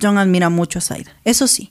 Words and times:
John 0.00 0.18
admira 0.18 0.48
mucho 0.48 0.78
a 0.78 0.82
Zaida, 0.82 1.16
eso 1.24 1.46
sí. 1.46 1.70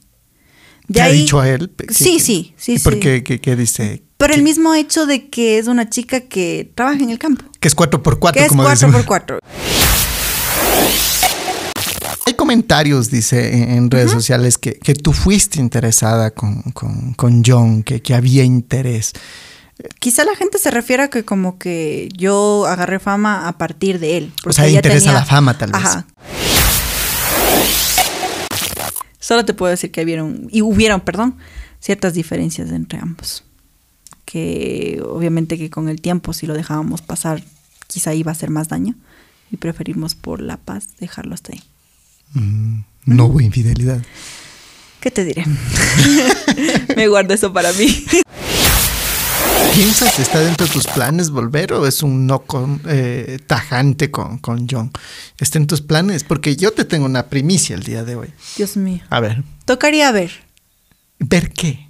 ¿Te 0.92 1.02
ha 1.02 1.08
dicho 1.08 1.40
a 1.40 1.50
él? 1.50 1.71
Sí, 1.89 2.19
sí, 2.19 2.53
sí. 2.57 2.79
¿Por 2.79 2.99
qué, 2.99 3.23
qué, 3.23 3.55
dice? 3.55 4.03
Por 4.17 4.31
el 4.31 4.43
mismo 4.43 4.73
hecho 4.73 5.05
de 5.05 5.29
que 5.29 5.57
es 5.57 5.68
una 5.68 5.89
chica 5.89 6.21
que 6.21 6.71
trabaja 6.75 7.04
en 7.04 7.09
el 7.09 7.20
campo. 7.20 7.43
Que 7.59 7.67
es 7.67 7.75
4x4, 7.75 8.31
que 8.33 8.46
es 8.46 8.51
4x4. 8.51 9.39
Hay 12.28 12.33
comentarios, 12.33 13.12
dice 13.12 13.76
en 13.76 13.90
redes 13.92 14.12
sociales, 14.12 14.58
que, 14.58 14.74
que, 14.74 14.96
tú 14.96 15.13
fuiste 15.13 15.60
interesada 15.60 16.32
con, 16.32 16.62
con, 16.73 17.13
con 17.13 17.44
John, 17.45 17.84
que, 17.84 18.02
que, 18.02 18.13
había 18.13 18.44
interés. 18.44 19.13
Quizá 20.00 20.23
la 20.23 20.36
gente 20.36 20.58
se 20.58 20.72
refiere 20.72 21.04
a 21.04 21.09
que 21.09 21.26
como 21.26 21.59
que 21.59 22.09
yo 22.16 22.66
agarré 22.66 23.00
fama 23.00 23.48
a 23.48 23.58
partir 23.58 24.00
de 24.00 24.18
él. 24.18 24.34
O 24.45 24.54
sea, 24.54 24.68
interesa 24.68 25.13
la 25.13 25.26
fama 25.26 25.58
tal 25.58 25.72
vez. 25.72 25.82
Ajá. 25.84 26.08
Solo 29.26 29.44
te 29.44 29.55
puedo 29.55 29.72
decir 29.72 29.90
que 29.90 30.04
hubieron, 30.04 30.50
y 30.52 30.62
hubieron, 30.62 31.02
perdón, 31.02 31.36
ciertas 31.80 32.13
diferencias 32.13 32.70
entre 32.70 33.00
ambos. 33.00 33.44
Que 34.23 35.02
obviamente 35.04 35.58
que 35.58 35.72
con 35.72 35.90
el 35.90 36.00
tiempo, 36.00 36.31
si 36.31 36.45
lo 36.45 36.54
dejábamos 36.54 37.02
pasar, 37.02 37.44
quizá 37.88 38.14
iba 38.14 38.30
a 38.30 38.34
hacer 38.34 38.52
más 38.52 38.67
daño. 38.67 38.94
Y 39.50 39.58
preferimos 39.58 40.14
por 40.14 40.41
la 40.41 40.58
paz 40.58 40.90
dejarlo 41.00 41.34
hasta 41.34 41.53
ahí. 41.53 41.64
Mm, 42.36 42.81
no 43.05 43.26
hubo 43.26 43.41
infidelidad. 43.41 44.00
¿Qué 45.00 45.09
te 45.09 45.26
diré? 45.26 45.44
Me 46.95 47.08
guardo 47.08 47.34
eso 47.34 47.52
para 47.52 47.73
mí. 47.73 48.05
¿Piensas, 49.73 50.20
está 50.20 50.40
dentro 50.40 50.66
de 50.68 50.73
tus 50.73 50.88
planes 50.88 51.30
volver 51.30 51.73
o 51.73 51.86
es 51.86 52.02
un 52.02 52.26
no 52.26 52.44
con, 52.44 52.82
eh, 52.88 53.40
tajante 53.45 54.09
con, 54.09 54.38
con 54.38 54.68
John? 54.70 54.91
¿Está 55.38 55.58
en 55.58 55.68
tus 55.68 55.81
planes? 55.81 56.23
Porque 56.23 56.55
yo 56.55 56.72
te 56.72 56.86
tengo 56.86 57.05
una 57.05 57.28
primicia 57.28 57.76
el 57.76 57.84
día 57.84 58.04
de 58.04 58.16
hoy. 58.16 58.30
Dios 58.55 58.78
mío. 58.78 59.02
A 59.09 59.20
ver. 59.20 59.44
Tocaría 59.66 60.12
ver. 60.12 60.31
¿Ver 61.20 61.52
qué? 61.52 61.89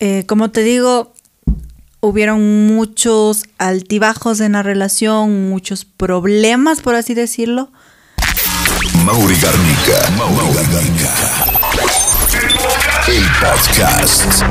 Eh, 0.00 0.24
como 0.26 0.50
te 0.50 0.62
digo, 0.62 1.14
hubieron 2.00 2.66
muchos 2.66 3.44
altibajos 3.58 4.40
en 4.40 4.52
la 4.52 4.62
relación, 4.62 5.48
muchos 5.48 5.84
problemas, 5.84 6.80
por 6.80 6.94
así 6.94 7.14
decirlo. 7.14 7.70
Mauri 9.04 9.36
Garnica. 9.36 10.10
Mauri 10.16 10.54
Garnica. 10.70 11.14
El 13.08 13.24
podcast. 13.40 14.44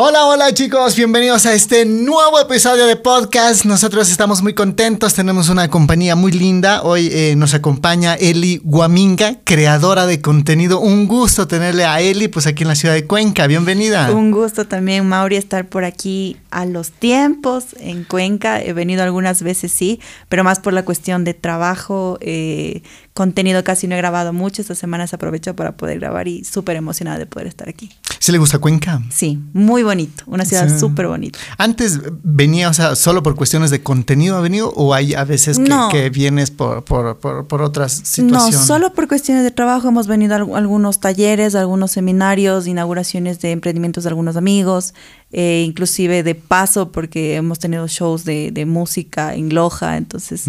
Hola, 0.00 0.26
hola 0.26 0.54
chicos, 0.54 0.94
bienvenidos 0.94 1.44
a 1.44 1.54
este 1.54 1.84
nuevo 1.84 2.38
episodio 2.38 2.86
de 2.86 2.94
podcast. 2.94 3.64
Nosotros 3.64 4.08
estamos 4.12 4.42
muy 4.42 4.54
contentos, 4.54 5.14
tenemos 5.14 5.48
una 5.48 5.68
compañía 5.70 6.14
muy 6.14 6.30
linda. 6.30 6.82
Hoy 6.82 7.08
eh, 7.10 7.34
nos 7.36 7.52
acompaña 7.52 8.14
Eli 8.14 8.60
Guaminga, 8.62 9.40
creadora 9.42 10.06
de 10.06 10.20
contenido. 10.20 10.78
Un 10.78 11.08
gusto 11.08 11.48
tenerle 11.48 11.84
a 11.84 12.00
Eli 12.00 12.28
pues 12.28 12.46
aquí 12.46 12.62
en 12.62 12.68
la 12.68 12.76
ciudad 12.76 12.94
de 12.94 13.08
Cuenca. 13.08 13.48
Bienvenida. 13.48 14.12
Un 14.12 14.30
gusto 14.30 14.68
también, 14.68 15.04
Mauri, 15.04 15.34
estar 15.34 15.68
por 15.68 15.82
aquí 15.82 16.36
a 16.52 16.64
los 16.64 16.92
tiempos 16.92 17.74
en 17.80 18.04
Cuenca. 18.04 18.62
He 18.62 18.74
venido 18.74 19.02
algunas 19.02 19.42
veces, 19.42 19.72
sí, 19.72 19.98
pero 20.28 20.44
más 20.44 20.60
por 20.60 20.74
la 20.74 20.84
cuestión 20.84 21.24
de 21.24 21.34
trabajo. 21.34 22.18
Eh, 22.20 22.82
contenido 23.14 23.64
casi 23.64 23.88
no 23.88 23.96
he 23.96 23.98
grabado 23.98 24.32
mucho. 24.32 24.62
Esta 24.62 24.76
semana 24.76 25.08
se 25.08 25.16
aprovechó 25.16 25.56
para 25.56 25.76
poder 25.76 25.98
grabar 25.98 26.28
y 26.28 26.44
súper 26.44 26.76
emocionada 26.76 27.18
de 27.18 27.26
poder 27.26 27.48
estar 27.48 27.68
aquí. 27.68 27.90
¿Sí 28.18 28.32
le 28.32 28.38
gusta 28.38 28.58
Cuenca? 28.58 29.00
Sí, 29.10 29.38
muy 29.52 29.82
bonito. 29.82 30.24
Una 30.26 30.44
ciudad 30.44 30.78
súper 30.78 31.06
bonita. 31.06 31.38
¿Antes 31.56 32.00
venía, 32.22 32.68
o 32.68 32.74
sea, 32.74 32.96
solo 32.96 33.22
por 33.22 33.36
cuestiones 33.36 33.70
de 33.70 33.82
contenido 33.82 34.36
ha 34.36 34.40
venido 34.40 34.70
o 34.70 34.94
hay 34.94 35.14
a 35.14 35.24
veces 35.24 35.58
que, 35.90 36.10
vienes 36.10 36.50
por, 36.50 36.84
por, 36.84 37.62
otras 37.62 37.92
situaciones? 37.92 38.60
No, 38.60 38.66
solo 38.66 38.92
por 38.92 39.08
cuestiones 39.08 39.44
de 39.44 39.50
trabajo. 39.50 39.88
Hemos 39.88 40.06
venido 40.06 40.34
a 40.34 40.58
algunos 40.58 41.00
talleres, 41.00 41.54
algunos 41.54 41.92
seminarios, 41.92 42.66
inauguraciones 42.66 43.40
de 43.40 43.52
emprendimientos 43.52 44.04
de 44.04 44.10
algunos 44.10 44.36
amigos. 44.36 44.94
Eh, 45.30 45.62
inclusive 45.66 46.22
de 46.22 46.34
paso 46.34 46.90
porque 46.90 47.34
hemos 47.36 47.58
tenido 47.58 47.86
shows 47.86 48.24
de, 48.24 48.50
de 48.50 48.64
música 48.64 49.34
en 49.34 49.54
Loja, 49.54 49.98
entonces 49.98 50.44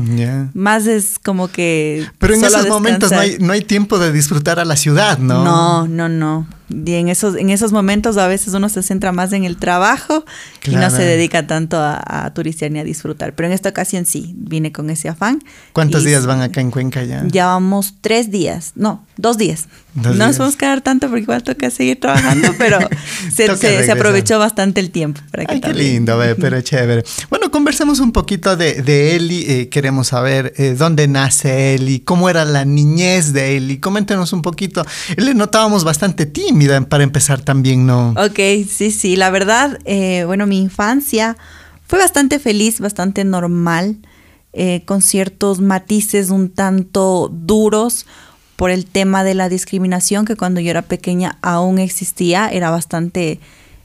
más 0.54 0.88
es 0.88 1.20
como 1.20 1.50
que... 1.50 2.08
Pero 2.18 2.36
en 2.36 2.46
esos 2.46 2.66
momentos 2.70 3.12
no 3.12 3.20
hay, 3.20 3.38
no 3.40 3.52
hay 3.52 3.62
tiempo 3.62 4.00
de 4.00 4.14
disfrutar 4.14 4.58
a 4.58 4.64
la 4.64 4.78
ciudad, 4.78 5.18
¿no? 5.18 5.44
No, 5.44 5.88
no, 5.88 6.08
no. 6.08 6.48
Y 6.70 6.94
en 6.94 7.10
esos, 7.10 7.36
en 7.36 7.50
esos 7.50 7.72
momentos 7.72 8.18
a 8.18 8.28
veces 8.28 8.54
uno 8.54 8.70
se 8.70 8.84
centra 8.84 9.12
más 9.12 9.34
en 9.34 9.44
el 9.44 9.58
trabajo 9.58 10.24
y 10.66 10.76
no 10.76 10.90
se 10.92 11.04
dedica 11.04 11.48
tanto 11.48 11.78
a, 11.78 12.00
a, 12.06 12.34
turistear 12.34 12.72
ni 12.72 12.80
a 12.80 12.84
disfrutar. 12.84 13.34
Pero 13.34 13.48
en 13.48 13.54
esta 13.54 13.70
ocasión 13.70 14.06
sí, 14.06 14.36
vine 14.38 14.72
con 14.72 14.90
ese 14.92 15.10
afán. 15.10 15.42
¿Cuántos 15.74 16.04
días 16.04 16.28
van 16.28 16.42
acá 16.42 16.62
en 16.62 16.70
Cuenca 16.70 17.04
ya? 17.04 17.24
Ya 17.28 17.48
vamos 17.48 17.96
tres 18.02 18.30
días, 18.30 18.74
no, 18.76 19.04
dos 19.18 19.38
días. 19.38 19.68
no 19.96 20.14
nos 20.14 20.38
podemos 20.38 20.56
quedar 20.56 20.82
tanto 20.82 21.08
porque 21.08 21.24
igual 21.24 21.42
toca 21.42 21.72
seguir 21.72 22.00
trabajando, 22.00 22.54
pero 22.60 22.78
se, 23.34 23.56
se, 23.58 23.92
aprovechó 23.92 24.38
bastante 24.38 24.69
el 24.78 24.92
tiempo. 24.92 25.22
Para 25.32 25.46
que 25.46 25.56
Ay, 25.56 25.62
qué 25.62 25.74
lindo, 25.74 26.20
pero 26.40 26.62
chévere. 26.70 27.04
Bueno, 27.30 27.50
conversemos 27.52 28.00
un 28.00 28.12
poquito 28.12 28.56
de, 28.56 28.82
de 28.82 29.16
Eli. 29.16 29.46
Eh, 29.48 29.70
queremos 29.70 30.08
saber 30.08 30.54
eh, 30.58 30.76
dónde 30.78 31.08
nace 31.08 31.76
Eli, 31.76 32.00
cómo 32.00 32.30
era 32.30 32.46
la 32.46 32.66
niñez 32.66 33.34
de 33.34 33.58
Eli. 33.58 33.80
Coméntenos 33.80 34.34
un 34.34 34.42
poquito. 34.42 34.86
Le 35.18 35.34
notábamos 35.34 35.84
bastante 35.84 36.26
tímido 36.26 36.70
para 36.88 37.04
empezar 37.04 37.42
también, 37.42 37.86
¿no? 37.86 38.12
Ok, 38.12 38.40
sí, 38.70 38.92
sí, 38.92 39.16
la 39.16 39.30
verdad, 39.30 39.80
eh, 39.86 40.24
bueno, 40.26 40.46
mi 40.46 40.60
infancia 40.60 41.38
fue 41.88 42.00
bastante 42.00 42.40
feliz, 42.40 42.80
bastante 42.80 43.24
normal, 43.24 43.98
eh, 44.54 44.84
con 44.86 45.02
ciertos 45.02 45.62
matices 45.62 46.30
un 46.30 46.50
tanto 46.50 47.30
duros 47.32 48.06
por 48.56 48.72
el 48.72 48.86
tema 48.86 49.24
de 49.24 49.34
la 49.34 49.48
discriminación 49.48 50.26
que 50.26 50.36
cuando 50.36 50.60
yo 50.60 50.70
era 50.70 50.82
pequeña 50.82 51.38
aún 51.42 51.80
existía, 51.80 52.50
era 52.50 52.70
bastante, 52.70 53.40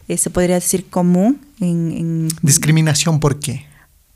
eh, 0.08 0.16
se 0.18 0.30
podría 0.30 0.56
decir, 0.56 0.86
común. 0.88 1.40
En, 1.60 2.28
¿Discriminación 2.42 3.20
por 3.20 3.40
qué? 3.40 3.66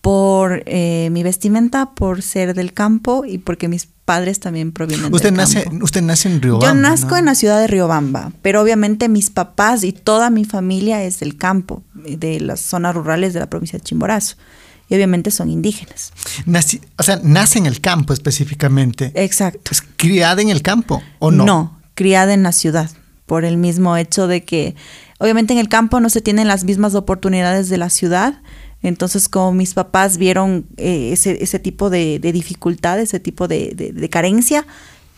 Por 0.01 0.65
mi 0.67 1.23
vestimenta, 1.23 1.91
por 1.91 2.23
ser 2.23 2.55
del 2.55 2.73
campo 2.73 3.25
y 3.27 3.39
porque 3.39 3.69
mis 3.69 3.89
padres 4.09 4.41
también 4.41 4.73
provienen 4.73 5.13
usted 5.13 5.29
del 5.29 5.37
nace, 5.37 5.65
campo. 5.65 5.85
Usted 5.85 6.01
nace 6.01 6.31
en 6.31 6.41
Riobamba. 6.41 6.67
Yo 6.67 6.75
nazco 6.75 7.19
en 7.19 7.27
la 7.27 7.35
ciudad 7.35 7.61
de 7.61 7.67
Riobamba, 7.67 8.33
pero 8.41 8.63
obviamente 8.63 9.07
mis 9.11 9.29
papás 9.29 9.85
y 9.85 9.93
toda 9.93 10.31
mi 10.31 10.47
familia 10.47 11.03
es 11.03 11.21
del 11.21 11.37
campo, 11.37 11.83
de 11.93 12.41
las 12.41 12.61
zonas 12.61 12.95
rurales 12.95 13.35
de 13.35 13.41
la 13.41 13.51
provincia 13.51 13.79
de 13.79 13.85
Chimborazo. 13.85 14.37
Y 14.89 14.95
obviamente 14.95 15.31
son 15.31 15.51
indígenas. 15.51 16.15
o 16.97 17.03
sea, 17.03 17.21
nace 17.23 17.59
en 17.59 17.67
el 17.67 17.83
campo 17.83 18.15
específicamente. 18.15 19.13
Exacto. 19.15 19.73
¿Es 19.73 19.83
criada 19.83 20.41
en 20.41 20.49
el 20.49 20.63
campo 20.63 21.03
o 21.19 21.31
no? 21.31 21.45
No, 21.45 21.79
criada 21.95 22.33
en 22.33 22.43
la 22.43 22.53
ciudad, 22.53 22.91
por 23.27 23.45
el 23.45 23.59
mismo 23.59 23.99
hecho 23.99 24.27
de 24.27 24.43
que 24.43 24.75
obviamente 25.19 25.53
en 25.53 25.59
el 25.59 25.69
campo 25.69 26.01
no 26.01 26.09
se 26.09 26.21
tienen 26.21 26.49
las 26.49 26.65
mismas 26.65 26.95
oportunidades 26.95 27.69
de 27.69 27.79
la 27.79 27.91
ciudad 27.91 28.41
entonces, 28.83 29.29
como 29.29 29.53
mis 29.53 29.75
papás 29.75 30.19
vieron 30.19 30.67
eh, 30.77 31.11
ese, 31.13 31.43
ese, 31.43 31.59
tipo 31.59 31.91
de, 31.91 32.21
dificultad, 32.21 33.01
ese 33.01 33.19
tipo 33.19 33.49
de, 33.49 34.09
carencia, 34.11 34.65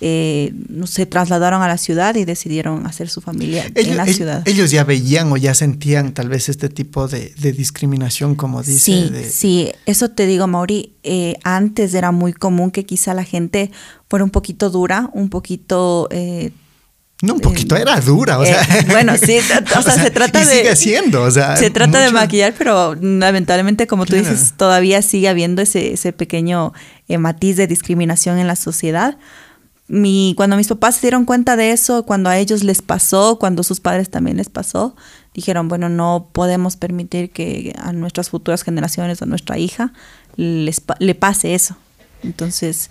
eh, 0.00 0.54
se 0.86 1.04
trasladaron 1.04 1.60
a 1.60 1.68
la 1.68 1.76
ciudad 1.76 2.14
y 2.14 2.24
decidieron 2.24 2.86
hacer 2.86 3.10
su 3.10 3.20
familia 3.20 3.70
en 3.74 3.98
la 3.98 4.06
ciudad. 4.06 4.42
Ellos 4.48 4.70
ya 4.70 4.84
veían 4.84 5.30
o 5.30 5.36
ya 5.36 5.52
sentían 5.52 6.14
tal 6.14 6.30
vez 6.30 6.48
este 6.48 6.70
tipo 6.70 7.06
de, 7.06 7.34
discriminación, 7.36 8.34
como 8.34 8.62
dice. 8.62 8.78
Sí, 8.78 9.10
sí, 9.28 9.72
eso 9.84 10.08
te 10.08 10.26
digo, 10.26 10.46
Mauri. 10.46 10.94
Eh, 11.02 11.34
antes 11.44 11.92
era 11.92 12.12
muy 12.12 12.32
común 12.32 12.70
que 12.70 12.86
quizá 12.86 13.12
la 13.12 13.24
gente 13.24 13.70
fuera 14.08 14.24
un 14.24 14.30
poquito 14.30 14.70
dura, 14.70 15.10
un 15.12 15.28
poquito 15.28 16.08
no, 17.22 17.34
un 17.34 17.40
poquito 17.40 17.76
era 17.76 18.00
dura, 18.00 18.38
o 18.38 18.44
sea. 18.44 18.62
Eh, 18.62 18.86
bueno, 18.88 19.12
sí, 19.16 19.38
o, 19.78 19.82
sea, 19.82 19.94
se 19.94 20.10
trata 20.10 20.40
de. 20.40 20.46
Sigue 20.46 20.76
siendo, 20.76 21.22
o 21.22 21.30
sea. 21.30 21.56
Se 21.56 21.70
trata 21.70 22.00
de 22.00 22.10
maquillar, 22.12 22.54
pero 22.56 22.94
lamentablemente, 22.94 23.86
como 23.86 24.06
tú 24.06 24.16
dices, 24.16 24.54
todavía 24.56 25.02
sigue 25.02 25.28
habiendo 25.28 25.60
ese, 25.60 25.92
ese 25.92 26.12
pequeño 26.12 26.72
eh, 27.08 27.18
matiz 27.18 27.56
de 27.56 27.66
discriminación 27.66 28.38
en 28.38 28.46
la 28.46 28.56
sociedad. 28.56 29.18
Mi, 29.86 30.34
cuando 30.36 30.56
mis 30.56 30.68
papás 30.68 30.94
se 30.94 31.02
dieron 31.02 31.24
cuenta 31.24 31.56
de 31.56 31.72
eso, 31.72 32.06
cuando 32.06 32.30
a 32.30 32.38
ellos 32.38 32.62
les 32.62 32.80
pasó, 32.80 33.38
cuando 33.38 33.60
a 33.62 33.64
sus 33.64 33.80
padres 33.80 34.08
también 34.08 34.36
les 34.36 34.48
pasó, 34.48 34.94
dijeron, 35.34 35.68
bueno, 35.68 35.88
no 35.88 36.28
podemos 36.32 36.76
permitir 36.76 37.30
que 37.30 37.74
a 37.78 37.92
nuestras 37.92 38.30
futuras 38.30 38.62
generaciones, 38.62 39.20
a 39.20 39.26
nuestra 39.26 39.58
hija, 39.58 39.92
les, 40.36 40.80
le 41.00 41.14
pase 41.14 41.54
eso. 41.54 41.76
Entonces, 42.22 42.90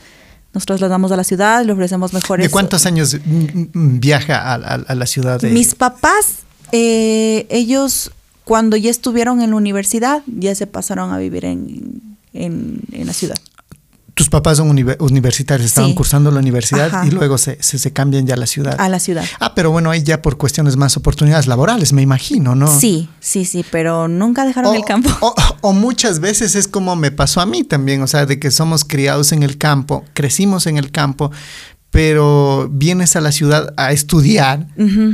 nos 0.54 0.66
trasladamos 0.66 1.12
a 1.12 1.16
la 1.16 1.24
ciudad, 1.24 1.64
le 1.64 1.74
ofrecemos 1.74 2.14
mejores... 2.14 2.46
¿De 2.46 2.52
cuántos 2.52 2.86
años 2.86 3.18
viaja 3.24 4.54
a, 4.54 4.96
la 4.96 5.06
ciudad? 5.06 5.40
De... 5.40 5.50
Mis 5.52 5.76
papás, 5.76 6.40
eh, 6.72 7.46
ellos 7.50 8.12
cuando 8.50 8.76
ya 8.78 8.90
estuvieron 8.90 9.42
en 9.42 9.52
la 9.52 9.58
universidad, 9.58 10.24
ya 10.26 10.56
se 10.56 10.66
pasaron 10.66 11.12
a 11.12 11.20
vivir 11.20 11.46
en, 11.46 12.02
en, 12.34 12.82
la 13.06 13.14
ciudad. 13.14 13.38
Tus 14.20 14.28
papás 14.28 14.58
son 14.58 14.68
universitarios, 15.00 15.68
estaban 15.68 15.94
cursando 15.94 16.30
la 16.30 16.40
universidad 16.40 17.06
y 17.06 17.10
luego 17.10 17.38
se, 17.38 17.58
se, 17.64 17.94
cambian 17.94 18.28
ya 18.28 18.34
a 18.34 18.38
la 18.38 18.48
ciudad. 18.48 18.76
A 18.78 18.90
la 18.90 19.00
ciudad. 19.00 19.24
Ah, 19.40 19.56
pero 19.56 19.72
bueno, 19.72 19.90
ahí 19.92 20.04
ya 20.04 20.22
por 20.22 20.36
cuestiones 20.36 20.76
más 20.76 20.98
oportunidades 20.98 21.48
laborales, 21.48 21.94
me 21.94 22.02
imagino, 22.02 22.54
¿no? 22.54 22.68
Sí, 22.68 23.08
sí, 23.22 23.46
sí, 23.46 23.64
pero 23.72 24.10
nunca 24.10 24.44
dejaron 24.44 24.76
el 24.76 24.84
campo. 24.84 25.10
O, 25.62 25.72
muchas 25.72 26.20
veces 26.20 26.56
es 26.56 26.68
como 26.68 26.98
me 26.98 27.12
pasó 27.12 27.40
a 27.40 27.46
mí 27.46 27.64
también, 27.64 28.02
o 28.02 28.08
sea, 28.08 28.26
de 28.26 28.40
que 28.40 28.52
somos 28.52 28.84
criados 28.84 29.32
en 29.32 29.42
el 29.42 29.58
campo, 29.58 30.04
crecimos 30.14 30.68
en 30.68 30.78
el 30.78 30.92
campo, 30.92 31.32
pero 31.90 32.70
vienes 32.70 33.16
a 33.16 33.22
la 33.22 33.32
ciudad 33.32 33.74
a 33.78 33.94
estudiar 33.94 34.68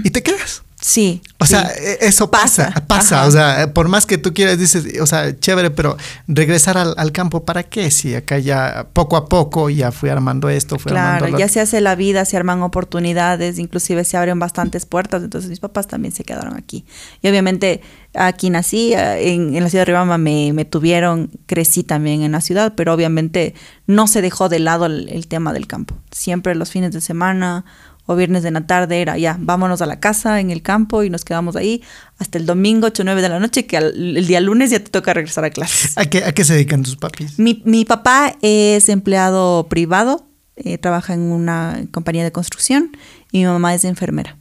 y 0.03 0.09
te 0.09 0.23
quedas. 0.23 0.64
Sí. 0.85 1.23
O 1.39 1.47
sea, 1.47 1.71
e, 1.75 1.97
eso 2.01 2.29
pasa, 2.29 2.71
pasa. 2.87 3.25
O 3.25 3.31
sea, 3.31 3.73
por 3.73 3.87
más 3.87 4.05
que 4.05 4.19
tú 4.19 4.35
quieras, 4.35 4.59
dices, 4.59 5.01
o 5.01 5.07
sea, 5.07 5.35
chévere, 5.35 5.71
pero 5.71 5.97
regresar 6.27 6.77
al, 6.77 7.11
campo, 7.11 7.43
¿para 7.43 7.63
qué? 7.63 7.89
Si 7.89 8.13
acá 8.13 8.37
ya 8.37 8.85
poco 8.93 9.17
a 9.17 9.25
poco 9.25 9.71
ya 9.71 9.91
fui 9.91 10.09
armando 10.09 10.47
esto, 10.47 10.77
fui 10.77 10.91
claro, 10.91 11.25
armando 11.25 11.39
ya 11.39 11.47
se 11.47 11.59
hace 11.59 11.81
la 11.81 11.95
vida, 11.95 12.23
se 12.23 12.37
arman 12.37 12.61
oportunidades, 12.61 13.57
inclusive 13.57 14.03
se 14.03 14.15
abren 14.15 14.37
bastantes 14.37 14.85
puertas, 14.85 15.23
entonces 15.23 15.49
mis 15.49 15.59
papás 15.59 15.87
también 15.87 16.13
se 16.13 16.23
quedaron 16.23 16.55
aquí. 16.55 16.85
Y 17.23 17.29
obviamente 17.29 17.81
aquí 18.13 18.51
nací, 18.51 18.93
en, 18.93 19.59
la 19.59 19.69
ciudad 19.71 19.81
de 19.81 19.85
Ribamba 19.85 20.19
me, 20.19 20.53
me, 20.53 20.65
tuvieron, 20.65 21.31
crecí 21.47 21.81
también 21.81 22.21
en 22.21 22.33
la 22.33 22.41
ciudad, 22.41 22.73
pero 22.77 22.93
obviamente 22.93 23.55
no 23.87 24.05
se 24.05 24.21
dejó 24.21 24.49
de 24.49 24.59
lado 24.59 24.85
el 24.85 25.27
tema 25.27 25.51
del 25.51 25.65
campo. 25.65 25.95
Siempre 26.11 26.53
los 26.53 26.69
fines 26.69 26.91
de 26.91 27.01
semana 27.01 27.65
o 28.05 28.15
viernes 28.15 28.43
de 28.43 28.51
la 28.51 28.61
tarde 28.67 29.01
era 29.01 29.17
ya, 29.17 29.37
vámonos 29.39 29.81
a 29.81 29.85
la 29.85 29.99
casa 29.99 30.39
en 30.39 30.51
el 30.51 30.61
campo 30.61 31.03
y 31.03 31.09
nos 31.09 31.25
quedamos 31.25 31.55
ahí 31.55 31.81
hasta 32.17 32.37
el 32.37 32.45
domingo 32.45 32.87
8 32.87 33.01
o 33.01 33.05
9 33.05 33.21
de 33.21 33.29
la 33.29 33.39
noche, 33.39 33.65
que 33.65 33.77
el 33.77 34.27
día 34.27 34.39
lunes 34.41 34.71
ya 34.71 34.79
te 34.79 34.89
toca 34.89 35.13
regresar 35.13 35.45
a 35.45 35.49
clases. 35.49 35.97
¿A 35.97 36.05
qué, 36.05 36.23
a 36.23 36.31
qué 36.31 36.43
se 36.43 36.53
dedican 36.53 36.83
tus 36.83 36.95
papis? 36.95 37.39
Mi, 37.39 37.61
mi 37.65 37.85
papá 37.85 38.35
es 38.41 38.89
empleado 38.89 39.67
privado, 39.67 40.25
eh, 40.55 40.77
trabaja 40.77 41.13
en 41.13 41.21
una 41.21 41.85
compañía 41.91 42.23
de 42.23 42.31
construcción 42.31 42.95
y 43.31 43.39
mi 43.39 43.45
mamá 43.45 43.73
es 43.73 43.83
enfermera. 43.83 44.37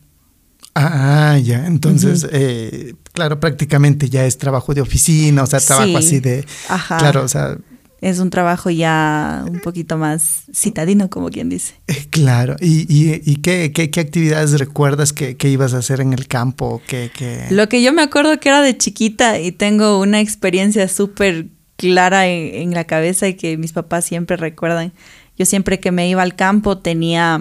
Ah, 0.76 1.38
ya, 1.42 1.66
entonces, 1.66 2.26
eh, 2.32 2.94
claro, 3.12 3.38
prácticamente 3.38 4.10
ya 4.10 4.24
es 4.24 4.38
trabajo 4.38 4.74
de 4.74 4.80
oficina, 4.80 5.44
o 5.44 5.46
sea, 5.46 5.60
trabajo 5.60 5.96
así 5.96 6.18
de... 6.18 6.44
Ajá. 6.68 6.98
Claro, 6.98 7.22
o 7.22 7.28
sea, 7.28 7.56
es 8.00 8.18
un 8.18 8.30
trabajo 8.30 8.70
ya 8.70 9.44
un 9.48 9.60
poquito 9.60 9.96
más 9.96 10.42
citadino, 10.52 11.08
como 11.08 11.30
quien 11.30 11.48
dice. 11.48 11.74
Eh, 11.86 12.06
claro, 12.10 12.56
¿y, 12.60 12.86
y, 12.88 13.36
qué, 13.36 13.72
qué, 13.72 14.00
actividades 14.00 14.58
recuerdas 14.58 15.12
que, 15.12 15.36
ibas 15.48 15.74
a 15.74 15.78
hacer 15.78 16.00
en 16.00 16.12
el 16.12 16.26
campo? 16.26 16.82
¿Qué, 16.86 17.10
Lo 17.50 17.68
que 17.68 17.82
yo 17.82 17.92
me 17.92 18.02
acuerdo 18.02 18.38
que 18.40 18.48
era 18.48 18.60
de 18.60 18.76
chiquita 18.76 19.40
y 19.40 19.52
tengo 19.52 20.00
una 20.00 20.20
experiencia 20.20 20.88
súper 20.88 21.46
clara 21.76 22.26
en, 22.26 22.72
la 22.72 22.84
cabeza 22.84 23.28
y 23.28 23.34
que 23.34 23.56
mis 23.56 23.72
papás 23.72 24.04
siempre 24.04 24.36
recuerdan. 24.36 24.92
Yo 25.36 25.46
siempre 25.46 25.80
que 25.80 25.90
me 25.90 26.08
iba 26.08 26.22
al 26.22 26.36
campo 26.36 26.78
tenía 26.78 27.40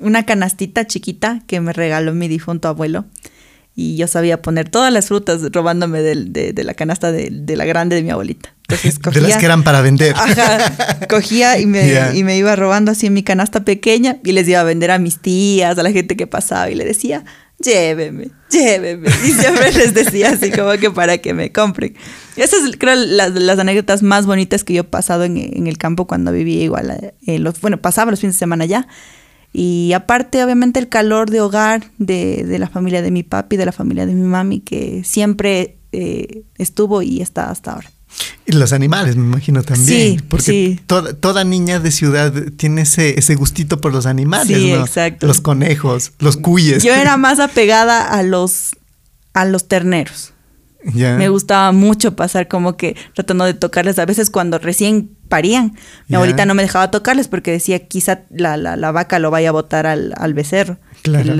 una 0.00 0.26
canastita 0.26 0.86
chiquita 0.86 1.42
que 1.46 1.60
me 1.60 1.72
regaló 1.72 2.14
mi 2.14 2.28
difunto 2.28 2.68
abuelo 2.68 3.04
y 3.76 3.96
yo 3.96 4.06
sabía 4.06 4.42
poner 4.42 4.68
todas 4.68 4.92
las 4.92 5.08
frutas 5.08 5.40
robándome 5.52 6.00
de, 6.00 6.52
de, 6.52 6.64
la 6.64 6.74
canasta 6.74 7.10
de, 7.10 7.30
de, 7.30 7.56
la 7.56 7.64
grande 7.64 7.96
de 7.96 8.02
mi 8.02 8.10
abuelita. 8.10 8.53
Entonces 8.68 8.98
cogía, 8.98 9.20
de 9.20 9.28
las 9.28 9.36
que 9.36 9.44
eran 9.44 9.62
para 9.62 9.82
vender. 9.82 10.14
Ajá, 10.16 11.06
cogía 11.08 11.58
y 11.58 11.66
me, 11.66 12.12
y 12.14 12.24
me 12.24 12.36
iba 12.36 12.56
robando 12.56 12.92
así 12.92 13.06
en 13.06 13.12
mi 13.12 13.22
canasta 13.22 13.64
pequeña 13.64 14.16
y 14.24 14.32
les 14.32 14.48
iba 14.48 14.60
a 14.60 14.64
vender 14.64 14.90
a 14.90 14.98
mis 14.98 15.18
tías, 15.18 15.78
a 15.78 15.82
la 15.82 15.92
gente 15.92 16.16
que 16.16 16.26
pasaba 16.26 16.70
y 16.70 16.74
le 16.74 16.84
decía, 16.84 17.24
lléveme, 17.58 18.30
lléveme. 18.50 19.08
Y 19.24 19.32
siempre 19.32 19.70
les 19.72 19.92
decía 19.92 20.30
así 20.30 20.50
como 20.50 20.72
que 20.72 20.90
para 20.90 21.18
que 21.18 21.34
me 21.34 21.52
compren. 21.52 21.94
Esas 22.36 22.60
creo 22.78 22.94
las, 22.94 23.32
las 23.32 23.58
anécdotas 23.58 24.02
más 24.02 24.26
bonitas 24.26 24.64
que 24.64 24.74
yo 24.74 24.80
he 24.80 24.84
pasado 24.84 25.24
en, 25.24 25.36
en 25.36 25.66
el 25.66 25.76
campo 25.78 26.06
cuando 26.06 26.32
vivía 26.32 26.62
igual. 26.62 27.14
Eh, 27.26 27.38
los, 27.38 27.60
bueno, 27.60 27.80
pasaba 27.82 28.10
los 28.10 28.20
fines 28.20 28.34
de 28.36 28.38
semana 28.38 28.64
allá. 28.64 28.88
Y 29.52 29.92
aparte, 29.92 30.42
obviamente, 30.42 30.80
el 30.80 30.88
calor 30.88 31.30
de 31.30 31.40
hogar 31.40 31.84
de, 31.98 32.44
de, 32.44 32.58
la 32.58 32.68
familia 32.68 33.02
de 33.02 33.12
mi 33.12 33.22
papi, 33.22 33.56
de 33.56 33.64
la 33.64 33.70
familia 33.72 34.04
de 34.04 34.12
mi 34.12 34.26
mami, 34.26 34.60
que 34.60 35.04
siempre 35.04 35.76
eh, 35.92 36.42
estuvo 36.58 37.02
y 37.02 37.20
está 37.20 37.50
hasta 37.50 37.74
ahora. 37.74 37.88
Y 38.46 38.52
los 38.52 38.72
animales, 38.72 39.16
me 39.16 39.24
imagino 39.24 39.62
también. 39.62 40.18
Sí, 40.18 40.24
porque 40.28 40.78
Toda, 40.86 41.14
toda, 41.14 41.44
niña 41.44 41.80
de 41.80 41.90
ciudad 41.90 42.32
tiene 42.56 42.82
ese, 42.82 43.18
ese 43.18 43.34
gustito 43.34 43.80
por 43.80 43.92
los 43.92 44.06
animales, 44.06 44.58
sí, 44.58 44.72
exacto. 44.72 45.26
Los 45.26 45.40
conejos, 45.40 46.12
los 46.18 46.36
cuyes. 46.36 46.82
Yo 46.82 46.94
era 46.94 47.16
más 47.16 47.40
apegada 47.40 48.02
a 48.02 48.22
los, 48.22 48.70
a 49.32 49.46
los 49.46 49.66
terneros. 49.66 50.33
Me 50.92 51.28
gustaba 51.28 51.72
mucho 51.72 52.14
pasar 52.14 52.48
como 52.48 52.76
que 52.76 52.96
tratando 53.14 53.44
de 53.44 53.54
tocarles. 53.54 53.98
A 53.98 54.06
veces 54.06 54.30
cuando 54.30 54.58
recién 54.58 55.10
parían, 55.28 55.74
mi 56.08 56.16
abuelita 56.16 56.44
no 56.46 56.54
me 56.54 56.62
dejaba 56.62 56.90
tocarles 56.90 57.28
porque 57.28 57.50
decía 57.50 57.86
quizá 57.86 58.20
la, 58.30 58.56
la, 58.56 58.76
la 58.76 58.92
vaca 58.92 59.18
lo 59.18 59.30
vaya 59.30 59.48
a 59.48 59.52
botar 59.52 59.86
al, 59.86 60.12
al 60.16 60.34
becerro. 60.34 60.78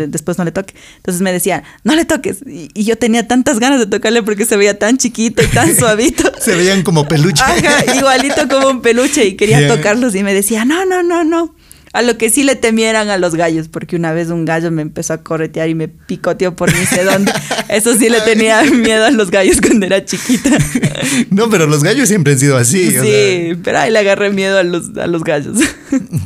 después 0.08 0.38
no 0.38 0.44
le 0.44 0.52
toque. 0.52 0.74
Entonces 0.96 1.22
me 1.22 1.32
decía, 1.32 1.62
no 1.84 1.94
le 1.94 2.04
toques. 2.04 2.38
Y, 2.46 2.84
yo 2.84 2.96
tenía 2.96 3.28
tantas 3.28 3.58
ganas 3.60 3.78
de 3.80 3.86
tocarle 3.86 4.22
porque 4.22 4.44
se 4.46 4.56
veía 4.56 4.78
tan 4.78 4.96
chiquito 4.96 5.42
y 5.42 5.46
tan 5.46 5.74
suavito. 5.78 6.32
se 6.38 6.54
veían 6.54 6.82
como 6.82 7.06
peluche. 7.06 7.42
Ajá, 7.42 7.94
igualito 7.94 8.48
como 8.48 8.68
un 8.68 8.80
peluche 8.82 9.24
y 9.26 9.34
quería 9.36 9.68
tocarlos 9.68 10.14
y 10.14 10.22
me 10.22 10.34
decía, 10.34 10.64
no, 10.64 10.84
no, 10.86 11.02
no, 11.02 11.24
no. 11.24 11.54
A 11.94 12.02
lo 12.02 12.18
que 12.18 12.28
sí 12.28 12.42
le 12.42 12.56
temieran 12.56 13.08
a 13.08 13.18
los 13.18 13.36
gallos, 13.36 13.68
porque 13.68 13.94
una 13.94 14.12
vez 14.12 14.28
un 14.28 14.44
gallo 14.44 14.72
me 14.72 14.82
empezó 14.82 15.12
a 15.12 15.18
corretear 15.18 15.68
y 15.68 15.76
me 15.76 15.86
picoteó 15.86 16.56
por 16.56 16.74
ni 16.74 16.84
sé 16.86 17.04
dónde. 17.04 17.30
Eso 17.68 17.96
sí 17.96 18.08
le 18.08 18.20
tenía 18.22 18.62
miedo 18.64 19.04
a 19.04 19.12
los 19.12 19.30
gallos 19.30 19.60
cuando 19.60 19.86
era 19.86 20.04
chiquita. 20.04 20.50
No, 21.30 21.48
pero 21.50 21.66
los 21.66 21.82
gallos 21.82 22.08
siempre 22.08 22.32
han 22.32 22.38
sido 22.38 22.56
así. 22.56 22.90
Sí, 22.90 23.56
pero 23.62 23.78
ahí 23.78 23.90
le 23.90 23.98
agarré 23.98 24.30
miedo 24.30 24.58
a 24.58 24.62
los, 24.62 24.96
a 24.96 25.06
los 25.06 25.22
gallos. 25.22 25.58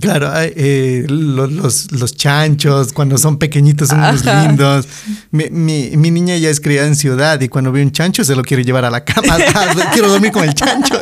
Claro, 0.01 0.31
eh, 0.37 1.05
los, 1.09 1.93
los, 1.93 2.17
chanchos, 2.17 2.93
cuando 2.95 3.19
son 3.19 3.39
pequeñitos 3.39 3.89
son 3.89 4.01
muy 4.01 4.47
lindos. 4.47 4.89
Mi, 5.31 5.51
mi, 5.51 6.11
niña 6.11 6.37
ya 6.39 6.49
es 6.49 6.61
criada 6.61 6.87
en 6.87 6.97
ciudad 6.97 7.39
y 7.41 7.49
cuando 7.49 7.71
ve 7.71 7.83
un 7.83 7.93
chancho 7.93 8.25
se 8.25 8.35
lo 8.35 8.43
quiere 8.43 8.65
llevar 8.65 8.87
a 8.87 8.91
la 8.91 9.05
cama. 9.05 9.37
Quiero 9.93 10.09
dormir 10.09 10.33
con 10.33 10.45
el 10.45 10.55
chancho. 10.55 10.99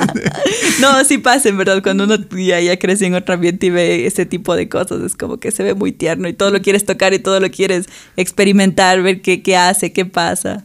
No, 0.81 1.05
sí 1.05 1.19
pasa, 1.19 1.49
en 1.49 1.59
verdad. 1.59 1.81
Cuando 1.81 2.05
uno 2.05 2.17
ya, 2.37 2.61
ya 2.61 2.77
crece 2.77 3.07
en 3.07 3.15
otro 3.15 3.35
ambiente 3.35 3.67
y 3.67 3.71
ve 3.71 4.07
ese 4.07 4.27
tipo 4.27 4.56
de 4.56 4.56
cosas. 4.65 5.03
Es 5.03 5.15
como 5.15 5.39
que 5.39 5.51
se 5.51 5.63
ve 5.63 5.75
muy 5.75 5.93
tierno 5.93 6.29
y 6.29 6.33
todo 6.33 6.51
lo 6.51 6.63
quieres 6.63 6.85
tocar 6.85 7.15
y 7.15 7.19
todo 7.19 7.39
lo 7.41 7.51
quieres 7.51 7.87
experimentar, 8.17 9.03
ver 9.03 9.21
qué, 9.21 9.43
qué 9.43 9.57
hace, 9.57 9.93
qué 9.93 10.05
pasa. 10.07 10.65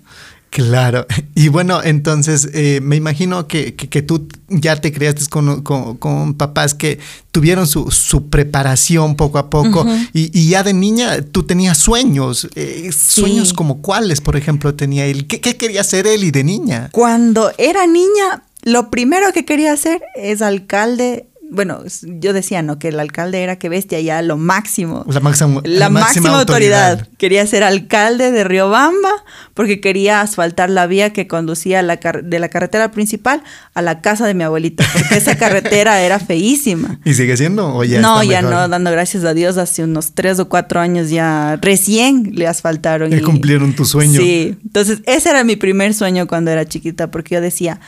Claro, 0.51 1.07
y 1.35 1.47
bueno, 1.47 1.81
entonces 1.81 2.49
eh, 2.53 2.81
me 2.83 2.97
imagino 2.97 3.47
que, 3.47 3.73
que, 3.73 4.01
tú 4.01 4.27
ya 4.49 4.75
te 4.75 4.91
criaste 4.91 5.27
con, 5.29 5.63
con, 5.63 6.33
papás 6.33 6.73
que 6.73 6.99
tuvieron 7.31 7.65
su, 7.65 7.89
su, 7.89 8.29
preparación 8.29 9.15
poco 9.15 9.37
a 9.37 9.49
poco 9.49 9.87
y, 10.13 10.37
y, 10.37 10.49
ya 10.49 10.63
de 10.63 10.73
niña 10.73 11.21
tú 11.21 11.43
tenías 11.43 11.77
sueños, 11.77 12.49
eh, 12.55 12.91
sueños 12.91 13.53
como 13.53 13.81
cuáles, 13.81 14.19
por 14.19 14.35
ejemplo, 14.35 14.75
tenía 14.75 15.05
él. 15.05 15.25
¿Qué, 15.25 15.39
¿Qué 15.39 15.55
quería 15.55 15.81
hacer 15.81 16.05
él 16.05 16.25
y 16.25 16.31
de 16.31 16.43
niña? 16.43 16.89
Cuando 16.91 17.53
era 17.57 17.87
niña, 17.87 18.43
lo 18.63 18.91
primero 18.91 19.31
que 19.31 19.45
quería 19.45 19.71
hacer 19.71 20.01
es 20.15 20.41
alcalde 20.41 21.30
bueno, 21.51 21.83
yo 22.01 22.31
decía, 22.31 22.61
¿no? 22.61 22.79
Que 22.79 22.87
el 22.87 22.99
alcalde 22.99 23.43
era 23.43 23.57
que 23.57 23.67
bestia 23.67 23.99
ya 23.99 24.21
lo 24.21 24.37
máximo. 24.37 25.03
La 25.09 25.19
máxima, 25.19 25.61
la, 25.65 25.89
máxima, 25.89 26.39
autoridad. 26.39 27.05
Quería 27.17 27.45
ser 27.45 27.63
alcalde 27.63 28.31
de 28.31 28.45
Riobamba 28.45 29.11
porque 29.53 29.81
quería 29.81 30.21
asfaltar 30.21 30.69
la 30.69 30.87
vía 30.87 31.11
que 31.11 31.27
conducía 31.27 31.81
la 31.81 31.97
de 31.97 32.39
la 32.39 32.47
carretera 32.47 32.91
principal 32.91 33.43
a 33.73 33.81
la 33.81 33.99
casa 33.99 34.25
de 34.25 34.33
mi 34.33 34.45
abuelita, 34.45 34.85
porque 34.93 35.17
esa 35.17 35.35
carretera 35.35 36.01
era 36.01 36.19
feísima. 36.19 37.01
¿Y 37.05 37.15
sigue 37.15 37.35
siendo 37.35 37.75
o 37.75 37.83
ya 37.83 37.99
No, 37.99 38.23
ya 38.23 38.41
no, 38.41 38.69
dando 38.69 38.89
gracias 38.89 39.25
a 39.25 39.33
Dios, 39.33 39.57
hace 39.57 39.83
unos 39.83 40.13
tres 40.13 40.39
o 40.39 40.47
cuatro 40.47 40.79
años 40.79 41.09
ya 41.09 41.59
recién 41.61 42.31
le 42.33 42.47
asfaltaron. 42.47 43.11
Y, 43.11 43.17
y 43.17 43.21
cumplieron 43.21 43.75
tu 43.75 43.83
sueño. 43.83 44.21
Sí, 44.21 44.57
entonces 44.63 45.01
ese 45.05 45.29
era 45.29 45.43
mi 45.43 45.57
primer 45.57 45.93
sueño 45.93 46.27
cuando 46.27 46.49
era 46.49 46.65
chiquita, 46.65 47.11
porque 47.11 47.35
yo 47.35 47.41
decía 47.41 47.81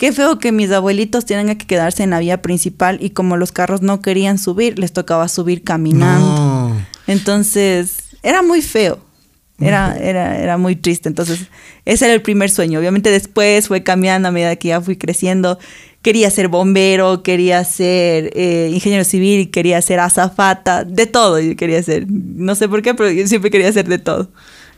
Qué 0.00 0.12
feo 0.12 0.38
que 0.38 0.50
mis 0.50 0.70
abuelitos 0.70 1.26
tienen 1.26 1.54
que 1.58 1.66
quedarse 1.66 2.02
en 2.02 2.08
la 2.08 2.20
vía 2.20 2.40
principal 2.40 2.96
y 3.02 3.10
como 3.10 3.36
los 3.36 3.52
carros 3.52 3.82
no 3.82 4.00
querían 4.00 4.38
subir, 4.38 4.78
les 4.78 4.94
tocaba 4.94 5.28
subir 5.28 5.62
caminando. 5.62 6.74
Entonces, 7.06 7.98
era 8.22 8.40
muy 8.40 8.62
feo. 8.62 8.98
Era, 9.58 9.94
era, 10.00 10.38
era 10.38 10.56
muy 10.56 10.74
triste. 10.74 11.10
Entonces, 11.10 11.48
ese 11.84 12.06
era 12.06 12.14
el 12.14 12.22
primer 12.22 12.50
sueño. 12.50 12.78
Obviamente 12.78 13.10
después 13.10 13.68
fue 13.68 13.82
cambiando 13.82 14.28
a 14.28 14.30
medida 14.30 14.56
que 14.56 14.68
ya 14.68 14.80
fui 14.80 14.96
creciendo. 14.96 15.58
Quería 16.00 16.30
ser 16.30 16.48
bombero, 16.48 17.22
quería 17.22 17.62
ser 17.64 18.30
eh, 18.34 18.70
ingeniero 18.72 19.04
civil, 19.04 19.50
quería 19.50 19.82
ser 19.82 20.00
azafata, 20.00 20.84
de 20.84 21.04
todo 21.08 21.40
yo 21.40 21.54
quería 21.56 21.82
ser. 21.82 22.06
No 22.08 22.54
sé 22.54 22.70
por 22.70 22.80
qué, 22.80 22.94
pero 22.94 23.10
yo 23.10 23.26
siempre 23.26 23.50
quería 23.50 23.70
ser 23.70 23.86
de 23.86 23.98
todo. 23.98 24.30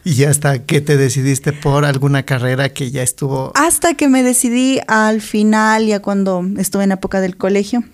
¿Y 0.17 0.25
hasta 0.25 0.65
que 0.65 0.81
te 0.81 0.97
decidiste 0.97 1.53
por 1.53 1.85
alguna 1.85 2.25
carrera 2.25 2.71
que 2.71 2.91
ya 2.91 3.03
estuvo? 3.03 3.53
Hasta 3.55 3.95
que 3.95 4.09
me 4.09 4.23
decidí 4.23 4.81
al 4.89 5.21
final, 5.21 5.87
ya 5.87 6.01
cuando 6.01 6.45
estuve 6.59 6.85
en 6.85 6.91
la 6.91 6.97
época 6.97 7.21
del 7.21 7.37
colegio, 7.37 7.85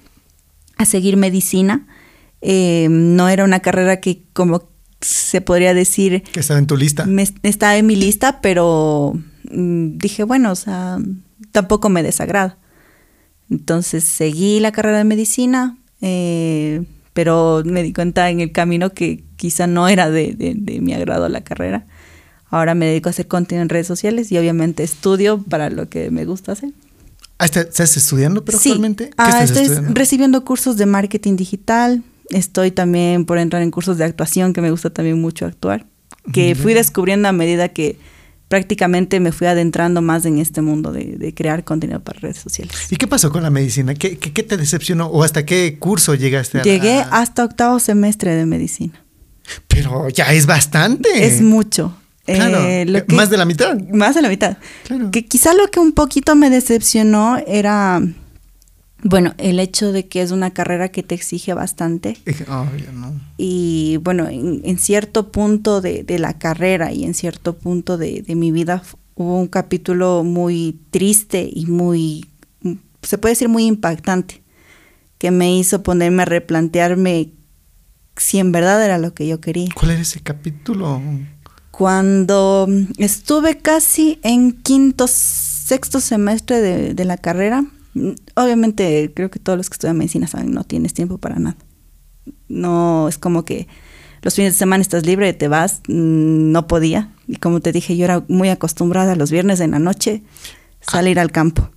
a 0.76 0.84
seguir 0.84 1.16
medicina. 1.16 1.86
Eh, 2.40 2.86
no 2.90 3.28
era 3.28 3.44
una 3.44 3.60
carrera 3.60 4.00
que 4.00 4.22
como 4.32 4.68
se 5.00 5.40
podría 5.40 5.74
decir... 5.74 6.22
Que 6.32 6.40
estaba 6.40 6.58
en 6.58 6.66
tu 6.66 6.76
lista. 6.76 7.06
estaba 7.42 7.76
en 7.76 7.86
mi 7.86 7.96
lista, 7.96 8.40
pero 8.40 9.14
mm, 9.50 9.98
dije, 9.98 10.24
bueno, 10.24 10.52
o 10.52 10.56
sea, 10.56 10.98
tampoco 11.52 11.88
me 11.88 12.02
desagrada. 12.02 12.58
Entonces 13.50 14.04
seguí 14.04 14.60
la 14.60 14.72
carrera 14.72 14.98
de 14.98 15.04
medicina, 15.04 15.78
eh, 16.00 16.84
pero 17.12 17.62
me 17.64 17.82
di 17.82 17.92
cuenta 17.92 18.30
en 18.30 18.40
el 18.40 18.52
camino 18.52 18.92
que 18.92 19.24
quizá 19.36 19.66
no 19.66 19.88
era 19.88 20.10
de, 20.10 20.34
de, 20.36 20.80
mi 20.80 20.92
agrado 20.92 21.28
la 21.28 21.42
carrera. 21.42 21.86
Ahora 22.50 22.74
me 22.74 22.86
dedico 22.86 23.08
a 23.08 23.10
hacer 23.10 23.28
contenido 23.28 23.62
en 23.62 23.68
redes 23.68 23.86
sociales 23.86 24.32
y 24.32 24.38
obviamente 24.38 24.82
estudio 24.82 25.42
para 25.42 25.70
lo 25.70 25.88
que 25.88 26.10
me 26.10 26.24
gusta 26.24 26.52
hacer. 26.52 26.70
Ah, 27.38 27.46
¿Estás 27.46 27.96
estudiando 27.96 28.44
pero 28.44 28.58
actualmente? 28.58 29.10
ah, 29.16 29.44
estoy 29.44 29.68
recibiendo 29.92 30.44
cursos 30.44 30.76
de 30.76 30.86
marketing 30.86 31.36
digital. 31.36 32.02
Estoy 32.30 32.72
también 32.72 33.24
por 33.26 33.38
entrar 33.38 33.62
en 33.62 33.70
cursos 33.70 33.96
de 33.96 34.04
actuación, 34.04 34.52
que 34.52 34.60
me 34.60 34.70
gusta 34.70 34.90
también 34.90 35.20
mucho 35.20 35.46
actuar. 35.46 35.86
Que 36.32 36.54
fui 36.54 36.74
descubriendo 36.74 37.28
a 37.28 37.32
medida 37.32 37.68
que 37.70 37.98
prácticamente 38.48 39.20
me 39.20 39.32
fui 39.32 39.46
adentrando 39.46 40.02
más 40.02 40.24
en 40.24 40.38
este 40.38 40.62
mundo 40.62 40.92
de, 40.92 41.32
crear 41.34 41.64
contenido 41.64 42.00
para 42.00 42.18
redes 42.18 42.38
sociales. 42.38 42.74
¿Y 42.90 42.96
qué 42.96 43.06
pasó 43.06 43.30
con 43.30 43.42
la 43.42 43.50
medicina? 43.50 43.94
¿Qué, 43.94 44.16
te 44.16 44.56
decepcionó 44.56 45.06
o 45.06 45.22
hasta 45.22 45.46
qué 45.46 45.78
curso 45.78 46.14
llegaste? 46.14 46.60
A 46.60 46.62
Llegué 46.62 47.04
hasta 47.10 47.44
octavo 47.44 47.78
semestre 47.78 48.34
de 48.34 48.46
medicina. 48.46 49.04
Pero 49.68 50.08
ya 50.08 50.32
es 50.32 50.46
bastante. 50.46 51.24
Es 51.24 51.40
mucho. 51.40 51.94
Claro, 52.34 52.58
eh, 52.60 53.04
más 53.08 53.30
de 53.30 53.36
la 53.36 53.44
mitad. 53.44 53.78
Más 53.92 54.14
de 54.14 54.22
la 54.22 54.28
mitad. 54.28 54.58
Claro. 54.84 55.10
Que 55.10 55.26
quizá 55.26 55.54
lo 55.54 55.68
que 55.68 55.80
un 55.80 55.92
poquito 55.92 56.36
me 56.36 56.50
decepcionó 56.50 57.38
era 57.46 58.02
bueno, 59.02 59.34
el 59.38 59.60
hecho 59.60 59.92
de 59.92 60.08
que 60.08 60.22
es 60.22 60.32
una 60.32 60.50
carrera 60.50 60.88
que 60.88 61.02
te 61.02 61.14
exige 61.14 61.54
bastante. 61.54 62.18
Y 63.36 63.98
bueno, 64.02 64.26
en, 64.28 64.78
cierto 64.78 65.30
punto 65.30 65.80
de, 65.80 66.04
la 66.18 66.38
carrera 66.38 66.92
y 66.92 67.04
en 67.04 67.14
cierto 67.14 67.56
punto 67.56 67.96
de, 67.96 68.24
mi 68.28 68.50
vida 68.50 68.82
hubo 69.14 69.38
un 69.38 69.46
capítulo 69.46 70.24
muy 70.24 70.80
triste 70.90 71.48
y 71.52 71.66
muy, 71.66 72.26
se 73.02 73.18
puede 73.18 73.32
decir 73.32 73.48
muy 73.48 73.66
impactante, 73.66 74.42
que 75.18 75.30
me 75.30 75.56
hizo 75.56 75.82
ponerme 75.82 76.22
a 76.22 76.26
replantearme 76.26 77.30
si 78.16 78.38
en 78.38 78.50
verdad 78.50 78.84
era 78.84 78.98
lo 78.98 79.14
que 79.14 79.28
yo 79.28 79.40
quería. 79.40 79.68
¿Cuál 79.74 79.92
era 79.92 80.00
ese 80.00 80.20
capítulo? 80.20 81.00
Cuando 81.78 82.66
estuve 82.96 83.58
casi 83.58 84.18
en 84.24 84.50
quinto, 84.50 85.06
sexto 85.06 86.00
semestre 86.00 86.60
de, 86.60 86.92
de 86.92 87.04
la 87.04 87.16
carrera, 87.16 87.64
obviamente 88.34 89.12
creo 89.14 89.30
que 89.30 89.38
todos 89.38 89.56
los 89.56 89.70
que 89.70 89.74
estudian 89.74 89.96
medicina 89.96 90.26
saben, 90.26 90.50
no 90.50 90.64
tienes 90.64 90.92
tiempo 90.92 91.18
para 91.18 91.38
nada. 91.38 91.56
No 92.48 93.08
es 93.08 93.16
como 93.16 93.44
que 93.44 93.68
los 94.22 94.34
fines 94.34 94.54
de 94.54 94.58
semana 94.58 94.82
estás 94.82 95.06
libre, 95.06 95.32
te 95.34 95.46
vas, 95.46 95.80
mm, 95.86 96.50
no 96.50 96.66
podía. 96.66 97.12
Y 97.28 97.36
como 97.36 97.60
te 97.60 97.70
dije, 97.70 97.96
yo 97.96 98.06
era 98.06 98.24
muy 98.26 98.48
acostumbrada 98.48 99.14
los 99.14 99.30
viernes 99.30 99.60
en 99.60 99.70
la 99.70 99.78
noche 99.78 100.24
salir 100.80 101.20
al 101.20 101.30
campo. 101.30 101.70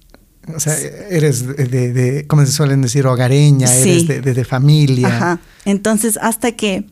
O 0.55 0.59
sea, 0.59 0.75
eres 1.11 1.45
de, 1.45 1.93
de, 1.93 2.25
como 2.25 2.43
se 2.43 2.51
suelen 2.51 2.81
decir, 2.81 3.05
hogareña, 3.05 3.71
eres 3.71 4.07
de, 4.07 4.21
de, 4.21 4.45
familia. 4.45 5.09
Ajá. 5.09 5.39
Entonces, 5.65 6.17
hasta 6.19 6.53
que 6.53 6.85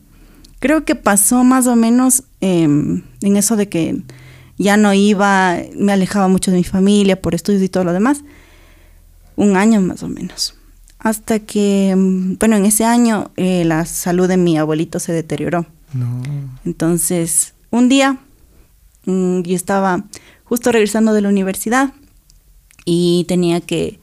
creo 0.60 0.84
que 0.84 0.94
pasó 0.94 1.42
más 1.42 1.66
o 1.66 1.74
menos 1.74 2.22
em, 2.40 3.02
en 3.22 3.36
eso 3.36 3.56
de 3.56 3.68
que 3.68 4.02
ya 4.58 4.76
no 4.76 4.94
iba, 4.94 5.56
me 5.74 5.92
alejaba 5.92 6.28
mucho 6.28 6.50
de 6.50 6.58
mi 6.58 6.64
familia 6.64 7.20
por 7.20 7.34
estudios 7.34 7.62
y 7.62 7.68
todo 7.68 7.84
lo 7.84 7.92
demás 7.92 8.22
un 9.36 9.56
año 9.56 9.80
más 9.80 10.02
o 10.02 10.08
menos. 10.08 10.54
Hasta 10.98 11.38
que, 11.38 11.94
mm, 11.96 12.36
bueno, 12.38 12.56
en 12.56 12.66
ese 12.66 12.84
año 12.84 13.30
eh, 13.36 13.64
la 13.64 13.86
salud 13.86 14.28
de 14.28 14.36
mi 14.36 14.58
abuelito 14.58 15.00
se 15.00 15.12
deterioró. 15.12 15.66
Entonces, 16.64 17.54
un 17.70 17.88
día 17.88 18.18
mm, 19.06 19.40
yo 19.40 19.56
estaba 19.56 20.04
justo 20.44 20.70
regresando 20.70 21.14
de 21.14 21.22
la 21.22 21.30
universidad 21.30 21.94
y 22.84 23.24
tenía 23.28 23.60
que 23.60 23.98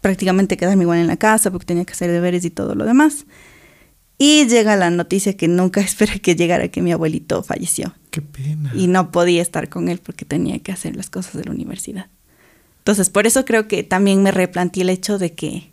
prácticamente 0.00 0.56
quedarme 0.56 0.84
igual 0.84 0.98
en 1.00 1.06
la 1.06 1.16
casa 1.16 1.50
porque 1.50 1.66
tenía 1.66 1.84
que 1.84 1.92
hacer 1.92 2.10
deberes 2.10 2.44
y 2.44 2.50
todo 2.50 2.74
lo 2.74 2.86
demás. 2.86 3.26
Y 4.18 4.46
llega 4.46 4.76
la 4.76 4.90
noticia 4.90 5.36
que 5.36 5.48
nunca 5.48 5.80
esperé 5.82 6.20
que 6.20 6.34
llegara 6.34 6.68
que 6.68 6.82
mi 6.82 6.92
abuelito 6.92 7.42
falleció. 7.42 7.94
Qué 8.10 8.22
pena. 8.22 8.72
Y 8.74 8.86
no 8.86 9.10
podía 9.10 9.42
estar 9.42 9.68
con 9.68 9.88
él 9.88 9.98
porque 9.98 10.24
tenía 10.24 10.58
que 10.60 10.72
hacer 10.72 10.96
las 10.96 11.10
cosas 11.10 11.34
de 11.34 11.44
la 11.44 11.50
universidad. 11.50 12.08
Entonces, 12.78 13.10
por 13.10 13.26
eso 13.26 13.44
creo 13.44 13.66
que 13.68 13.82
también 13.82 14.22
me 14.22 14.30
replanteé 14.30 14.82
el 14.82 14.90
hecho 14.90 15.18
de 15.18 15.34
que... 15.34 15.72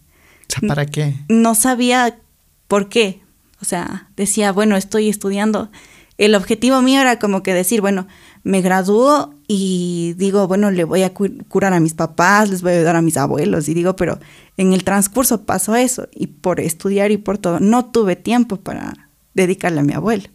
¿Para 0.67 0.85
qué? 0.85 1.15
No 1.29 1.55
sabía 1.55 2.19
por 2.67 2.89
qué. 2.89 3.21
O 3.61 3.65
sea, 3.65 4.09
decía, 4.17 4.51
bueno, 4.51 4.75
estoy 4.75 5.09
estudiando. 5.09 5.71
El 6.17 6.35
objetivo 6.35 6.81
mío 6.81 7.01
era 7.01 7.17
como 7.19 7.41
que 7.41 7.53
decir, 7.53 7.81
bueno, 7.81 8.07
me 8.43 8.61
gradúo 8.61 9.33
y 9.47 10.13
digo, 10.17 10.47
bueno, 10.47 10.69
le 10.69 10.83
voy 10.83 11.03
a 11.03 11.13
curar 11.13 11.73
a 11.73 11.79
mis 11.79 11.93
papás, 11.93 12.49
les 12.49 12.61
voy 12.61 12.73
a 12.73 12.75
ayudar 12.75 12.95
a 12.95 13.01
mis 13.01 13.17
abuelos. 13.17 13.67
Y 13.67 13.73
digo, 13.73 13.95
pero 13.95 14.19
en 14.57 14.73
el 14.73 14.83
transcurso 14.83 15.45
pasó 15.45 15.75
eso. 15.75 16.07
Y 16.13 16.27
por 16.27 16.59
estudiar 16.59 17.11
y 17.11 17.17
por 17.17 17.37
todo, 17.37 17.59
no 17.59 17.85
tuve 17.85 18.15
tiempo 18.15 18.57
para 18.57 19.09
dedicarle 19.33 19.79
a 19.79 19.83
mi 19.83 19.93
abuelo. 19.93 20.29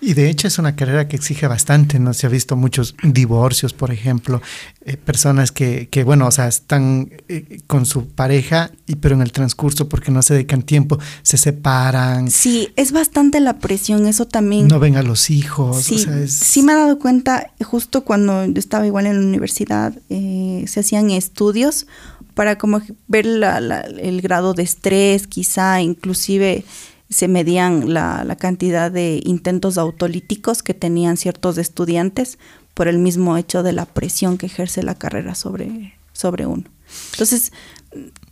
Y 0.00 0.14
de 0.14 0.30
hecho 0.30 0.46
es 0.46 0.58
una 0.58 0.76
carrera 0.76 1.08
que 1.08 1.16
exige 1.16 1.46
bastante, 1.46 1.98
¿no? 1.98 2.14
Se 2.14 2.26
ha 2.26 2.30
visto 2.30 2.56
muchos 2.56 2.94
divorcios, 3.02 3.72
por 3.72 3.90
ejemplo, 3.90 4.40
eh, 4.84 4.96
personas 4.96 5.50
que, 5.52 5.88
que, 5.88 6.04
bueno, 6.04 6.26
o 6.26 6.30
sea, 6.30 6.46
están 6.48 7.10
eh, 7.28 7.60
con 7.66 7.84
su 7.84 8.06
pareja, 8.06 8.70
y, 8.86 8.96
pero 8.96 9.14
en 9.14 9.22
el 9.22 9.32
transcurso, 9.32 9.88
porque 9.88 10.10
no 10.10 10.22
se 10.22 10.34
dedican 10.34 10.62
tiempo, 10.62 10.98
se 11.22 11.36
separan. 11.36 12.30
Sí, 12.30 12.70
es 12.76 12.92
bastante 12.92 13.40
la 13.40 13.58
presión, 13.58 14.06
eso 14.06 14.26
también. 14.26 14.68
No 14.68 14.78
ven 14.78 14.96
a 14.96 15.02
los 15.02 15.30
hijos. 15.30 15.82
Sí, 15.82 16.04
sí 16.28 16.62
me 16.62 16.72
he 16.72 16.76
dado 16.76 16.98
cuenta, 16.98 17.52
justo 17.64 18.04
cuando 18.04 18.44
yo 18.46 18.58
estaba 18.58 18.86
igual 18.86 19.06
en 19.06 19.20
la 19.20 19.26
universidad, 19.26 19.94
eh, 20.10 20.64
se 20.66 20.80
hacían 20.80 21.10
estudios 21.10 21.86
para 22.34 22.56
como 22.56 22.80
ver 23.08 23.26
la, 23.26 23.58
el 23.58 24.20
grado 24.20 24.54
de 24.54 24.62
estrés, 24.62 25.26
quizá, 25.26 25.80
inclusive 25.82 26.64
se 27.10 27.28
medían 27.28 27.92
la, 27.92 28.36
cantidad 28.38 28.90
de 28.90 29.20
intentos 29.24 29.78
autolíticos 29.78 30.62
que 30.62 30.74
tenían 30.74 31.16
ciertos 31.16 31.56
estudiantes 31.58 32.38
por 32.74 32.88
el 32.88 32.98
mismo 32.98 33.36
hecho 33.36 33.62
de 33.62 33.72
la 33.72 33.86
presión 33.86 34.38
que 34.38 34.46
ejerce 34.46 34.82
la 34.82 34.94
carrera 34.94 35.34
sobre, 35.34 35.94
sobre 36.12 36.46
uno. 36.46 36.64
Entonces, 37.12 37.52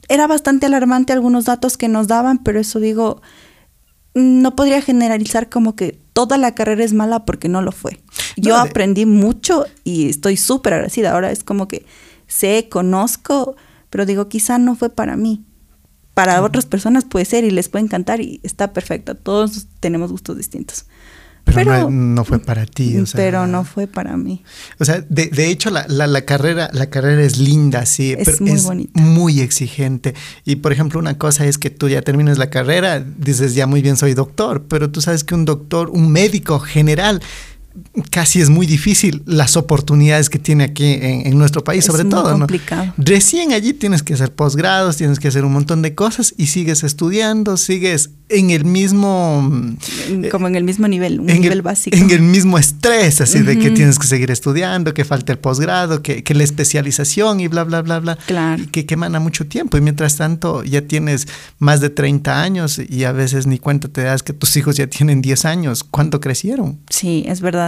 era 0.09 0.26
bastante 0.26 0.66
alarmante 0.66 1.12
algunos 1.12 1.47
datos 1.47 1.76
que 1.76 1.88
nos 1.88 2.06
daban, 2.06 2.38
pero 2.38 2.61
eso 2.61 2.78
digo, 2.78 3.23
no 4.14 4.54
podría 4.54 4.83
generalizar 4.83 5.49
como 5.49 5.75
que 5.75 5.99
toda 6.12 6.37
la 6.37 6.54
carrera 6.54 6.85
es 6.85 6.92
mala 6.92 7.25
porque 7.25 7.49
no 7.49 7.62
lo 7.62 7.73
fue. 7.73 8.00
Yo 8.37 8.56
aprendí 8.56 9.06
mucho 9.06 9.64
y 9.85 10.11
estoy 10.11 10.37
súper 10.37 10.75
agradecida. 10.75 11.12
Ahora 11.12 11.33
es 11.33 11.42
como 11.42 11.66
que 11.66 11.87
sé, 12.26 12.68
conozco, 12.71 13.56
pero 13.88 14.04
digo, 14.04 14.28
quizá 14.28 14.59
no 14.59 14.76
fue 14.76 14.90
para 14.90 15.16
mí 15.16 15.45
para 16.16 16.42
otras 16.42 16.64
personas 16.64 17.04
puede 17.04 17.26
ser 17.26 17.44
y 17.44 17.50
les 17.50 17.68
puede 17.68 17.85
encantar 17.85 18.23
y 18.23 18.40
está 18.42 18.73
perfecto. 18.73 19.16
Todos 19.16 19.66
tenemos 19.80 20.11
gustos 20.11 20.38
distintos. 20.38 20.87
Pero, 21.44 21.90
no, 21.90 22.25
fue 22.25 22.38
para 22.38 22.64
ti. 22.64 22.96
pero 23.14 23.46
no 23.46 23.64
fue 23.64 23.87
para 23.87 24.16
mí. 24.16 24.42
O 24.78 24.87
sea, 24.87 25.04
de, 25.11 25.26
de 25.26 25.50
hecho 25.50 25.68
la, 25.68 25.87
la, 25.87 26.23
carrera, 26.23 26.70
la 26.73 26.87
carrera 26.88 27.23
es 27.23 27.37
linda, 27.37 27.85
sí, 27.85 28.14
es 28.14 28.25
pero 28.25 28.38
muy 28.40 28.52
es 28.52 28.64
bonita. 28.64 28.99
muy 28.99 29.40
exigente. 29.40 30.14
Y 30.46 30.56
por 30.56 30.73
ejemplo, 30.73 30.99
una 30.99 31.18
cosa 31.18 31.44
es 31.44 31.58
que 31.58 31.68
tú 31.68 31.87
ya 31.90 32.00
termines 32.00 32.38
la 32.38 32.49
carrera, 32.49 32.99
dices 33.00 33.54
ya 33.54 33.66
muy 33.66 33.82
bien 33.82 33.99
soy 33.99 34.14
doctor, 34.14 34.64
pero 34.68 34.90
tú 34.90 35.02
sabes 35.02 35.23
que 35.23 35.35
un 35.35 35.44
doctor, 35.44 35.90
un 35.90 36.11
médico 36.11 36.61
general, 36.61 37.20
casi 38.11 38.40
es 38.40 38.50
muy 38.50 38.66
difícil 38.66 39.23
las 39.26 39.56
oportunidades 39.56 40.30
que 40.30 40.38
tiene 40.38 40.64
aquí 40.64 40.99
en, 41.00 41.37
nuestro 41.38 41.64
país, 41.64 41.85
sobre 41.85 42.04
todo. 42.04 42.33
Complicado. 42.33 42.95
Recién 42.97 43.52
allí 43.52 43.73
tienes 43.73 44.02
que 44.02 44.14
hacer 44.14 44.33
posgrados, 44.33 44.97
tienes 44.97 45.18
que 45.18 45.28
hacer 45.28 45.45
un 45.45 45.52
montón 45.52 45.83
de 45.83 45.95
cosas 45.95 46.35
y 46.37 46.47
sigues 46.47 46.85
estudiando, 46.85 47.56
sigues 47.56 48.11
en 48.28 48.50
el 48.50 48.64
mismo... 48.64 49.50
Como 50.30 50.49
en 50.49 50.56
el 50.56 50.64
mismo 50.64 50.88
nivel, 50.88 51.21
un 51.21 51.26
nivel 51.26 51.62
básico. 51.62 51.97
En 51.97 52.11
el 52.11 52.23
mismo 52.23 52.59
estrés, 52.59 53.21
así 53.21 53.40
de 53.40 53.59
que 53.59 53.71
tienes 53.71 53.99
que 53.99 54.06
seguir 54.06 54.30
estudiando, 54.30 54.95
que 54.95 55.04
falta 55.04 55.33
el 55.33 55.38
posgrado, 55.38 56.02
que, 56.02 56.25
que 56.25 56.35
la 56.35 56.45
especialización 56.45 57.40
y 57.40 57.49
bla, 57.49 57.64
bla, 57.64 57.83
bla, 57.83 58.00
bla. 58.00 58.16
Claro. 58.26 58.64
que, 58.73 58.87
que 58.87 58.95
emana 58.95 59.21
mucho 59.21 59.47
tiempo. 59.47 59.76
Y 59.76 59.80
mientras 59.80 60.16
tanto 60.16 60.64
ya 60.64 60.83
tienes 60.83 61.28
más 61.59 61.80
de 61.80 61.90
30 61.90 62.42
años 62.42 62.80
y 62.88 63.04
a 63.04 63.12
veces 63.12 63.47
ni 63.47 63.59
cuenta 63.59 63.88
te 63.88 64.02
das 64.02 64.23
que 64.23 64.33
tus 64.33 64.56
hijos 64.56 64.76
ya 64.76 64.87
tienen 64.87 65.23
10 65.23 65.45
años. 65.45 65.85
¿Cuánto 65.85 66.21
crecieron? 66.21 66.78
Sí, 66.90 67.25
es 67.26 67.40
verdad. 67.40 67.65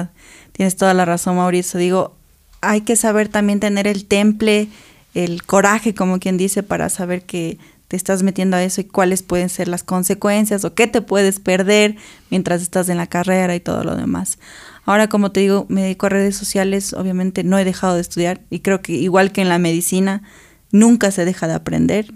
Tienes 0.52 0.76
toda 0.76 0.94
la 0.94 1.04
razón, 1.04 1.36
Mauricio. 1.36 1.78
Digo, 1.78 2.16
hay 2.60 2.80
que 2.82 2.96
saber 2.96 3.28
también 3.28 3.60
tener 3.60 3.86
el 3.86 4.04
temple, 4.06 4.68
el 5.14 5.42
coraje, 5.44 5.94
como 5.94 6.18
quien 6.18 6.36
dice, 6.36 6.62
para 6.62 6.88
saber 6.88 7.22
que 7.22 7.58
te 7.88 7.96
estás 7.96 8.22
metiendo 8.22 8.56
a 8.56 8.62
eso 8.62 8.82
y 8.82 8.84
cuáles 8.84 9.22
pueden 9.22 9.48
ser 9.48 9.66
las 9.66 9.82
consecuencias 9.82 10.64
o 10.64 10.74
qué 10.74 10.86
te 10.86 11.00
puedes 11.00 11.40
perder 11.40 11.96
mientras 12.30 12.60
estás 12.60 12.88
en 12.90 12.98
la 12.98 13.06
carrera 13.06 13.54
y 13.54 13.60
todo 13.60 13.82
lo 13.82 13.96
demás. 13.96 14.38
Ahora, 14.84 15.08
como 15.08 15.32
te 15.32 15.40
digo, 15.40 15.66
me 15.68 15.82
dedico 15.82 16.06
a 16.06 16.10
redes 16.10 16.36
sociales, 16.36 16.92
obviamente 16.92 17.44
no 17.44 17.58
he 17.58 17.64
dejado 17.64 17.94
de 17.94 18.02
estudiar 18.02 18.42
y 18.50 18.60
creo 18.60 18.82
que 18.82 18.92
igual 18.92 19.32
que 19.32 19.40
en 19.40 19.48
la 19.48 19.58
medicina, 19.58 20.22
nunca 20.70 21.10
se 21.10 21.24
deja 21.24 21.46
de 21.48 21.54
aprender. 21.54 22.12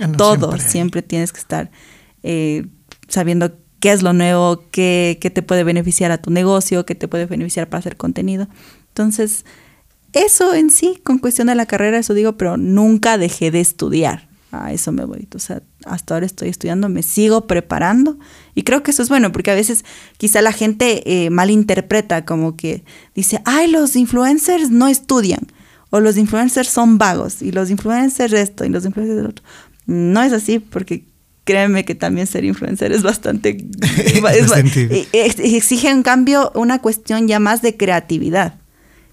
Ah, 0.00 0.10
todo, 0.16 0.56
siempre. 0.58 1.02
tienes 1.02 1.32
que 1.32 1.40
estar 1.40 1.70
eh, 2.22 2.66
sabiendo 3.08 3.52
qué 3.86 3.92
es 3.92 4.02
lo 4.02 4.12
nuevo, 4.12 4.64
qué, 4.72 5.16
qué 5.20 5.30
te 5.30 5.42
puede 5.42 5.62
beneficiar 5.62 6.10
a 6.10 6.18
tu 6.18 6.32
negocio, 6.32 6.84
qué 6.84 6.96
te 6.96 7.06
puede 7.06 7.26
beneficiar 7.26 7.68
para 7.68 7.78
hacer 7.78 7.96
contenido. 7.96 8.48
Entonces, 8.88 9.44
eso 10.12 10.54
en 10.54 10.70
sí, 10.70 10.98
con 11.04 11.18
cuestión 11.18 11.46
de 11.46 11.54
la 11.54 11.66
carrera, 11.66 11.96
eso 11.96 12.12
digo, 12.12 12.36
pero 12.36 12.56
nunca 12.56 13.16
dejé 13.16 13.52
de 13.52 13.60
estudiar 13.60 14.28
a 14.50 14.72
eso 14.72 14.90
me 14.90 15.04
voy. 15.04 15.28
O 15.36 15.38
sea, 15.38 15.62
hasta 15.84 16.14
ahora 16.14 16.26
estoy 16.26 16.48
estudiando, 16.48 16.88
me 16.88 17.04
sigo 17.04 17.46
preparando 17.46 18.18
y 18.56 18.64
creo 18.64 18.82
que 18.82 18.90
eso 18.90 19.04
es 19.04 19.08
bueno 19.08 19.30
porque 19.30 19.52
a 19.52 19.54
veces 19.54 19.84
quizá 20.16 20.42
la 20.42 20.50
gente 20.50 21.24
eh, 21.24 21.30
malinterpreta 21.30 22.24
como 22.24 22.56
que 22.56 22.82
dice, 23.14 23.40
ay, 23.44 23.70
los 23.70 23.94
influencers 23.94 24.68
no 24.68 24.88
estudian 24.88 25.46
o 25.90 26.00
los 26.00 26.16
influencers 26.16 26.70
son 26.70 26.98
vagos 26.98 27.40
y 27.40 27.52
los 27.52 27.70
influencers 27.70 28.32
esto 28.32 28.64
y 28.64 28.68
los 28.68 28.84
influencers 28.84 29.28
otro. 29.28 29.44
No 29.86 30.24
es 30.24 30.32
así 30.32 30.58
porque 30.58 31.04
créeme 31.46 31.84
que 31.84 31.94
también 31.94 32.26
ser 32.26 32.44
influencer 32.44 32.92
es 32.92 33.02
bastante... 33.02 33.56
E, 34.90 35.08
e, 35.12 35.56
exige 35.56 35.88
en 35.88 36.02
cambio 36.02 36.50
una 36.54 36.80
cuestión 36.80 37.28
ya 37.28 37.38
más 37.38 37.62
de 37.62 37.76
creatividad 37.76 38.58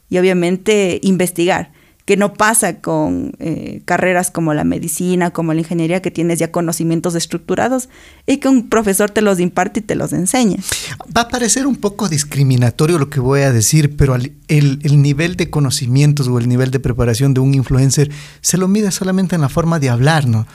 y 0.10 0.18
obviamente 0.18 1.00
investigar 1.04 1.72
que 2.06 2.18
no 2.18 2.34
pasa 2.34 2.82
con 2.82 3.32
eh, 3.40 3.82
carreras 3.86 4.30
como 4.30 4.54
la 4.54 4.66
medicina, 4.66 5.32
como 5.32 5.54
la 5.54 5.62
ingeniería, 5.62 6.02
que 6.02 6.12
tienes 6.12 6.38
ya 6.38 6.52
conocimientos 6.52 7.16
estructurados 7.16 7.88
y 8.28 8.38
que 8.38 8.50
un 8.50 8.68
profesor 8.68 9.10
te 9.10 9.22
los 9.22 9.40
imparte 9.40 9.80
y 9.80 9.84
te 9.84 9.96
los 9.96 10.12
enseña. 10.12 10.58
Va 11.16 11.22
a 11.22 11.28
parecer 11.30 11.66
un 11.66 11.78
poco 11.78 12.10
discriminatorio 12.10 13.00
lo 13.00 13.10
que 13.10 13.22
voy 13.22 13.42
a 13.42 13.54
decir, 13.54 13.96
pero 13.96 14.18
el, 14.58 14.80
el 14.84 15.02
nivel 15.02 15.36
de 15.36 15.50
conocimientos 15.50 16.28
o 16.28 16.38
el 16.38 16.48
nivel 16.48 16.72
de 16.72 16.80
preparación 16.80 17.34
de 17.34 17.40
un 17.40 17.54
influencer 17.54 18.12
se 18.42 18.58
lo 18.58 18.68
mide 18.68 18.92
solamente 18.92 19.36
en 19.36 19.42
la 19.42 19.50
forma 19.50 19.80
de 19.80 19.90
hablar, 19.90 20.28
¿no? 20.28 20.46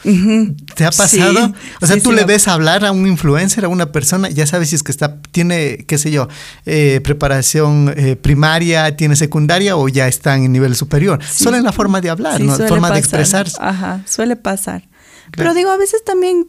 ¿Te 0.74 0.84
ha 0.84 0.90
pasado? 0.90 1.52
o 1.80 1.86
sea, 1.86 2.00
tú 2.00 2.12
le 2.12 2.24
ves 2.24 2.48
hablar 2.48 2.84
a 2.84 2.92
un 2.92 3.06
influencer, 3.06 3.64
a 3.64 3.68
una 3.68 3.92
persona, 3.92 4.30
ya 4.30 4.46
sabes 4.46 4.70
si 4.70 4.76
es 4.76 4.82
que 4.82 4.92
está, 4.92 5.20
tiene, 5.30 5.84
qué 5.86 5.98
sé 5.98 6.10
yo, 6.10 6.28
eh, 6.66 7.00
preparación 7.02 7.92
eh, 7.96 8.16
primaria, 8.16 8.96
tiene 8.96 9.16
secundaria 9.16 9.76
o 9.76 9.88
ya 9.88 10.06
están 10.08 10.44
en 10.44 10.52
nivel 10.52 10.76
superior 10.76 11.22
solo 11.24 11.56
en 11.56 11.64
la 11.64 11.72
forma 11.72 12.00
de 12.00 12.10
hablar, 12.10 12.40
¿no? 12.40 12.56
forma 12.56 12.90
de 12.90 12.98
expresarse. 12.98 13.56
Ajá, 13.60 14.02
suele 14.06 14.36
pasar. 14.36 14.88
Pero 15.32 15.54
digo, 15.54 15.70
a 15.70 15.76
veces 15.76 16.04
también 16.04 16.48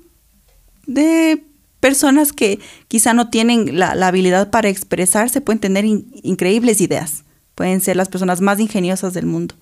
de 0.86 1.44
personas 1.79 2.34
que 2.34 2.60
quizá 2.88 3.13
no 3.13 3.29
tienen 3.29 3.79
la, 3.79 3.91
habilidad 4.08 4.50
para 4.50 4.70
expresarse 4.70 5.41
pueden 5.41 5.60
tener 5.60 5.86
increíbles 5.86 6.82
ideas. 6.82 7.24
Pueden 7.60 7.82
ser 7.82 7.98
las 7.98 8.08
personas 8.08 8.39
más 8.39 8.58
ingeniosas 8.62 9.13
del 9.13 9.25
mundo. 9.25 9.54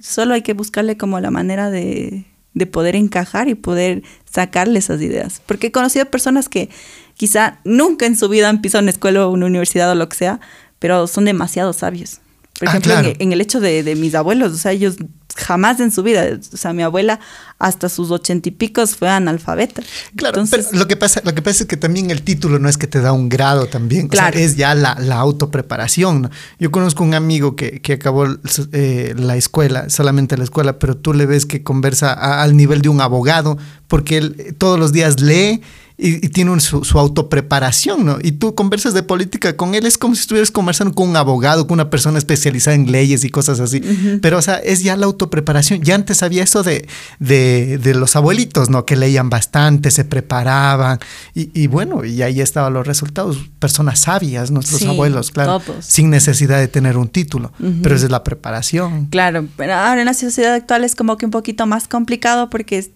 Solo 0.00 0.34
hay 0.34 0.42
que 0.42 0.52
buscarle 0.52 0.96
como 0.96 1.20
la 1.20 1.30
manera 1.30 1.70
de, 1.70 2.24
de 2.54 2.66
poder 2.66 2.96
encajar 2.96 3.48
y 3.48 3.54
poder 3.54 4.02
sacarle 4.28 4.80
esas 4.80 5.00
ideas. 5.00 5.40
Porque 5.46 5.68
he 5.68 5.70
conocido 5.70 6.06
personas 6.06 6.48
que 6.48 6.70
quizá 7.14 7.60
nunca 7.62 8.04
en 8.04 8.16
su 8.16 8.28
vida 8.28 8.48
han 8.48 8.62
pisado 8.62 8.82
una 8.82 8.90
escuela 8.90 9.28
o 9.28 9.30
una 9.30 9.46
universidad 9.46 9.88
o 9.92 9.94
lo 9.94 10.08
que 10.08 10.16
sea, 10.16 10.40
pero 10.80 11.06
son 11.06 11.24
demasiado 11.24 11.72
sabios. 11.72 12.18
Por 12.58 12.66
ah, 12.66 12.70
ejemplo, 12.72 13.14
en, 13.16 13.32
el 13.32 13.40
hecho 13.40 13.60
de, 13.60 13.94
mis 13.94 14.16
abuelos, 14.16 14.52
o 14.52 14.56
sea, 14.56 14.72
ellos 14.72 14.96
jamás 15.36 15.80
en 15.80 15.90
su 15.90 16.02
vida, 16.02 16.24
o 16.52 16.56
sea, 16.56 16.72
mi 16.72 16.82
abuela 16.82 17.20
hasta 17.58 17.88
sus 17.88 18.10
ochenta 18.10 18.48
y 18.48 18.52
picos 18.52 18.96
fue 18.96 19.08
analfabeta. 19.08 19.82
Claro, 20.14 20.44
pero 20.50 20.62
lo 20.72 20.88
que, 20.88 20.96
pasa, 20.96 21.20
lo 21.24 21.34
que 21.34 21.42
pasa 21.42 21.64
es 21.64 21.68
que 21.68 21.76
también 21.76 22.10
el 22.10 22.22
título 22.22 22.58
no 22.58 22.68
es 22.68 22.76
que 22.76 22.86
te 22.86 23.00
da 23.00 23.12
un 23.12 23.28
grado 23.28 23.66
también, 23.66 24.08
claro. 24.08 24.38
es 24.38 24.56
ya 24.56 24.74
la, 24.74 24.96
la 24.98 25.16
autopreparación. 25.16 26.30
Yo 26.58 26.70
conozco 26.70 27.04
un 27.04 27.14
amigo 27.14 27.56
que, 27.56 27.80
que 27.80 27.94
acabó 27.94 28.26
eh, 28.72 29.14
la 29.16 29.36
escuela, 29.36 29.88
solamente 29.90 30.36
la 30.36 30.44
escuela, 30.44 30.78
pero 30.78 30.96
tú 30.96 31.14
le 31.14 31.26
ves 31.26 31.46
que 31.46 31.62
conversa 31.62 32.12
al 32.42 32.56
nivel 32.56 32.82
de 32.82 32.88
un 32.88 33.00
abogado, 33.00 33.58
porque 33.88 34.18
él 34.18 34.56
todos 34.58 34.78
los 34.78 34.92
días 34.92 35.20
lee 35.20 35.62
y, 35.98 36.28
tiene 36.28 36.60
su, 36.60 36.84
su, 36.84 36.98
autopreparación, 36.98 38.04
¿no? 38.04 38.18
Y 38.20 38.32
tú 38.32 38.54
conversas 38.54 38.92
de 38.92 39.02
política 39.02 39.56
con 39.56 39.74
él, 39.74 39.86
es 39.86 39.96
como 39.96 40.14
si 40.14 40.20
estuvieras 40.20 40.50
conversando 40.50 40.94
con 40.94 41.08
un 41.08 41.16
abogado, 41.16 41.66
con 41.66 41.74
una 41.74 41.88
persona 41.88 42.18
especializada 42.18 42.74
en 42.74 42.92
leyes 42.92 43.24
y 43.24 43.30
cosas 43.30 43.60
así. 43.60 43.80
Pero, 44.20 44.36
o 44.36 44.42
sea, 44.42 44.56
es 44.56 44.82
ya 44.82 44.94
la 44.96 45.06
autopreparación. 45.06 45.80
Ya 45.82 45.94
antes 45.94 46.22
había 46.22 46.42
eso 46.42 46.62
de, 46.62 46.86
de, 47.18 47.78
de 47.78 47.94
los 47.94 48.14
abuelitos, 48.14 48.68
¿no? 48.68 48.84
Que 48.84 48.94
leían 48.94 49.30
bastante, 49.30 49.90
se 49.90 50.04
preparaban. 50.04 50.98
Y, 51.34 51.50
y 51.58 51.66
bueno, 51.66 52.04
y 52.04 52.20
ahí 52.20 52.42
estaban 52.42 52.74
los 52.74 52.86
resultados. 52.86 53.38
Personas 53.58 54.00
sabias, 54.00 54.50
nuestros 54.50 54.82
abuelos, 54.82 55.30
claro. 55.30 55.62
Sin 55.80 56.10
necesidad 56.10 56.58
de 56.58 56.68
tener 56.68 56.98
un 56.98 57.08
título. 57.08 57.52
Pero 57.82 57.96
esa 57.96 58.04
es 58.04 58.10
la 58.10 58.22
preparación. 58.22 59.06
Claro, 59.06 59.46
pero 59.56 59.74
ahora 59.74 60.00
en 60.00 60.06
la 60.06 60.14
sociedad 60.14 60.52
actual 60.52 60.84
es 60.84 60.94
como 60.94 61.16
que 61.16 61.24
un 61.24 61.30
poquito 61.30 61.66
más 61.66 61.88
complicado 61.88 62.50
porque 62.50 62.90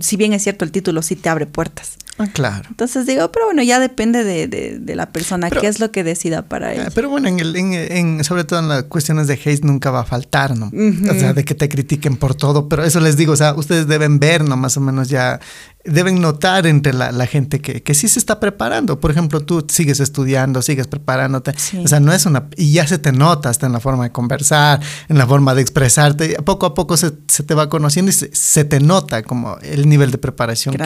si 0.00 0.16
bien 0.16 0.32
es 0.32 0.42
cierto 0.42 0.64
el 0.64 0.72
título 0.72 1.02
sí 1.02 1.14
te 1.14 1.28
abre 1.28 1.46
puertas. 1.46 1.96
Ah, 2.18 2.26
claro. 2.32 2.64
Entonces 2.70 3.06
digo, 3.06 3.30
pero 3.30 3.46
bueno, 3.46 3.62
ya 3.62 3.78
depende 3.78 4.24
de, 4.24 4.48
de, 4.48 4.96
la 4.96 5.10
persona, 5.10 5.50
qué 5.50 5.66
es 5.66 5.80
lo 5.80 5.90
que 5.92 6.02
decida 6.02 6.42
para 6.48 6.72
él. 6.72 6.88
Pero 6.94 7.10
bueno, 7.10 7.28
en, 7.28 7.40
el, 7.40 7.54
en, 7.56 8.24
sobre 8.24 8.44
todo 8.44 8.60
en 8.60 8.68
las 8.68 8.84
cuestiones 8.84 9.26
de 9.26 9.34
hate 9.34 9.64
nunca 9.64 9.90
va 9.90 10.00
a 10.00 10.04
faltar, 10.04 10.56
¿no? 10.56 10.66
O 10.66 11.14
sea, 11.14 11.34
de 11.34 11.44
que 11.44 11.54
te 11.54 11.68
critiquen 11.68 12.16
por 12.16 12.34
todo, 12.34 12.68
pero 12.68 12.84
eso 12.84 13.00
les 13.00 13.16
digo, 13.16 13.34
o 13.34 13.36
sea, 13.36 13.54
ustedes 13.54 13.86
deben 13.86 14.18
ver, 14.18 14.44
¿no? 14.44 14.56
Más 14.56 14.76
o 14.76 14.80
menos 14.80 15.08
ya 15.08 15.40
deben 15.86 16.20
notar 16.20 16.66
entre 16.66 16.92
la, 16.92 17.26
gente 17.26 17.60
que, 17.60 17.82
que, 17.82 17.94
sí 17.94 18.08
se 18.08 18.18
está 18.18 18.40
preparando. 18.40 18.98
Por 19.00 19.10
ejemplo, 19.10 19.40
tú 19.40 19.64
sigues 19.68 20.00
estudiando, 20.00 20.62
sigues 20.62 20.86
preparándote. 20.88 21.54
O 21.82 21.88
sea, 21.88 22.00
no 22.00 22.12
es 22.12 22.26
una... 22.26 22.48
Y 22.56 22.72
ya 22.72 22.86
se 22.86 22.98
te 22.98 23.12
nota 23.12 23.50
hasta 23.50 23.66
en 23.66 23.72
la 23.72 23.80
forma 23.80 24.04
de 24.04 24.10
conversar, 24.10 24.80
en 25.08 25.18
la 25.18 25.26
forma 25.26 25.54
de 25.54 25.62
expresarte. 25.62 26.36
Poco 26.44 26.66
a 26.66 26.74
poco 26.74 26.96
se, 26.96 27.10
te 27.10 27.54
va 27.54 27.68
conociendo 27.68 28.10
y 28.10 28.14
se, 28.14 28.64
te 28.64 28.80
nota 28.80 29.22
como 29.22 29.58
el 29.62 29.88
nivel 29.88 30.10
de 30.10 30.18
preparación 30.18 30.76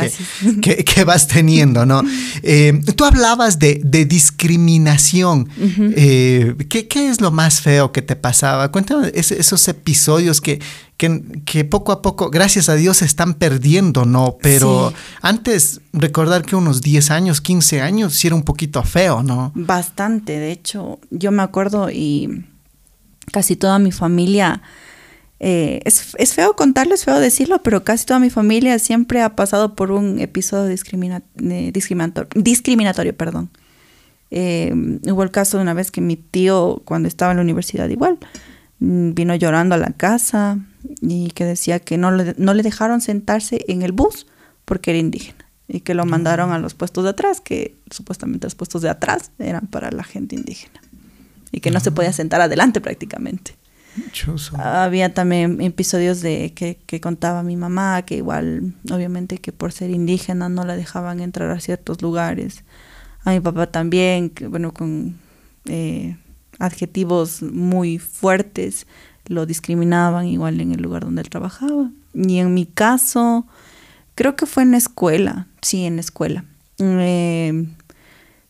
que, 0.61 0.85
que, 0.85 1.05
vas 1.05 1.20
teniendo, 1.27 1.87
¿no? 1.87 2.03
Eh, 2.43 2.81
tú 2.97 3.05
hablabas 3.05 3.59
de, 3.59 3.81
discriminación. 4.09 5.49
Eh, 5.97 6.55
¿qué, 6.69 6.89
¿qué, 6.89 7.09
es 7.09 7.21
lo 7.21 7.31
más 7.31 7.61
feo 7.61 7.93
que 7.93 8.03
te 8.03 8.17
pasaba? 8.17 8.71
Cuéntame 8.71 9.13
esos 9.15 9.69
episodios 9.69 10.41
que 10.41 10.61
que, 11.47 11.65
poco 11.65 11.93
a 11.93 12.03
poco, 12.03 12.29
gracias 12.29 12.69
a 12.69 12.75
Dios, 12.75 12.99
se 12.99 13.07
están 13.07 13.35
perdiendo, 13.35 14.05
¿no? 14.05 14.37
Pero 14.43 14.93
antes, 15.23 15.81
recordar 15.95 16.45
que 16.45 16.57
unos 16.57 16.83
10 16.83 17.11
años, 17.11 17.41
15 17.41 17.81
años, 17.81 18.15
sí 18.15 18.27
era 18.27 18.37
un 18.37 18.43
poquito 18.43 18.83
feo, 18.83 19.23
¿no? 19.23 19.51
Bastante, 19.55 20.39
de 20.39 20.53
hecho, 20.53 20.99
yo 21.11 21.33
me 21.33 21.43
acuerdo 21.43 21.91
y 21.91 22.45
casi 23.33 23.57
toda 23.57 23.79
mi 23.79 23.93
familia... 23.93 24.63
Eh, 25.43 25.81
es, 25.87 26.15
es, 26.19 26.35
feo 26.35 26.55
contarlo, 26.55 26.95
es 26.95 27.05
feo 27.05 27.19
decirlo, 27.19 27.63
pero 27.63 27.83
casi 27.83 28.05
toda 28.05 28.21
mi 28.21 28.29
familia 28.29 28.79
siempre 28.79 29.23
ha 29.23 29.35
pasado 29.35 29.75
por 29.75 29.91
un 29.91 30.21
episodio 30.21 30.67
discrimina, 30.67 31.23
discriminatorio, 31.35 32.29
discriminatorio. 32.35 33.17
Perdón. 33.17 33.51
Eh, 34.31 34.73
hubo 35.11 35.23
el 35.23 35.31
caso 35.31 35.57
de 35.57 35.63
una 35.63 35.75
vez 35.75 35.91
que 35.91 36.01
mi 36.01 36.17
tío, 36.17 36.83
cuando 36.85 37.09
estaba 37.09 37.33
en 37.33 37.39
la 37.39 37.43
universidad, 37.43 37.89
igual, 37.89 38.19
mm, 38.79 39.15
vino 39.15 39.35
llorando 39.35 39.75
a 39.75 39.79
la 39.79 39.93
casa, 39.93 40.59
y 41.01 41.31
que 41.31 41.45
decía 41.45 41.81
que 41.81 41.99
no 41.99 42.11
le, 42.11 42.35
no 42.37 42.55
le 42.55 42.63
dejaron 42.63 43.01
sentarse 43.01 43.65
en 43.69 43.83
el 43.83 43.93
bus 43.93 44.27
porque 44.65 44.91
era 44.91 44.99
indígena 44.99 45.47
y 45.69 45.81
que 45.81 45.95
lo 45.95 46.05
mandaron 46.05 46.53
a 46.53 46.59
los 46.59 46.75
puestos 46.75 47.05
de 47.05 47.11
atrás, 47.11 47.41
que 47.41 47.77
supuestamente 47.91 48.47
los 48.47 48.55
puestos 48.55 48.83
de 48.83 48.89
atrás 48.89 49.31
eran 49.39 49.67
para 49.69 49.91
la 49.91 50.03
gente 50.03 50.35
indígena 50.35 50.81
y 51.53 51.61
que 51.61 51.71
no 51.71 51.81
se 51.81 51.93
podía 51.93 52.13
sentar 52.13 52.41
adelante 52.41 52.81
prácticamente. 52.81 53.55
Había 54.57 55.13
también 55.15 55.61
episodios 55.61 56.21
de 56.21 56.53
que, 56.55 56.79
que, 56.87 57.01
contaba 57.01 57.43
mi 57.43 57.57
mamá 57.57 58.03
que 58.03 58.17
igual, 58.17 58.75
obviamente 58.91 59.39
que 59.39 59.53
por 59.53 59.73
ser 59.73 59.91
indígena 59.91 60.49
no 60.49 60.65
la 60.65 60.77
dejaban 60.77 61.21
entrar 61.21 61.51
a 61.51 61.61
ciertos 61.61 62.01
lugares. 62.03 62.65
A 63.25 63.33
mi 63.33 63.41
papá 63.41 63.67
también, 63.67 64.33
bueno, 64.49 64.73
con 64.73 65.19
eh, 65.67 66.17
adjetivos 66.59 67.43
muy 67.43 67.99
fuertes, 67.99 68.87
lo 69.27 69.47
discriminaban 69.47 70.27
igual 70.27 70.61
en 70.61 70.73
el 70.73 70.83
lugar 70.83 71.05
donde 71.05 71.23
él 71.23 71.31
trabajaba. 71.31 71.91
Y 72.15 72.39
en 72.39 72.55
mi 72.55 72.67
caso, 72.67 73.47
creo 74.15 74.37
que 74.37 74.47
fue 74.47 74.63
en 74.63 74.73
la 74.73 74.79
escuela, 74.79 75.47
sí, 75.63 75.85
en 75.85 75.97
la 75.97 76.01
escuela. 76.01 76.45
Eh, 76.79 77.67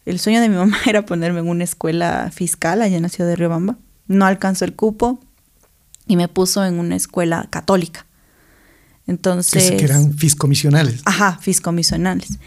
el 0.07 0.19
sueño 0.19 0.41
de 0.41 0.49
mi 0.49 0.57
mamá 0.57 0.79
era 0.87 1.05
ponerme 1.05 1.41
en 1.41 1.49
una 1.49 1.65
escuela 1.65 2.31
fiscal 2.33 2.83
allá 2.83 2.97
en 2.97 3.03
la 3.03 3.09
ciudad 3.09 3.29
de 3.29 3.37
Riobamba. 3.37 3.77
No 4.07 4.27
alcanzó 4.27 4.65
el 4.65 4.75
cupo 4.75 5.21
y 6.11 6.17
me 6.17 6.27
puso 6.27 6.65
en 6.65 6.81
una 6.81 6.97
escuela 6.97 7.47
católica. 7.51 8.05
Entonces... 9.07 9.71
Que 9.71 9.85
eran 9.85 10.13
fiscomisionales. 10.13 11.03
Ajá, 11.05 11.39
fiscomisionales. 11.41 12.41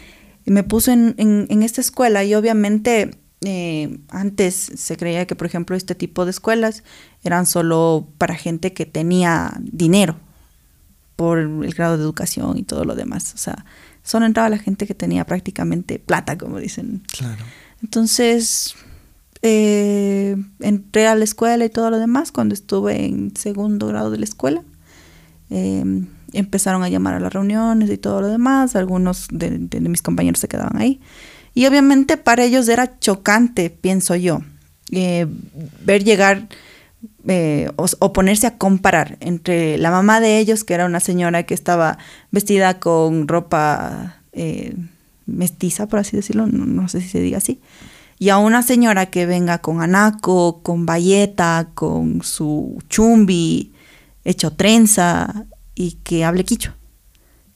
Y 0.44 0.50
me 0.50 0.64
puso 0.64 0.92
en, 0.92 1.14
en 1.16 1.62
esta 1.62 1.80
escuela 1.80 2.24
y 2.24 2.34
obviamente 2.34 3.18
eh, 3.40 4.00
antes 4.10 4.54
se 4.54 4.98
creía 4.98 5.26
que, 5.26 5.34
por 5.34 5.46
ejemplo, 5.46 5.76
este 5.76 5.94
tipo 5.94 6.26
de 6.26 6.30
escuelas 6.30 6.82
eran 7.22 7.46
solo 7.46 8.06
para 8.18 8.34
gente 8.34 8.74
que 8.74 8.84
tenía 8.84 9.54
dinero 9.60 10.18
por 11.16 11.38
el 11.38 11.72
grado 11.72 11.96
de 11.96 12.02
educación 12.02 12.58
y 12.58 12.64
todo 12.64 12.84
lo 12.84 12.94
demás. 12.94 13.32
O 13.32 13.38
sea, 13.38 13.64
solo 14.02 14.26
entraba 14.26 14.50
la 14.50 14.58
gente 14.58 14.86
que 14.86 14.94
tenía 14.94 15.24
prácticamente 15.24 15.98
plata, 15.98 16.36
como 16.36 16.58
dicen. 16.58 17.02
Claro. 17.16 17.42
Entonces, 17.82 18.74
eh, 19.44 20.36
entré 20.58 21.06
a 21.06 21.14
la 21.14 21.22
escuela 21.22 21.64
y 21.64 21.68
todo 21.68 21.90
lo 21.90 21.98
demás. 21.98 22.32
Cuando 22.32 22.54
estuve 22.54 23.04
en 23.04 23.36
segundo 23.36 23.86
grado 23.86 24.10
de 24.10 24.18
la 24.18 24.24
escuela, 24.24 24.62
eh, 25.50 25.84
empezaron 26.32 26.82
a 26.82 26.88
llamar 26.88 27.14
a 27.14 27.20
las 27.20 27.32
reuniones 27.32 27.88
y 27.90 27.98
todo 27.98 28.20
lo 28.20 28.28
demás. 28.28 28.74
Algunos 28.74 29.28
de 29.30 29.80
mis 29.80 30.02
compañeros 30.02 30.40
se 30.40 30.48
quedaban 30.48 30.76
ahí. 30.76 31.00
Y 31.54 31.66
obviamente 31.66 32.16
para 32.16 32.44
ellos 32.44 32.68
era 32.68 32.98
chocante, 32.98 33.70
pienso 33.70 34.16
yo, 34.16 34.40
eh, 34.90 35.26
ver 35.84 36.02
llegar 36.02 36.48
eh, 37.28 37.70
o, 37.76 38.12
ponerse 38.12 38.46
a 38.46 38.58
comparar 38.58 39.16
entre 39.20 39.78
la 39.78 39.90
mamá 39.90 40.20
de 40.20 40.38
ellos, 40.38 40.64
que 40.64 40.74
era 40.74 40.84
una 40.84 41.00
señora 41.00 41.44
que 41.44 41.54
estaba 41.54 41.98
vestida 42.32 42.80
con 42.80 43.28
ropa 43.28 44.16
eh, 44.32 44.74
mestiza, 45.26 45.86
por 45.86 46.00
así 46.00 46.16
decirlo, 46.16 46.46
no, 46.46 46.88
sé 46.88 47.00
si 47.00 47.08
se 47.08 47.20
diga 47.20 47.38
así, 47.38 47.60
y 48.24 48.30
a 48.30 48.38
una 48.38 48.62
señora 48.62 49.10
que 49.10 49.26
venga 49.26 49.58
con 49.58 49.82
anaco, 49.82 50.62
con 50.62 50.86
bayeta, 50.86 51.68
con 51.74 52.22
su 52.22 52.82
chumbi, 52.88 53.74
hecho 54.24 54.50
trenza 54.50 55.44
y 55.74 55.98
que 56.04 56.24
hable 56.24 56.46
quicho. 56.46 56.72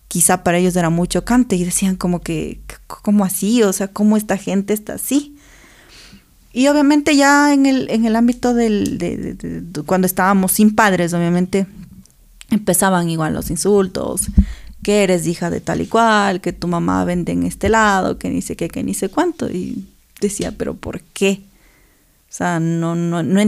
Quizá 0.09 0.44
para 0.44 0.59
ellos 0.59 0.76
era 0.76 0.90
muy 0.90 1.09
chocante 1.09 1.57
y 1.57 1.64
decían 1.64 1.96
como 1.96 2.20
que, 2.20 2.61
¿cómo 2.87 3.24
así? 3.24 3.62
O 3.62 3.72
sea, 3.72 3.88
¿cómo 3.88 4.18
esta 4.18 4.37
gente 4.37 4.74
está 4.74 4.96
así? 4.96 5.38
Y 6.52 6.68
obviamente 6.68 7.16
ya 7.16 7.54
en 7.54 7.64
el, 7.64 7.88
en 7.88 8.04
el 8.04 8.14
ámbito 8.14 8.52
del, 8.52 8.98
de, 8.98 9.62
cuando 9.87 10.07
estábamos 10.07 10.52
sin 10.52 10.74
padres, 10.74 11.14
obviamente 11.14 11.66
empezaban 12.50 13.09
igual 13.09 13.33
los 13.33 13.48
insultos, 13.48 14.26
que 14.83 15.02
eres 15.02 15.26
hija 15.26 15.48
de 15.48 15.62
tal 15.62 15.81
y 15.81 15.87
cual, 15.87 16.42
que 16.42 16.52
tu 16.52 16.68
mamá 16.68 17.07
vende 17.07 17.33
en 17.33 17.44
este 17.44 17.70
lado, 17.70 18.18
que 18.18 18.28
ni 18.28 18.42
sé 18.42 18.54
qué, 18.54 18.68
que 18.68 18.85
ni 18.85 18.92
sé 18.92 19.09
cuánto. 19.09 19.48
Y 19.48 19.88
decía, 20.20 20.54
pero 20.57 20.74
¿por 20.74 21.00
qué? 21.00 21.42
O 22.28 22.33
sea, 22.33 22.61
no, 22.61 22.94
no, 22.94 23.22
no 23.22 23.40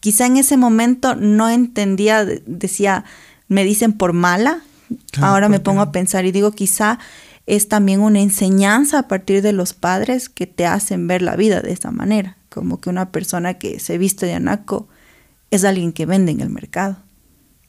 quizá 0.00 0.26
en 0.26 0.36
ese 0.36 0.56
momento 0.56 1.14
no 1.14 1.48
entendía, 1.48 2.24
decía, 2.24 3.04
me 3.48 3.64
dicen 3.64 3.92
por 3.92 4.12
mala. 4.12 4.62
Ahora 5.20 5.48
me 5.48 5.60
pongo 5.60 5.82
a 5.82 5.92
pensar 5.92 6.24
y 6.24 6.32
digo, 6.32 6.50
quizá 6.50 6.98
es 7.46 7.68
también 7.68 8.00
una 8.00 8.20
enseñanza 8.20 8.98
a 8.98 9.08
partir 9.08 9.40
de 9.42 9.52
los 9.52 9.72
padres 9.72 10.28
que 10.28 10.46
te 10.46 10.66
hacen 10.66 11.06
ver 11.06 11.22
la 11.22 11.36
vida 11.36 11.60
de 11.60 11.72
esta 11.72 11.90
manera, 11.90 12.36
como 12.48 12.80
que 12.80 12.90
una 12.90 13.10
persona 13.10 13.54
que 13.54 13.78
se 13.78 13.98
viste 13.98 14.26
de 14.26 14.34
anaco 14.34 14.88
es 15.50 15.64
alguien 15.64 15.92
que 15.92 16.06
vende 16.06 16.32
en 16.32 16.40
el 16.40 16.50
mercado. 16.50 16.96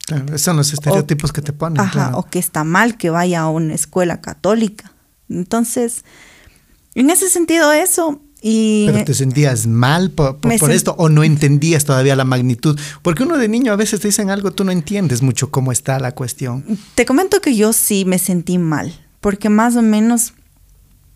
Claro, 0.06 0.26
esos 0.26 0.42
son 0.42 0.56
los 0.56 0.72
estereotipos 0.72 1.32
que 1.32 1.42
te 1.42 1.52
ponen. 1.52 1.80
Ajá, 1.80 2.16
o 2.16 2.24
que 2.24 2.38
está 2.38 2.64
mal 2.64 2.96
que 2.96 3.10
vaya 3.10 3.42
a 3.42 3.48
una 3.48 3.74
escuela 3.74 4.20
católica. 4.20 4.92
Entonces, 5.28 6.04
en 6.94 7.10
ese 7.10 7.28
sentido 7.28 7.72
eso, 7.72 8.20
y 8.42 8.86
¿Pero 8.86 9.04
te 9.04 9.14
sentías 9.14 9.66
mal 9.66 10.10
por, 10.10 10.38
esto 10.70 10.94
o 10.98 11.08
no 11.08 11.22
entendías 11.22 11.84
todavía 11.84 12.16
la 12.16 12.24
magnitud? 12.24 12.78
Porque 13.02 13.22
uno 13.22 13.38
de 13.38 13.48
niño 13.48 13.72
a 13.72 13.76
veces 13.76 14.00
te 14.00 14.08
dicen 14.08 14.30
algo, 14.30 14.50
tú 14.50 14.64
no 14.64 14.72
entiendes 14.72 15.22
mucho 15.22 15.50
cómo 15.50 15.70
está 15.70 16.00
la 16.00 16.12
cuestión. 16.12 16.64
Te 16.96 17.06
comento 17.06 17.40
que 17.40 17.54
yo 17.54 17.72
sí 17.72 18.04
me 18.04 18.18
sentí 18.18 18.58
mal 18.58 18.92
porque 19.22 19.48
más 19.48 19.76
o 19.76 19.82
menos 19.82 20.34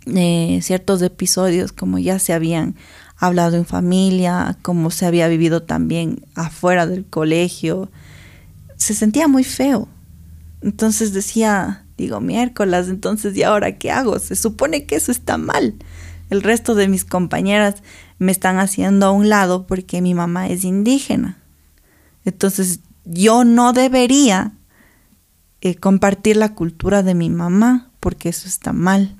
eh, 0.07 0.61
ciertos 0.62 1.03
episodios, 1.03 1.73
como 1.73 1.99
ya 1.99 2.21
se 2.21 2.33
habían 2.33 2.77
hablado 3.17 3.57
en 3.57 3.67
familia, 3.67 4.57
como 4.62 4.93
se 4.93 5.07
había 5.07 5.27
vivido 5.27 5.65
también 5.65 6.25
afuera 6.37 6.87
del 6.87 7.05
colegio, 7.05 7.91
se 8.77 8.95
sentía 8.95 9.27
muy 9.27 9.43
feo. 9.43 9.89
Entonces 10.62 11.12
decía, 11.12 11.85
digo, 11.99 12.21
miércoles, 12.21 12.87
entonces, 12.89 13.37
¿y 13.37 13.43
ahora 13.43 13.77
qué 13.77 13.91
hago? 13.91 14.21
Se 14.21 14.37
supone 14.37 14.87
que 14.87 14.95
eso 14.95 15.11
está 15.11 15.37
mal. 15.37 15.75
El 16.31 16.43
resto 16.43 16.75
de 16.75 16.89
mis 16.89 17.05
compañeras 17.05 17.83
me 18.19 18.33
están 18.33 18.59
haciendo 18.59 19.07
a 19.07 19.11
un 19.11 19.29
lado 19.29 19.67
porque 19.67 20.03
mi 20.03 20.15
mamá 20.15 20.49
es 20.49 20.65
indígena. 20.65 21.39
Entonces, 22.25 22.81
yo 23.05 23.45
no 23.45 23.73
debería 23.73 24.53
eh, 25.61 25.77
compartir 25.77 26.37
la 26.37 26.55
cultura 26.55 27.03
de 27.03 27.15
mi 27.15 27.31
mamá 27.31 27.91
porque 28.01 28.29
eso 28.29 28.49
está 28.49 28.73
mal. 28.73 29.17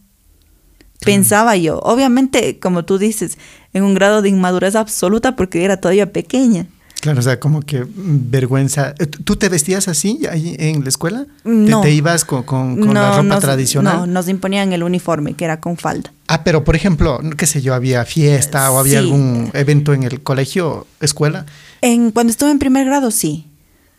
Pensaba 1.05 1.57
yo, 1.57 1.79
obviamente, 1.81 2.59
como 2.59 2.85
tú 2.85 2.99
dices, 2.99 3.39
en 3.73 3.85
un 3.85 3.95
grado 3.95 4.23
de 4.23 4.31
inmadurez 4.31 4.75
absoluta 4.75 5.37
porque 5.37 5.65
era 5.65 5.77
todavía 5.77 6.13
pequeña. 6.13 6.67
Claro, 7.07 7.21
o 7.21 7.23
sea, 7.23 7.39
como 7.39 7.63
que 7.63 7.87
vergüenza. 7.87 8.93
Eh, 8.99 9.07
¿Tú 9.07 9.37
te 9.37 9.49
vestías 9.49 9.87
así 9.87 10.27
ahí 10.29 10.57
en 10.59 10.83
la 10.83 10.89
escuela? 10.89 11.27
No. 11.45 11.81
¿Te, 11.81 11.93
ibas 11.93 12.25
con, 12.25 12.45
la 12.93 13.23
ropa 13.23 13.39
tradicional? 13.39 13.99
No, 13.99 14.07
nos 14.09 14.29
imponían 14.29 14.73
el 14.73 14.83
uniforme, 14.83 15.35
que 15.35 15.45
era 15.45 15.61
con 15.61 15.77
falda. 15.77 16.13
Ah, 16.27 16.43
pero 16.43 16.65
por 16.65 16.75
ejemplo, 16.75 17.21
qué 17.37 17.47
sé 17.47 17.63
yo, 17.63 17.75
había 17.75 18.05
fiesta 18.05 18.73
o 18.73 18.81
había 18.81 18.99
algún 18.99 19.53
evento 19.55 19.95
en 19.95 20.03
el 20.03 20.21
colegio, 20.21 20.89
escuela. 21.01 21.47
En, 21.81 22.11
cuando 22.11 22.33
estuve 22.33 22.51
en 22.51 22.59
primer 22.59 22.87
grado, 22.87 23.13
sí. 23.13 23.47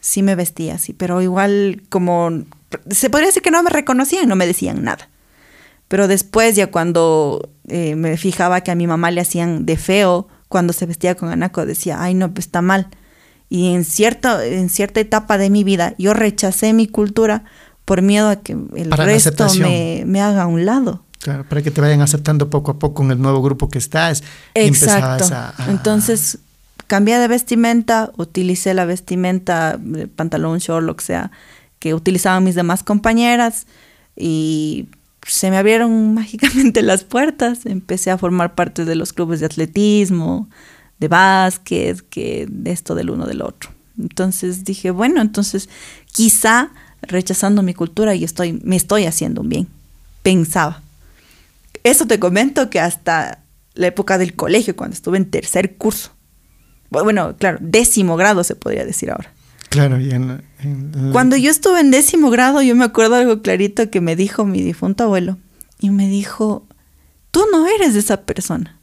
Sí 0.01 0.21
me 0.21 0.35
vestía 0.35 0.75
así, 0.75 0.91
pero 0.91 1.21
igual 1.21 1.83
como 1.87 2.43
se 2.89 3.09
podría 3.09 3.27
decir 3.27 3.41
que 3.41 3.51
no 3.51 3.63
me 3.63 3.69
reconocían, 3.69 4.27
no 4.27 4.35
me 4.35 4.45
decían 4.45 4.83
nada. 4.83 5.07
Pero 5.87 6.09
después 6.09 6.57
ya 6.57 6.67
cuando 6.67 7.51
eh, 7.69 7.95
me 7.95 8.17
fijaba 8.17 8.59
que 8.59 8.71
a 8.71 8.75
mi 8.75 8.85
mamá 8.85 9.11
le 9.11 9.21
hacían 9.21 9.65
de 9.65 9.77
feo 9.77 10.27
cuando 10.47 10.73
se 10.73 10.85
vestía 10.85 11.15
con 11.15 11.29
anaco, 11.29 11.65
decía, 11.65 12.01
ay 12.01 12.13
no, 12.13 12.31
pues 12.33 12.45
está 12.47 12.61
mal. 12.61 12.87
Y 13.49 13.73
en, 13.73 13.85
cierto, 13.85 14.41
en 14.41 14.69
cierta 14.69 14.99
etapa 14.99 15.37
de 15.37 15.49
mi 15.49 15.63
vida 15.63 15.93
yo 15.97 16.13
rechacé 16.13 16.73
mi 16.73 16.87
cultura 16.87 17.45
por 17.85 18.01
miedo 18.01 18.29
a 18.29 18.37
que 18.37 18.53
el 18.75 18.91
resto 18.91 19.47
me, 19.59 20.03
me, 20.05 20.21
haga 20.21 20.43
a 20.43 20.47
un 20.47 20.65
lado. 20.65 21.03
Claro, 21.19 21.45
para 21.47 21.61
que 21.61 21.71
te 21.71 21.81
vayan 21.81 22.01
aceptando 22.01 22.49
poco 22.49 22.71
a 22.71 22.79
poco 22.79 23.03
en 23.03 23.11
el 23.11 23.21
nuevo 23.21 23.41
grupo 23.41 23.69
que 23.69 23.77
estás. 23.77 24.23
Exacto. 24.53 25.29
Entonces 25.69 26.39
cambié 26.87 27.17
de 27.19 27.27
vestimenta, 27.27 28.11
utilicé 28.17 28.73
la 28.73 28.85
vestimenta, 28.85 29.79
pantalón, 30.15 30.59
short, 30.59 30.85
lo 30.85 30.95
que 30.95 31.05
sea, 31.05 31.31
que 31.79 31.93
utilizaban 31.93 32.43
mis 32.43 32.55
demás 32.55 32.83
compañeras 32.83 33.67
y 34.15 34.87
se 35.27 35.51
me 35.51 35.57
abrieron 35.57 36.13
mágicamente 36.13 36.81
las 36.81 37.03
puertas. 37.03 37.65
Empecé 37.65 38.11
a 38.11 38.17
formar 38.17 38.55
parte 38.55 38.85
de 38.85 38.95
los 38.95 39.13
clubes 39.13 39.39
de 39.39 39.45
atletismo, 39.45 40.49
de 40.99 41.07
básquet, 41.07 42.01
que 42.09 42.47
de 42.49 42.71
esto 42.71 42.95
del 42.95 43.09
uno 43.09 43.25
del 43.25 43.41
otro. 43.41 43.71
Entonces 43.99 44.63
dije, 44.63 44.91
bueno, 44.91 45.21
entonces 45.21 45.69
quizá 46.11 46.71
rechazando 47.01 47.63
mi 47.63 47.73
cultura 47.73 48.15
y 48.15 48.23
estoy, 48.23 48.59
me 48.63 48.75
estoy 48.75 49.05
haciendo 49.05 49.41
un 49.41 49.49
bien. 49.49 49.67
Pensaba. 50.23 50.81
Eso 51.83 52.05
te 52.05 52.19
comento 52.19 52.69
que 52.69 52.79
hasta 52.79 53.39
la 53.73 53.87
época 53.87 54.17
del 54.17 54.35
colegio, 54.35 54.75
cuando 54.75 54.95
estuve 54.95 55.17
en 55.17 55.29
tercer 55.29 55.77
curso. 55.77 56.11
Bueno, 56.89 57.35
claro, 57.37 57.57
décimo 57.61 58.17
grado 58.17 58.43
se 58.43 58.55
podría 58.55 58.85
decir 58.85 59.11
ahora. 59.11 59.31
Claro, 59.69 59.99
y 59.99 60.11
Cuando 61.11 61.35
yo 61.35 61.51
estuve 61.51 61.81
en 61.81 61.91
décimo 61.91 62.29
grado, 62.29 62.61
yo 62.61 62.75
me 62.75 62.85
acuerdo 62.85 63.15
algo 63.15 63.41
clarito 63.41 63.89
que 63.89 64.01
me 64.01 64.15
dijo 64.15 64.45
mi 64.45 64.61
difunto 64.61 65.03
abuelo. 65.03 65.37
Y 65.79 65.89
me 65.89 66.07
dijo, 66.07 66.65
tú 67.31 67.43
no 67.51 67.67
eres 67.67 67.95
esa 67.95 68.21
persona. 68.25 68.79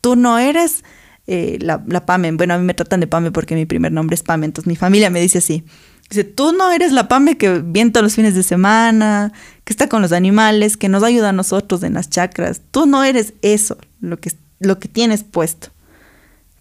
Tú 0.00 0.16
no 0.16 0.38
eres 0.38 0.84
eh, 1.26 1.58
la, 1.60 1.82
la, 1.86 2.06
Pame. 2.06 2.32
Bueno, 2.32 2.54
a 2.54 2.58
mí 2.58 2.64
me 2.64 2.74
tratan 2.74 3.00
de 3.00 3.06
Pame 3.06 3.32
porque 3.32 3.54
mi 3.54 3.66
primer 3.66 3.92
nombre 3.92 4.14
es 4.14 4.22
Pame, 4.22 4.46
entonces 4.46 4.68
mi 4.68 4.76
familia 4.76 5.10
me 5.10 5.20
dice 5.20 5.38
así. 5.38 5.64
Dice, 6.08 6.22
tú 6.22 6.52
no 6.52 6.70
eres 6.70 6.92
la 6.92 7.08
Pame 7.08 7.36
que 7.36 7.58
viene 7.58 7.90
todos 7.90 8.04
los 8.04 8.14
fines 8.14 8.34
de 8.36 8.44
semana, 8.44 9.32
que 9.64 9.72
está 9.72 9.88
con 9.88 10.00
los 10.00 10.12
animales, 10.12 10.76
que 10.76 10.88
nos 10.88 11.02
ayuda 11.02 11.30
a 11.30 11.32
nosotros 11.32 11.82
en 11.82 11.94
las 11.94 12.08
chacras. 12.08 12.62
Tú 12.70 12.86
no 12.86 13.02
eres 13.02 13.34
eso, 13.42 13.76
lo 14.00 14.18
que, 14.18 14.32
lo 14.60 14.78
que 14.78 14.88
tienes 14.88 15.24
puesto 15.24 15.70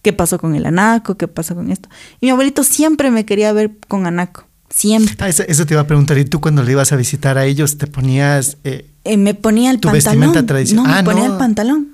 qué 0.05 0.13
pasó 0.13 0.37
con 0.37 0.53
el 0.53 0.67
anaco, 0.67 1.17
qué 1.17 1.27
pasó 1.27 1.55
con 1.55 1.71
esto. 1.71 1.89
Y 2.21 2.27
mi 2.27 2.29
abuelito 2.29 2.63
siempre 2.63 3.09
me 3.09 3.25
quería 3.25 3.51
ver 3.53 3.71
con 3.87 4.05
anaco, 4.05 4.45
siempre. 4.69 5.15
Ah, 5.17 5.29
eso, 5.29 5.65
te 5.65 5.73
iba 5.73 5.81
a 5.81 5.87
preguntar, 5.87 6.19
¿y 6.19 6.25
tú 6.25 6.39
cuando 6.39 6.61
le 6.61 6.73
ibas 6.73 6.91
a 6.91 6.95
visitar 6.95 7.39
a 7.39 7.45
ellos 7.45 7.79
te 7.79 7.87
ponías... 7.87 8.57
Eh, 8.63 8.87
eh, 9.03 9.17
me 9.17 9.33
ponía 9.33 9.71
el 9.71 9.79
tu 9.79 9.87
pantalón. 9.87 10.19
vestimenta 10.21 10.45
tradicional? 10.45 10.85
No, 10.85 10.93
me 10.93 10.99
ah, 10.99 11.03
ponía 11.03 11.25
el 11.25 11.37
pantalón. 11.39 11.87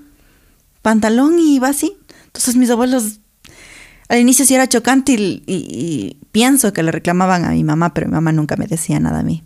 Pantalón 0.82 1.40
y 1.40 1.56
iba 1.56 1.70
así. 1.70 1.96
Entonces 2.26 2.58
mis 2.58 2.70
abuelos 2.70 3.22
al 4.10 4.20
inicio 4.20 4.44
sí 4.44 4.56
era 4.56 4.68
chocante 4.68 5.14
y, 5.14 6.18
pienso 6.34 6.74
que 6.74 6.84
le 6.84 6.92
reclamaban 6.92 7.46
a 7.46 7.52
mi 7.52 7.64
mamá, 7.64 7.94
pero 7.94 8.08
mi 8.08 8.14
mamá 8.14 8.34
nunca 8.34 8.58
me 8.58 8.68
decía 8.68 9.00
nada 9.00 9.20
a 9.20 9.24
mí. 9.24 9.46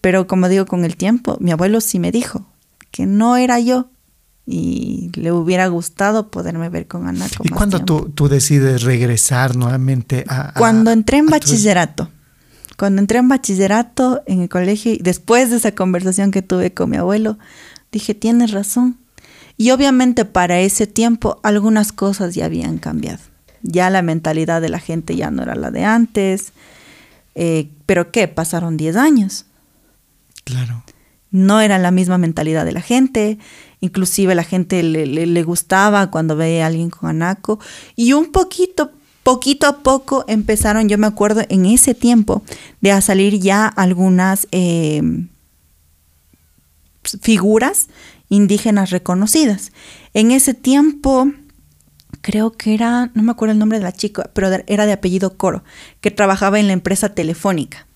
Pero 0.00 0.26
como 0.26 0.48
digo, 0.48 0.64
con 0.64 0.86
el 0.86 0.96
tiempo, 0.96 1.36
mi 1.40 1.50
abuelo 1.50 1.82
sí 1.82 1.98
me 1.98 2.10
dijo 2.10 2.46
que 2.90 3.04
no 3.04 3.36
era 3.36 3.60
yo, 3.60 3.90
y 4.52 5.12
le 5.14 5.30
hubiera 5.30 5.68
gustado 5.68 6.28
poderme 6.28 6.68
ver 6.70 6.88
con 6.88 7.06
Ana. 7.06 7.28
¿Y 7.44 7.50
cuándo 7.50 7.84
tú, 7.84 8.10
tú, 8.12 8.28
decides 8.28 8.82
regresar 8.82 9.54
nuevamente 9.54 10.24
a... 10.26 10.52
Cuando 10.58 10.90
entré 10.90 11.18
en 11.18 11.26
bachillerato. 11.26 12.10
Cuando 12.76 13.00
entré 13.00 13.20
en 13.20 13.28
bachillerato 13.28 14.22
en 14.26 14.42
el 14.42 14.48
colegio 14.48 14.92
y 14.92 14.98
después 14.98 15.50
de 15.50 15.58
esa 15.58 15.72
conversación 15.76 16.32
que 16.32 16.42
tuve 16.42 16.74
con 16.74 16.90
mi 16.90 16.96
abuelo, 16.96 17.38
dije, 17.92 18.12
tienes 18.12 18.50
razón. 18.50 18.98
Y 19.56 19.70
obviamente 19.70 20.24
para 20.24 20.58
ese 20.58 20.88
tiempo 20.88 21.38
algunas 21.44 21.92
cosas 21.92 22.34
ya 22.34 22.46
habían 22.46 22.78
cambiado. 22.78 23.20
Ya 23.62 23.88
la 23.88 24.02
mentalidad 24.02 24.60
de 24.60 24.68
la 24.68 24.80
gente 24.80 25.14
ya 25.14 25.30
no 25.30 25.44
era 25.44 25.54
la 25.54 25.70
de 25.70 25.84
antes. 25.84 26.52
Eh, 27.36 27.70
pero 27.86 28.10
¿qué? 28.10 28.26
Pasaron 28.26 28.76
10 28.76 28.96
años. 28.96 29.46
Claro. 30.42 30.82
No 31.30 31.60
era 31.60 31.78
la 31.78 31.92
misma 31.92 32.18
mentalidad 32.18 32.64
de 32.64 32.72
la 32.72 32.80
gente 32.80 33.38
inclusive 33.80 34.34
la 34.34 34.44
gente 34.44 34.82
le, 34.82 35.42
gustaba 35.42 36.10
cuando 36.10 36.36
veía 36.36 36.64
a 36.64 36.66
alguien 36.68 36.90
con 36.90 37.10
anaco, 37.10 37.58
y 37.96 38.12
un 38.12 38.32
poquito, 38.32 38.92
poquito 39.22 39.66
a 39.66 39.78
poco 39.78 40.24
empezaron, 40.28 40.88
yo 40.88 40.98
me 40.98 41.06
acuerdo 41.06 41.42
en 41.48 41.66
ese 41.66 41.94
tiempo, 41.94 42.42
de 42.80 42.92
a 42.92 43.00
salir 43.00 43.38
ya 43.38 43.66
algunas 43.66 44.46
em, 44.50 45.28
figuras 47.20 47.88
indígenas 48.28 48.90
reconocidas. 48.90 49.72
En 50.14 50.30
ese 50.30 50.54
tiempo 50.54 51.30
creo 52.20 52.52
que 52.52 52.74
era, 52.74 53.10
no 53.14 53.22
me 53.22 53.32
acuerdo 53.32 53.52
el 53.52 53.58
nombre 53.58 53.78
de 53.78 53.84
la 53.84 53.92
chica, 53.92 54.30
pero 54.34 54.48
era 54.66 54.86
de 54.86 54.92
apellido 54.92 55.36
Coro, 55.36 55.64
que 56.00 56.10
trabajaba 56.10 56.58
en 56.58 56.66
la 56.66 56.72
empresa 56.72 57.10
telefónica. 57.14 57.86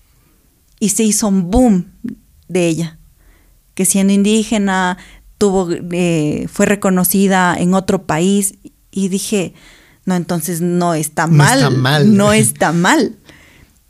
Y 0.79 0.89
se 0.89 1.03
hizo 1.03 1.27
un 1.27 1.49
boom 1.49 1.91
de 2.47 2.67
ella, 2.67 2.97
que 3.73 3.85
siendo 3.85 4.13
indígena 4.13 4.97
tuvo, 5.37 5.69
eh, 5.91 6.47
fue 6.51 6.65
reconocida 6.65 7.55
en 7.57 7.73
otro 7.73 8.03
país. 8.03 8.55
Y 8.91 9.09
dije, 9.09 9.53
no, 10.05 10.15
entonces 10.15 10.61
no 10.61 10.93
está 10.93 11.27
mal. 11.27 11.59
No 11.59 11.67
está 11.67 11.77
mal. 11.77 12.13
No 12.15 12.33
está 12.33 12.71
mal. 12.71 13.17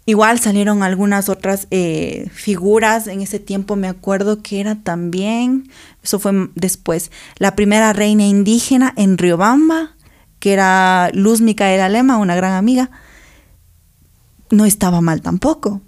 Igual 0.07 0.39
salieron 0.39 0.83
algunas 0.83 1.29
otras 1.29 1.67
eh, 1.71 2.29
figuras. 2.31 3.07
En 3.07 3.21
ese 3.21 3.39
tiempo 3.39 3.75
me 3.75 3.87
acuerdo 3.87 4.43
que 4.43 4.59
era 4.59 4.75
también, 4.75 5.69
eso 6.03 6.19
fue 6.19 6.49
después, 6.53 7.11
la 7.37 7.55
primera 7.55 7.91
reina 7.91 8.25
indígena 8.25 8.93
en 8.97 9.17
Riobamba, 9.17 9.95
que 10.39 10.53
era 10.53 11.09
Luz 11.13 11.41
Micaela 11.41 11.89
Lema, 11.89 12.17
una 12.17 12.35
gran 12.35 12.53
amiga. 12.53 12.91
No 14.51 14.65
estaba 14.65 15.01
mal 15.01 15.21
tampoco. 15.21 15.81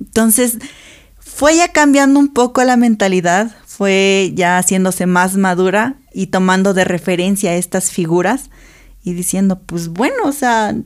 Entonces, 0.00 0.58
fue 1.18 1.56
ya 1.56 1.72
cambiando 1.72 2.20
un 2.20 2.28
poco 2.28 2.62
la 2.62 2.76
mentalidad, 2.76 3.56
fue 3.74 4.30
ya 4.34 4.58
haciéndose 4.58 5.06
más 5.06 5.36
madura 5.36 5.96
y 6.12 6.28
tomando 6.28 6.74
de 6.74 6.84
referencia 6.84 7.56
estas 7.56 7.90
figuras 7.90 8.50
y 9.02 9.14
diciendo, 9.14 9.60
pues 9.66 9.88
bueno, 9.88 10.24
o 10.24 10.32
sea, 10.32 10.76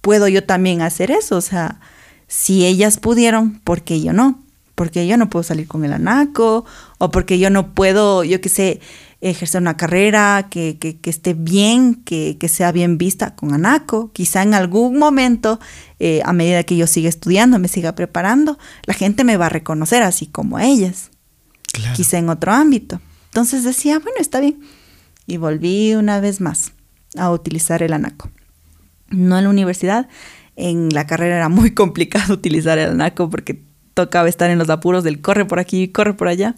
puedo 0.00 0.26
yo 0.26 0.42
también 0.44 0.82
hacer 0.82 1.12
eso. 1.12 1.36
O 1.36 1.40
sea, 1.40 1.80
si 2.26 2.66
ellas 2.66 2.98
pudieron, 2.98 3.60
¿por 3.60 3.82
qué 3.82 4.00
yo 4.00 4.12
no? 4.12 4.42
Porque 4.74 5.06
yo 5.06 5.16
no 5.16 5.30
puedo 5.30 5.44
salir 5.44 5.68
con 5.68 5.84
el 5.84 5.92
anaco 5.92 6.64
o 6.98 7.10
porque 7.12 7.38
yo 7.38 7.50
no 7.50 7.72
puedo, 7.74 8.24
yo 8.24 8.40
qué 8.40 8.48
sé, 8.48 8.80
ejercer 9.20 9.60
una 9.60 9.76
carrera 9.76 10.48
que, 10.50 10.78
que, 10.78 10.98
esté 11.10 11.34
bien, 11.34 11.94
que, 12.04 12.36
que, 12.38 12.48
sea 12.48 12.72
bien 12.72 12.98
vista 12.98 13.36
con 13.36 13.54
anaco. 13.54 14.12
Quizá 14.12 14.42
en 14.42 14.54
algún 14.54 14.98
momento, 14.98 15.60
eh, 16.00 16.20
a 16.24 16.32
medida 16.32 16.64
que 16.64 16.76
yo 16.76 16.88
siga 16.88 17.08
estudiando, 17.08 17.60
me 17.60 17.68
siga 17.68 17.94
preparando, 17.94 18.58
la 18.86 18.94
gente 18.94 19.22
me 19.22 19.36
va 19.36 19.46
a 19.46 19.50
reconocer 19.50 20.02
así 20.02 20.26
como 20.26 20.56
a 20.56 20.66
ellas. 21.74 21.96
Quizá 21.96 22.18
en 22.18 22.28
otro 22.28 22.52
ámbito. 22.52 23.00
Entonces 23.26 23.64
decía, 23.64 23.98
bueno, 23.98 24.18
está 24.20 24.40
bien. 24.40 24.60
Y 25.26 25.36
volví 25.36 25.94
una 25.94 26.20
vez 26.20 26.40
más 26.40 26.72
a 27.16 27.30
utilizar 27.30 27.82
el 27.82 27.92
anaco 27.92 28.30
no 29.10 29.38
en 29.38 29.44
la 29.44 29.50
universidad. 29.50 30.08
En 30.56 30.88
la 30.90 31.06
carrera 31.06 31.36
era 31.36 31.48
muy 31.48 31.70
complicado 31.74 32.34
utilizar 32.34 32.78
el 32.78 32.90
anaco 32.90 33.30
porque 33.30 33.62
tocaba 33.94 34.28
estar 34.28 34.50
en 34.50 34.58
los 34.58 34.70
apuros 34.70 35.04
del 35.04 35.20
corre 35.20 35.44
por 35.44 35.58
aquí, 35.58 35.88
corre 35.88 36.14
por 36.14 36.28
allá. 36.28 36.54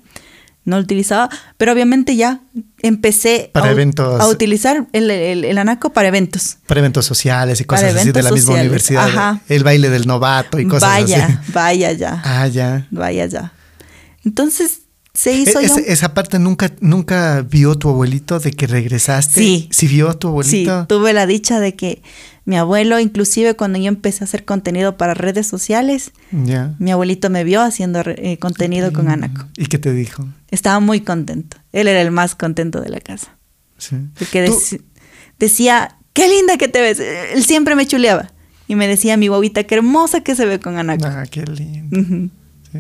No 0.63 0.77
lo 0.77 0.83
utilizaba, 0.83 1.31
pero 1.57 1.73
obviamente 1.73 2.15
ya 2.17 2.41
empecé 2.83 3.51
a, 3.55 3.71
eventos. 3.71 4.21
a 4.21 4.29
utilizar 4.29 4.87
el, 4.93 5.59
anaco 5.59 5.91
para 5.91 6.09
eventos. 6.09 6.59
Para 6.67 6.81
eventos 6.81 7.07
sociales 7.07 7.63
y 7.63 7.65
cosas 7.65 7.97
así 7.97 8.13
de 8.13 8.23
la 8.23 8.31
misma 8.31 8.55
universidad. 8.55 9.41
El 9.49 9.65
baile 9.65 9.89
del 9.89 10.07
novato 10.07 10.61
y 10.61 10.67
cosas 10.67 11.03
así. 11.03 11.13
Vaya, 11.13 11.43
vaya 11.55 11.93
ya. 11.93 12.23
Ah, 12.25 12.47
ya. 12.47 12.87
Vaya 12.91 13.25
ya. 13.25 13.55
Entonces, 14.23 14.83
se 15.21 15.35
hizo 15.35 15.61
Esa 15.61 16.15
parte 16.15 16.39
nunca, 16.39 16.73
nunca 16.81 17.43
vio 17.43 17.75
tu 17.77 17.91
abuelito 17.91 18.41
de 18.41 18.53
que 18.53 18.67
regresaste. 18.67 19.39
Sí. 19.39 19.69
¿Sí 19.71 19.87
vio 19.87 20.09
a 20.09 20.19
tu 20.19 20.29
abuelito? 20.29 20.81
Sí, 20.81 20.87
tuve 20.89 21.13
la 21.13 21.27
dicha 21.27 21.61
de 21.61 21.77
que 21.77 22.03
mi 22.47 22.57
abuelo, 22.57 22.99
inclusive 22.99 23.55
cuando 23.55 23.79
yo 23.79 23.89
empecé 23.89 24.25
a 24.25 24.27
hacer 24.27 24.47
contenido 24.47 24.97
para 24.97 25.13
redes 25.13 25.47
sociales, 25.47 26.13
mi 26.31 26.91
abuelito 26.91 27.29
me 27.29 27.45
vio 27.45 27.61
haciendo 27.61 28.01
eh, 28.07 28.39
contenido 28.39 28.95
con 28.95 29.11
Anaco. 29.11 29.47
¿Y 29.59 29.67
qué 29.67 29.79
te 29.79 29.93
dijo? 29.93 30.27
Estaba 30.51 30.81
muy 30.81 31.03
contento. 31.03 31.59
Él 31.73 31.87
era 31.87 32.01
el 32.01 32.13
más 32.13 32.35
contento 32.35 32.81
de 32.81 32.89
la 32.89 33.01
casa. 33.01 33.37
Sí. 33.77 33.97
Porque 34.19 34.51
decía, 35.39 35.99
qué 36.15 36.29
linda 36.29 36.57
que 36.57 36.69
te 36.69 36.81
ves. 36.81 36.99
Él 36.99 37.45
siempre 37.45 37.75
me 37.75 37.87
chuleaba. 37.87 38.33
Y 38.69 38.75
me 38.75 38.89
decía, 38.89 39.19
mi 39.19 39.29
bobita, 39.29 39.65
qué 39.65 39.75
hermosa 39.75 40.23
que 40.23 40.35
se 40.35 40.47
ve 40.47 40.61
con 40.61 40.79
Anaco. 40.79 41.05
Ah, 41.05 41.25
qué 41.31 41.45
lindo. 41.45 42.31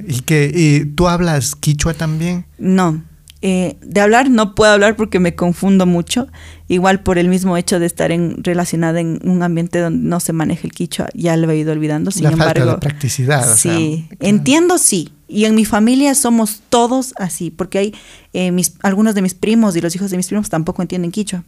¿Y, 0.06 0.20
que, 0.20 0.50
¿Y 0.54 0.84
tú 0.84 1.08
hablas 1.08 1.56
quichua 1.56 1.94
también? 1.94 2.46
No. 2.58 3.02
Eh, 3.42 3.78
de 3.80 4.02
hablar 4.02 4.28
no 4.28 4.54
puedo 4.54 4.70
hablar 4.70 4.96
porque 4.96 5.18
me 5.18 5.34
confundo 5.34 5.86
mucho, 5.86 6.28
igual 6.68 7.02
por 7.02 7.16
el 7.16 7.28
mismo 7.28 7.56
hecho 7.56 7.80
de 7.80 7.86
estar 7.86 8.12
en, 8.12 8.44
relacionada 8.44 9.00
en 9.00 9.18
un 9.24 9.42
ambiente 9.42 9.78
donde 9.78 10.06
no 10.06 10.20
se 10.20 10.34
maneja 10.34 10.60
el 10.64 10.72
quichua, 10.72 11.08
ya 11.14 11.38
lo 11.38 11.50
he 11.50 11.56
ido 11.56 11.72
olvidando. 11.72 12.10
Sin 12.10 12.24
La 12.24 12.32
embargo, 12.32 12.60
falta 12.60 12.74
de 12.74 12.78
practicidad. 12.78 13.56
Sí, 13.56 14.08
entiendo 14.20 14.76
sí. 14.76 15.12
Y 15.26 15.46
en 15.46 15.54
mi 15.54 15.64
familia 15.64 16.14
somos 16.14 16.60
todos 16.68 17.14
así, 17.16 17.50
porque 17.50 17.78
hay 17.78 17.94
eh, 18.34 18.50
mis, 18.50 18.74
algunos 18.82 19.14
de 19.14 19.22
mis 19.22 19.32
primos 19.32 19.74
y 19.74 19.80
los 19.80 19.94
hijos 19.94 20.10
de 20.10 20.18
mis 20.18 20.26
primos 20.26 20.50
tampoco 20.50 20.82
entienden 20.82 21.10
quichua. 21.10 21.44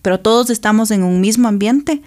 Pero 0.00 0.18
todos 0.18 0.48
estamos 0.48 0.90
en 0.90 1.02
un 1.02 1.20
mismo 1.20 1.46
ambiente 1.46 2.00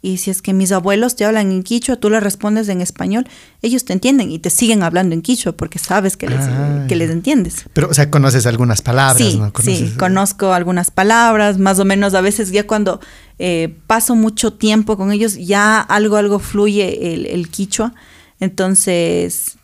y 0.00 0.18
si 0.18 0.30
es 0.30 0.42
que 0.42 0.52
mis 0.52 0.70
abuelos 0.70 1.16
te 1.16 1.24
hablan 1.24 1.50
en 1.50 1.64
quichua, 1.64 1.96
tú 1.96 2.08
les 2.08 2.22
respondes 2.22 2.68
en 2.68 2.80
español, 2.80 3.26
ellos 3.62 3.84
te 3.84 3.92
entienden 3.92 4.30
y 4.30 4.38
te 4.38 4.48
siguen 4.48 4.84
hablando 4.84 5.14
en 5.14 5.22
quichua 5.22 5.52
porque 5.52 5.80
sabes 5.80 6.16
que 6.16 6.28
les, 6.28 6.40
que 6.86 6.94
les 6.94 7.10
entiendes. 7.10 7.64
Pero, 7.72 7.88
o 7.88 7.94
sea, 7.94 8.08
conoces 8.08 8.46
algunas 8.46 8.80
palabras, 8.80 9.18
sí, 9.18 9.36
¿no? 9.36 9.52
Sí, 9.60 9.92
conozco 9.98 10.52
algunas 10.52 10.92
palabras, 10.92 11.58
más 11.58 11.80
o 11.80 11.84
menos 11.84 12.14
a 12.14 12.20
veces 12.20 12.52
ya 12.52 12.64
cuando 12.64 13.00
eh, 13.40 13.74
paso 13.88 14.14
mucho 14.14 14.52
tiempo 14.52 14.96
con 14.96 15.10
ellos, 15.10 15.34
ya 15.34 15.80
algo, 15.80 16.16
algo 16.16 16.38
fluye 16.38 17.14
el, 17.14 17.26
el 17.26 17.48
quichua. 17.48 17.92
Entonces, 18.38 19.58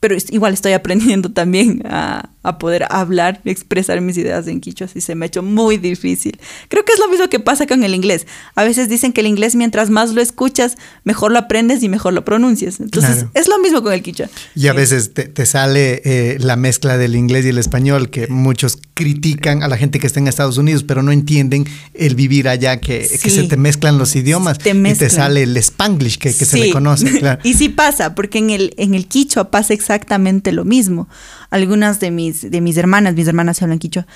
pero 0.00 0.16
igual 0.30 0.52
estoy 0.52 0.72
aprendiendo 0.74 1.30
también 1.32 1.82
a, 1.86 2.30
poder 2.58 2.86
hablar, 2.90 3.40
expresar 3.44 4.00
mis 4.00 4.16
ideas 4.16 4.46
en 4.46 4.60
quichua, 4.60 4.86
así 4.86 5.00
se 5.00 5.14
me 5.14 5.24
ha 5.24 5.28
hecho 5.28 5.42
muy 5.42 5.76
difícil. 5.76 6.38
Creo 6.68 6.84
que 6.84 6.92
es 6.92 6.98
lo 6.98 7.08
mismo 7.08 7.28
que 7.28 7.40
pasa 7.40 7.66
con 7.66 7.84
el 7.84 7.94
inglés. 7.94 8.26
A 8.54 8.64
veces 8.64 8.88
dicen 8.88 9.12
que 9.12 9.20
el 9.20 9.26
inglés 9.26 9.54
mientras 9.54 9.90
más 9.90 10.12
lo 10.12 10.20
escuchas, 10.20 10.76
mejor 11.04 11.32
lo 11.32 11.38
aprendes 11.38 11.82
y 11.82 11.88
mejor 11.88 12.12
lo 12.12 12.24
pronuncias. 12.24 12.80
Entonces 12.80 13.26
es 13.34 13.48
lo 13.48 13.58
mismo 13.58 13.82
con 13.82 13.92
el 13.92 14.02
quichua. 14.02 14.28
Y 14.54 14.68
a 14.68 14.72
veces 14.72 15.12
te, 15.12 15.46
sale 15.46 16.02
eh, 16.04 16.38
la 16.40 16.56
mezcla 16.56 16.98
del 16.98 17.16
inglés 17.16 17.44
y 17.44 17.50
el 17.50 17.58
español, 17.58 18.10
que 18.10 18.26
muchos 18.28 18.78
critican 18.94 19.62
a 19.62 19.68
la 19.68 19.76
gente 19.76 19.98
que 19.98 20.06
está 20.06 20.20
en 20.20 20.28
Estados 20.28 20.58
Unidos, 20.58 20.82
pero 20.82 21.02
no 21.02 21.12
entienden 21.12 21.66
el 21.94 22.14
vivir 22.14 22.48
allá, 22.48 22.80
que, 22.80 23.04
se 23.04 23.42
te 23.44 23.56
mezclan 23.56 23.98
los 23.98 24.16
idiomas 24.16 24.58
y 24.64 24.94
te 24.94 25.10
sale 25.10 25.42
el 25.42 25.56
spanglish 25.56 26.18
que, 26.18 26.32
se 26.32 26.58
le 26.58 26.70
conoce. 26.70 27.20
y 27.42 27.54
sí 27.54 27.68
pasa, 27.68 28.14
porque 28.14 28.38
en 28.38 28.50
el, 28.50 28.74
en 28.76 28.94
el 28.94 29.06
quichua 29.06 29.50
pasa 29.50 29.74
exactamente 29.74 30.52
lo 30.52 30.64
mismo. 30.64 31.08
Algunas 31.50 32.00
de 32.00 32.10
mis, 32.10 32.50
de 32.50 32.60
mis 32.60 32.76
hermanas, 32.76 33.14
mis 33.14 33.28
hermanas 33.28 33.62
hablan 33.62 33.78
quichua, 33.78 34.06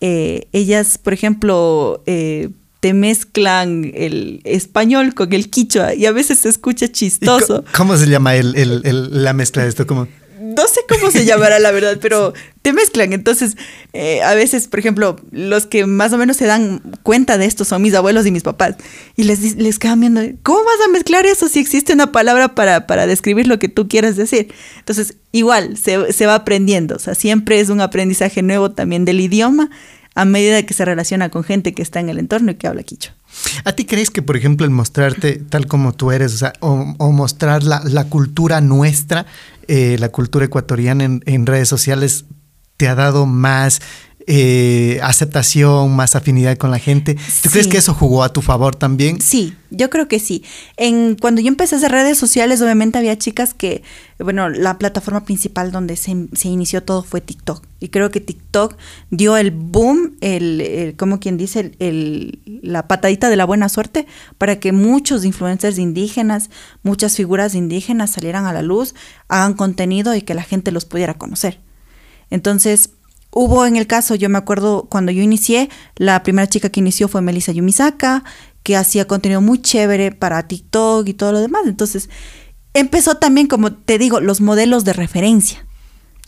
eh, 0.00 0.48
ellas, 0.52 0.98
por 0.98 1.12
ejemplo, 1.12 2.02
eh, 2.06 2.50
te 2.80 2.94
mezclan 2.94 3.92
el 3.94 4.40
español 4.42 5.14
con 5.14 5.32
el 5.32 5.48
quichua 5.48 5.94
y 5.94 6.06
a 6.06 6.12
veces 6.12 6.40
se 6.40 6.48
escucha 6.48 6.90
chistoso. 6.90 7.64
¿Cómo 7.76 7.96
se 7.96 8.08
llama 8.08 8.34
el, 8.34 8.56
el, 8.56 9.22
la 9.22 9.32
mezcla 9.32 9.62
de 9.62 9.68
esto? 9.68 9.86
¿Cómo? 9.86 10.08
No 10.56 10.66
sé 10.66 10.80
cómo 10.88 11.10
se 11.10 11.24
llamará 11.24 11.58
la 11.58 11.70
verdad, 11.70 11.98
pero 12.00 12.32
te 12.62 12.72
mezclan. 12.72 13.12
Entonces, 13.12 13.56
eh, 13.92 14.22
a 14.22 14.34
veces, 14.34 14.68
por 14.68 14.78
ejemplo, 14.78 15.16
los 15.30 15.66
que 15.66 15.86
más 15.86 16.12
o 16.12 16.18
menos 16.18 16.36
se 16.36 16.46
dan 16.46 16.80
cuenta 17.02 17.38
de 17.38 17.46
esto 17.46 17.64
son 17.64 17.82
mis 17.82 17.94
abuelos 17.94 18.26
y 18.26 18.30
mis 18.30 18.42
papás. 18.42 18.76
Y 19.16 19.24
les, 19.24 19.56
les 19.56 19.78
quedan 19.78 20.00
viendo, 20.00 20.22
¿cómo 20.42 20.64
vas 20.64 20.86
a 20.86 20.90
mezclar 20.90 21.26
eso 21.26 21.48
si 21.48 21.58
existe 21.58 21.92
una 21.92 22.12
palabra 22.12 22.54
para, 22.54 22.86
para 22.86 23.06
describir 23.06 23.46
lo 23.46 23.58
que 23.58 23.68
tú 23.68 23.88
quieras 23.88 24.16
decir? 24.16 24.52
Entonces, 24.78 25.16
igual, 25.32 25.76
se, 25.76 26.12
se 26.12 26.26
va 26.26 26.36
aprendiendo. 26.36 26.96
O 26.96 27.00
sea, 27.00 27.14
siempre 27.14 27.60
es 27.60 27.68
un 27.68 27.80
aprendizaje 27.80 28.42
nuevo 28.42 28.70
también 28.72 29.04
del 29.04 29.20
idioma 29.20 29.70
a 30.14 30.24
medida 30.24 30.62
que 30.64 30.74
se 30.74 30.84
relaciona 30.84 31.30
con 31.30 31.42
gente 31.42 31.72
que 31.72 31.82
está 31.82 32.00
en 32.00 32.08
el 32.08 32.18
entorno 32.18 32.52
y 32.52 32.54
que 32.56 32.66
habla 32.66 32.82
quicho. 32.82 33.12
¿A 33.64 33.72
ti 33.72 33.84
crees 33.84 34.10
que, 34.10 34.22
por 34.22 34.36
ejemplo, 34.36 34.66
el 34.66 34.70
mostrarte 34.70 35.34
tal 35.48 35.66
como 35.66 35.92
tú 35.92 36.10
eres, 36.10 36.34
o, 36.34 36.36
sea, 36.38 36.52
o, 36.60 37.12
mostrar 37.12 37.62
la, 37.62 38.04
cultura 38.04 38.60
nuestra, 38.60 39.26
eh, 39.68 39.96
la 39.98 40.10
cultura 40.10 40.44
ecuatoriana 40.44 41.04
en, 41.04 41.46
redes 41.46 41.68
sociales, 41.68 42.26
te 42.76 42.88
ha 42.88 42.94
dado 42.94 43.26
más 43.26 43.80
eh, 44.26 45.00
aceptación, 45.02 45.94
más 45.94 46.14
afinidad 46.16 46.56
con 46.56 46.70
la 46.70 46.78
gente. 46.78 47.16
¿Tú 47.42 47.50
crees 47.50 47.66
que 47.66 47.78
eso 47.78 47.94
jugó 47.94 48.22
a 48.22 48.32
tu 48.32 48.42
favor 48.42 48.74
también? 48.76 49.20
Sí, 49.20 49.54
yo 49.70 49.90
creo 49.90 50.08
que 50.08 50.20
sí. 50.20 50.44
En, 50.76 51.16
cuando 51.16 51.40
yo 51.40 51.48
empecé 51.48 51.74
a 51.74 51.78
hacer 51.78 51.92
redes 51.92 52.18
sociales, 52.18 52.60
obviamente 52.62 52.98
había 52.98 53.16
chicas 53.18 53.54
que, 53.54 53.82
bueno, 54.18 54.48
la 54.48 54.78
plataforma 54.78 55.24
principal 55.24 55.72
donde 55.72 55.96
se, 55.96 56.12
inició 56.44 56.82
todo 56.82 57.02
fue 57.02 57.20
TikTok. 57.20 57.64
Y 57.80 57.88
creo 57.88 58.10
que 58.10 58.20
TikTok 58.20 58.76
dio 59.10 59.36
el 59.36 59.50
boom, 59.50 60.16
el, 60.20 60.94
como 60.96 61.18
quien 61.18 61.36
dice, 61.36 61.72
el, 61.78 62.38
la 62.62 62.86
patadita 62.86 63.28
de 63.28 63.36
la 63.36 63.44
buena 63.44 63.68
suerte 63.68 64.06
para 64.38 64.60
que 64.60 64.72
muchos 64.72 65.24
influencers 65.24 65.78
indígenas, 65.78 66.50
muchas 66.82 67.16
figuras 67.16 67.54
indígenas 67.54 68.10
salieran 68.10 68.46
a 68.46 68.52
la 68.52 68.62
luz, 68.62 68.94
hagan 69.28 69.54
contenido 69.54 70.14
y 70.14 70.22
que 70.22 70.34
la 70.34 70.42
gente 70.42 70.70
los 70.70 70.84
pudiera 70.84 71.14
conocer. 71.14 71.58
Entonces, 72.30 72.90
Hubo 73.34 73.64
en 73.66 73.76
el 73.76 73.86
caso, 73.86 74.14
yo 74.14 74.28
me 74.28 74.36
acuerdo 74.38 74.86
cuando 74.90 75.10
yo 75.10 75.22
inicié, 75.22 75.70
la 75.96 76.22
primera 76.22 76.46
chica 76.48 76.68
que 76.68 76.80
inició 76.80 77.08
fue 77.08 77.22
Melissa 77.22 77.50
Yumisaka, 77.52 78.24
que 78.62 78.76
hacía 78.76 79.06
contenido 79.06 79.40
muy 79.40 79.60
chévere 79.60 80.12
para 80.12 80.46
TikTok 80.46 81.08
y 81.08 81.14
todo 81.14 81.32
lo 81.32 81.40
demás. 81.40 81.62
Entonces, 81.66 82.10
empezó 82.74 83.16
también, 83.16 83.46
como 83.48 83.72
te 83.72 83.98
digo, 83.98 84.20
los 84.20 84.40
modelos 84.40 84.84
de 84.84 84.92
referencia. 84.92 85.64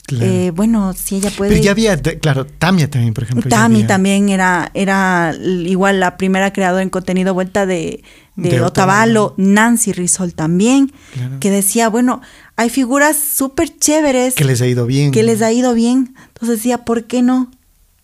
Claro. 0.07 0.27
Eh, 0.27 0.51
bueno, 0.51 0.93
si 0.93 1.17
ella 1.17 1.31
puede. 1.35 1.53
Pero 1.53 1.63
ya 1.65 1.71
había, 1.71 1.97
claro, 1.97 2.45
Tamia 2.45 2.91
también, 2.91 3.15
por 3.15 3.25
ejemplo. 3.25 3.49
había- 3.57 3.87
también 3.87 4.29
era, 4.29 4.71
era 4.75 5.35
igual 5.41 5.99
la 5.99 6.19
primera 6.19 6.53
creadora 6.53 6.83
en 6.83 6.91
contenido 6.91 7.33
vuelta 7.33 7.65
de, 7.65 8.03
de, 8.37 8.51
De 8.51 8.61
Otavalo, 8.61 9.25
Otavalo. 9.29 9.35
Nancy 9.39 9.93
Rizol 9.93 10.35
también, 10.35 10.93
Claro. 11.15 11.41
que 11.41 11.51
decía, 11.51 11.89
bueno, 11.89 12.21
hay 12.57 12.69
figuras 12.69 13.17
súper 13.17 13.75
chéveres 13.79 14.35
Que 14.35 14.45
les 14.45 14.61
ha 14.61 14.67
ido 14.67 14.85
bien. 14.85 15.11
que 15.11 15.23
les 15.23 15.41
ha 15.41 15.51
ido 15.53 15.73
bien. 15.73 16.15
Decía, 16.49 16.85
¿por 16.85 17.05
qué 17.05 17.23
no? 17.23 17.51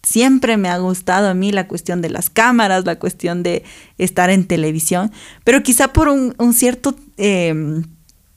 Siempre 0.03 0.57
me 0.57 0.69
ha 0.69 0.79
gustado 0.79 1.29
a 1.29 1.35
mí 1.35 1.53
la 1.53 1.69
cuestión 1.69 2.01
de 2.01 2.11
las 2.11 2.31
cámaras, 2.31 2.87
la 2.87 2.99
cuestión 2.99 3.43
de 3.43 3.65
estar 3.99 4.31
en 4.31 4.47
televisión, 4.47 5.13
pero 5.45 5.63
quizá 5.63 5.93
por 5.93 6.09
un, 6.09 6.55
cierto 6.55 6.97
eh, 7.19 7.83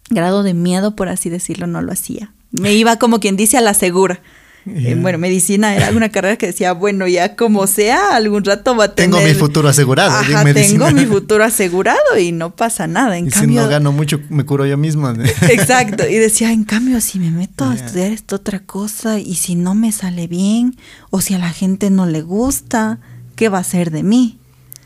grado 0.10 0.44
de 0.44 0.54
miedo, 0.54 0.96
por 0.96 1.08
así 1.08 1.30
decirlo, 1.30 1.68
no 1.68 1.82
lo 1.82 1.92
hacía. 1.94 2.34
Me 2.52 2.74
iba 2.74 2.98
como 2.98 3.20
quien 3.20 3.38
dice 3.38 3.58
a 3.58 3.62
la 3.62 3.74
segura. 3.74 4.22
Ya. 4.66 4.92
Eh, 4.92 4.96
bueno, 4.96 5.18
medicina 5.18 5.76
era 5.76 5.90
una 5.92 6.10
carrera 6.10 6.38
que 6.38 6.48
decía, 6.48 6.72
bueno, 6.74 7.08
ya 7.08 7.36
como 7.36 7.68
sea, 7.68 8.16
algún 8.16 8.44
rato 8.46 8.76
va 8.76 8.86
a 8.86 8.96
tener... 8.96 9.12
Tengo 9.12 9.26
mi 9.26 9.34
futuro 9.34 9.68
asegurado 9.68 10.10
en 10.24 10.36
Ajá, 10.36 10.44
medicina. 10.46 10.88
tengo 10.88 11.02
mi 11.02 11.06
futuro 11.14 11.44
asegurado 11.44 12.18
y 12.18 12.32
no 12.32 12.56
pasa 12.56 12.88
nada. 12.88 13.18
En 13.18 13.28
y 13.28 13.30
cambio, 13.30 13.62
si 13.62 13.66
no 13.66 13.70
gano 13.70 13.92
mucho, 13.92 14.20
me 14.30 14.46
curo 14.46 14.66
yo 14.66 14.78
mismo. 14.78 15.10
Exacto, 15.50 16.08
y 16.08 16.16
decía, 16.16 16.52
en 16.54 16.64
cambio, 16.64 17.02
si 17.02 17.20
me 17.20 17.30
meto 17.32 17.66
a 17.66 17.76
estudiar 17.76 18.12
esta 18.12 18.38
otra 18.38 18.60
cosa 18.60 19.20
y 19.20 19.36
si 19.36 19.56
no 19.56 19.76
me 19.76 19.92
sale 19.92 20.28
bien 20.28 20.78
o 21.10 21.20
si 21.20 21.34
a 21.34 21.40
la 21.40 21.50
gente 21.52 21.90
no 21.90 22.06
le 22.06 22.22
gusta, 22.22 23.00
¿qué 23.36 23.50
va 23.50 23.60
a 23.60 23.64
ser 23.64 23.92
de 23.92 24.04
mí? 24.04 24.40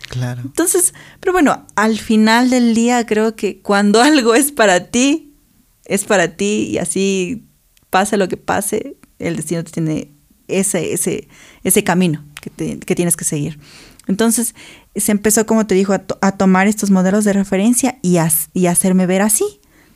claro. 0.09 0.41
Entonces, 0.45 0.93
pero 1.19 1.33
bueno, 1.33 1.65
al 1.75 1.97
final 1.99 2.49
del 2.49 2.73
día 2.73 3.05
creo 3.05 3.35
que 3.35 3.59
cuando 3.61 4.01
algo 4.01 4.35
es 4.35 4.51
para 4.51 4.85
ti, 4.85 5.33
es 5.85 6.05
para 6.05 6.29
ti 6.35 6.69
y 6.71 6.77
así 6.77 7.45
pase 7.89 8.15
lo 8.17 8.27
que 8.27 8.37
pase, 8.37 8.95
el 9.19 9.35
destino 9.35 9.63
te 9.63 9.71
tiene 9.71 10.11
ese, 10.47 10.93
ese, 10.93 11.27
ese 11.63 11.83
camino 11.83 12.23
que, 12.41 12.49
te- 12.49 12.79
que 12.79 12.95
tienes 12.95 13.15
que 13.17 13.25
seguir. 13.25 13.59
Entonces, 14.07 14.55
se 14.95 15.11
empezó, 15.11 15.45
como 15.45 15.67
te 15.67 15.75
dijo, 15.75 15.93
a, 15.93 15.99
to- 15.99 16.17
a 16.21 16.31
tomar 16.33 16.67
estos 16.67 16.91
modelos 16.91 17.25
de 17.25 17.33
referencia 17.33 17.97
y, 18.01 18.17
a, 18.17 18.29
y 18.53 18.67
hacerme 18.67 19.05
ver 19.05 19.21
así, 19.21 19.45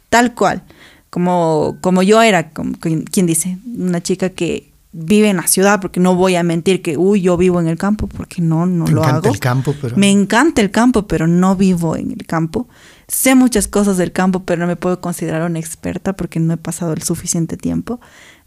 tal 0.09 0.33
cual, 0.33 0.63
como, 1.09 1.77
como 1.81 2.03
yo 2.03 2.21
era, 2.21 2.49
como 2.51 2.73
quien 2.79 3.25
dice, 3.25 3.57
una 3.77 4.01
chica 4.01 4.29
que 4.29 4.69
vive 4.93 5.29
en 5.29 5.37
la 5.37 5.47
ciudad, 5.47 5.79
porque 5.79 6.01
no 6.01 6.15
voy 6.15 6.35
a 6.35 6.43
mentir 6.43 6.81
que, 6.81 6.97
uy, 6.97 7.21
yo 7.21 7.37
vivo 7.37 7.61
en 7.61 7.67
el 7.67 7.77
campo, 7.77 8.07
porque 8.07 8.41
no, 8.41 8.65
no 8.65 8.85
lo 8.87 8.99
encanta 9.01 9.17
hago. 9.27 9.33
el 9.33 9.39
campo, 9.39 9.73
pero- 9.81 9.95
Me 9.95 10.11
encanta 10.11 10.61
el 10.61 10.71
campo, 10.71 11.07
pero 11.07 11.27
no 11.27 11.55
vivo 11.55 11.95
en 11.95 12.11
el 12.11 12.25
campo. 12.25 12.67
Sé 13.07 13.35
muchas 13.35 13.67
cosas 13.69 13.95
del 13.97 14.11
campo, 14.11 14.43
pero 14.43 14.59
no 14.59 14.67
me 14.67 14.75
puedo 14.75 14.99
considerar 14.99 15.43
una 15.49 15.59
experta 15.59 16.13
porque 16.13 16.39
no 16.41 16.53
he 16.53 16.57
pasado 16.57 16.91
el 16.93 17.01
suficiente 17.03 17.55
tiempo. 17.55 18.01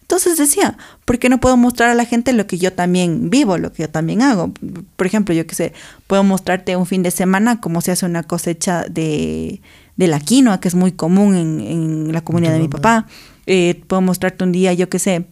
Entonces 0.05 0.37
decía, 0.37 0.77
¿por 1.07 1.19
qué 1.19 1.31
no 1.31 1.41
puedo 1.41 1.57
mostrar 1.57 1.89
a 1.89 1.95
la 1.95 2.05
gente 2.05 2.35
lo 2.35 2.47
que 2.47 2.59
yo 2.59 2.75
también 2.75 3.31
vivo, 3.31 3.57
lo 3.57 3.73
que 3.73 3.85
yo 3.85 3.89
también 3.89 4.21
hago? 4.21 4.53
Por 4.97 5.07
ejemplo, 5.07 5.35
yo 5.35 5.47
qué 5.47 5.55
sé, 5.55 5.73
puedo 6.07 6.23
mostrarte 6.23 6.77
un 6.77 6.85
fin 6.85 7.03
de 7.03 7.11
semana 7.11 7.59
cómo 7.63 7.81
se 7.81 7.93
hace 7.93 8.05
una 8.05 8.23
cosecha 8.23 8.85
de, 8.91 9.63
de 9.97 10.07
la 10.07 10.21
quinoa, 10.21 10.61
que 10.61 10.69
es 10.69 10.75
muy 10.75 10.93
común 10.93 11.35
en, 11.35 11.61
en 11.61 12.13
la 12.13 12.21
comunidad 12.21 12.53
de 12.53 12.59
mi 12.59 12.69
papá. 12.69 13.07
Eh, 13.47 13.83
puedo 13.87 14.03
mostrarte 14.03 14.45
un 14.45 14.53
día, 14.53 14.75
yo 14.75 14.91
qué 14.91 14.99
sé, 14.99 15.25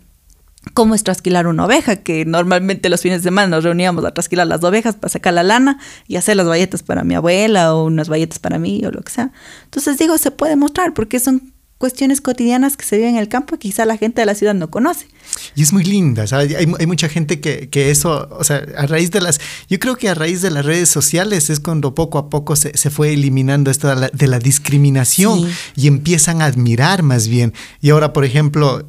cómo 0.72 0.94
es 0.94 1.04
trasquilar 1.04 1.46
una 1.46 1.66
oveja, 1.66 1.96
que 1.96 2.24
normalmente 2.24 2.88
los 2.88 3.02
fines 3.02 3.22
de 3.22 3.28
semana 3.28 3.48
nos 3.48 3.64
reuníamos 3.64 4.02
a 4.06 4.12
trasquilar 4.12 4.46
las 4.46 4.64
ovejas 4.64 4.96
para 4.96 5.10
sacar 5.10 5.34
la 5.34 5.42
lana 5.42 5.78
y 6.08 6.16
hacer 6.16 6.36
las 6.36 6.46
bayetas 6.46 6.82
para 6.82 7.04
mi 7.04 7.14
abuela 7.14 7.74
o 7.74 7.84
unas 7.84 8.08
bayetas 8.08 8.38
para 8.38 8.58
mí 8.58 8.82
o 8.86 8.90
lo 8.90 9.02
que 9.02 9.12
sea. 9.12 9.32
Entonces 9.64 9.98
digo, 9.98 10.16
se 10.16 10.30
puede 10.30 10.56
mostrar 10.56 10.94
porque 10.94 11.20
son 11.20 11.51
cuestiones 11.82 12.20
cotidianas 12.20 12.76
que 12.76 12.84
se 12.84 12.96
viven 12.96 13.16
en 13.16 13.20
el 13.20 13.28
campo 13.28 13.56
que 13.58 13.68
quizá 13.68 13.84
la 13.86 13.96
gente 13.96 14.20
de 14.22 14.26
la 14.26 14.36
ciudad 14.36 14.54
no 14.54 14.70
conoce. 14.70 15.08
Y 15.56 15.62
es 15.64 15.72
muy 15.72 15.82
linda, 15.82 16.28
¿sabes? 16.28 16.54
Hay, 16.54 16.72
hay 16.78 16.86
mucha 16.86 17.08
gente 17.08 17.40
que, 17.40 17.68
que 17.70 17.90
eso, 17.90 18.28
o 18.30 18.44
sea, 18.44 18.64
a 18.78 18.86
raíz 18.86 19.10
de 19.10 19.20
las, 19.20 19.40
yo 19.68 19.80
creo 19.80 19.96
que 19.96 20.08
a 20.08 20.14
raíz 20.14 20.42
de 20.42 20.52
las 20.52 20.64
redes 20.64 20.88
sociales 20.88 21.50
es 21.50 21.58
cuando 21.58 21.92
poco 21.92 22.18
a 22.18 22.30
poco 22.30 22.54
se, 22.54 22.76
se 22.78 22.90
fue 22.90 23.12
eliminando 23.12 23.68
esto 23.72 23.88
de 23.88 23.96
la, 23.96 24.08
de 24.12 24.26
la 24.28 24.38
discriminación 24.38 25.40
Sí. 25.40 25.48
y 25.74 25.86
empiezan 25.88 26.40
a 26.40 26.44
admirar 26.44 27.02
más 27.02 27.26
bien. 27.26 27.52
Y 27.80 27.90
ahora, 27.90 28.12
por 28.12 28.24
ejemplo, 28.24 28.86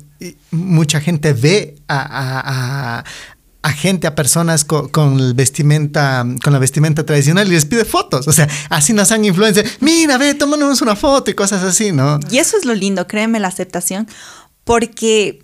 mucha 0.51 1.01
gente 1.01 1.33
ve 1.33 1.75
a, 1.87 1.97
a- 1.99 2.99
a- 2.99 3.03
a 3.63 3.71
gente, 3.71 4.05
a 4.07 4.13
personas 4.13 4.65
co- 4.65 4.89
con, 4.91 5.19
el 5.19 5.33
vestimenta, 5.33 6.25
con 6.43 6.53
la 6.53 6.59
vestimenta 6.59 7.05
tradicional 7.05 7.47
y 7.47 7.51
les 7.51 7.65
pide 7.65 7.85
fotos. 7.85 8.27
O 8.27 8.33
sea, 8.33 8.47
así 8.69 8.93
nos 8.93 9.11
han 9.11 9.25
influenciado. 9.25 9.67
Mira, 9.79 10.17
ve, 10.17 10.33
tómanos 10.35 10.81
una 10.81 10.95
foto 10.95 11.31
y 11.31 11.33
cosas 11.33 11.63
así, 11.63 11.91
¿no? 11.91 12.19
Y 12.29 12.37
eso 12.39 12.57
es 12.57 12.65
lo 12.65 12.75
lindo, 12.75 13.07
créeme, 13.07 13.39
la 13.39 13.47
aceptación, 13.47 14.07
porque 14.63 15.43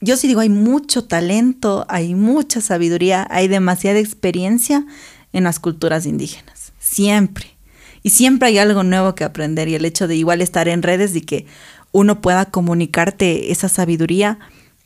yo 0.00 0.16
sí 0.16 0.26
digo, 0.28 0.40
hay 0.40 0.48
mucho 0.48 1.04
talento, 1.04 1.86
hay 1.88 2.14
mucha 2.14 2.60
sabiduría, 2.60 3.26
hay 3.30 3.48
demasiada 3.48 3.98
experiencia 3.98 4.84
en 5.32 5.44
las 5.44 5.58
culturas 5.58 6.06
indígenas, 6.06 6.72
siempre. 6.78 7.56
Y 8.02 8.10
siempre 8.10 8.48
hay 8.48 8.58
algo 8.58 8.82
nuevo 8.82 9.14
que 9.14 9.24
aprender 9.24 9.68
y 9.68 9.74
el 9.76 9.84
hecho 9.84 10.08
de 10.08 10.16
igual 10.16 10.42
estar 10.42 10.66
en 10.68 10.82
redes 10.82 11.14
y 11.14 11.20
que 11.20 11.46
uno 11.92 12.20
pueda 12.20 12.46
comunicarte 12.46 13.52
esa 13.52 13.68
sabiduría, 13.68 14.38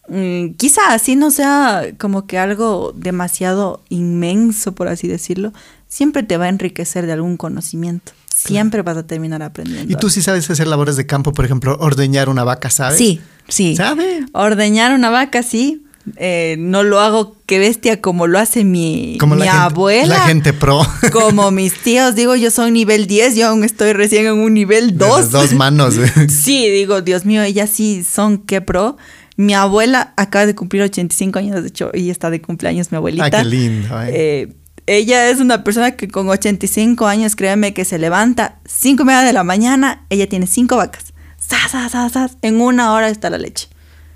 mm, 0.08 0.54
quizá 0.56 0.92
así 0.94 1.16
no 1.16 1.30
sea 1.30 1.84
como 1.98 2.26
que 2.26 2.38
algo 2.38 2.92
demasiado 2.96 3.82
inmenso, 3.88 4.72
por 4.72 4.88
así 4.88 5.08
decirlo, 5.08 5.52
siempre 5.88 6.22
te 6.22 6.36
va 6.36 6.46
a 6.46 6.48
enriquecer 6.48 7.06
de 7.06 7.12
algún 7.12 7.36
conocimiento. 7.36 8.12
Siempre 8.34 8.82
vas 8.82 8.98
a 8.98 9.06
terminar 9.06 9.42
aprendiendo. 9.42 9.90
Y 9.90 9.96
tú 9.96 10.10
sí 10.10 10.20
sabes 10.20 10.48
hacer 10.50 10.66
labores 10.66 10.96
de 10.96 11.06
campo, 11.06 11.32
por 11.32 11.46
ejemplo, 11.46 11.76
ordeñar 11.80 12.28
una 12.28 12.44
vaca, 12.44 12.68
¿sabes? 12.68 12.98
Sí, 12.98 13.20
sí. 13.48 13.74
¿Sabe? 13.76 14.26
Ordeñar 14.32 14.92
una 14.94 15.08
vaca, 15.08 15.42
sí. 15.42 15.82
Eh, 16.16 16.54
no 16.60 16.82
lo 16.84 17.00
hago 17.00 17.34
que 17.46 17.58
bestia 17.58 18.00
como 18.00 18.26
lo 18.28 18.38
hace 18.38 18.62
mi, 18.62 19.16
Como 19.18 19.34
mi 19.34 19.40
la 19.40 19.46
gente- 19.52 19.64
abuela. 19.64 20.18
la 20.18 20.20
gente 20.26 20.52
pro. 20.52 20.82
Como 21.12 21.50
mis 21.50 21.74
tíos, 21.82 22.14
digo, 22.14 22.36
yo 22.36 22.50
soy 22.52 22.70
nivel 22.70 23.06
10, 23.08 23.34
yo 23.34 23.48
aún 23.48 23.64
estoy 23.64 23.92
recién 23.94 24.26
en 24.26 24.34
un 24.34 24.54
nivel 24.54 24.96
De 24.98 25.06
2. 25.06 25.18
las 25.18 25.30
dos 25.32 25.52
manos. 25.54 25.94
Sí, 26.28 26.68
digo, 26.68 27.00
Dios 27.00 27.24
mío, 27.24 27.42
ellas 27.42 27.70
sí 27.70 28.04
son 28.04 28.38
que 28.38 28.60
pro. 28.60 28.96
Mi 29.36 29.54
abuela 29.54 30.14
acaba 30.16 30.46
de 30.46 30.54
cumplir 30.54 30.82
85 30.82 31.38
años, 31.38 31.62
de 31.62 31.68
hecho, 31.68 31.90
ella 31.92 32.10
está 32.10 32.30
de 32.30 32.40
cumpleaños, 32.40 32.90
mi 32.90 32.96
abuelita. 32.96 33.26
Ah, 33.26 33.30
qué 33.30 33.44
lindo, 33.44 34.02
eh. 34.02 34.10
Eh, 34.12 34.52
ella 34.86 35.28
es 35.28 35.40
una 35.40 35.64
persona 35.64 35.92
que 35.92 36.08
con 36.08 36.28
85 36.28 37.06
años, 37.06 37.36
créeme 37.36 37.74
que 37.74 37.84
se 37.84 37.98
levanta 37.98 38.60
5 38.66 39.02
y 39.02 39.06
media 39.06 39.22
de 39.22 39.32
la 39.32 39.44
mañana, 39.44 40.06
ella 40.10 40.28
tiene 40.28 40.46
5 40.46 40.76
vacas. 40.76 41.12
Zas, 41.40 41.72
zas, 41.72 42.12
zas, 42.12 42.36
en 42.42 42.60
una 42.60 42.92
hora 42.92 43.08
está 43.08 43.28
la 43.30 43.38
leche. 43.38 43.68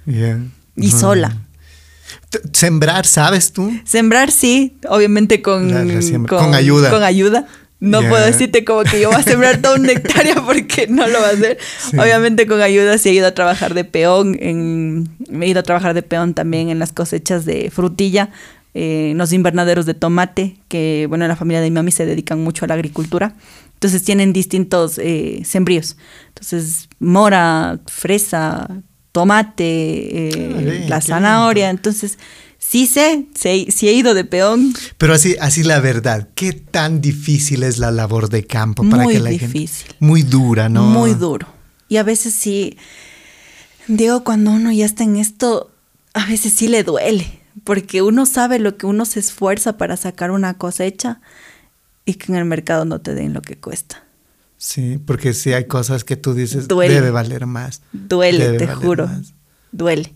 Bien. 0.07 0.53
Y 0.77 0.91
sola. 0.91 1.37
Sembrar, 2.53 3.07
¿sabes 3.07 3.53
tú? 3.53 3.73
Sembrar 3.85 4.31
sí, 4.31 4.79
obviamente 4.89 5.43
con, 5.43 5.69
con 6.29 6.55
ayuda. 6.55 6.91
Con 6.91 7.03
ayuda. 7.03 7.47
No 7.81 8.01
puedo 8.01 8.25
decirte 8.25 8.65
como 8.65 8.83
que 8.85 9.01
yo 9.01 9.11
voy 9.11 9.19
a 9.19 9.23
sembrar 9.23 9.63
toda 9.63 9.77
una 9.77 9.93
hectárea 9.93 10.35
porque 10.47 10.87
no 10.87 11.09
lo 11.09 11.21
va 11.21 11.29
a 11.29 11.31
hacer. 11.31 11.59
Sí. 11.91 11.99
Obviamente 11.99 12.47
con 12.47 12.61
ayuda 12.61 12.99
sí 12.99 13.09
he 13.09 13.13
ido 13.15 13.27
a 13.27 13.35
trabajar 13.35 13.73
de 13.73 13.85
peón. 13.85 14.37
En, 14.39 15.09
me 15.31 15.47
he 15.47 15.49
ido 15.49 15.61
a 15.61 15.63
trabajar 15.63 15.95
de 15.95 16.03
peón 16.03 16.35
también 16.35 16.69
en 16.69 16.79
las 16.79 16.93
cosechas 16.93 17.47
de 17.47 17.71
frutilla, 17.71 18.31
eh, 18.75 19.11
en 19.13 19.19
los 19.19 19.33
invernaderos 19.33 19.87
de 19.87 19.95
tomate, 19.95 20.59
que 20.69 21.07
bueno, 21.09 21.25
en 21.25 21.31
la 21.31 21.37
familia 21.37 21.61
de 21.63 21.71
mi 21.71 21.75
mami 21.75 21.91
se 21.91 22.05
dedican 22.05 22.45
mucho 22.45 22.67
a 22.67 22.69
la 22.69 22.75
agricultura. 22.75 23.35
Entonces 23.75 24.03
tienen 24.05 24.35
distintos 24.35 24.99
eh, 24.99 25.41
sembríos. 25.47 25.97
Entonces, 26.29 26.91
mora, 26.99 27.81
fresa, 27.87 28.69
tomate, 29.13 30.29
eh, 30.29 30.81
Ah, 30.85 30.89
la 30.89 31.01
zanahoria. 31.01 31.71
Entonces, 31.71 32.19
sí 32.71 32.87
sé, 32.87 33.27
sí, 33.35 33.67
sí 33.75 33.89
he 33.89 33.93
ido 33.95 34.15
de 34.15 34.25
peón. 34.25 34.73
Pero 34.97 35.13
así, 35.15 35.35
así 35.41 35.65
la 35.65 35.81
verdad, 35.81 36.29
¿qué 36.37 36.53
tan 36.53 37.01
difícil 37.01 37.65
es 37.65 37.79
la 37.79 37.91
labor 37.91 38.29
de 38.29 38.47
campo 38.47 38.89
para 38.89 39.03
Muy 39.03 39.15
que 39.15 39.21
la 39.21 39.31
difícil. 39.31 39.87
gente... 39.89 39.97
Muy 39.99 40.23
dura, 40.23 40.69
¿no? 40.69 40.85
Muy 40.85 41.15
duro. 41.15 41.49
Y 41.89 41.97
a 41.97 42.05
veces 42.05 42.33
sí, 42.33 42.79
digo, 43.89 44.23
cuando 44.23 44.53
uno 44.53 44.71
ya 44.71 44.87
está 44.87 45.03
en 45.03 45.17
esto, 45.17 45.73
a 46.15 46.27
veces 46.27 46.53
sí 46.53 46.69
le 46.69 46.85
duele, 46.85 47.41
porque 47.65 48.03
uno 48.03 48.25
sabe 48.25 48.61
lo 48.61 48.77
que 48.77 48.87
uno 48.87 49.05
se 49.05 49.19
esfuerza 49.19 49.77
para 49.77 49.97
sacar 49.97 50.31
una 50.31 50.55
cosecha 50.55 51.21
y 52.05 52.15
que 52.15 52.31
en 52.31 52.39
el 52.39 52.45
mercado 52.45 52.85
no 52.85 53.01
te 53.01 53.15
den 53.17 53.33
lo 53.33 53.43
que 53.43 53.57
cuesta. 53.59 54.05
Sí, 54.59 55.01
porque 55.05 55.35
sí 55.35 55.53
hay 55.55 55.65
cosas 55.65 56.05
que 56.05 56.17
tú 56.17 56.35
dices, 56.35 56.69
Duele. 56.69 56.95
debe 56.95 57.11
valer 57.11 57.47
más. 57.47 57.83
Duele, 57.93 58.59
te 58.59 58.69
juro. 58.69 59.09
más. 59.09 59.33
Duele. 59.73 60.15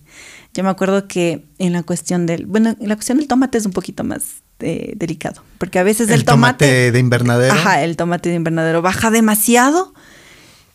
Yo 0.54 0.62
me 0.62 0.70
acuerdo 0.70 1.08
que 1.08 1.44
en 1.58 1.72
la 1.72 1.82
cuestión 1.82 2.26
del, 2.26 2.46
bueno, 2.46 2.76
en 2.78 2.88
la 2.88 2.94
cuestión 2.94 3.18
del 3.18 3.26
tomate 3.26 3.58
es 3.58 3.66
un 3.66 3.72
poquito 3.72 4.04
más 4.04 4.42
eh, 4.60 4.94
delicado, 4.96 5.42
porque 5.58 5.80
a 5.80 5.82
veces 5.82 6.08
el, 6.08 6.14
El 6.14 6.24
tomate 6.24 6.92
de 6.92 6.98
invernadero. 6.98 7.52
Ajá, 7.52 7.82
el 7.82 7.96
tomate 7.96 8.28
de 8.28 8.36
invernadero 8.36 8.80
baja 8.80 9.10
demasiado 9.10 9.92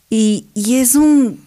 y, 0.10 0.47
y 0.53 0.76
es 0.76 0.95
un, 0.95 1.39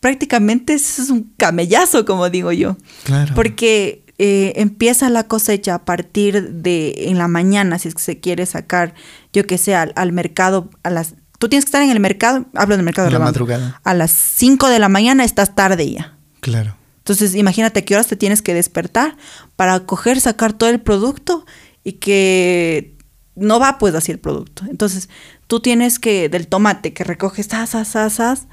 prácticamente 0.00 0.72
es 0.74 1.10
un 1.10 1.32
camellazo, 1.36 2.04
como 2.04 2.30
digo 2.30 2.50
yo. 2.50 2.76
Claro. 3.04 3.34
Porque 3.34 4.04
eh, 4.18 4.52
empieza 4.56 5.10
la 5.10 5.24
cosecha 5.24 5.74
a 5.74 5.84
partir 5.84 6.50
de 6.50 7.08
en 7.08 7.18
la 7.18 7.26
mañana, 7.26 7.78
si 7.78 7.88
es 7.88 7.94
que 7.94 8.02
se 8.02 8.20
quiere 8.20 8.46
sacar, 8.46 8.94
yo 9.32 9.46
que 9.46 9.58
sé, 9.58 9.74
al, 9.74 9.92
al 9.96 10.12
mercado, 10.12 10.70
a 10.82 10.90
las... 10.90 11.14
Tú 11.38 11.48
tienes 11.48 11.64
que 11.64 11.68
estar 11.68 11.82
en 11.82 11.90
el 11.90 12.00
mercado, 12.00 12.46
hablo 12.54 12.76
del 12.76 12.84
mercado 12.84 13.08
En 13.08 13.14
la 13.14 13.18
madrugada. 13.18 13.80
A 13.82 13.92
las 13.92 14.12
5 14.12 14.68
de 14.68 14.78
la 14.78 14.88
mañana 14.88 15.24
estás 15.24 15.54
tarde 15.54 15.90
ya. 15.90 16.16
Claro. 16.40 16.76
Entonces, 17.04 17.34
imagínate 17.34 17.84
qué 17.84 17.94
horas 17.94 18.06
te 18.06 18.16
tienes 18.16 18.40
que 18.40 18.54
despertar 18.54 19.18
para 19.56 19.80
coger, 19.80 20.22
sacar 20.22 20.54
todo 20.54 20.70
el 20.70 20.80
producto 20.80 21.44
y 21.84 21.92
que 21.92 22.96
no 23.36 23.60
va 23.60 23.76
pues 23.76 23.94
así 23.94 24.10
el 24.10 24.18
producto. 24.18 24.64
Entonces, 24.70 25.10
tú 25.46 25.60
tienes 25.60 25.98
que, 25.98 26.30
del 26.30 26.46
tomate 26.46 26.94
que 26.94 27.04
recoges, 27.04 27.52
as, 27.52 27.74
as, 27.74 27.94
as, 27.94 28.46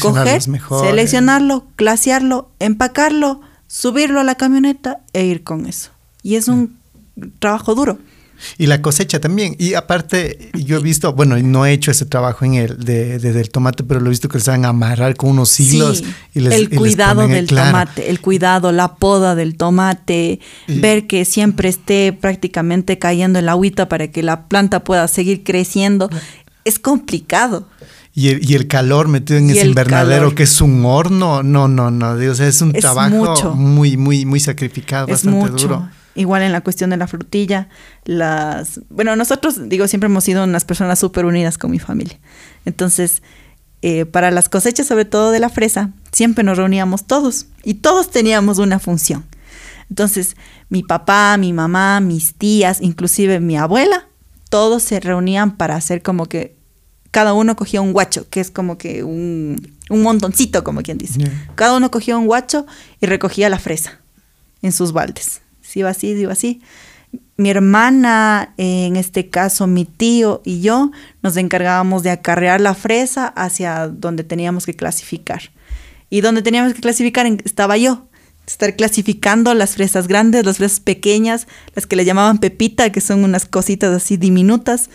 coger, 0.00 0.48
mejor, 0.48 0.86
seleccionarlo, 0.86 1.66
glaciarlo, 1.76 2.50
empacarlo, 2.58 3.42
subirlo 3.66 4.20
a 4.20 4.24
la 4.24 4.36
camioneta 4.36 5.00
e 5.12 5.26
ir 5.26 5.42
con 5.44 5.66
eso. 5.66 5.90
Y 6.22 6.36
es 6.36 6.48
un 6.48 6.78
trabajo 7.38 7.74
duro. 7.74 7.98
Y 8.58 8.66
la 8.66 8.82
cosecha 8.82 9.20
también. 9.20 9.56
Y 9.58 9.74
aparte, 9.74 10.50
yo 10.54 10.78
he 10.78 10.80
visto, 10.80 11.12
bueno, 11.12 11.36
no 11.38 11.66
he 11.66 11.72
hecho 11.72 11.90
ese 11.90 12.06
trabajo 12.06 12.44
en 12.44 12.54
el 12.54 12.78
de, 12.78 13.18
del 13.18 13.50
tomate, 13.50 13.84
pero 13.84 14.00
lo 14.00 14.06
he 14.06 14.10
visto 14.10 14.28
que 14.28 14.38
van 14.46 14.64
a 14.64 14.68
amarrar 14.68 15.16
con 15.16 15.30
unos 15.30 15.58
hilos. 15.60 16.02
y 16.34 16.40
les, 16.40 16.54
el 16.54 16.70
cuidado 16.70 17.26
del 17.26 17.46
tomate, 17.46 18.10
el 18.10 18.20
cuidado, 18.20 18.72
la 18.72 18.96
poda 18.96 19.34
del 19.34 19.56
tomate, 19.56 20.40
ver 20.68 21.06
que 21.06 21.24
siempre 21.24 21.68
esté 21.68 22.12
prácticamente 22.12 22.98
cayendo 22.98 23.38
el 23.38 23.48
agüita 23.48 23.88
para 23.88 24.08
que 24.08 24.22
la 24.22 24.48
planta 24.48 24.84
pueda 24.84 25.06
seguir 25.08 25.44
creciendo. 25.44 26.10
Es 26.64 26.78
complicado. 26.78 27.66
Y 28.12 28.28
el, 28.28 28.50
y 28.50 28.54
el, 28.54 28.66
calor 28.66 29.06
metido 29.06 29.38
en 29.38 29.50
ese 29.50 29.66
invernadero 29.66 30.34
que 30.34 30.42
es 30.42 30.60
un 30.60 30.84
horno, 30.84 31.44
no, 31.44 31.68
no, 31.68 31.90
no, 31.92 32.16
Dios, 32.16 32.40
es 32.40 32.60
un 32.60 32.72
trabajo 32.72 33.54
muy, 33.54 33.96
muy, 33.96 34.26
muy 34.26 34.40
sacrificado, 34.40 35.06
es 35.06 35.24
bastante 35.24 35.62
duro. 35.62 35.88
Igual 36.20 36.42
en 36.42 36.52
la 36.52 36.60
cuestión 36.60 36.90
de 36.90 36.98
la 36.98 37.06
frutilla, 37.06 37.70
las... 38.04 38.82
Bueno, 38.90 39.16
nosotros, 39.16 39.70
digo, 39.70 39.88
siempre 39.88 40.06
hemos 40.08 40.22
sido 40.22 40.44
unas 40.44 40.66
personas 40.66 40.98
súper 40.98 41.24
unidas 41.24 41.56
con 41.56 41.70
mi 41.70 41.78
familia. 41.78 42.18
Entonces, 42.66 43.22
eh, 43.80 44.04
para 44.04 44.30
las 44.30 44.50
cosechas, 44.50 44.86
sobre 44.86 45.06
todo 45.06 45.30
de 45.30 45.40
la 45.40 45.48
fresa, 45.48 45.92
siempre 46.12 46.44
nos 46.44 46.58
reuníamos 46.58 47.06
todos 47.06 47.46
y 47.64 47.72
todos 47.72 48.10
teníamos 48.10 48.58
una 48.58 48.78
función. 48.78 49.24
Entonces, 49.88 50.36
mi 50.68 50.82
papá, 50.82 51.38
mi 51.38 51.54
mamá, 51.54 52.00
mis 52.00 52.34
tías, 52.34 52.82
inclusive 52.82 53.40
mi 53.40 53.56
abuela, 53.56 54.06
todos 54.50 54.82
se 54.82 55.00
reunían 55.00 55.56
para 55.56 55.74
hacer 55.74 56.02
como 56.02 56.26
que 56.26 56.54
cada 57.12 57.32
uno 57.32 57.56
cogía 57.56 57.80
un 57.80 57.94
guacho, 57.94 58.28
que 58.28 58.40
es 58.40 58.50
como 58.50 58.76
que 58.76 59.04
un, 59.04 59.74
un 59.88 60.02
montoncito, 60.02 60.64
como 60.64 60.82
quien 60.82 60.98
dice. 60.98 61.18
Cada 61.54 61.78
uno 61.78 61.90
cogía 61.90 62.18
un 62.18 62.26
guacho 62.26 62.66
y 63.00 63.06
recogía 63.06 63.48
la 63.48 63.58
fresa 63.58 64.00
en 64.60 64.72
sus 64.72 64.92
baldes 64.92 65.40
si 65.70 65.80
iba 65.80 65.90
así, 65.90 66.08
iba 66.08 66.32
así. 66.32 66.60
Mi 67.36 67.50
hermana, 67.50 68.52
en 68.56 68.96
este 68.96 69.30
caso 69.30 69.66
mi 69.66 69.84
tío 69.84 70.42
y 70.44 70.60
yo, 70.60 70.90
nos 71.22 71.36
encargábamos 71.36 72.02
de 72.02 72.10
acarrear 72.10 72.60
la 72.60 72.74
fresa 72.74 73.28
hacia 73.28 73.88
donde 73.88 74.24
teníamos 74.24 74.66
que 74.66 74.74
clasificar. 74.74 75.50
Y 76.10 76.20
donde 76.22 76.42
teníamos 76.42 76.74
que 76.74 76.80
clasificar 76.80 77.26
estaba 77.44 77.76
yo, 77.76 78.08
estar 78.46 78.74
clasificando 78.74 79.54
las 79.54 79.76
fresas 79.76 80.08
grandes, 80.08 80.44
las 80.44 80.58
fresas 80.58 80.80
pequeñas, 80.80 81.46
las 81.74 81.86
que 81.86 81.96
le 81.96 82.04
llamaban 82.04 82.38
pepita, 82.38 82.90
que 82.90 83.00
son 83.00 83.22
unas 83.22 83.46
cositas 83.46 83.94
así 83.94 84.16
diminutas, 84.16 84.90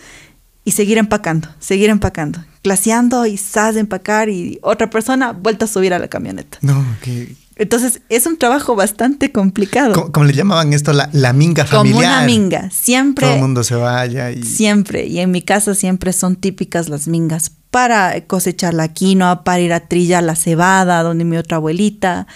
y 0.64 0.72
seguir 0.72 0.98
empacando, 0.98 1.48
seguir 1.58 1.90
empacando, 1.90 2.44
glaciando 2.62 3.24
y 3.24 3.36
sas 3.38 3.76
empacar 3.76 4.28
y 4.28 4.58
otra 4.62 4.90
persona 4.90 5.32
vuelta 5.32 5.64
a 5.64 5.68
subir 5.68 5.94
a 5.94 5.98
la 5.98 6.08
camioneta. 6.08 6.58
No, 6.60 6.84
que 7.02 7.34
entonces 7.56 8.02
es 8.10 8.26
un 8.26 8.36
trabajo 8.36 8.76
bastante 8.76 9.32
complicado. 9.32 10.12
Como, 10.12 10.26
le 10.26 10.34
llamaban 10.34 10.74
esto 10.74 10.92
la, 10.92 11.08
la, 11.12 11.32
minga 11.32 11.64
familiar. 11.64 12.02
Como 12.02 12.06
una 12.06 12.26
minga, 12.26 12.70
siempre. 12.70 13.26
Todo 13.26 13.36
el 13.36 13.40
mundo 13.40 13.64
se 13.64 13.74
vaya. 13.74 14.30
Y... 14.30 14.42
Siempre, 14.42 15.06
y 15.06 15.20
en 15.20 15.30
mi 15.30 15.40
casa 15.40 15.74
siempre 15.74 16.12
son 16.12 16.36
típicas 16.36 16.90
las 16.90 17.08
mingas 17.08 17.52
para 17.70 18.20
cosechar 18.26 18.74
la 18.74 18.88
quinoa, 18.88 19.42
para 19.42 19.60
ir 19.60 19.72
a 19.72 19.80
trillar 19.80 20.22
la 20.22 20.36
cebada, 20.36 21.02
donde 21.02 21.24
mi 21.24 21.38
otra 21.38 21.56
abuelita. 21.56 22.26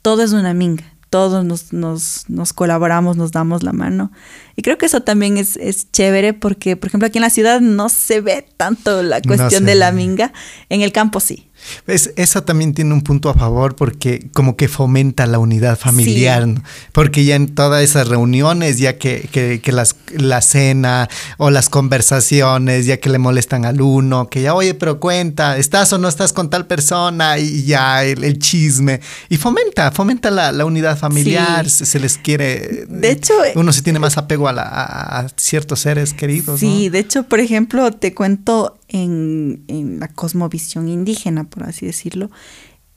Todo 0.00 0.22
es 0.22 0.32
una 0.32 0.54
minga, 0.54 0.84
todos 1.10 1.44
nos, 1.44 1.72
nos, 1.72 2.26
nos 2.28 2.52
colaboramos, 2.52 3.16
nos 3.16 3.32
damos 3.32 3.64
la 3.64 3.72
mano. 3.72 4.12
Y 4.54 4.62
creo 4.62 4.78
que 4.78 4.86
eso 4.86 5.02
también 5.02 5.38
es, 5.38 5.56
es, 5.56 5.90
chévere 5.90 6.34
porque, 6.34 6.76
por 6.76 6.86
ejemplo, 6.86 7.08
aquí 7.08 7.18
en 7.18 7.22
la 7.22 7.30
ciudad 7.30 7.60
no 7.60 7.88
se 7.88 8.20
ve 8.20 8.46
tanto 8.56 9.02
la 9.02 9.20
cuestión 9.22 9.64
de 9.64 9.74
la 9.74 9.90
minga, 9.90 10.32
en 10.68 10.82
el 10.82 10.92
campo 10.92 11.18
sí. 11.18 11.45
Es, 11.86 12.12
eso 12.16 12.42
también 12.42 12.74
tiene 12.74 12.92
un 12.92 13.02
punto 13.02 13.28
a 13.28 13.34
favor 13.34 13.76
porque 13.76 14.28
como 14.32 14.56
que 14.56 14.68
fomenta 14.68 15.26
la 15.26 15.38
unidad 15.38 15.78
familiar, 15.78 16.46
porque 16.92 17.24
ya 17.24 17.36
en 17.36 17.54
todas 17.54 17.82
esas 17.82 18.08
reuniones, 18.08 18.78
ya 18.78 18.98
que, 18.98 19.28
que, 19.62 19.72
las, 19.72 19.96
la 20.16 20.40
cena 20.42 21.08
o 21.38 21.50
las 21.50 21.68
conversaciones, 21.68 22.86
ya 22.86 22.98
que 22.98 23.10
le 23.10 23.18
molestan 23.18 23.64
al 23.64 23.80
uno, 23.80 24.28
que 24.28 24.42
ya, 24.42 24.54
oye, 24.54 24.74
pero 24.74 25.00
cuenta, 25.00 25.56
¿estás 25.56 25.92
o 25.92 25.98
no 25.98 26.08
estás 26.08 26.32
con 26.32 26.50
tal 26.50 26.66
persona? 26.66 27.38
Y 27.38 27.64
ya 27.64 28.04
el, 28.04 28.38
chisme. 28.38 29.00
Y 29.28 29.36
fomenta, 29.36 29.90
fomenta 29.90 30.30
la, 30.30 30.52
la 30.52 30.64
unidad 30.64 30.98
familiar, 30.98 31.68
se, 31.68 31.98
les 31.98 32.18
quiere... 32.18 32.86
De 32.88 33.10
hecho... 33.10 33.34
Uno 33.54 33.72
se 33.72 33.82
tiene 33.82 33.98
más 33.98 34.18
apego 34.18 34.48
a, 34.48 34.52
a, 34.52 35.28
ciertos 35.36 35.80
seres 35.80 36.12
queridos. 36.12 36.60
Sí, 36.60 36.88
de 36.88 36.98
hecho, 36.98 37.24
por 37.24 37.40
ejemplo, 37.40 37.90
te 37.92 38.14
cuento 38.14 38.78
en, 38.88 39.64
en 39.68 40.00
la 40.00 40.08
cosmovisión 40.08 40.88
indígena, 40.88 41.44
por 41.44 41.64
así 41.64 41.86
decirlo, 41.86 42.30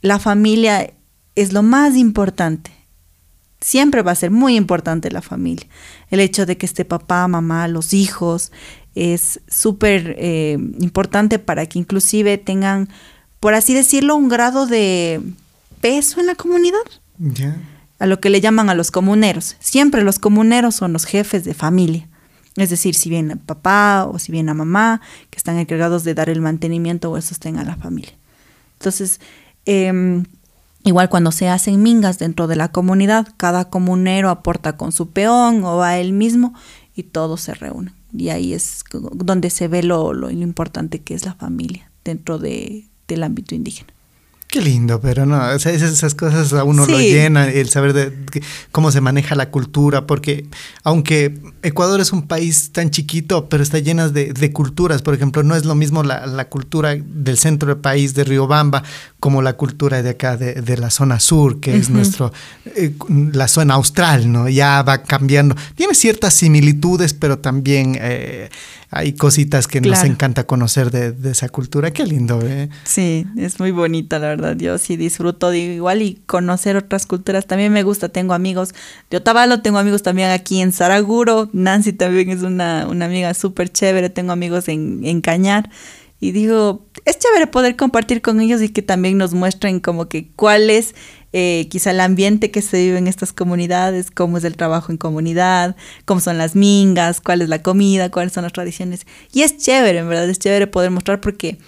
la 0.01 0.19
familia 0.19 0.93
es 1.35 1.53
lo 1.53 1.63
más 1.63 1.95
importante. 1.95 2.71
Siempre 3.61 4.01
va 4.01 4.11
a 4.11 4.15
ser 4.15 4.31
muy 4.31 4.55
importante 4.55 5.11
la 5.11 5.21
familia. 5.21 5.67
El 6.09 6.21
hecho 6.21 6.45
de 6.45 6.57
que 6.57 6.65
esté 6.65 6.85
papá, 6.85 7.27
mamá, 7.27 7.67
los 7.67 7.93
hijos, 7.93 8.51
es 8.95 9.39
súper 9.47 10.15
eh, 10.17 10.57
importante 10.79 11.39
para 11.39 11.65
que 11.65 11.79
inclusive 11.79 12.37
tengan, 12.37 12.89
por 13.39 13.53
así 13.53 13.73
decirlo, 13.73 14.15
un 14.15 14.27
grado 14.27 14.65
de 14.65 15.21
peso 15.79 16.19
en 16.19 16.27
la 16.27 16.35
comunidad. 16.35 16.77
A 17.99 18.05
lo 18.05 18.19
que 18.19 18.29
le 18.29 18.41
llaman 18.41 18.69
a 18.69 18.75
los 18.75 18.91
comuneros. 18.91 19.55
Siempre 19.59 20.03
los 20.03 20.19
comuneros 20.19 20.75
son 20.75 20.91
los 20.91 21.05
jefes 21.05 21.45
de 21.45 21.53
familia. 21.53 22.08
Es 22.59 22.69
decir, 22.69 22.95
si 22.95 23.09
viene 23.09 23.37
papá 23.37 24.05
o 24.11 24.19
si 24.19 24.31
viene 24.31 24.51
a 24.51 24.53
mamá, 24.53 25.01
que 25.29 25.37
están 25.37 25.57
encargados 25.57 26.03
de 26.03 26.13
dar 26.13 26.29
el 26.29 26.41
mantenimiento 26.41 27.11
o 27.11 27.17
el 27.17 27.23
sostén 27.23 27.57
a 27.57 27.63
la 27.63 27.75
familia. 27.75 28.13
Entonces, 28.73 29.19
em, 29.65 30.25
igual 30.83 31.09
cuando 31.09 31.31
se 31.31 31.49
hacen 31.49 31.81
mingas 31.81 32.19
dentro 32.19 32.47
de 32.47 32.55
la 32.55 32.71
comunidad, 32.71 33.27
cada 33.37 33.69
comunero 33.69 34.29
aporta 34.29 34.77
con 34.77 34.91
su 34.91 35.09
peón 35.11 35.63
o 35.63 35.77
va 35.77 35.97
él 35.97 36.13
mismo 36.13 36.53
y 36.95 37.03
todos 37.03 37.41
se 37.41 37.53
reúnen. 37.53 37.93
Y 38.11 38.29
ahí 38.29 38.53
es 38.53 38.83
donde 38.91 39.49
se 39.49 39.67
ve 39.67 39.83
lo, 39.83 40.13
lo, 40.13 40.31
importante 40.31 40.99
que 40.99 41.13
es 41.13 41.25
la 41.25 41.35
familia 41.35 41.91
dentro 42.03 42.39
de, 42.39 42.87
del 43.07 43.23
ámbito 43.23 43.53
indígena. 43.55 43.93
Qué 44.51 44.61
lindo, 44.61 44.99
pero 44.99 45.27
no, 45.27 45.51
esas, 45.51 46.15
cosas 46.15 46.53
a 46.53 46.63
uno 46.63 46.87
lo 46.87 46.97
llenan, 46.99 47.51
el 47.53 47.69
saber 47.69 47.93
de, 47.93 48.11
cómo 48.71 48.91
se 48.91 48.99
maneja 48.99 49.35
la 49.35 49.51
cultura, 49.51 50.07
porque 50.07 50.47
aunque 50.83 51.39
Ecuador 51.61 52.01
es 52.01 52.11
un 52.11 52.23
país 52.23 52.71
tan 52.71 52.89
chiquito, 52.89 53.47
pero 53.47 53.61
está 53.61 53.77
lleno 53.77 54.09
de, 54.09 54.51
culturas, 54.51 55.03
por 55.03 55.13
ejemplo, 55.13 55.43
no 55.43 55.55
es 55.55 55.65
lo 55.65 55.75
mismo 55.75 56.01
la, 56.01 56.49
cultura 56.49 56.95
del 56.99 57.37
centro 57.37 57.69
del 57.69 57.77
país, 57.77 58.15
de 58.15 58.23
Riobamba, 58.23 58.81
como 59.19 59.43
la 59.43 59.53
cultura 59.53 60.01
de 60.01 60.09
acá, 60.09 60.35
de, 60.35 60.77
la 60.77 60.89
zona 60.89 61.19
sur, 61.19 61.59
que 61.59 61.77
es 61.77 61.91
nuestro, 61.91 62.33
eh, 62.75 62.95
la 63.31 63.47
zona 63.47 63.75
austral, 63.75 64.31
¿no? 64.31 64.49
Ya 64.49 64.81
va 64.81 65.03
cambiando. 65.03 65.55
Tiene 65.75 65.93
ciertas 65.93 66.33
similitudes, 66.33 67.13
pero 67.13 67.37
también... 67.37 67.99
Eh, 68.01 68.49
hay 68.91 69.13
cositas 69.13 69.67
que 69.67 69.81
nos 69.81 70.03
encanta 70.03 70.45
conocer 70.45 70.89
de, 70.89 71.29
esa 71.29 71.49
cultura. 71.49 71.91
Qué 71.91 72.05
lindo, 72.05 72.39
¿eh? 72.43 72.69
Sí, 72.85 73.25
es 73.37 73.59
muy 73.59 73.69
bonita, 73.69 74.17
la 74.17 74.29
verdad. 74.29 74.38
Yo 74.57 74.77
sí 74.77 74.97
disfruto 74.97 75.49
de 75.49 75.59
igual 75.59 76.01
y 76.01 76.15
conocer 76.25 76.77
otras 76.77 77.05
culturas. 77.05 77.45
También 77.45 77.71
me 77.71 77.83
gusta. 77.83 78.09
Tengo 78.09 78.33
amigos 78.33 78.73
de 79.09 79.17
Otavalo, 79.17 79.61
tengo 79.61 79.77
amigos 79.77 80.03
también 80.03 80.29
aquí 80.29 80.61
en 80.61 80.71
Saraguro. 80.71 81.49
Nancy 81.53 81.93
también 81.93 82.29
es 82.29 82.41
una, 82.41 82.87
una 82.87 83.05
amiga 83.05 83.33
súper 83.33 83.69
chévere. 83.69 84.09
Tengo 84.09 84.31
amigos 84.31 84.67
en, 84.67 85.01
en 85.03 85.21
Cañar. 85.21 85.69
Y 86.21 86.31
digo, 86.31 86.85
es 87.05 87.17
chévere 87.17 87.47
poder 87.47 87.77
compartir 87.77 88.21
con 88.21 88.41
ellos 88.41 88.61
y 88.61 88.69
que 88.69 88.81
también 88.81 89.17
nos 89.17 89.33
muestren 89.33 89.79
como 89.79 90.09
que 90.09 90.29
cuál 90.35 90.69
es 90.69 90.93
eh, 91.31 91.67
quizá 91.69 91.91
el 91.91 91.99
ambiente 91.99 92.51
que 92.51 92.61
se 92.61 92.77
vive 92.77 92.97
en 92.97 93.07
estas 93.07 93.33
comunidades, 93.33 94.09
cómo 94.11 94.37
es 94.37 94.43
el 94.43 94.57
trabajo 94.57 94.91
en 94.91 94.97
comunidad, 94.97 95.75
cómo 96.05 96.19
son 96.19 96.37
las 96.37 96.55
mingas, 96.55 97.21
cuál 97.21 97.41
es 97.41 97.49
la 97.49 97.61
comida, 97.61 98.09
cuáles 98.09 98.33
son 98.33 98.43
las 98.43 98.53
tradiciones. 98.53 99.05
Y 99.31 99.43
es 99.43 99.57
chévere, 99.57 99.99
en 99.99 100.09
verdad, 100.09 100.29
es 100.29 100.39
chévere 100.39 100.67
poder 100.67 100.91
mostrar 100.91 101.21
porque 101.21 101.59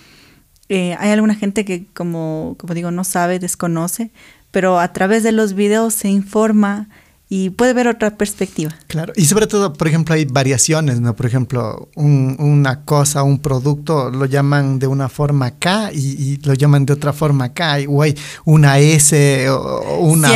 eh, 0.74 0.95
hay 0.97 1.11
alguna 1.11 1.36
gente 1.36 1.65
que, 1.65 1.84
como, 1.93 2.55
como 2.57 2.74
digo, 2.74 2.91
no 2.91 3.03
sabe, 3.03 3.39
desconoce, 3.39 4.09
pero 4.51 4.80
a 4.80 4.93
través 4.93 5.22
de 5.22 5.34
los 5.34 5.53
videos 5.53 5.93
se 5.93 6.07
informa 6.07 6.88
y 7.28 7.49
puede 7.49 7.74
ver 7.74 7.89
otra 7.89 8.15
perspectiva. 8.15 8.74
Claro, 8.88 9.11
y 9.17 9.26
sobre 9.26 9.47
todo, 9.47 9.74
por 9.74 9.89
ejemplo, 9.89 10.15
hay 10.15 10.24
variaciones, 10.24 11.01
¿no? 11.01 11.13
Por 11.13 11.26
ejemplo, 11.26 11.89
una 11.95 12.86
cosa, 12.86 13.22
un 13.24 13.39
producto 13.39 14.11
lo 14.11 14.24
llaman 14.26 14.80
de 14.80 14.88
una 14.88 15.09
forma 15.09 15.47
acá 15.47 15.91
y, 15.91 16.38
lo 16.45 16.53
llaman 16.53 16.86
de 16.86 16.93
otra 16.93 17.11
forma 17.11 17.45
acá, 17.45 17.76
o 17.89 18.01
hay 18.01 18.17
una 18.45 18.80
S 18.80 19.49
o 19.49 19.99
una, 19.99 20.32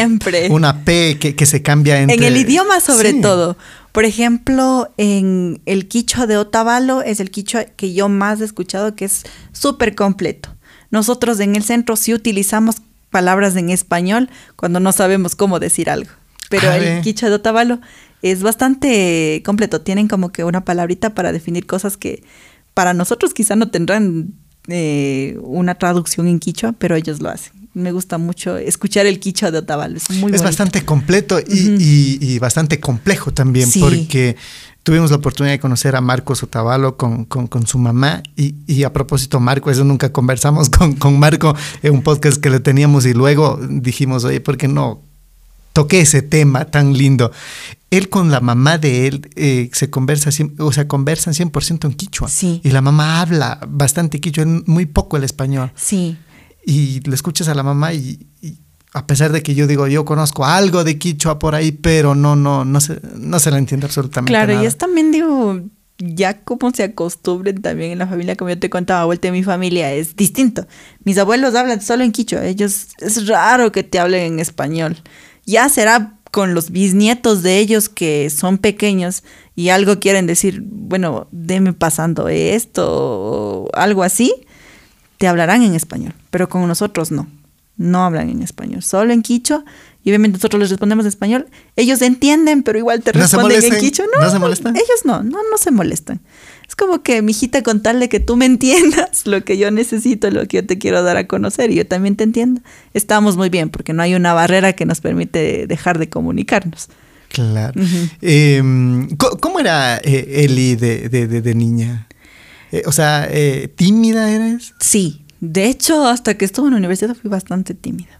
una 0.49 0.83
P 0.83 1.17
que, 1.17 1.45
se 1.45 1.61
cambia 1.61 2.01
entre... 2.01 2.17
En 2.17 2.23
el 2.23 2.35
idioma 2.35 2.81
sobre 2.81 3.13
todo. 3.13 3.55
Por 3.95 4.03
ejemplo, 4.03 4.89
en 4.97 5.61
el 5.65 5.87
quicho 5.87 6.27
de 6.27 6.35
Otavalo 6.35 7.01
es 7.01 7.21
el 7.21 7.31
quicho 7.31 7.59
que 7.77 7.93
yo 7.93 8.09
más 8.09 8.41
he 8.41 8.43
escuchado 8.43 8.93
que 8.93 9.05
es 9.05 9.23
súper 9.53 9.95
completo. 9.95 10.49
Nosotros 10.91 11.39
en 11.39 11.55
el 11.55 11.63
centro 11.63 11.95
sí 11.95 12.13
utilizamos 12.13 12.81
palabras 13.09 13.55
en 13.55 13.69
español 13.69 14.29
cuando 14.57 14.81
no 14.81 14.91
sabemos 14.91 15.37
cómo 15.37 15.59
decir 15.59 15.89
algo. 15.89 16.11
Pero 16.49 16.73
el 16.73 16.81
ve. 16.81 17.01
quichua 17.03 17.29
de 17.29 17.35
Otavalo 17.35 17.79
es 18.21 18.43
bastante 18.43 19.41
completo. 19.45 19.79
Tienen 19.79 20.09
como 20.09 20.33
que 20.33 20.43
una 20.43 20.65
palabrita 20.65 21.15
para 21.15 21.31
definir 21.31 21.65
cosas 21.65 21.95
que 21.95 22.21
para 22.73 22.93
nosotros 22.93 23.33
quizá 23.33 23.55
no 23.55 23.71
tendrán 23.71 24.33
eh, 24.67 25.37
una 25.41 25.75
traducción 25.75 26.27
en 26.27 26.39
quichua, 26.39 26.73
pero 26.73 26.97
ellos 26.97 27.21
lo 27.21 27.29
hacen. 27.29 27.64
Me 27.75 27.91
gusta 27.91 28.17
mucho 28.17 28.57
escuchar 28.57 29.05
el 29.05 29.19
quichua 29.19 29.51
de 29.51 29.59
Otavalo. 29.59 29.97
Es 29.97 30.09
muy 30.09 30.15
es 30.17 30.21
bonito. 30.21 30.43
bastante 30.43 30.83
completo 30.85 31.39
y, 31.39 31.43
y- 31.59 32.17
y 32.21 32.39
bastante 32.39 32.79
complejo 32.79 33.31
también, 33.33 33.69
Sí. 33.69 33.79
porque 33.81 34.35
tuvimos 34.81 35.09
la 35.11 35.17
oportunidad 35.17 35.53
de 35.53 35.59
conocer 35.59 35.95
a 35.95 36.01
Marcos 36.01 36.41
Otavalo 36.41 36.95
con, 36.95 37.25
con- 37.25 37.47
con 37.47 37.67
su 37.67 37.77
mamá. 37.77 38.23
Y, 38.37 38.55
y 38.65 38.83
a 38.83 38.93
propósito, 38.93 39.39
Marco, 39.39 39.69
eso 39.69 39.83
nunca 39.83 40.11
conversamos 40.11 40.69
con, 40.69 40.93
con 40.95 41.19
Marco 41.19 41.53
en 41.83 41.93
un 41.93 42.01
podcast 42.01 42.37
que 42.41 42.49
le 42.49 42.59
teníamos 42.61 43.05
y 43.05 43.13
luego 43.13 43.59
dijimos, 43.69 44.23
oye, 44.23 44.39
¿por 44.41 44.57
qué 44.57 44.67
no 44.69 45.01
toqué 45.73 45.99
ese 46.01 46.21
tema 46.21 46.65
tan 46.65 46.93
lindo? 46.93 47.31
Él 47.91 48.09
con 48.09 48.29
la 48.31 48.39
mamá 48.41 48.77
de 48.77 49.07
él 49.07 49.29
eh, 49.35 49.69
se 49.73 49.89
conversa, 49.89 50.29
o 50.59 50.71
sea, 50.71 50.87
conversan 50.87 51.33
100% 51.33 51.85
en 51.85 51.93
quichua. 51.93 52.27
Sí. 52.29 52.59
Y 52.63 52.71
la 52.71 52.81
mamá 52.81 53.21
habla 53.21 53.59
bastante 53.69 54.19
quichua, 54.19 54.45
muy 54.65 54.85
poco 54.85 55.17
el 55.17 55.23
español. 55.23 55.71
Sí, 55.75 56.17
y 56.65 56.99
le 57.01 57.15
escuchas 57.15 57.47
a 57.47 57.55
la 57.55 57.63
mamá 57.63 57.93
y, 57.93 58.27
y 58.41 58.57
a 58.93 59.05
pesar 59.07 59.31
de 59.31 59.43
que 59.43 59.55
yo 59.55 59.67
digo, 59.67 59.87
yo 59.87 60.05
conozco 60.05 60.45
algo 60.45 60.83
de 60.83 60.97
Quichua 60.97 61.37
por 61.37 61.53
ahí, 61.53 61.71
pero 61.73 62.15
no, 62.15 62.35
no, 62.35 62.63
no 62.65 62.79
se, 62.79 62.99
no 63.15 63.39
se 63.39 63.51
la 63.51 63.57
entiende 63.57 63.85
absolutamente 63.85 64.31
Claro, 64.31 64.53
nada. 64.53 64.63
y 64.63 64.67
es 64.67 64.77
también, 64.77 65.11
digo, 65.11 65.59
ya 65.97 66.41
como 66.43 66.71
se 66.71 66.83
acostumbren 66.83 67.61
también 67.61 67.91
en 67.91 67.99
la 67.99 68.07
familia, 68.07 68.35
como 68.35 68.49
yo 68.49 68.57
te 68.59 68.69
contaba, 68.69 69.05
vuelta 69.05 69.27
de 69.27 69.33
mi 69.33 69.43
familia, 69.43 69.91
es 69.93 70.15
distinto. 70.15 70.65
Mis 71.03 71.17
abuelos 71.17 71.55
hablan 71.55 71.81
solo 71.81 72.03
en 72.03 72.11
quichua, 72.13 72.45
ellos, 72.45 72.87
es 72.99 73.27
raro 73.27 73.71
que 73.71 73.83
te 73.83 73.99
hablen 73.99 74.33
en 74.33 74.39
español. 74.39 74.97
Ya 75.45 75.67
será 75.69 76.17
con 76.31 76.53
los 76.53 76.71
bisnietos 76.71 77.43
de 77.43 77.59
ellos 77.59 77.87
que 77.89 78.29
son 78.29 78.57
pequeños 78.57 79.23
y 79.55 79.69
algo 79.69 79.99
quieren 79.99 80.25
decir, 80.25 80.61
bueno, 80.65 81.27
deme 81.31 81.73
pasando 81.73 82.27
esto 82.29 82.85
o 82.89 83.69
algo 83.73 84.03
así, 84.03 84.33
te 85.17 85.27
hablarán 85.27 85.61
en 85.63 85.73
español, 85.75 86.13
pero 86.29 86.49
con 86.49 86.67
nosotros 86.67 87.11
no. 87.11 87.27
No 87.77 88.05
hablan 88.05 88.29
en 88.29 88.41
español, 88.41 88.83
solo 88.83 89.11
en 89.11 89.21
quichua. 89.21 89.65
Y 90.03 90.09
obviamente 90.09 90.37
nosotros 90.37 90.61
les 90.61 90.69
respondemos 90.69 91.03
en 91.03 91.09
español. 91.09 91.47
Ellos 91.75 92.01
entienden, 92.01 92.63
pero 92.63 92.77
igual 92.79 93.01
te 93.01 93.11
¿No 93.11 93.27
se 93.27 93.35
responden 93.37 93.73
en 93.73 93.79
quichua. 93.81 94.05
¿No 94.21 94.29
se 94.29 94.39
molestan? 94.39 94.75
Ellos 94.77 95.01
no, 95.03 95.23
no, 95.23 95.39
no 95.51 95.57
se 95.57 95.71
molestan. 95.71 96.21
Es 96.69 96.75
como 96.75 97.01
que, 97.03 97.21
mijita, 97.21 97.63
contarle 97.63 98.07
que 98.07 98.19
tú 98.21 98.37
me 98.37 98.45
entiendas 98.45 99.25
lo 99.25 99.43
que 99.43 99.57
yo 99.57 99.71
necesito, 99.71 100.31
lo 100.31 100.47
que 100.47 100.57
yo 100.57 100.65
te 100.65 100.77
quiero 100.77 101.03
dar 101.03 101.17
a 101.17 101.27
conocer 101.27 101.69
y 101.71 101.75
yo 101.75 101.85
también 101.85 102.15
te 102.15 102.23
entiendo. 102.23 102.61
Estamos 102.93 103.35
muy 103.35 103.49
bien 103.49 103.69
porque 103.69 103.91
no 103.93 104.03
hay 104.03 104.15
una 104.15 104.33
barrera 104.33 104.71
que 104.73 104.85
nos 104.85 105.01
permite 105.01 105.65
dejar 105.67 105.99
de 105.99 106.07
comunicarnos. 106.07 106.87
Claro. 107.29 107.73
Eh, 108.21 108.63
¿co- 109.17 109.37
¿Cómo 109.41 109.59
era 109.59 109.97
eh, 109.97 110.45
Eli 110.45 110.75
de, 110.75 111.09
de- 111.09 111.27
de- 111.27 111.41
de 111.41 111.55
niña? 111.55 112.07
Eh, 112.75 112.83
o 112.85 112.91
sea, 112.91 113.27
eh, 113.29 113.69
¿tímida 113.73 114.29
eres? 114.29 114.73
Sí, 114.79 115.25
de 115.39 115.67
hecho, 115.67 116.07
hasta 116.07 116.37
que 116.37 116.43
estuve 116.43 116.67
en 116.67 116.73
la 116.73 116.79
universidad 116.79 117.15
fui 117.15 117.29
bastante 117.29 117.73
tímida. 117.73 118.19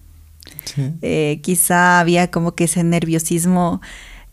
Sí. 0.64 0.94
Eh, 1.02 1.40
quizá 1.44 2.00
había 2.00 2.32
como 2.32 2.56
que 2.56 2.64
ese 2.64 2.84
nerviosismo 2.84 3.82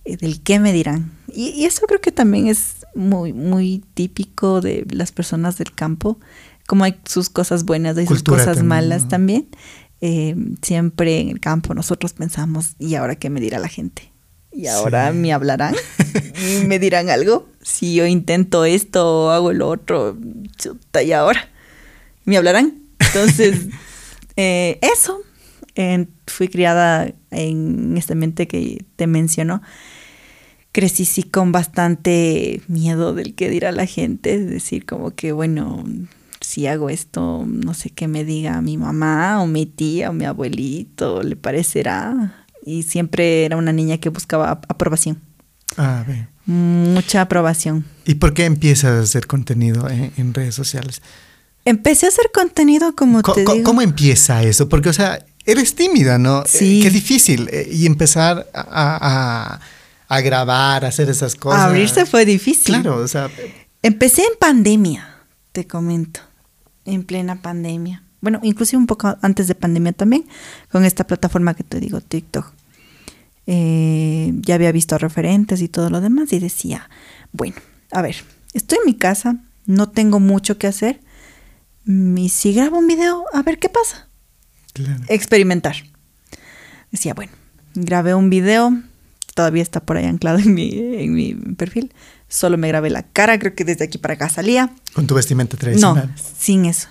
eh, 0.04 0.16
del 0.16 0.40
qué 0.42 0.60
me 0.60 0.72
dirán. 0.72 1.10
Y, 1.26 1.48
y 1.50 1.64
eso 1.64 1.86
creo 1.86 2.00
que 2.00 2.12
también 2.12 2.46
es 2.46 2.86
muy, 2.94 3.32
muy 3.32 3.84
típico 3.94 4.60
de 4.60 4.86
las 4.90 5.10
personas 5.10 5.58
del 5.58 5.72
campo. 5.72 6.20
Como 6.68 6.84
hay 6.84 7.00
sus 7.04 7.28
cosas 7.28 7.64
buenas, 7.64 7.96
hay 7.96 8.06
sus 8.06 8.18
Cultura 8.18 8.38
cosas 8.38 8.58
también, 8.58 8.68
malas 8.68 9.02
¿no? 9.02 9.08
también. 9.08 9.48
Eh, 10.00 10.36
siempre 10.62 11.20
en 11.20 11.30
el 11.30 11.40
campo 11.40 11.74
nosotros 11.74 12.12
pensamos, 12.12 12.74
¿y 12.78 12.94
ahora 12.94 13.16
qué 13.16 13.30
me 13.30 13.40
dirá 13.40 13.58
la 13.58 13.68
gente? 13.68 14.11
¿Y 14.52 14.66
ahora 14.66 15.10
Sí. 15.12 15.18
me 15.18 15.32
hablarán? 15.32 15.74
¿Y 16.62 16.66
¿Me 16.66 16.78
dirán 16.78 17.08
algo? 17.10 17.48
Si 17.62 17.94
yo 17.94 18.06
intento 18.06 18.64
esto 18.64 19.26
o 19.26 19.30
hago 19.30 19.52
lo 19.52 19.68
otro, 19.68 20.16
chuta, 20.58 21.02
¿y 21.02 21.12
ahora? 21.12 21.48
¿Me 22.24 22.36
hablarán? 22.36 22.74
Entonces, 22.98 23.66
eh, 24.36 24.78
eso. 24.82 25.18
Eh, 25.74 26.06
fui 26.26 26.48
criada 26.48 27.10
en 27.30 27.96
este 27.96 28.12
ambiente 28.12 28.46
que 28.46 28.84
te 28.96 29.06
menciono. 29.06 29.62
Crecí 30.72 31.04
sí 31.04 31.22
con 31.22 31.50
bastante 31.52 32.60
miedo 32.68 33.14
del 33.14 33.34
que 33.34 33.48
dirá 33.50 33.72
la 33.72 33.86
gente. 33.86 34.34
Es 34.34 34.46
decir, 34.48 34.84
como 34.86 35.12
que, 35.14 35.32
bueno, 35.32 35.84
si 36.40 36.66
hago 36.66 36.90
esto, 36.90 37.44
no 37.46 37.72
sé 37.74 37.90
qué 37.90 38.08
me 38.08 38.24
diga 38.24 38.60
mi 38.62 38.76
mamá 38.76 39.42
o 39.42 39.46
mi 39.46 39.64
tía 39.66 40.10
o 40.10 40.12
mi 40.12 40.24
abuelito, 40.24 41.22
le 41.22 41.36
parecerá. 41.36 42.41
Y 42.64 42.84
siempre 42.84 43.44
era 43.44 43.56
una 43.56 43.72
niña 43.72 43.98
que 43.98 44.08
buscaba 44.08 44.50
ap- 44.50 44.64
aprobación. 44.70 45.20
Ah, 45.76 46.04
ve. 46.06 46.26
Mucha 46.46 47.22
aprobación. 47.22 47.84
¿Y 48.04 48.14
por 48.16 48.34
qué 48.34 48.44
empiezas 48.44 48.90
a 48.92 49.00
hacer 49.00 49.26
contenido 49.26 49.88
en, 49.88 50.12
en 50.16 50.34
redes 50.34 50.54
sociales? 50.54 51.02
Empecé 51.64 52.06
a 52.06 52.08
hacer 52.10 52.26
contenido 52.34 52.94
como 52.96 53.22
Co- 53.22 53.32
te 53.34 53.40
digo. 53.44 53.62
¿Cómo 53.62 53.82
empieza 53.82 54.42
eso? 54.42 54.68
Porque, 54.68 54.88
o 54.88 54.92
sea, 54.92 55.24
eres 55.44 55.74
tímida, 55.74 56.18
¿no? 56.18 56.44
Sí. 56.46 56.80
Eh, 56.80 56.82
qué 56.82 56.90
difícil. 56.90 57.48
eh, 57.52 57.68
y 57.70 57.86
empezar 57.86 58.46
a, 58.54 58.60
a- 58.70 59.60
a 60.08 60.20
grabar, 60.20 60.84
a 60.84 60.88
hacer 60.88 61.08
esas 61.08 61.34
cosas. 61.36 61.62
Abrirse 61.62 62.04
fue 62.06 62.24
difícil. 62.26 62.74
Claro, 62.82 62.96
o 62.98 63.08
sea, 63.08 63.30
Empecé 63.84 64.22
en 64.22 64.38
pandemia, 64.38 65.08
te 65.52 65.66
comento. 65.66 66.20
En 66.84 67.02
plena 67.04 67.40
pandemia. 67.40 68.02
Bueno, 68.22 68.40
inclusive 68.42 68.78
un 68.78 68.86
poco 68.86 69.18
antes 69.20 69.46
de 69.48 69.54
pandemia 69.54 69.92
también, 69.92 70.24
con 70.70 70.84
esta 70.86 71.06
plataforma 71.06 71.52
que 71.54 71.64
te 71.64 71.78
digo, 71.80 72.00
TikTok. 72.00 72.50
Eh, 73.46 74.32
ya 74.42 74.54
había 74.54 74.70
visto 74.72 74.96
referentes 74.98 75.60
y 75.60 75.68
todo 75.68 75.90
lo 75.90 76.00
demás 76.00 76.32
y 76.32 76.38
decía, 76.38 76.88
bueno, 77.32 77.56
a 77.90 78.00
ver, 78.00 78.16
estoy 78.54 78.78
en 78.78 78.86
mi 78.86 78.94
casa, 78.96 79.36
no 79.66 79.88
tengo 79.90 80.20
mucho 80.20 80.56
que 80.58 80.68
hacer. 80.68 81.00
Y 81.84 82.28
si 82.28 82.52
grabo 82.54 82.78
un 82.78 82.86
video, 82.86 83.24
a 83.32 83.42
ver 83.42 83.58
qué 83.58 83.68
pasa. 83.68 84.08
claro. 84.72 85.02
Experimentar. 85.08 85.74
Decía, 86.92 87.14
bueno, 87.14 87.32
grabé 87.74 88.14
un 88.14 88.30
video, 88.30 88.72
todavía 89.34 89.62
está 89.64 89.80
por 89.80 89.96
ahí 89.96 90.04
anclado 90.04 90.38
en 90.38 90.54
mi, 90.54 90.70
en 90.72 91.12
mi 91.12 91.34
perfil. 91.34 91.92
Solo 92.28 92.56
me 92.56 92.68
grabé 92.68 92.88
la 92.90 93.02
cara, 93.02 93.38
creo 93.40 93.54
que 93.56 93.64
desde 93.64 93.84
aquí 93.84 93.98
para 93.98 94.14
acá 94.14 94.28
salía. 94.28 94.72
con 94.94 95.08
tu 95.08 95.14
vestimenta 95.16 95.56
No, 95.56 95.60
tradicional. 95.60 96.14
sin 96.38 96.66
eso. 96.66 96.88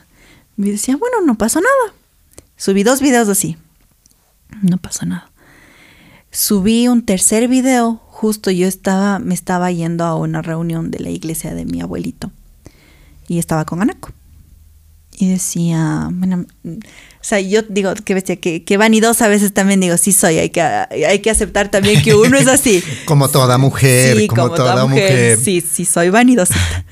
Y 0.57 0.71
decía, 0.71 0.95
bueno, 0.97 1.21
no 1.25 1.37
pasó 1.37 1.59
nada. 1.59 1.95
Subí 2.57 2.83
dos 2.83 3.01
videos 3.01 3.27
así. 3.29 3.57
No 4.61 4.77
pasó 4.77 5.05
nada. 5.05 5.31
Subí 6.31 6.87
un 6.87 7.03
tercer 7.05 7.47
video, 7.47 8.01
justo 8.07 8.51
yo 8.51 8.67
estaba, 8.67 9.19
me 9.19 9.33
estaba 9.33 9.71
yendo 9.71 10.05
a 10.05 10.15
una 10.15 10.41
reunión 10.41 10.91
de 10.91 10.99
la 10.99 11.09
iglesia 11.09 11.53
de 11.53 11.65
mi 11.65 11.81
abuelito. 11.81 12.31
Y 13.27 13.39
estaba 13.39 13.65
con 13.65 13.81
Anaco. 13.81 14.11
Y 15.17 15.29
decía, 15.29 16.09
bueno, 16.11 16.45
o 16.65 17.23
sea, 17.23 17.39
yo 17.39 17.61
digo, 17.63 17.93
qué 18.05 18.13
bestia, 18.13 18.37
que, 18.37 18.63
que 18.63 18.77
vanidosa 18.77 19.25
a 19.25 19.27
veces 19.27 19.53
también 19.53 19.79
digo, 19.79 19.97
sí 19.97 20.13
soy, 20.13 20.39
hay 20.39 20.49
que, 20.49 20.61
hay 20.61 21.19
que 21.19 21.29
aceptar 21.29 21.69
también 21.69 22.01
que 22.01 22.15
uno 22.15 22.37
es 22.37 22.47
así. 22.47 22.81
Como 23.05 23.29
toda 23.29 23.57
mujer, 23.57 24.17
Sí, 24.17 24.27
como, 24.27 24.51
toda, 24.51 24.85
mujer. 24.85 25.37
Sí, 25.37 25.61
sí, 25.61 25.85
soy 25.85 26.09
vanidosita. 26.09 26.85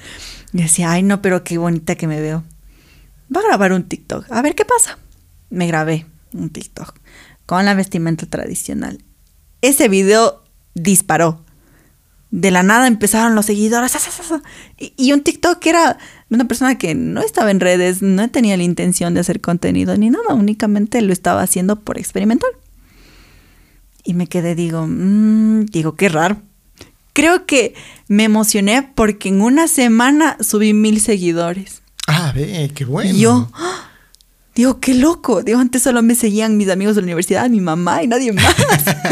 Y 0.54 0.64
decía, 0.64 0.92
ay, 0.92 1.04
no, 1.04 1.22
pero 1.22 1.44
qué 1.44 1.58
bonita 1.58 1.96
que 1.96 2.08
me 2.08 2.20
veo. 2.20 2.44
Va 3.36 3.42
a 3.42 3.44
grabar 3.44 3.74
un 3.74 3.84
TikTok. 3.84 4.32
A 4.32 4.42
ver 4.42 4.56
qué 4.56 4.66
pasa. 4.66 4.98
Me 5.50 5.68
grabé 5.68 6.06
un 6.34 6.50
TikTok 6.50 6.96
con 7.46 7.66
la 7.66 7.74
vestimenta 7.74 8.26
tradicional. 8.26 9.04
Ese 9.62 9.88
video 9.88 10.44
disparó. 10.76 11.44
De 12.32 12.52
la 12.52 12.62
nada 12.62 12.86
empezaron 12.88 13.34
los 13.34 13.48
seguidores. 13.48 13.98
Y, 14.78 15.14
un 15.14 15.22
TikTok 15.22 15.58
que 15.60 15.72
era 15.72 15.98
una 16.30 16.48
persona 16.48 16.78
que 16.78 16.94
no 16.94 17.22
estaba 17.22 17.50
en 17.50 17.60
redes, 17.60 18.04
no 18.04 18.30
tenía 18.30 18.56
la 18.56 18.64
intención 18.64 19.16
de 19.16 19.22
hacer 19.22 19.42
contenido 19.42 19.98
ni 19.98 20.12
nada, 20.12 20.36
únicamente 20.36 21.02
lo 21.02 21.12
estaba 21.12 21.42
haciendo 21.42 21.80
por 21.80 21.98
experimentar. 21.98 22.52
Y 24.04 24.14
me 24.14 24.28
quedé, 24.28 24.54
digo, 24.54 24.86
mm, 24.88 25.66
digo, 25.66 25.96
qué 25.96 26.08
raro. 26.08 26.42
Creo 27.14 27.48
que 27.48 27.74
me 28.08 28.26
emocioné 28.26 28.92
porque 28.94 29.30
en 29.30 29.42
una 29.42 29.68
semana 29.68 30.38
subí 30.40 30.74
mil 30.74 31.02
seguidores. 31.02 31.82
Ah, 32.12 32.32
ve, 32.36 32.72
qué 32.74 32.86
bueno. 32.86 33.12
Y 33.14 33.20
yo, 33.22 33.52
digo, 34.56 34.80
qué 34.80 34.94
loco. 34.94 35.44
Digo, 35.44 35.60
antes 35.60 35.84
solo 35.84 36.02
me 36.02 36.16
seguían 36.16 36.58
mis 36.58 36.70
amigos 36.70 36.96
de 36.96 37.02
la 37.02 37.06
universidad, 37.06 37.50
mi 37.50 37.62
mamá 37.62 38.02
y 38.04 38.08
nadie 38.08 38.34
más. 38.34 38.56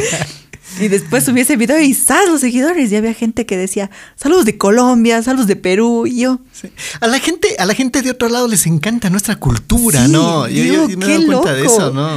y 0.79 0.87
después 0.87 1.23
subí 1.23 1.41
ese 1.41 1.55
video 1.57 1.79
y 1.79 1.93
¡zas! 1.93 2.27
los 2.27 2.41
seguidores. 2.41 2.91
Y 2.91 2.95
había 2.95 3.13
gente 3.13 3.45
que 3.45 3.55
decía, 3.57 3.89
saludos 4.15 4.45
de 4.45 4.57
Colombia, 4.57 5.21
saludos 5.21 5.47
de 5.47 5.55
Perú. 5.55 6.07
Y 6.07 6.21
yo, 6.21 6.39
Sí. 6.51 6.69
A 6.99 7.07
la 7.07 7.19
gente, 7.19 7.55
a 7.59 7.65
la 7.65 7.73
gente 7.75 8.01
de 8.01 8.11
otro 8.11 8.29
lado 8.29 8.47
les 8.47 8.65
encanta 8.65 9.09
nuestra 9.09 9.35
cultura, 9.37 10.05
Sí, 10.05 10.11
¿no? 10.11 10.47
Yo, 10.47 10.55
yo- 10.55 10.63
digo, 10.63 10.89
yo 10.89 10.97
me 10.97 11.05
qué 11.05 11.15
he 11.15 11.17
dado 11.19 11.41
cuenta 11.41 11.53
de 11.53 11.63
loco. 11.63 11.75
eso, 11.75 11.93
¿no? 11.93 12.09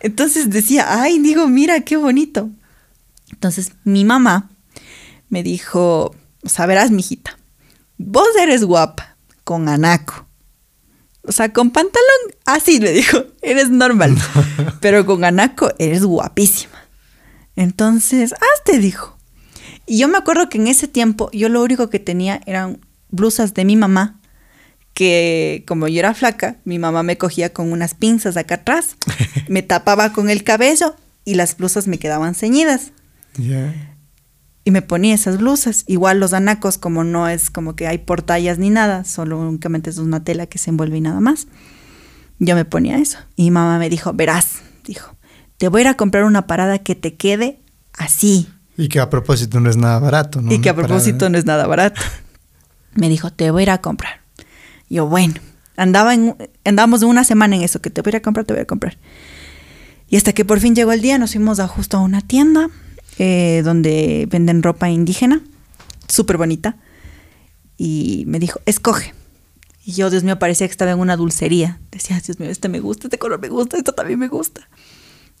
Entonces 0.00 0.50
decía, 0.50 1.00
ay, 1.02 1.18
digo, 1.20 1.48
mira, 1.48 1.80
qué 1.80 1.96
bonito. 1.96 2.50
Entonces 3.30 3.72
mi 3.84 4.04
mamá 4.04 4.50
me 5.30 5.42
dijo, 5.42 6.14
o 6.42 6.48
sea, 6.48 6.66
verás, 6.66 6.90
mijita, 6.90 7.38
vos 7.96 8.28
eres 8.40 8.64
guapa 8.64 9.13
con 9.44 9.68
Anaco. 9.68 10.26
O 11.26 11.32
sea, 11.32 11.52
con 11.52 11.70
pantalón, 11.70 12.34
así 12.44 12.80
me 12.80 12.90
dijo, 12.90 13.24
eres 13.40 13.70
normal. 13.70 14.16
Pero 14.80 15.06
con 15.06 15.24
anaco 15.24 15.70
eres 15.78 16.04
guapísima. 16.04 16.74
Entonces, 17.56 18.34
hazte, 18.34 18.78
dijo. 18.78 19.16
Y 19.86 19.98
yo 19.98 20.08
me 20.08 20.18
acuerdo 20.18 20.48
que 20.48 20.58
en 20.58 20.66
ese 20.66 20.88
tiempo 20.88 21.30
yo 21.32 21.48
lo 21.48 21.62
único 21.62 21.88
que 21.88 21.98
tenía 21.98 22.40
eran 22.46 22.80
blusas 23.10 23.54
de 23.54 23.64
mi 23.64 23.76
mamá, 23.76 24.20
que 24.92 25.64
como 25.66 25.88
yo 25.88 25.98
era 25.98 26.14
flaca, 26.14 26.56
mi 26.64 26.78
mamá 26.78 27.02
me 27.02 27.18
cogía 27.18 27.52
con 27.52 27.72
unas 27.72 27.94
pinzas 27.94 28.36
acá 28.36 28.56
atrás, 28.56 28.96
me 29.48 29.62
tapaba 29.62 30.12
con 30.12 30.28
el 30.28 30.44
cabello 30.44 30.94
y 31.24 31.34
las 31.34 31.56
blusas 31.56 31.86
me 31.86 31.98
quedaban 31.98 32.34
ceñidas. 32.34 32.92
Y 34.64 34.70
me 34.70 34.80
ponía 34.80 35.14
esas 35.14 35.38
blusas. 35.38 35.84
Igual 35.86 36.20
los 36.20 36.32
anacos, 36.32 36.78
como 36.78 37.04
no 37.04 37.28
es 37.28 37.50
como 37.50 37.76
que 37.76 37.86
hay 37.86 37.98
portallas 37.98 38.58
ni 38.58 38.70
nada, 38.70 39.04
solo 39.04 39.38
únicamente 39.38 39.90
es 39.90 39.98
una 39.98 40.24
tela 40.24 40.46
que 40.46 40.58
se 40.58 40.70
envuelve 40.70 40.96
y 40.96 41.00
nada 41.02 41.20
más. 41.20 41.46
Yo 42.38 42.54
me 42.54 42.64
ponía 42.64 42.96
eso. 42.96 43.18
Y 43.36 43.50
mamá 43.50 43.78
me 43.78 43.90
dijo, 43.90 44.14
verás, 44.14 44.62
dijo, 44.84 45.16
te 45.58 45.68
voy 45.68 45.80
a 45.80 45.82
ir 45.82 45.88
a 45.88 45.94
comprar 45.94 46.24
una 46.24 46.46
parada 46.46 46.78
que 46.78 46.94
te 46.94 47.14
quede 47.14 47.60
así. 47.92 48.48
Y 48.76 48.88
que 48.88 49.00
a 49.00 49.10
propósito 49.10 49.60
no 49.60 49.68
es 49.68 49.76
nada 49.76 49.98
barato, 49.98 50.40
¿no? 50.40 50.52
Y 50.52 50.60
que 50.60 50.70
a 50.70 50.74
propósito 50.74 51.28
no 51.28 51.36
es 51.36 51.44
nada 51.44 51.66
barato. 51.66 52.00
Me 52.94 53.08
dijo, 53.08 53.30
te 53.30 53.50
voy 53.50 53.60
a 53.60 53.64
ir 53.64 53.70
a 53.70 53.78
comprar. 53.78 54.20
Yo, 54.88 55.06
bueno, 55.06 55.34
andaba 55.76 56.14
en, 56.14 56.36
andábamos 56.64 57.02
una 57.02 57.24
semana 57.24 57.56
en 57.56 57.62
eso, 57.62 57.80
que 57.80 57.90
te 57.90 58.00
voy 58.00 58.10
a 58.10 58.12
ir 58.12 58.16
a 58.16 58.22
comprar, 58.22 58.46
te 58.46 58.54
voy 58.54 58.62
a 58.62 58.66
comprar. 58.66 58.96
Y 60.08 60.16
hasta 60.16 60.32
que 60.32 60.44
por 60.44 60.60
fin 60.60 60.74
llegó 60.74 60.92
el 60.92 61.02
día, 61.02 61.18
nos 61.18 61.32
fuimos 61.32 61.60
a 61.60 61.68
justo 61.68 61.96
a 61.98 62.00
una 62.00 62.20
tienda 62.20 62.70
eh, 63.18 63.62
donde 63.64 64.26
venden 64.30 64.62
ropa 64.62 64.88
indígena, 64.90 65.40
súper 66.08 66.36
bonita. 66.36 66.76
Y 67.76 68.24
me 68.26 68.38
dijo, 68.38 68.60
escoge. 68.66 69.14
Y 69.84 69.92
yo, 69.92 70.08
Dios 70.10 70.24
mío, 70.24 70.38
parecía 70.38 70.66
que 70.66 70.72
estaba 70.72 70.92
en 70.92 70.98
una 70.98 71.16
dulcería. 71.16 71.78
Decía, 71.90 72.20
Dios 72.24 72.40
mío, 72.40 72.50
este 72.50 72.68
me 72.68 72.80
gusta, 72.80 73.06
este 73.06 73.18
color 73.18 73.40
me 73.40 73.48
gusta, 73.48 73.76
esto 73.76 73.92
también 73.92 74.18
me 74.18 74.28
gusta. 74.28 74.68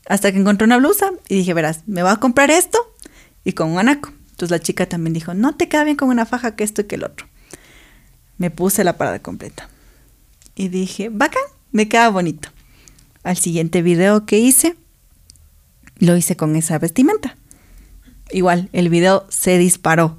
Hasta 0.06 0.32
que 0.32 0.38
encontré 0.38 0.66
una 0.66 0.76
blusa 0.76 1.12
y 1.28 1.36
dije, 1.36 1.54
verás, 1.54 1.82
me 1.86 2.02
voy 2.02 2.12
a 2.12 2.16
comprar 2.16 2.50
esto 2.50 2.78
y 3.42 3.52
con 3.52 3.70
un 3.70 3.78
anaco. 3.78 4.12
Entonces 4.30 4.50
la 4.50 4.60
chica 4.60 4.86
también 4.86 5.14
dijo, 5.14 5.32
no 5.32 5.56
te 5.56 5.68
queda 5.68 5.84
bien 5.84 5.96
con 5.96 6.10
una 6.10 6.26
faja 6.26 6.56
que 6.56 6.64
esto 6.64 6.82
y 6.82 6.84
que 6.84 6.96
el 6.96 7.04
otro. 7.04 7.26
Me 8.36 8.50
puse 8.50 8.84
la 8.84 8.98
parada 8.98 9.20
completa. 9.20 9.68
Y 10.54 10.68
dije, 10.68 11.08
bacán, 11.08 11.42
me 11.72 11.88
queda 11.88 12.10
bonito. 12.10 12.50
Al 13.22 13.36
siguiente 13.36 13.80
video 13.80 14.26
que 14.26 14.38
hice, 14.38 14.76
lo 15.98 16.16
hice 16.16 16.36
con 16.36 16.54
esa 16.56 16.78
vestimenta. 16.78 17.36
Igual, 18.30 18.68
el 18.72 18.88
video 18.88 19.26
se 19.28 19.58
disparó. 19.58 20.18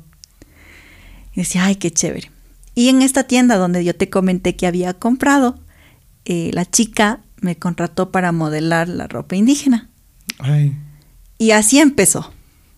Y 1.34 1.42
decía, 1.42 1.66
ay, 1.66 1.76
qué 1.76 1.92
chévere. 1.92 2.32
Y 2.76 2.90
en 2.90 3.02
esta 3.02 3.24
tienda 3.24 3.58
donde 3.58 3.84
yo 3.84 3.96
te 3.96 4.10
comenté 4.10 4.56
que 4.56 4.68
había 4.68 4.94
comprado, 4.94 5.60
eh, 6.26 6.52
la 6.54 6.66
chica 6.66 7.22
me 7.42 7.58
contrató 7.58 8.12
para 8.12 8.32
modelar 8.32 8.90
la 8.90 9.08
ropa 9.08 9.36
indígena. 9.36 9.90
Ay. 10.40 10.78
Y 11.38 11.52
así 11.52 11.80
empezó. 11.80 12.32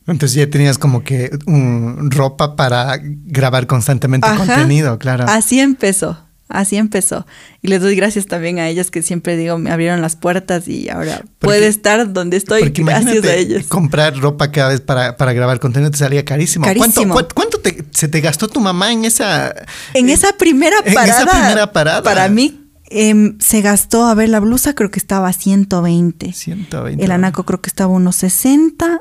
Entonces 0.07 0.35
ya 0.35 0.49
tenías 0.49 0.77
como 0.77 1.03
que 1.03 1.37
ropa 1.45 2.55
para 2.55 2.97
grabar 3.01 3.67
constantemente 3.67 4.27
contenido, 4.37 4.97
claro. 4.99 5.25
Así 5.27 5.59
empezó, 5.59 6.17
así 6.49 6.77
empezó. 6.77 7.25
Y 7.61 7.67
les 7.67 7.81
doy 7.81 7.95
gracias 7.95 8.27
también 8.27 8.59
a 8.59 8.67
ellas 8.67 8.91
que 8.91 9.03
siempre 9.03 9.35
digo, 9.35 9.57
me 9.57 9.71
abrieron 9.71 10.01
las 10.01 10.15
puertas 10.15 10.67
y 10.67 10.89
ahora 10.89 11.23
puede 11.39 11.67
estar 11.67 12.13
donde 12.13 12.37
estoy 12.37 12.69
gracias 12.69 13.25
a 13.25 13.35
ellas. 13.35 13.65
Comprar 13.67 14.17
ropa 14.17 14.51
cada 14.51 14.69
vez 14.69 14.81
para, 14.81 15.17
para 15.17 15.33
grabar 15.33 15.59
contenido 15.59 15.91
te 15.91 15.97
salía 15.97 16.23
carísimo. 16.25 16.65
carísimo. 16.65 17.13
¿Cuánto, 17.13 17.35
cuánto 17.35 17.61
se 17.91 18.07
te 18.07 18.21
gastó 18.21 18.47
tu 18.47 18.59
mamá 18.59 18.91
en 18.91 19.05
esa... 19.05 19.53
En 19.93 20.09
esa 20.09 20.33
primera 20.33 20.77
parada. 20.81 21.03
En 21.03 21.09
esa 21.09 21.25
primera 21.25 21.71
parada. 21.71 22.03
Para 22.03 22.29
mí 22.29 22.69
em, 22.89 23.37
se 23.39 23.61
gastó, 23.61 24.05
a 24.05 24.13
ver, 24.13 24.29
la 24.29 24.39
blusa 24.39 24.73
creo 24.73 24.91
que 24.91 24.99
estaba 24.99 25.27
a 25.27 25.33
120. 25.33 26.33
120. 26.33 27.03
El 27.03 27.11
anaco 27.11 27.43
creo 27.43 27.61
que 27.61 27.69
estaba 27.69 27.91
unos 27.91 28.15
60 28.17 28.99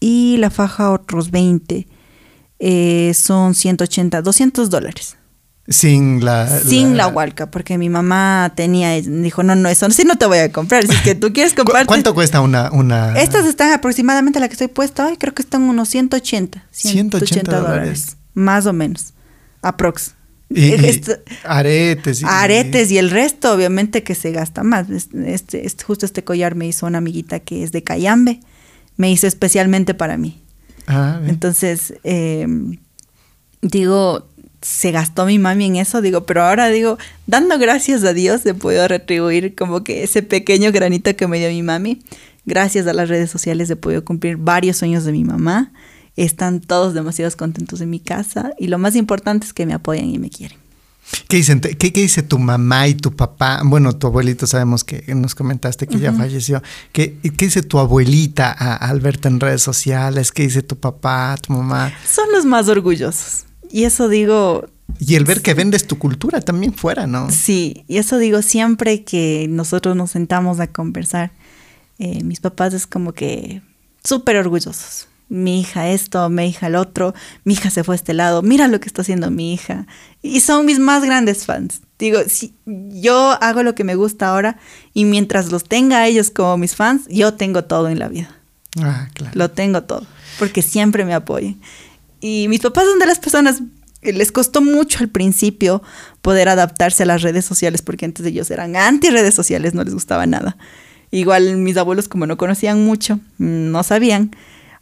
y 0.00 0.36
la 0.38 0.50
faja 0.50 0.92
otros 0.92 1.30
20. 1.30 1.86
Eh, 2.58 3.12
son 3.14 3.54
180, 3.54 4.22
200 4.22 4.70
dólares. 4.70 5.16
Sin 5.68 6.24
la... 6.24 6.46
Sin 6.60 6.96
la... 6.96 7.08
hualca, 7.08 7.50
porque 7.50 7.76
mi 7.76 7.88
mamá 7.88 8.52
tenía, 8.54 8.92
dijo, 9.00 9.42
no, 9.42 9.54
no, 9.54 9.68
eso 9.68 9.90
sí 9.90 10.04
no 10.04 10.16
te 10.16 10.26
voy 10.26 10.38
a 10.38 10.52
comprar. 10.52 10.86
Si 10.86 10.94
es 10.94 11.00
que 11.00 11.14
tú 11.14 11.32
quieres 11.32 11.54
comprar... 11.56 11.86
¿Cuánto 11.86 12.14
cuesta 12.14 12.40
una, 12.40 12.70
una...? 12.70 13.18
Estas 13.20 13.46
están 13.46 13.72
aproximadamente, 13.72 14.38
la 14.38 14.48
que 14.48 14.52
estoy 14.52 14.68
puesta 14.68 15.06
hoy, 15.06 15.16
creo 15.16 15.34
que 15.34 15.42
están 15.42 15.62
unos 15.62 15.88
180. 15.88 16.64
180, 16.70 17.60
dólares. 17.60 18.16
Más 18.34 18.66
o 18.66 18.72
menos. 18.72 19.14
Aprox. 19.62 20.12
Y, 20.48 20.72
aretes. 21.44 22.22
Y, 22.22 22.24
aretes 22.24 22.90
y 22.92 22.98
el 22.98 23.10
resto, 23.10 23.52
obviamente, 23.52 24.04
que 24.04 24.14
se 24.14 24.30
gasta 24.30 24.62
más. 24.62 24.88
Este, 24.90 25.34
este, 25.64 25.84
justo 25.84 26.06
este 26.06 26.22
collar 26.22 26.54
me 26.54 26.68
hizo 26.68 26.86
una 26.86 26.98
amiguita 26.98 27.40
que 27.40 27.64
es 27.64 27.72
de 27.72 27.82
Cayambe 27.82 28.40
me 28.96 29.10
hizo 29.10 29.26
especialmente 29.26 29.94
para 29.94 30.16
mí. 30.16 30.42
Ah, 30.86 31.20
Entonces, 31.26 31.94
em, 32.04 32.78
digo, 33.60 34.28
se 34.66 34.90
gastó 34.90 35.26
mi 35.26 35.38
mami 35.38 35.66
en 35.66 35.76
eso, 35.76 36.02
digo, 36.02 36.26
pero 36.26 36.42
ahora 36.42 36.68
digo, 36.68 36.98
dando 37.28 37.56
gracias 37.56 38.02
a 38.02 38.12
Dios 38.12 38.44
he 38.46 38.52
podido 38.52 38.88
retribuir 38.88 39.54
como 39.54 39.84
que 39.84 40.02
ese 40.02 40.24
pequeño 40.24 40.72
granito 40.72 41.14
que 41.14 41.28
me 41.28 41.38
dio 41.38 41.48
mi 41.50 41.62
mami. 41.62 42.02
Gracias 42.46 42.88
a 42.88 42.92
las 42.92 43.08
redes 43.08 43.30
sociales 43.30 43.70
he 43.70 43.76
podido 43.76 44.04
cumplir 44.04 44.38
varios 44.38 44.78
sueños 44.78 45.04
de 45.04 45.12
mi 45.12 45.22
mamá. 45.22 45.72
Están 46.16 46.60
todos 46.60 46.94
demasiado 46.94 47.30
contentos 47.36 47.80
en 47.80 47.90
mi 47.90 48.00
casa 48.00 48.54
y 48.58 48.66
lo 48.66 48.78
más 48.78 48.96
importante 48.96 49.46
es 49.46 49.52
que 49.52 49.66
me 49.66 49.72
apoyan 49.72 50.06
y 50.06 50.18
me 50.18 50.30
quieren. 50.30 50.58
¿Qué, 51.28 51.36
dicen, 51.36 51.60
qué, 51.60 51.90
dice 51.92 52.24
tu 52.24 52.36
mamá 52.40 52.88
y 52.88 52.94
tu 52.94 53.14
papá? 53.14 53.60
Bueno, 53.64 53.92
tu 53.92 54.08
abuelito 54.08 54.48
sabemos 54.48 54.82
que 54.82 55.04
nos 55.14 55.36
comentaste 55.36 55.86
que 55.86 56.00
ya 56.00 56.12
falleció. 56.12 56.60
¿Qué, 56.90 57.16
¿Qué, 57.22 57.44
dice 57.44 57.62
tu 57.62 57.78
abuelita 57.78 58.50
al 58.50 58.98
verte 58.98 59.28
en 59.28 59.38
redes 59.38 59.62
sociales? 59.62 60.32
¿Qué 60.32 60.42
dice 60.42 60.62
tu 60.62 60.76
papá, 60.76 61.36
tu 61.40 61.52
mamá? 61.52 61.92
Son 62.04 62.26
los 62.32 62.44
más 62.44 62.68
orgullosos. 62.68 63.46
Y 63.76 63.84
eso 63.84 64.08
digo... 64.08 64.70
Y 64.98 65.16
el 65.16 65.26
ver 65.26 65.42
que 65.42 65.52
vendes 65.52 65.86
tu 65.86 65.98
cultura 65.98 66.40
también 66.40 66.72
fuera, 66.72 67.06
¿no? 67.06 67.30
Sí, 67.30 67.84
y 67.88 67.98
eso 67.98 68.16
digo 68.16 68.40
siempre 68.40 69.04
que 69.04 69.48
nosotros 69.50 69.94
nos 69.94 70.12
sentamos 70.12 70.60
a 70.60 70.68
conversar. 70.68 71.30
Eh, 71.98 72.24
mis 72.24 72.40
papás 72.40 72.72
es 72.72 72.86
como 72.86 73.12
que 73.12 73.60
súper 74.02 74.36
orgullosos 74.38 75.08
mi 75.28 75.60
hija 75.60 75.88
esto, 75.88 76.30
mi 76.30 76.46
hija 76.46 76.68
el 76.68 76.76
otro, 76.76 77.14
mi 77.44 77.54
hija 77.54 77.68
se 77.68 77.84
fue 77.84 77.94
a 77.94 77.96
este 77.96 78.14
lado, 78.14 78.42
mira 78.42 78.68
lo 78.68 78.80
que 78.80 78.86
está 78.86 79.02
haciendo 79.02 79.30
mi 79.30 79.52
hija. 79.52 79.86
Y 80.22 80.40
son 80.40 80.64
mis 80.64 80.78
más 80.78 81.04
grandes 81.04 81.44
fans. 81.44 81.82
Digo, 81.98 82.20
si 82.28 82.54
yo 82.64 83.36
hago 83.42 83.62
lo 83.62 83.74
que 83.74 83.84
me 83.84 83.94
gusta 83.96 84.28
ahora 84.28 84.58
y 84.94 85.04
mientras 85.04 85.50
los 85.50 85.64
tenga 85.64 86.06
ellos 86.06 86.30
como 86.30 86.56
mis 86.56 86.76
fans, 86.76 87.08
yo 87.08 87.34
tengo 87.34 87.64
todo 87.64 87.88
en 87.88 87.98
la 87.98 88.08
vida. 88.08 88.30
Ah, 88.80 89.08
claro. 89.12 89.32
Lo 89.34 89.50
tengo 89.50 89.82
todo, 89.82 90.06
porque 90.38 90.62
siempre 90.62 91.04
me 91.04 91.12
apoyan. 91.12 91.60
Y 92.20 92.46
mis 92.48 92.60
papás 92.60 92.84
son 92.84 92.98
de 92.98 93.06
las 93.06 93.18
personas 93.18 93.62
les 94.12 94.32
costó 94.32 94.60
mucho 94.60 94.98
al 95.00 95.08
principio 95.08 95.82
poder 96.22 96.48
adaptarse 96.48 97.02
a 97.02 97.06
las 97.06 97.22
redes 97.22 97.44
sociales 97.44 97.82
porque 97.82 98.04
antes 98.04 98.24
ellos 98.26 98.50
eran 98.50 98.76
anti 98.76 99.10
redes 99.10 99.34
sociales, 99.34 99.74
no 99.74 99.84
les 99.84 99.94
gustaba 99.94 100.26
nada. 100.26 100.56
Igual 101.10 101.56
mis 101.56 101.76
abuelos 101.76 102.08
como 102.08 102.26
no 102.26 102.36
conocían 102.36 102.84
mucho, 102.84 103.20
no 103.38 103.82
sabían. 103.82 104.32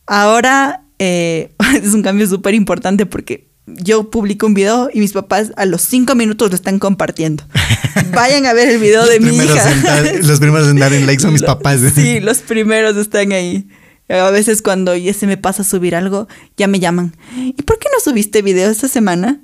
Ahora 0.06 0.82
eh, 0.98 1.52
es 1.82 1.94
un 1.94 2.02
cambio 2.02 2.26
súper 2.26 2.54
importante 2.54 3.06
porque 3.06 3.48
yo 3.66 4.10
publico 4.10 4.46
un 4.46 4.52
video 4.52 4.90
y 4.92 5.00
mis 5.00 5.12
papás 5.12 5.52
a 5.56 5.64
los 5.64 5.82
cinco 5.82 6.14
minutos 6.14 6.50
lo 6.50 6.54
están 6.54 6.78
compartiendo. 6.78 7.44
Vayan 8.14 8.46
a 8.46 8.52
ver 8.52 8.68
el 8.68 8.78
video 8.78 9.06
de 9.06 9.20
mi 9.20 9.36
hija. 9.36 10.02
los 10.22 10.38
primeros 10.38 10.68
en 10.68 10.78
dar 10.78 10.92
en 10.92 11.06
like 11.06 11.22
son 11.22 11.32
mis 11.32 11.42
papás. 11.42 11.80
Sí, 11.94 12.20
los 12.20 12.38
primeros 12.38 12.96
están 12.96 13.32
ahí. 13.32 13.66
A 14.08 14.30
veces 14.30 14.60
cuando 14.60 14.94
ya 14.96 15.14
se 15.14 15.26
me 15.26 15.36
pasa 15.36 15.62
a 15.62 15.64
subir 15.64 15.94
algo, 15.94 16.28
ya 16.56 16.66
me 16.66 16.78
llaman. 16.78 17.16
¿Y 17.36 17.62
por 17.62 17.78
qué 17.78 17.88
no 17.92 18.00
subiste 18.00 18.42
video 18.42 18.70
esta 18.70 18.88
semana? 18.88 19.40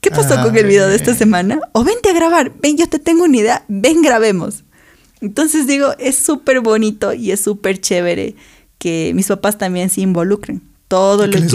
¿Qué 0.00 0.10
pasó 0.10 0.40
con 0.42 0.56
el 0.56 0.66
video 0.66 0.88
de 0.88 0.96
esta 0.96 1.14
semana? 1.14 1.60
O 1.72 1.82
vente 1.82 2.10
a 2.10 2.12
grabar. 2.12 2.52
Ven, 2.60 2.76
yo 2.76 2.86
te 2.88 2.98
tengo 2.98 3.24
una 3.24 3.38
idea. 3.38 3.64
Ven, 3.68 4.02
grabemos. 4.02 4.64
Entonces 5.20 5.66
digo, 5.66 5.94
es 5.98 6.16
súper 6.16 6.60
bonito 6.60 7.14
y 7.14 7.30
es 7.32 7.40
súper 7.40 7.80
chévere 7.80 8.36
que 8.78 9.12
mis 9.14 9.28
papás 9.28 9.56
también 9.56 9.88
se 9.88 10.02
involucren. 10.02 10.62
Todo 10.88 11.26
lo 11.26 11.32
que 11.32 11.48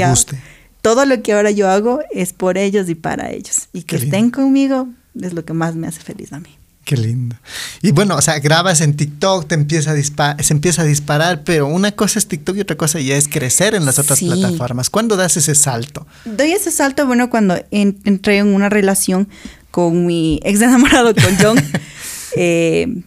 todo 0.82 1.06
lo 1.06 1.22
que 1.22 1.34
ahora 1.34 1.52
yo 1.52 1.70
hago 1.70 2.00
es 2.12 2.34
por 2.34 2.58
ellos 2.58 2.90
y 2.90 2.96
para 2.96 3.32
ellos. 3.32 3.68
Y 3.74 3.84
que 3.84 3.98
estén 3.98 4.32
conmigo 4.32 4.88
es 5.22 5.34
lo 5.34 5.46
que 5.46 5.54
más 5.54 5.76
me 5.76 5.88
hace 5.88 6.02
feliz 6.02 6.34
a 6.34 6.40
mí. 6.40 6.59
Qué 6.90 6.98
lindo. 6.98 7.36
Y 7.84 7.92
bueno, 7.92 8.16
o 8.16 8.22
sea, 8.22 8.40
grabas 8.40 8.82
en 8.82 8.96
TikTok, 8.96 9.48
te 9.48 9.54
empieza 9.54 9.92
a 9.92 10.44
se 10.44 10.54
empieza 10.54 10.82
a 10.82 10.86
disparar, 10.86 11.44
pero 11.44 11.68
una 11.68 11.92
cosa 11.92 12.18
es 12.18 12.28
TikTok 12.28 12.58
y 12.58 12.62
otra 12.62 12.78
cosa 12.78 13.00
ya 13.00 13.16
es 13.16 13.28
crecer 13.28 13.76
en 13.76 13.86
las 13.86 14.00
otras 14.00 14.20
plataformas. 14.20 14.90
¿Cuándo 14.90 15.16
das 15.16 15.38
ese 15.38 15.54
salto? 15.54 16.08
Doy 16.26 16.54
ese 16.54 16.72
salto, 16.72 17.06
bueno, 17.06 17.30
cuando 17.30 17.56
entré 17.70 18.40
en 18.40 18.48
una 18.48 18.70
relación 18.70 19.30
con 19.70 20.08
mi 20.08 20.40
ex 20.44 20.62
enamorado, 20.62 21.14
con 21.14 21.38
John, 21.40 21.64
eh, 22.36 23.04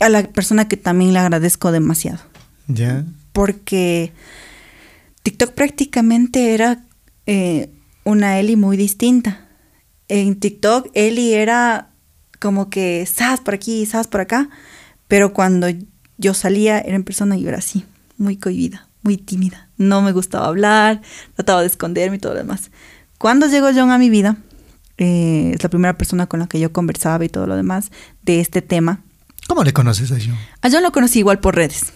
a 0.00 0.10
la 0.10 0.24
persona 0.24 0.68
que 0.68 0.76
también 0.76 1.14
le 1.14 1.18
agradezco 1.20 1.72
demasiado. 1.72 2.20
Ya 2.68 3.04
porque 3.34 4.12
TikTok 5.24 5.50
prácticamente 5.54 6.54
era 6.54 6.84
eh, 7.26 7.68
una 8.04 8.38
Eli 8.38 8.54
muy 8.54 8.76
distinta. 8.76 9.48
En 10.06 10.38
TikTok 10.38 10.90
Eli 10.94 11.34
era 11.34 11.90
como 12.44 12.68
que, 12.68 13.06
sabes 13.06 13.40
por 13.40 13.54
aquí, 13.54 13.86
sabes 13.86 14.06
por 14.06 14.20
acá. 14.20 14.50
Pero 15.08 15.32
cuando 15.32 15.66
yo 16.18 16.34
salía, 16.34 16.78
era 16.78 16.94
en 16.94 17.02
persona 17.02 17.38
y 17.38 17.40
yo 17.40 17.48
era 17.48 17.56
así, 17.56 17.86
muy 18.18 18.36
cohibida, 18.36 18.86
muy 19.00 19.16
tímida. 19.16 19.70
No 19.78 20.02
me 20.02 20.12
gustaba 20.12 20.48
hablar, 20.48 21.00
trataba 21.36 21.62
de 21.62 21.68
esconderme 21.68 22.16
y 22.16 22.18
todo 22.18 22.34
lo 22.34 22.40
demás. 22.40 22.70
Cuando 23.16 23.46
llegó 23.46 23.68
John 23.74 23.90
a 23.90 23.96
mi 23.96 24.10
vida, 24.10 24.36
eh, 24.98 25.52
es 25.54 25.62
la 25.62 25.70
primera 25.70 25.96
persona 25.96 26.26
con 26.26 26.38
la 26.38 26.46
que 26.46 26.60
yo 26.60 26.70
conversaba 26.70 27.24
y 27.24 27.30
todo 27.30 27.46
lo 27.46 27.56
demás 27.56 27.90
de 28.20 28.40
este 28.40 28.60
tema. 28.60 29.00
¿Cómo 29.48 29.64
le 29.64 29.72
conoces 29.72 30.12
a 30.12 30.16
John? 30.16 30.36
A 30.60 30.68
John 30.70 30.82
lo 30.82 30.92
conocí 30.92 31.20
igual 31.20 31.40
por 31.40 31.56
redes. 31.56 31.93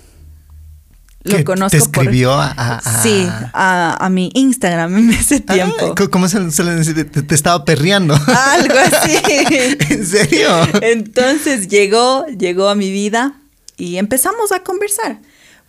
Lo 1.24 1.44
conozco. 1.44 1.70
¿Te 1.70 1.78
escribió 1.78 2.32
a, 2.32 2.50
a, 2.50 3.02
Sí, 3.02 3.26
a, 3.52 4.08
mi 4.10 4.30
Instagram 4.34 4.96
en 4.96 5.10
ese 5.10 5.44
ah, 5.48 5.52
tiempo. 5.52 5.94
¿Cómo 6.10 6.28
se, 6.28 6.38
le 6.40 6.76
dice? 6.76 7.04
Te, 7.04 7.34
estaba 7.34 7.64
perreando. 7.64 8.14
Algo 8.14 8.74
así. 8.78 9.16
¿En 9.90 10.06
serio? 10.06 10.48
Entonces 10.80 11.68
llegó, 11.68 12.26
llegó 12.26 12.68
a 12.68 12.74
mi 12.74 12.90
vida 12.90 13.34
y 13.76 13.96
empezamos 13.96 14.52
a 14.52 14.62
conversar. 14.62 15.20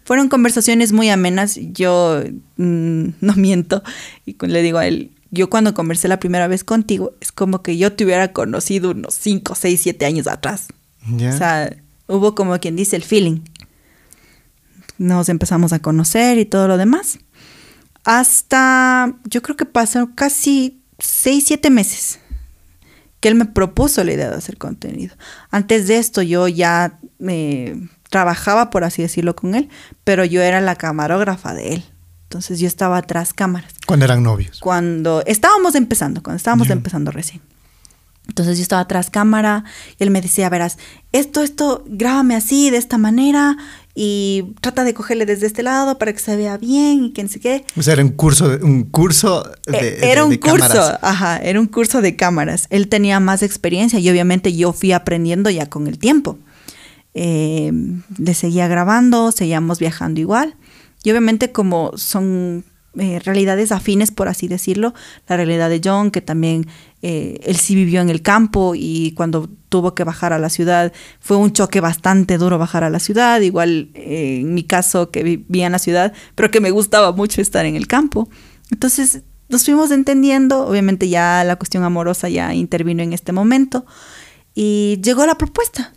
Fueron 0.03 0.29
conversaciones 0.29 0.91
muy 0.91 1.09
amenas. 1.09 1.59
Yo 1.73 2.23
mm, 2.57 3.07
no 3.19 3.33
miento. 3.35 3.83
Y 4.25 4.35
le 4.45 4.61
digo 4.61 4.77
a 4.77 4.85
él, 4.85 5.11
yo 5.31 5.49
cuando 5.49 5.73
conversé 5.73 6.07
la 6.07 6.19
primera 6.19 6.47
vez 6.47 6.63
contigo, 6.63 7.13
es 7.21 7.31
como 7.31 7.63
que 7.63 7.77
yo 7.77 7.93
te 7.93 8.05
hubiera 8.05 8.33
conocido 8.33 8.91
unos 8.91 9.15
5, 9.15 9.55
6, 9.55 9.79
7 9.81 10.05
años 10.05 10.27
atrás. 10.27 10.67
O 11.11 11.37
sea, 11.37 11.75
hubo 12.07 12.35
como 12.35 12.59
quien 12.59 12.75
dice 12.75 12.95
el 12.95 13.03
feeling 13.03 13.41
nos 14.99 15.29
empezamos 15.29 15.73
a 15.73 15.79
conocer 15.79 16.37
y 16.37 16.45
todo 16.45 16.67
lo 16.67 16.77
demás. 16.77 17.17
Hasta, 18.03 19.15
yo 19.25 19.41
creo 19.41 19.57
que 19.57 19.65
pasaron 19.65 20.13
casi 20.13 20.83
seis, 20.99 21.45
siete 21.47 21.69
meses 21.71 22.19
que 23.19 23.27
él 23.27 23.35
me 23.35 23.45
propuso 23.45 24.03
la 24.03 24.13
idea 24.13 24.29
de 24.29 24.35
hacer 24.35 24.57
contenido. 24.57 25.15
Antes 25.51 25.87
de 25.87 25.97
esto 25.97 26.21
yo 26.21 26.47
ya 26.47 26.99
me 27.17 27.89
trabajaba, 28.09 28.69
por 28.69 28.83
así 28.83 29.01
decirlo, 29.01 29.35
con 29.35 29.55
él, 29.55 29.69
pero 30.03 30.23
yo 30.25 30.41
era 30.41 30.61
la 30.61 30.75
camarógrafa 30.75 31.53
de 31.53 31.75
él. 31.75 31.83
Entonces 32.23 32.59
yo 32.59 32.67
estaba 32.67 32.97
atrás 32.97 33.33
cámaras. 33.33 33.73
¿Cuándo 33.85 34.05
eran 34.05 34.23
novios? 34.23 34.59
Cuando 34.59 35.23
estábamos 35.25 35.75
empezando, 35.75 36.21
cuando 36.21 36.37
estábamos 36.37 36.69
empezando 36.69 37.11
recién. 37.11 37.41
Entonces 38.27 38.57
yo 38.57 38.61
estaba 38.61 38.83
atrás 38.83 39.09
cámara 39.09 39.63
y 39.97 40.03
él 40.03 40.11
me 40.11 40.21
decía, 40.21 40.47
verás, 40.49 40.77
esto, 41.11 41.41
esto, 41.41 41.83
grábame 41.87 42.35
así, 42.35 42.69
de 42.69 42.77
esta 42.77 42.99
manera, 42.99 43.57
y 44.01 44.53
trata 44.61 44.85
de 44.85 44.93
cogerle 44.93 45.25
desde 45.25 45.45
este 45.45 45.61
lado 45.61 45.97
para 45.97 46.13
que 46.13 46.19
se 46.19 46.37
vea 46.37 46.55
bien 46.55 47.03
y 47.03 47.11
que 47.11 47.21
no 47.21 47.27
sé 47.27 47.41
qué. 47.41 47.65
O 47.75 47.83
sea, 47.83 47.95
era 47.95 48.01
un 48.05 48.11
curso, 48.11 48.57
un 48.61 48.83
curso 48.83 49.43
de, 49.67 49.77
eh, 49.77 49.99
Era 50.09 50.23
un 50.23 50.37
curso, 50.37 50.97
ajá, 51.01 51.35
era 51.39 51.59
un 51.59 51.67
curso 51.67 52.01
de 52.01 52.15
cámaras. 52.15 52.67
Él 52.69 52.87
tenía 52.87 53.19
más 53.19 53.43
experiencia 53.43 53.99
y 53.99 54.09
obviamente 54.09 54.55
yo 54.55 54.71
fui 54.71 54.93
aprendiendo 54.93 55.49
ya 55.49 55.65
con 55.65 55.85
el 55.87 55.99
tiempo. 55.99 56.39
Eh, 57.13 57.73
le 58.17 58.33
seguía 58.35 58.69
grabando, 58.69 59.33
seguíamos 59.33 59.79
viajando 59.79 60.21
igual. 60.21 60.55
Y 61.03 61.11
obviamente 61.11 61.51
como 61.51 61.91
son 61.97 62.63
eh, 62.97 63.19
realidades 63.23 63.71
afines, 63.71 64.09
por 64.09 64.27
así 64.27 64.47
decirlo, 64.47 64.95
la 65.27 65.37
realidad 65.37 65.69
de 65.69 65.79
John, 65.83 66.09
que 66.09 66.21
también 66.21 66.67
eh, 67.03 67.39
él 67.43 67.55
sí 67.55 67.75
vivió 67.75 68.01
en 68.01 68.09
el 68.09 68.23
campo 68.23 68.73
y 68.75 69.13
cuando 69.15 69.47
tuvo 69.69 69.93
que 69.93 70.03
bajar 70.03 70.33
a 70.33 70.39
la 70.39 70.49
ciudad 70.49 70.91
fue 71.19 71.37
un 71.37 71.53
choque 71.53 71.81
bastante 71.81 72.39
duro 72.39 72.57
bajar 72.57 72.83
a 72.83 72.89
la 72.89 72.99
ciudad, 72.99 73.41
igual 73.41 73.91
eh, 73.93 74.39
en 74.41 74.55
mi 74.55 74.63
caso 74.63 75.11
que 75.11 75.21
vivía 75.21 75.67
en 75.67 75.73
la 75.73 75.79
ciudad, 75.79 76.13
pero 76.33 76.49
que 76.49 76.61
me 76.61 76.71
gustaba 76.71 77.11
mucho 77.11 77.41
estar 77.41 77.65
en 77.67 77.75
el 77.75 77.85
campo. 77.87 78.27
Entonces 78.71 79.21
nos 79.49 79.65
fuimos 79.65 79.91
entendiendo, 79.91 80.65
obviamente 80.65 81.09
ya 81.09 81.43
la 81.43 81.57
cuestión 81.57 81.83
amorosa 81.83 82.27
ya 82.27 82.55
intervino 82.55 83.03
en 83.03 83.13
este 83.13 83.31
momento 83.31 83.85
y 84.55 84.99
llegó 85.03 85.27
la 85.27 85.37
propuesta. 85.37 85.93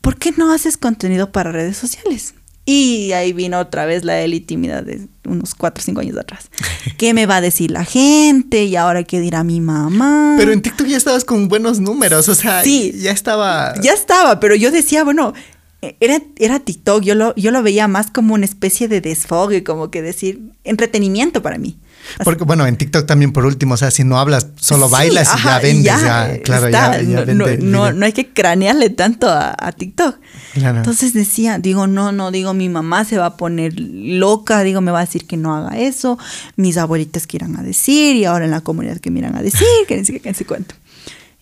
¿Por 0.00 0.16
qué 0.16 0.32
no 0.32 0.52
haces 0.52 0.76
contenido 0.76 1.30
para 1.30 1.52
redes 1.52 1.76
sociales? 1.76 2.34
Y 2.70 3.12
ahí 3.12 3.32
vino 3.32 3.58
otra 3.58 3.86
vez 3.86 4.04
la 4.04 4.22
tímida 4.46 4.82
de 4.82 5.08
unos 5.24 5.54
4 5.54 5.80
o 5.80 5.82
5 5.82 6.00
años 6.02 6.18
atrás. 6.18 6.50
¿Qué 6.98 7.14
me 7.14 7.24
va 7.24 7.36
a 7.36 7.40
decir 7.40 7.70
la 7.70 7.82
gente? 7.82 8.64
¿Y 8.64 8.76
ahora 8.76 9.04
qué 9.04 9.20
dirá 9.20 9.42
mi 9.42 9.62
mamá? 9.62 10.34
Pero 10.36 10.52
en 10.52 10.60
TikTok 10.60 10.86
ya 10.86 10.98
estabas 10.98 11.24
con 11.24 11.48
buenos 11.48 11.80
números, 11.80 12.28
o 12.28 12.34
sea, 12.34 12.62
sí, 12.62 12.92
ya 13.00 13.12
estaba... 13.12 13.72
Ya 13.80 13.94
estaba, 13.94 14.38
pero 14.38 14.54
yo 14.54 14.70
decía, 14.70 15.02
bueno, 15.02 15.32
era, 15.80 16.20
era 16.36 16.60
TikTok, 16.60 17.04
yo 17.04 17.14
lo, 17.14 17.34
yo 17.36 17.52
lo 17.52 17.62
veía 17.62 17.88
más 17.88 18.10
como 18.10 18.34
una 18.34 18.44
especie 18.44 18.86
de 18.86 19.00
desfogue, 19.00 19.64
como 19.64 19.90
que 19.90 20.02
decir, 20.02 20.52
entretenimiento 20.62 21.40
para 21.40 21.56
mí. 21.56 21.78
Porque, 22.24 22.44
bueno, 22.44 22.66
en 22.66 22.76
TikTok 22.76 23.06
también, 23.06 23.32
por 23.32 23.44
último, 23.46 23.74
o 23.74 23.76
sea, 23.76 23.90
si 23.90 24.04
no 24.04 24.18
hablas, 24.18 24.48
solo 24.56 24.88
bailas 24.88 25.30
y 25.38 25.44
ya 25.44 25.58
vendes, 25.58 25.84
ya, 25.84 26.38
claro, 26.42 26.68
ya, 26.68 27.02
no, 27.34 27.92
no, 27.92 28.04
hay 28.04 28.12
que 28.12 28.32
cranearle 28.32 28.90
tanto 28.90 29.28
a, 29.30 29.72
TikTok. 29.72 30.16
Entonces 30.54 31.12
decía, 31.12 31.58
digo, 31.58 31.86
no, 31.86 32.12
no, 32.12 32.30
digo, 32.30 32.54
mi 32.54 32.68
mamá 32.68 33.04
se 33.04 33.18
va 33.18 33.26
a 33.26 33.36
poner 33.36 33.78
loca, 33.78 34.62
digo, 34.62 34.80
me 34.80 34.90
va 34.90 35.00
a 35.00 35.04
decir 35.04 35.26
que 35.26 35.36
no 35.36 35.54
haga 35.54 35.78
eso, 35.78 36.18
mis 36.56 36.76
abuelitas 36.76 37.26
que 37.26 37.36
irán 37.36 37.56
a 37.56 37.62
decir, 37.62 38.16
y 38.16 38.24
ahora 38.24 38.44
en 38.46 38.50
la 38.50 38.60
comunidad 38.60 38.98
que 38.98 39.10
me 39.10 39.20
irán 39.20 39.36
a 39.36 39.42
decir, 39.42 39.66
que 39.86 39.96
ni 39.96 40.04
siquiera 40.04 40.36
se 40.36 40.44
cuento. 40.44 40.74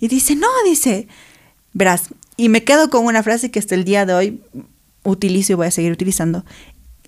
Y 0.01 0.09
dice, 0.09 0.37
no, 0.37 0.49
dice, 0.67 1.09
verás, 1.73 2.11
y 2.37 2.49
me 2.49 2.65
quedo 2.65 2.91
con 2.91 3.05
una 3.05 3.23
frase 3.23 3.51
que 3.51 3.59
hasta 3.59 3.75
el 3.75 3.85
día 3.85 4.05
de 4.05 4.15
hoy 4.15 4.41
utilizo 5.03 5.53
y 5.53 5.57
voy 5.57 5.67
a 5.67 5.71
seguir 5.71 5.93
utilizando. 5.93 6.45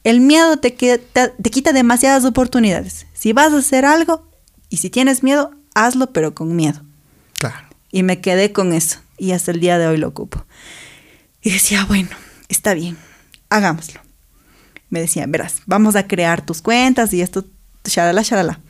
El 0.05 0.21
miedo 0.21 0.57
te, 0.59 0.71
te, 0.71 1.51
quita 1.51 1.73
demasiadas 1.73 2.25
oportunidades. 2.25 3.07
Si 3.13 3.33
vas 3.33 3.53
a 3.53 3.59
hacer 3.59 3.85
algo 3.85 4.29
y 4.69 4.79
si 4.79 4.91
tienes 4.91 5.23
miedo, 5.23 5.53
hazlo, 5.75 6.13
pero 6.13 6.35
con 6.35 6.55
miedo. 6.55 6.83
Claro. 7.39 7.67
Y 7.91 8.03
me 8.03 8.21
quedé 8.21 8.53
con 8.53 8.73
eso. 8.73 9.01
Y 9.17 9.33
hasta 9.33 9.51
el 9.51 9.61
día 9.61 9.79
de 9.79 9.87
hoy 9.87 9.97
lo 9.97 10.09
ocupo. 10.09 10.45
Y 11.43 11.51
decía, 11.51 11.85
bueno, 11.85 12.11
está 12.49 12.75
bien, 12.75 12.97
hagámoslo. 13.49 14.01
Me 14.91 15.01
decía, 15.01 15.27
verás, 15.27 15.63
vamos 15.67 15.97
a 15.97 16.07
crear 16.07 16.45
tus 16.45 16.63
cuentas 16.63 17.13
y 17.13 17.21
esto, 17.21 17.45
shalala, 17.85 18.23
shalala. 18.23 18.61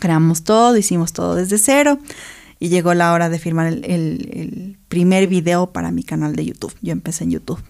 Creamos 0.00 0.42
todo, 0.44 0.76
hicimos 0.76 1.12
todo 1.12 1.36
desde 1.36 1.58
cero. 1.58 1.98
Y 2.58 2.68
llegó 2.68 2.94
la 2.94 3.12
hora 3.12 3.28
de 3.28 3.40
firmar 3.40 3.66
el 3.66 4.78
primer 4.88 5.26
video 5.26 5.72
para 5.72 5.90
mi 5.90 6.04
canal 6.04 6.36
de 6.36 6.44
YouTube. 6.44 6.74
Yo 6.80 6.92
empecé 6.92 7.24
en 7.24 7.32
YouTube. 7.32 7.60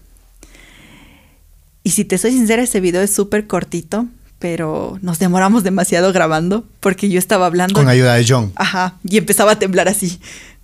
Y 1.83 1.91
si 1.91 2.05
te 2.05 2.17
soy 2.17 2.31
sincera, 2.31 2.63
ese 2.63 2.79
video 2.79 3.01
es 3.01 3.13
súper 3.13 3.45
cortito, 3.45 4.07
pero 4.39 4.97
nos 5.01 5.19
demoramos 5.19 5.63
demasiado 5.63 6.13
grabando 6.13 6.65
porque 6.79 7.09
yo 7.09 7.19
estaba 7.19 7.45
hablando. 7.45 7.75
Con 7.75 7.89
ayuda 7.89 8.15
de 8.15 8.25
John. 8.27 8.51
Ajá, 8.55 8.97
y 9.03 9.17
empezaba 9.17 9.53
a 9.53 9.59
temblar 9.59 9.87
así. 9.87 10.19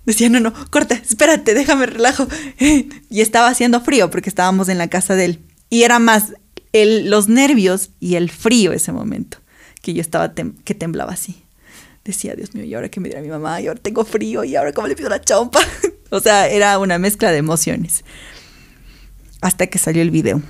Decía, 0.06 0.30
no, 0.30 0.40
no, 0.40 0.52
corta, 0.70 0.94
espérate, 0.94 1.54
déjame 1.54 1.86
relajo. 1.86 2.26
Y 3.10 3.20
estaba 3.20 3.48
haciendo 3.48 3.80
frío 3.80 4.10
porque 4.10 4.30
estábamos 4.30 4.68
en 4.68 4.78
la 4.78 4.88
casa 4.88 5.14
de 5.14 5.26
él. 5.26 5.38
Y 5.68 5.82
era 5.82 5.98
más 5.98 6.32
el, 6.72 7.10
los 7.10 7.28
nervios 7.28 7.90
y 8.00 8.14
el 8.14 8.30
frío 8.30 8.72
ese 8.72 8.92
momento 8.92 9.38
que 9.82 9.94
yo 9.94 10.00
estaba, 10.00 10.32
que 10.64 10.74
temblaba 10.74 11.12
así. 11.12 11.42
Decía, 12.04 12.34
Dios 12.34 12.54
mío, 12.54 12.64
y 12.64 12.74
ahora 12.74 12.88
que 12.88 13.00
me 13.00 13.08
dirá 13.08 13.20
mi 13.20 13.28
mamá, 13.28 13.60
y 13.60 13.66
ahora 13.66 13.80
tengo 13.80 14.04
frío, 14.04 14.42
y 14.44 14.56
ahora 14.56 14.72
cómo 14.72 14.88
le 14.88 14.96
pido 14.96 15.10
la 15.10 15.20
chompa. 15.20 15.60
o 16.10 16.20
sea, 16.20 16.48
era 16.48 16.78
una 16.78 16.98
mezcla 16.98 17.30
de 17.30 17.38
emociones. 17.38 18.04
Hasta 19.40 19.66
que 19.66 19.78
salió 19.78 20.02
el 20.02 20.10
video. 20.10 20.42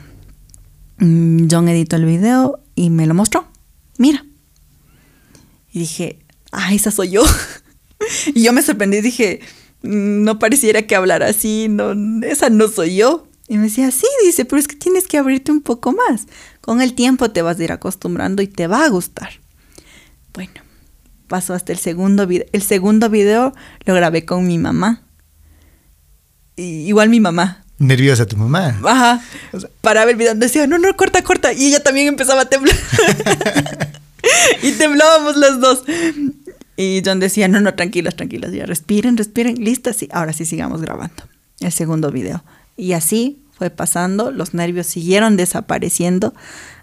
Mm, 1.01 1.49
John 1.51 1.69
editó 1.69 1.97
el 1.97 2.05
video 2.05 2.61
y 2.75 2.91
me 2.91 3.07
lo 3.07 3.15
mostró. 3.15 3.49
Mira. 3.99 4.25
Y 5.73 5.81
dije, 5.81 6.21
ah, 6.53 6.73
esa 6.73 6.91
soy 6.91 7.11
yo. 7.11 7.23
y 8.35 8.43
yo 8.43 8.53
me 8.53 8.63
sorprendí, 8.63 9.01
dije, 9.01 9.41
mm, 9.83 10.23
no 10.23 10.39
pareciera 10.39 10.83
que 10.83 10.95
hablara 10.95 11.29
así, 11.29 11.67
no, 11.69 11.93
esa 12.25 12.51
no 12.51 12.69
soy 12.69 12.97
yo. 12.97 13.27
Y 13.49 13.57
me 13.57 13.65
decía, 13.65 13.91
sí, 13.91 14.07
dice, 14.25 14.45
pero 14.45 14.61
es 14.61 14.69
que 14.69 14.77
tienes 14.77 15.09
que 15.09 15.19
abrirte 15.19 15.51
un 15.51 15.63
poco 15.63 15.93
más. 15.93 16.27
Con 16.61 16.81
el 16.81 16.95
tiempo 16.95 17.31
te 17.31 17.43
vas 17.43 17.59
a 17.59 17.65
ir 17.65 17.73
acostumbrando 17.73 18.43
y 18.43 18.47
te 18.47 18.69
va 18.69 18.85
a 18.85 18.89
gustar. 18.89 19.31
Bueno, 20.33 20.53
pasó 21.27 21.55
hasta 21.55 21.73
el 21.73 21.79
segundo 21.79 22.27
video. 22.27 22.47
El 22.53 22.63
segundo 22.63 23.09
video 23.09 23.53
lo 23.87 23.95
grabé 23.95 24.25
con 24.25 24.47
mi 24.47 24.59
mamá. 24.59 25.03
igual 26.57 27.09
mi 27.09 27.19
mamá 27.19 27.65
nerviosa 27.81 28.27
tu 28.27 28.37
mamá. 28.37 28.79
Ajá. 28.85 29.21
para 29.81 30.05
ver 30.05 30.17
video 30.17 30.35
decía, 30.37 30.69
no, 30.69 30.79
no, 30.79 30.95
corta, 30.97 31.23
corta. 31.23 31.53
Y 31.53 31.67
ella 31.67 31.83
también 31.83 32.07
empezaba 32.07 32.43
a 32.43 32.45
temblar. 32.45 32.77
y 34.63 34.73
temblábamos 34.73 35.37
las 35.37 35.61
dos. 35.61 35.83
Y 36.77 37.03
John 37.05 37.19
decía, 37.19 37.49
no, 37.49 37.61
no, 37.61 37.75
tranquilas, 37.75 38.15
tranquilas, 38.15 38.53
ya 38.53 38.67
respiren, 38.67 39.17
respiren, 39.17 39.57
listas. 39.57 39.97
Sí, 39.97 40.09
ahora 40.13 40.33
sí 40.33 40.45
sigamos 40.45 40.81
grabando 40.81 41.25
el 41.61 41.73
segundo 41.73 42.13
video. 42.13 42.45
Y 42.77 42.93
así 42.93 43.43
fue 43.51 43.71
pasando, 43.71 44.31
los 44.31 44.55
nervios 44.55 44.87
siguieron 44.87 45.37
desapareciendo 45.37 46.35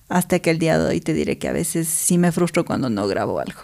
hasta 0.10 0.40
que 0.40 0.50
el 0.50 0.60
día 0.60 0.80
de 0.80 0.90
hoy 0.90 1.02
te 1.02 1.14
diré 1.14 1.38
que 1.38 1.48
a 1.48 1.52
veces 1.52 1.88
sí 1.88 2.18
me 2.18 2.32
frustro 2.32 2.66
cuando 2.66 2.90
no 2.90 3.08
grabo 3.08 3.40
algo. 3.40 3.62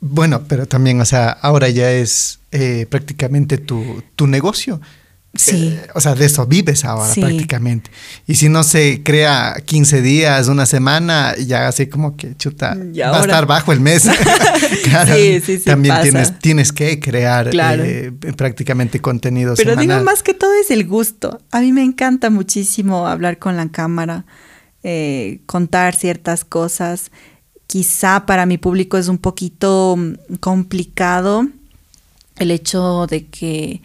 Bueno, 0.00 0.44
pero 0.48 0.66
también, 0.66 1.00
o 1.00 1.04
sea, 1.04 1.30
ahora 1.30 1.68
ya 1.68 1.90
es 1.90 2.40
eh, 2.50 2.86
prácticamente 2.88 3.58
tu, 3.58 4.02
tu 4.14 4.26
negocio 4.26 4.80
Sí. 5.34 5.68
Eh, 5.78 5.86
o 5.94 6.00
sea, 6.00 6.14
de 6.14 6.24
eso 6.24 6.46
vives 6.46 6.84
ahora 6.84 7.12
Sí. 7.12 7.20
prácticamente. 7.20 7.90
Y 8.26 8.34
si 8.36 8.48
no 8.48 8.64
se 8.64 9.02
crea 9.04 9.56
15 9.64 10.00
días, 10.02 10.48
una 10.48 10.66
semana, 10.66 11.36
ya 11.36 11.68
así 11.68 11.86
como 11.86 12.16
que 12.16 12.34
chuta, 12.36 12.76
Y 12.92 12.98
va 13.00 13.18
a 13.18 13.20
estar 13.20 13.46
bajo 13.46 13.72
el 13.72 13.80
mes. 13.80 14.08
Claro, 14.84 15.14
Sí, 15.14 15.40
sí, 15.44 15.58
sí 15.58 15.64
También 15.64 15.94
pasa. 15.94 16.02
tienes, 16.02 16.38
tienes 16.38 16.72
que 16.72 16.98
crear 16.98 17.50
Claro. 17.50 17.84
eh, 17.84 18.10
prácticamente 18.36 19.00
contenido 19.00 19.54
Pero 19.56 19.76
digo, 19.76 20.00
más 20.02 20.22
que 20.22 20.34
todo 20.34 20.50
es 20.60 20.70
el 20.70 20.86
gusto. 20.86 21.40
A 21.50 21.60
mí 21.60 21.72
me 21.72 21.82
encanta 21.84 22.30
muchísimo 22.30 23.06
hablar 23.06 23.38
con 23.38 23.56
la 23.56 23.68
cámara, 23.68 24.24
eh, 24.82 25.40
contar 25.46 25.94
ciertas 25.94 26.44
cosas. 26.44 27.10
Quizá 27.66 28.24
para 28.24 28.46
mi 28.46 28.56
público 28.56 28.96
es 28.96 29.08
un 29.08 29.18
poquito 29.18 29.94
mm, 29.96 30.36
complicado 30.40 31.46
el 32.36 32.50
hecho 32.50 33.06
de 33.06 33.26
que 33.26 33.82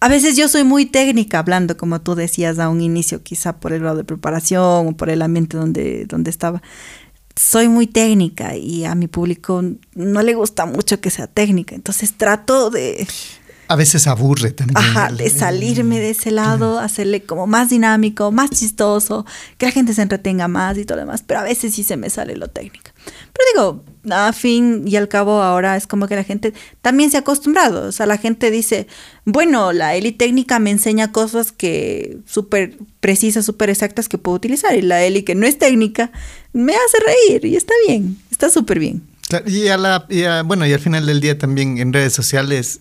a 0.00 0.08
veces 0.08 0.36
yo 0.36 0.48
soy 0.48 0.64
muy 0.64 0.86
técnica 0.86 1.38
hablando, 1.38 1.76
como 1.76 2.00
tú 2.00 2.14
decías 2.14 2.58
a 2.58 2.70
un 2.70 2.80
inicio, 2.80 3.22
quizá 3.22 3.60
por 3.60 3.72
el 3.72 3.80
grado 3.80 3.98
de 3.98 4.04
preparación 4.04 4.88
o 4.88 4.96
por 4.96 5.10
el 5.10 5.20
ambiente 5.20 5.58
donde, 5.58 6.06
donde 6.06 6.30
estaba. 6.30 6.62
Soy 7.36 7.68
muy 7.68 7.86
técnica 7.86 8.56
y 8.56 8.84
a 8.84 8.94
mi 8.94 9.08
público 9.08 9.62
no 9.94 10.22
le 10.22 10.34
gusta 10.34 10.66
mucho 10.66 11.00
que 11.00 11.10
sea 11.10 11.26
técnica, 11.26 11.74
entonces 11.74 12.14
trato 12.14 12.70
de, 12.70 13.06
A 13.68 13.76
veces 13.76 14.06
aburre 14.08 14.50
también. 14.50 14.76
Ajá, 14.76 15.12
de 15.12 15.30
salirme 15.30 16.00
de 16.00 16.10
ese 16.10 16.32
lado, 16.32 16.80
hacerle 16.80 17.22
como 17.22 17.46
más 17.46 17.70
dinámico, 17.70 18.32
más 18.32 18.50
chistoso, 18.50 19.24
que 19.58 19.66
la 19.66 19.72
gente 19.72 19.94
se 19.94 20.02
entretenga 20.02 20.48
más 20.48 20.76
y 20.76 20.84
todo 20.84 20.96
lo 20.96 21.02
demás, 21.02 21.22
pero 21.24 21.40
a 21.40 21.44
veces 21.44 21.74
sí 21.74 21.84
se 21.84 21.96
me 21.96 22.10
sale 22.10 22.36
lo 22.36 22.48
técnico. 22.48 22.89
Pero 23.04 23.82
digo, 24.04 24.14
a 24.14 24.32
fin 24.32 24.82
y 24.86 24.96
al 24.96 25.08
cabo 25.08 25.42
ahora 25.42 25.76
es 25.76 25.86
como 25.86 26.06
que 26.08 26.16
la 26.16 26.24
gente 26.24 26.52
también 26.82 27.10
se 27.10 27.16
ha 27.16 27.20
acostumbrado, 27.20 27.88
o 27.88 27.92
sea, 27.92 28.06
la 28.06 28.18
gente 28.18 28.50
dice, 28.50 28.86
bueno, 29.24 29.72
la 29.72 29.94
Eli 29.94 30.12
técnica 30.12 30.58
me 30.58 30.70
enseña 30.70 31.12
cosas 31.12 31.52
que 31.52 32.18
súper 32.26 32.76
precisas, 33.00 33.44
súper 33.46 33.70
exactas 33.70 34.08
que 34.08 34.18
puedo 34.18 34.36
utilizar 34.36 34.74
y 34.76 34.82
la 34.82 35.02
Eli 35.04 35.22
que 35.22 35.34
no 35.34 35.46
es 35.46 35.58
técnica 35.58 36.10
me 36.52 36.72
hace 36.74 36.98
reír 37.28 37.44
y 37.44 37.56
está 37.56 37.72
bien, 37.86 38.18
está 38.30 38.50
súper 38.50 38.78
bien. 38.78 39.02
Y, 39.46 39.68
a 39.68 39.76
la, 39.78 40.06
y 40.08 40.24
a- 40.24 40.42
bueno, 40.42 40.66
y 40.66 40.72
al 40.72 40.80
final 40.80 41.06
del 41.06 41.20
día 41.20 41.38
también 41.38 41.78
en 41.78 41.92
redes 41.92 42.12
sociales 42.12 42.80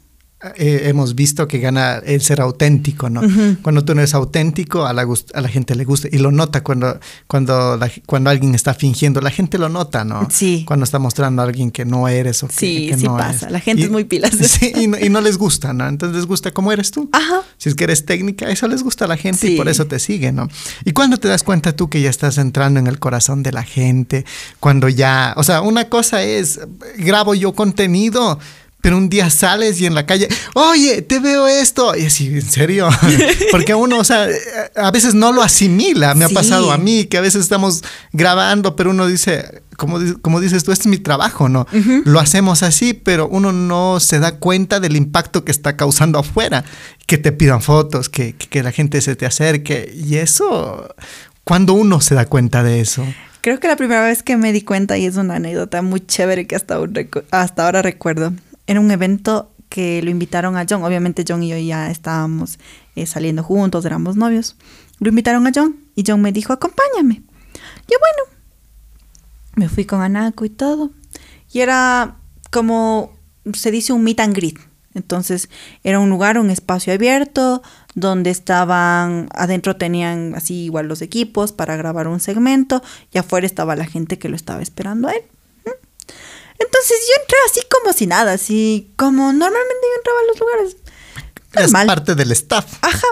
eh, 0.56 0.84
hemos 0.86 1.16
visto 1.16 1.48
que 1.50 1.60
gana 1.60 1.98
el 1.98 2.22
ser 2.22 2.40
auténtico, 2.40 3.10
¿no? 3.10 3.22
Cuando 3.62 3.84
tú 3.84 3.94
no 3.94 4.00
eres 4.02 4.14
auténtico, 4.14 4.86
a 4.86 4.94
la, 4.94 5.04
gust- 5.04 5.32
a 5.34 5.42
la 5.42 5.50
gente 5.50 5.76
le 5.76 5.84
gusta 5.84 6.08
y 6.12 6.18
lo 6.18 6.32
nota 6.32 6.64
cuando, 6.64 6.98
cuando, 7.28 7.76
la- 7.78 7.92
cuando 8.06 8.30
alguien 8.30 8.56
está 8.56 8.74
fingiendo, 8.74 9.20
la 9.20 9.32
gente 9.32 9.58
lo 9.58 9.68
nota, 9.68 10.06
¿no? 10.06 10.28
Sí. 10.32 10.64
Cuando 10.66 10.86
está 10.86 10.98
mostrando 10.98 11.42
a 11.42 11.46
alguien 11.46 11.72
que 11.72 11.84
no 11.84 12.08
eres 12.08 12.42
o 12.44 12.48
que, 12.48 12.54
Sí, 12.54 12.88
que 12.90 12.98
sí 12.98 13.04
no 13.04 13.18
pasa, 13.18 13.48
es. 13.48 13.52
la 13.52 13.60
gente 13.60 13.82
Y- 13.82 13.86
es 13.86 13.92
muy 13.92 14.06
pilas. 14.06 14.32
Sí, 14.50 14.72
y 14.76 14.88
no, 14.88 14.98
y 14.98 15.10
no 15.10 15.20
les 15.22 15.38
gusta, 15.38 15.74
¿no? 15.74 15.88
Entonces 15.88 16.16
les 16.16 16.26
gusta 16.26 16.52
cómo 16.52 16.72
eres 16.72 16.92
tú. 16.92 17.10
Ajá. 17.12 17.42
Si 17.58 17.68
es 17.70 17.76
que 17.76 17.84
eres 17.84 18.06
técnica, 18.06 18.50
eso 18.50 18.68
les 18.68 18.82
gusta 18.84 19.06
a 19.06 19.08
la 19.10 19.18
gente 19.18 19.48
y 19.52 19.58
por 19.58 19.68
eso 19.68 19.88
te 19.88 20.00
sigue, 20.00 20.32
¿no? 20.32 20.48
¿Y 20.86 20.92
cuando 20.94 21.18
te 21.18 21.28
das 21.28 21.44
cuenta 21.44 21.76
tú 21.76 21.90
que 21.90 22.02
ya 22.02 22.10
estás 22.10 22.38
entrando 22.38 22.80
en 22.80 22.88
el 22.88 23.00
corazón 23.00 23.44
de 23.44 23.52
la 23.52 23.64
gente? 23.64 24.26
Cuando 24.62 24.88
ya, 24.90 25.34
o 25.38 25.44
sea, 25.44 25.62
una 25.62 25.90
cosa 25.90 26.24
es, 26.24 26.60
grabo 26.98 27.36
yo 27.36 27.54
contenido, 27.54 28.40
pero 28.82 28.97
un 28.97 29.09
día 29.09 29.30
sales 29.30 29.80
y 29.82 29.86
en 29.86 29.93
la 29.95 30.05
calle, 30.05 30.27
oye, 30.53 31.01
te 31.01 31.19
veo 31.19 31.47
esto. 31.47 31.95
Y 31.97 32.05
así, 32.05 32.27
¿en 32.27 32.41
serio? 32.49 32.88
Porque 33.51 33.75
uno, 33.75 33.97
o 33.99 34.03
sea, 34.03 34.27
a 34.75 34.91
veces 34.91 35.13
no 35.15 35.32
lo 35.34 35.41
asimila. 35.43 36.15
Me 36.15 36.25
ha 36.25 36.30
pasado 36.30 36.71
a 36.71 36.77
mí 36.77 37.05
que 37.05 37.17
a 37.17 37.21
veces 37.21 37.41
estamos 37.41 37.84
grabando, 38.13 38.75
pero 38.75 38.91
uno 38.91 39.05
dice, 39.07 39.63
como, 39.77 39.99
como 40.21 40.39
dices 40.39 40.63
tú, 40.63 40.71
este 40.71 40.84
es 40.84 40.88
mi 40.88 40.97
trabajo, 40.97 41.49
¿no? 41.49 41.67
Lo 42.05 42.19
hacemos 42.19 42.63
así, 42.63 42.93
pero 42.93 43.27
uno 43.27 43.51
no 43.51 43.99
se 43.99 44.19
da 44.19 44.38
cuenta 44.38 44.80
del 44.80 44.95
impacto 44.95 45.43
que 45.43 45.51
está 45.51 45.75
causando 45.75 46.19
afuera. 46.19 46.63
Que 47.05 47.17
te 47.17 47.32
pidan 47.32 47.61
fotos, 47.61 48.07
que, 48.07 48.34
que- 48.36 48.47
que 48.47 48.63
la 48.63 48.71
gente 48.71 49.01
se 49.01 49.15
te 49.15 49.25
acerque. 49.25 49.91
Y 49.93 50.17
eso, 50.17 50.93
cuando 51.43 51.73
uno 51.73 51.99
se 52.01 52.15
da 52.15 52.25
cuenta 52.27 52.63
de 52.63 52.80
eso? 52.82 53.03
Creo 53.41 53.59
que 53.59 53.67
la 53.67 53.75
primera 53.77 54.01
vez 54.03 54.21
que 54.21 54.38
me 54.38 54.51
di 54.53 54.61
cuenta, 54.61 54.97
y 54.97 55.05
es 55.05 55.15
una 55.15 55.36
anécdota 55.36 55.82
muy 55.82 56.01
chévere 56.05 56.45
que 56.45 56.55
hasta, 56.55 56.77
hasta 57.32 57.65
ahora 57.65 57.82
recuerdo, 57.82 58.34
era 58.70 58.80
un 58.80 58.91
evento 58.91 59.51
que 59.67 59.99
lo 60.03 60.11
invitaron 60.11 60.55
a 60.55 60.63
John. 60.70 60.84
Obviamente 60.84 61.26
John 61.28 61.41
y 61.41 61.49
yo 61.49 61.57
ya 61.57 61.89
estábamos 61.89 62.59
eh, 62.95 63.07
saliendo 63.07 63.41
juntos, 63.41 63.84
éramos 63.84 64.15
novios. 64.15 64.57
Lo 64.99 65.09
invitaron 65.09 65.47
a 65.47 65.51
John 65.53 65.78
y 65.95 66.03
John 66.05 66.22
me 66.22 66.32
dijo, 66.32 66.53
acompáñame. 66.53 67.24
Yo, 67.88 67.97
bueno, 67.97 68.38
me 69.55 69.70
fui 69.70 69.86
con 69.86 70.01
Anaco 70.01 70.45
y 70.45 70.51
todo. 70.51 70.91
Y 71.51 71.61
era 71.61 72.17
como 72.51 73.17
se 73.53 73.72
dice 73.72 73.91
un 73.91 74.03
meet 74.03 74.20
and 74.20 74.36
greet. 74.36 74.59
Entonces 74.93 75.49
era 75.84 75.99
un 75.99 76.11
lugar, 76.11 76.38
un 76.38 76.51
espacio 76.51 76.93
abierto, 76.93 77.63
donde 77.95 78.30
estaban, 78.30 79.30
adentro 79.34 79.78
tenían 79.78 80.36
así 80.36 80.65
igual 80.65 80.88
los 80.88 81.01
equipos 81.01 81.53
para 81.53 81.76
grabar 81.76 82.07
un 82.07 82.20
segmento 82.20 82.84
y 83.11 83.17
afuera 83.17 83.47
estaba 83.47 83.76
la 83.76 83.86
gente 83.86 84.20
que 84.20 84.30
lo 84.30 84.36
estaba 84.36 84.61
esperando 84.61 85.07
a 85.07 85.13
él. 85.13 85.24
Entonces 86.60 86.99
yo 87.07 87.22
entré 87.22 87.38
así 87.49 87.62
como 87.70 87.93
si 87.93 88.07
nada, 88.07 88.34
así 88.34 88.91
como 88.97 89.32
normalmente 89.34 89.82
yo 89.82 89.97
entraba 89.97 90.20
a 90.20 90.28
los 90.28 90.39
lugares. 90.39 90.78
Es 91.55 91.72
Normal. 91.72 91.88
parte 91.88 92.16
del 92.16 92.32
staff. 92.32 92.66
Ajá. 92.82 93.07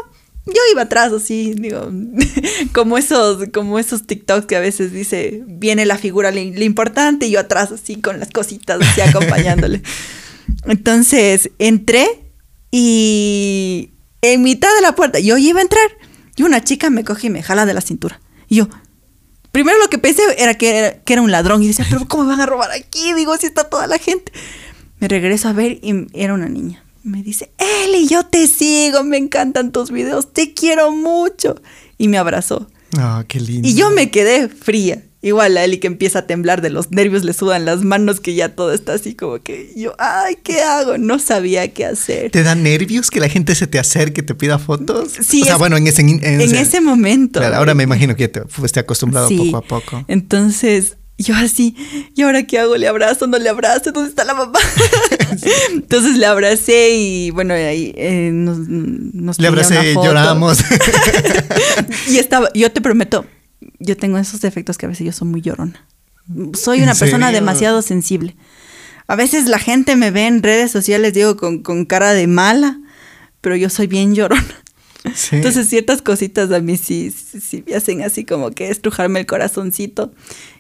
Yo 0.45 0.62
iba 0.72 0.84
atrás 0.84 1.12
así, 1.12 1.56
digo, 1.58 1.89
como 2.74 2.98
esos, 2.98 3.50
como 3.54 3.80
esos 3.80 4.08
TikToks 4.08 4.45
que 4.45 4.56
a 4.56 4.62
veces 4.62 4.93
dice, 4.93 5.43
viene 5.45 5.86
la 5.86 5.98
figura, 5.98 6.32
lo 6.32 6.39
importante, 6.39 7.28
y 7.28 7.32
yo 7.32 7.39
atrás 7.41 7.72
así 7.72 7.98
con 7.98 8.20
las 8.20 8.30
cositas 8.30 8.80
así 8.82 9.02
acompañándole. 9.02 9.82
Entonces 10.66 11.52
entré 11.60 12.32
y 12.72 13.91
en 14.22 14.41
mitad 14.41 14.74
de 14.76 14.82
la 14.82 14.95
puerta, 14.95 15.20
yo 15.20 15.38
iba 15.38 15.60
a 15.60 15.64
entrar 15.64 15.89
y 16.36 16.43
una 16.43 16.64
chica 16.64 16.89
me 16.89 17.04
coge 17.04 17.28
y 17.28 17.30
me 17.30 17.43
jala 17.43 17.66
de 17.66 17.74
la 17.74 17.82
cintura. 17.82 18.22
Y 18.48 18.58
yo, 18.58 18.70
primero 19.58 19.80
lo 19.80 19.89
que 19.89 19.97
pensé 19.97 20.22
era 20.38 20.53
que 20.53 20.78
era, 20.78 20.99
que 20.99 21.14
era 21.14 21.22
un 21.24 21.32
ladrón 21.32 21.64
y 21.64 21.68
decía, 21.68 21.84
pero 21.89 22.08
¿cómo 22.08 22.26
me 22.26 22.30
van 22.30 22.41
a 22.41 22.45
robar 22.45 22.70
aquí? 22.70 23.16
Digo, 23.16 23.36
si 23.38 23.47
está 23.47 23.64
toda 23.64 23.88
la 23.88 23.97
gente. 23.97 24.32
Me 24.99 25.08
regreso 25.08 25.47
a 25.47 25.53
ver 25.53 25.80
y 25.82 26.05
era 26.14 26.36
una 26.36 26.47
niña. 26.47 26.84
Me 27.01 27.24
dice, 27.24 27.49
Eli, 27.58 28.08
yo 28.08 28.24
te 28.24 28.45
sigo, 28.45 29.03
me 29.03 29.18
encantan 29.18 29.72
tus 29.72 29.89
videos, 29.89 30.32
te 30.32 30.53
quiero 30.53 30.91
mucho. 30.91 31.60
Y 31.97 32.08
me 32.08 32.20
abrazó. 32.20 32.70
Ah, 32.99 33.26
qué 33.28 33.39
lindo. 33.39 33.68
Y 33.68 33.74
yo 33.74 33.89
me 33.89 34.12
quedé 34.12 34.47
fría. 34.47 35.01
Igual 35.28 35.58
a 35.58 35.64
Eli 35.66 35.78
que 35.80 35.88
empieza 35.88 36.20
a 36.20 36.28
temblar 36.28 36.62
de 36.62 36.70
los 36.70 36.92
nervios, 36.92 37.24
le 37.24 37.34
sudan 37.34 37.66
las 37.66 37.84
manos, 37.84 38.20
que 38.20 38.34
ya 38.36 38.56
todo 38.56 38.72
está 38.74 38.94
así 38.94 39.14
como 39.14 39.40
que 39.42 39.74
yo, 39.76 39.94
ay, 40.00 40.38
¿qué 40.44 40.62
hago? 40.62 40.98
No 40.98 41.20
sabía 41.20 41.74
qué 41.74 41.86
hacer. 41.86 42.32
¿Te 42.32 42.44
da 42.44 42.56
nervios 42.56 43.10
que 43.12 43.20
la 43.20 43.28
gente 43.30 43.54
se 43.56 43.68
te 43.68 43.78
acerque, 43.80 44.24
te 44.24 44.34
pida 44.36 44.58
fotos? 44.60 45.12
Sí, 45.22 45.42
O 45.42 45.46
sea, 45.46 45.54
es- 45.54 45.60
bueno, 45.60 45.76
en 45.78 45.88
ese, 45.88 46.02
en 46.02 46.24
En 46.24 46.42
ese- 46.42 46.62
ese 46.62 46.82
momento. 46.82 47.40
Claro, 47.40 47.58
ahora 47.58 47.74
me 47.76 47.84
imagino 47.84 48.16
que 48.16 48.28
te 48.30 48.42
fuiste 48.46 48.80
acostumbrado 48.80 49.28
Sí. 49.28 49.38
poco 49.38 49.58
a 49.58 49.62
poco. 49.62 50.06
Entonces, 50.08 50.96
yo 51.18 51.36
así, 51.36 51.76
¿y 52.16 52.22
ahora 52.22 52.44
qué 52.44 52.60
hago? 52.60 52.78
¿Le 52.78 52.88
abrazo? 52.88 53.28
¿No 53.28 53.38
le 53.40 53.50
abrazo? 53.50 53.92
¿Dónde 53.92 54.10
está 54.10 54.24
la 54.24 54.34
mamá? 54.36 54.60
Entonces 55.74 56.16
le 56.18 56.26
abracé 56.26 56.92
y 56.96 57.32
bueno, 57.32 57.54
ahí 57.54 57.92
eh, 57.98 58.30
nos, 58.32 58.60
nos 58.60 59.40
Le 59.40 59.48
abracé, 59.48 59.74
una 59.80 59.94
foto. 59.94 60.06
lloramos. 60.06 60.60
y 62.08 62.18
estaba, 62.18 62.50
yo 62.54 62.72
te 62.72 62.82
prometo, 62.82 63.26
yo 63.80 63.98
tengo 63.98 64.18
esos 64.18 64.42
defectos 64.42 64.78
que 64.78 64.86
a 64.86 64.90
veces 64.90 65.06
yo 65.06 65.12
soy 65.12 65.28
muy 65.28 65.42
llorona. 65.42 65.86
Soy 66.54 66.78
¿En 66.80 66.84
una 66.84 66.96
persona 66.96 67.28
serio? 67.28 67.40
demasiado 67.40 67.82
sensible. 67.82 68.36
A 69.08 69.16
veces 69.16 69.46
la 69.48 69.60
gente 69.60 69.96
me 69.96 70.12
ve 70.12 70.28
en 70.28 70.44
redes 70.44 70.72
sociales, 70.72 71.14
digo, 71.14 71.38
con, 71.38 71.64
con 71.64 71.86
cara 71.86 72.12
de 72.14 72.28
mala, 72.28 72.80
pero 73.42 73.56
yo 73.56 73.70
soy 73.70 73.88
bien 73.88 74.14
llorona. 74.14 74.44
Sí. 75.16 75.38
Entonces 75.38 75.68
ciertas 75.70 76.01
cositas 76.01 76.51
a 76.51 76.60
mí 76.60 76.78
sí, 76.78 77.12
sí, 77.12 77.39
sí 77.39 77.64
me 77.68 77.76
hacen 77.76 78.01
así 78.03 78.26
como 78.26 78.51
que 78.51 78.70
estrujarme 78.70 79.20
el 79.20 79.26
corazoncito. 79.26 80.12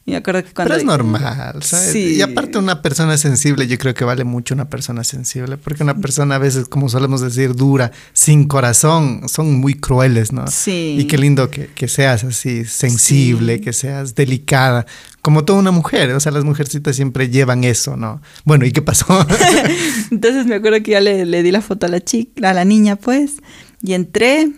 Y 0.05 0.11
me 0.11 0.17
acuerdo 0.17 0.41
que 0.41 0.53
cuando... 0.53 0.69
Pero 0.73 0.79
es 0.79 0.85
normal, 0.85 1.61
¿sabes? 1.63 1.91
Sí. 1.91 2.15
Y 2.15 2.21
aparte 2.21 2.57
una 2.57 2.81
persona 2.81 3.17
sensible, 3.17 3.67
yo 3.67 3.77
creo 3.77 3.93
que 3.93 4.05
vale 4.05 4.23
mucho 4.23 4.53
una 4.53 4.69
persona 4.69 5.03
sensible, 5.03 5.57
porque 5.57 5.83
una 5.83 5.97
persona 5.97 6.35
a 6.35 6.37
veces, 6.37 6.69
como 6.69 6.87
solemos 6.87 7.19
decir, 7.19 7.53
dura, 7.55 7.91
sin 8.13 8.47
corazón, 8.47 9.27
son 9.27 9.55
muy 9.55 9.73
crueles, 9.73 10.31
¿no? 10.31 10.47
Sí. 10.47 10.95
Y 10.97 11.07
qué 11.07 11.17
lindo 11.17 11.49
que, 11.51 11.67
que 11.67 11.89
seas 11.89 12.23
así, 12.23 12.63
sensible, 12.63 13.55
Sí. 13.55 13.61
que 13.61 13.73
seas 13.73 14.15
delicada, 14.15 14.85
como 15.21 15.43
toda 15.43 15.59
una 15.59 15.71
mujer, 15.71 16.13
o 16.13 16.19
sea, 16.21 16.31
las 16.31 16.45
mujercitas 16.45 16.95
siempre 16.95 17.27
llevan 17.29 17.65
eso, 17.65 17.97
¿no? 17.97 18.21
Bueno, 18.45 18.65
¿y 18.65 18.71
qué 18.71 18.81
pasó? 18.81 19.05
Entonces 20.11 20.45
me 20.45 20.55
acuerdo 20.55 20.81
que 20.83 20.91
ya 20.91 21.01
le, 21.01 21.25
le 21.25 21.43
di 21.43 21.51
la 21.51 21.59
foto 21.61 21.85
a 21.85 21.89
la 21.89 21.99
chica, 21.99 22.49
a 22.49 22.53
la 22.53 22.63
niña, 22.63 22.95
pues, 22.95 23.33
y 23.81 23.93
entré. 23.93 24.49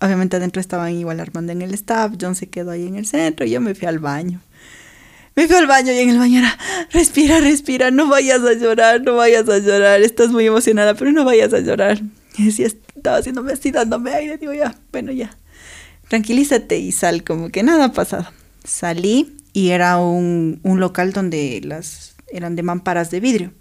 Obviamente 0.00 0.36
adentro 0.36 0.60
estaban 0.60 0.92
igual 0.92 1.20
Armando 1.20 1.52
en 1.52 1.62
el 1.62 1.72
staff, 1.74 2.12
John 2.20 2.34
se 2.34 2.48
quedó 2.48 2.72
ahí 2.72 2.86
en 2.86 2.96
el 2.96 3.06
centro 3.06 3.46
y 3.46 3.50
yo 3.50 3.60
me 3.60 3.74
fui 3.74 3.86
al 3.88 3.98
baño. 3.98 4.40
Me 5.36 5.48
fui 5.48 5.56
al 5.56 5.66
baño 5.66 5.92
y 5.92 5.98
en 5.98 6.10
el 6.10 6.18
baño 6.18 6.40
era, 6.40 6.58
respira, 6.92 7.40
respira, 7.40 7.90
no 7.90 8.08
vayas 8.08 8.42
a 8.42 8.52
llorar, 8.52 9.02
no 9.02 9.16
vayas 9.16 9.48
a 9.48 9.58
llorar, 9.58 10.02
estás 10.02 10.30
muy 10.30 10.46
emocionada, 10.46 10.94
pero 10.94 11.10
no 11.10 11.24
vayas 11.24 11.52
a 11.52 11.60
llorar. 11.60 12.00
Y 12.36 12.48
estaba 12.62 13.18
haciéndome 13.18 13.52
así, 13.52 13.70
dándome 13.70 14.12
aire, 14.12 14.38
digo, 14.38 14.52
ya, 14.52 14.76
bueno, 14.92 15.12
ya, 15.12 15.36
tranquilízate 16.08 16.78
y 16.78 16.92
sal, 16.92 17.24
como 17.24 17.48
que 17.50 17.62
nada 17.62 17.86
ha 17.86 17.92
pasado. 17.92 18.26
Salí 18.64 19.36
y 19.52 19.70
era 19.70 19.98
un, 19.98 20.60
un 20.62 20.80
local 20.80 21.12
donde 21.12 21.60
las 21.64 22.14
eran 22.28 22.56
de 22.56 22.62
mamparas 22.62 23.10
de 23.10 23.20
vidrio. 23.20 23.52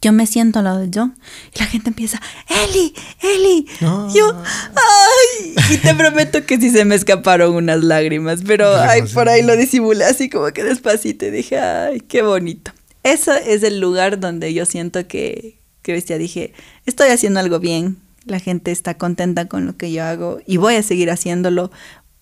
Yo 0.00 0.12
me 0.12 0.26
siento 0.26 0.58
al 0.58 0.64
lado 0.64 0.78
de 0.80 0.90
John 0.92 1.16
y 1.54 1.58
la 1.58 1.66
gente 1.66 1.90
empieza, 1.90 2.20
Eli, 2.48 2.94
Eli. 3.22 3.66
No. 3.80 4.12
Yo, 4.14 4.34
ay, 4.34 5.54
y 5.70 5.76
te 5.78 5.94
prometo 5.94 6.44
que 6.44 6.58
sí 6.58 6.70
se 6.70 6.84
me 6.84 6.94
escaparon 6.94 7.54
unas 7.54 7.82
lágrimas, 7.82 8.40
pero 8.46 8.74
ay, 8.76 9.02
por 9.14 9.28
ahí 9.28 9.42
lo 9.42 9.56
disimulé 9.56 10.04
así 10.04 10.28
como 10.28 10.46
que 10.52 10.64
despacito 10.64 11.26
y 11.26 11.30
dije, 11.30 11.58
ay, 11.58 12.00
qué 12.00 12.22
bonito. 12.22 12.72
Ese 13.02 13.54
es 13.54 13.62
el 13.62 13.80
lugar 13.80 14.20
donde 14.20 14.54
yo 14.54 14.64
siento 14.64 15.06
que, 15.06 15.58
que 15.82 15.92
bestia, 15.92 16.18
dije, 16.18 16.52
estoy 16.86 17.10
haciendo 17.10 17.40
algo 17.40 17.58
bien, 17.58 17.98
la 18.24 18.38
gente 18.38 18.70
está 18.70 18.94
contenta 18.94 19.46
con 19.46 19.66
lo 19.66 19.76
que 19.76 19.92
yo 19.92 20.04
hago 20.04 20.38
y 20.46 20.56
voy 20.56 20.76
a 20.76 20.82
seguir 20.82 21.10
haciéndolo 21.10 21.70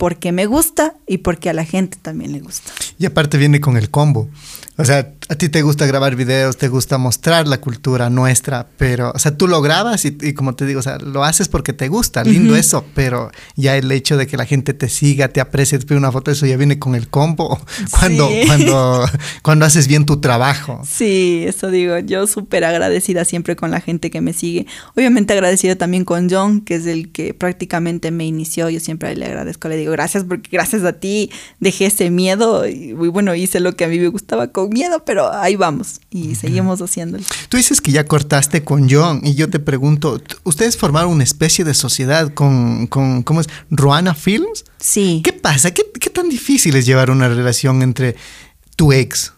porque 0.00 0.32
me 0.32 0.46
gusta 0.46 0.94
y 1.06 1.18
porque 1.18 1.50
a 1.50 1.52
la 1.52 1.66
gente 1.66 1.98
también 2.00 2.32
le 2.32 2.40
gusta. 2.40 2.72
Y 2.98 3.04
aparte 3.04 3.36
viene 3.36 3.60
con 3.60 3.76
el 3.76 3.90
combo. 3.90 4.30
O 4.78 4.84
sea, 4.86 5.12
a 5.30 5.36
ti 5.36 5.48
te 5.48 5.62
gusta 5.62 5.86
grabar 5.86 6.16
videos, 6.16 6.56
te 6.56 6.68
gusta 6.68 6.98
mostrar 6.98 7.46
la 7.46 7.60
cultura 7.60 8.10
nuestra, 8.10 8.66
pero, 8.76 9.12
o 9.14 9.18
sea, 9.18 9.36
tú 9.36 9.46
lo 9.48 9.62
grabas 9.62 10.04
y, 10.04 10.18
y 10.20 10.34
como 10.34 10.54
te 10.56 10.66
digo, 10.66 10.80
o 10.80 10.82
sea, 10.82 10.98
lo 10.98 11.24
haces 11.24 11.48
porque 11.48 11.72
te 11.72 11.88
gusta, 11.88 12.24
lindo 12.24 12.56
eso, 12.56 12.84
pero 12.94 13.30
ya 13.56 13.76
el 13.76 13.90
hecho 13.92 14.16
de 14.16 14.26
que 14.26 14.36
la 14.36 14.44
gente 14.44 14.74
te 14.74 14.88
siga, 14.88 15.28
te 15.28 15.40
aprecie, 15.40 15.78
te 15.78 15.86
pide 15.86 15.96
una 15.98 16.10
foto, 16.12 16.30
eso 16.32 16.46
ya 16.46 16.56
viene 16.56 16.78
con 16.80 16.94
el 16.96 17.08
combo 17.08 17.60
cuando, 17.90 18.28
Sí. 18.28 18.42
cuando, 18.46 19.04
cuando 19.42 19.64
haces 19.66 19.86
bien 19.86 20.04
tu 20.04 20.20
trabajo. 20.20 20.82
Sí, 20.84 21.44
eso 21.46 21.70
digo, 21.70 21.98
yo 22.00 22.26
súper 22.26 22.64
agradecida 22.64 23.24
siempre 23.24 23.54
con 23.56 23.70
la 23.70 23.80
gente 23.80 24.10
que 24.10 24.20
me 24.20 24.32
sigue. 24.32 24.66
Obviamente 24.96 25.32
agradecida 25.32 25.76
también 25.76 26.04
con 26.04 26.28
John, 26.28 26.60
que 26.60 26.74
es 26.74 26.86
el 26.86 27.12
que 27.12 27.34
prácticamente 27.34 28.10
me 28.10 28.26
inició. 28.26 28.68
Yo 28.68 28.80
siempre 28.80 29.14
le 29.14 29.26
agradezco, 29.26 29.68
le 29.68 29.76
digo 29.76 29.92
gracias 29.92 30.24
porque 30.24 30.50
gracias 30.50 30.82
a 30.84 30.94
ti 30.94 31.30
dejé 31.60 31.86
ese 31.86 32.10
miedo 32.10 32.68
y 32.68 32.80
y 32.80 32.92
bueno, 32.92 33.34
hice 33.34 33.60
lo 33.60 33.76
que 33.76 33.84
a 33.84 33.88
mí 33.88 33.98
me 33.98 34.08
gustaba 34.08 34.48
con 34.48 34.70
miedo, 34.70 35.04
pero 35.04 35.19
ahí 35.32 35.56
vamos 35.56 36.00
y 36.10 36.34
seguimos 36.36 36.80
haciéndolo. 36.80 37.24
Tú 37.48 37.56
dices 37.56 37.80
que 37.80 37.92
ya 37.92 38.04
cortaste 38.04 38.62
con 38.64 38.88
John 38.88 39.20
y 39.24 39.34
yo 39.34 39.50
te 39.50 39.58
pregunto, 39.58 40.18
¿t- 40.20 40.36
¿ustedes 40.44 40.76
formaron 40.76 41.12
una 41.12 41.24
especie 41.24 41.64
de 41.64 41.74
sociedad 41.74 42.32
con, 42.32 42.86
con 42.86 43.22
¿cómo 43.22 43.40
es? 43.40 43.48
Ruana 43.70 44.14
Films? 44.14 44.64
Sí. 44.78 45.20
¿Qué 45.24 45.32
pasa? 45.32 45.72
¿Qué, 45.72 45.84
qué 46.00 46.10
tan 46.10 46.28
difícil 46.28 46.76
es 46.76 46.86
llevar 46.86 47.10
una 47.10 47.28
relación 47.28 47.82
entre 47.82 48.16
tu 48.76 48.92
ex? 48.92 49.32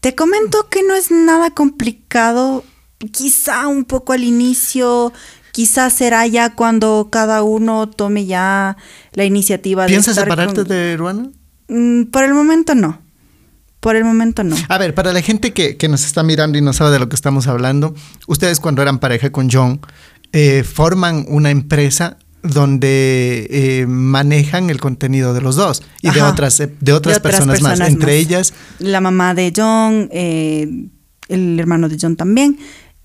Te 0.00 0.14
comento 0.14 0.68
que 0.70 0.82
no 0.82 0.94
es 0.94 1.10
nada 1.10 1.50
complicado, 1.50 2.64
quizá 3.12 3.66
un 3.66 3.84
poco 3.84 4.12
al 4.12 4.22
inicio, 4.22 5.12
quizá 5.52 5.90
será 5.90 6.26
ya 6.28 6.54
cuando 6.54 7.08
cada 7.10 7.42
uno 7.42 7.88
tome 7.88 8.24
ya 8.26 8.76
la 9.12 9.24
iniciativa 9.24 9.82
de 9.82 9.88
¿Piensas 9.88 10.14
separarte 10.14 10.54
con- 10.60 10.68
de 10.68 10.96
Ruana? 10.96 11.30
Mm, 11.68 12.04
por 12.04 12.22
el 12.24 12.32
momento 12.32 12.74
no. 12.76 13.02
Por 13.80 13.96
el 13.96 14.04
momento 14.04 14.42
no. 14.44 14.56
A 14.68 14.78
ver, 14.78 14.94
para 14.94 15.12
la 15.12 15.22
gente 15.22 15.52
que, 15.52 15.76
que 15.76 15.88
nos 15.88 16.04
está 16.04 16.22
mirando 16.22 16.58
y 16.58 16.60
no 16.60 16.72
sabe 16.72 16.90
de 16.90 16.98
lo 16.98 17.08
que 17.08 17.16
estamos 17.16 17.46
hablando, 17.46 17.94
ustedes 18.26 18.58
cuando 18.60 18.82
eran 18.82 18.98
pareja 18.98 19.30
con 19.30 19.48
John, 19.50 19.80
eh, 20.32 20.64
forman 20.64 21.24
una 21.28 21.50
empresa 21.50 22.18
donde 22.42 23.46
eh, 23.50 23.86
manejan 23.86 24.70
el 24.70 24.80
contenido 24.80 25.34
de 25.34 25.40
los 25.40 25.56
dos 25.56 25.82
y 26.02 26.10
de 26.10 26.22
otras, 26.22 26.60
eh, 26.60 26.72
de 26.80 26.92
otras, 26.92 27.14
De 27.14 27.18
otras 27.18 27.20
personas, 27.20 27.60
más, 27.62 27.80
entre 27.80 28.12
más. 28.12 28.20
ellas 28.20 28.54
La 28.78 29.00
mamá 29.00 29.34
de 29.34 29.52
John, 29.54 30.08
eh, 30.12 30.88
el 31.28 31.58
hermano 31.60 31.88
de 31.88 31.98
John 32.00 32.16
también. 32.16 32.58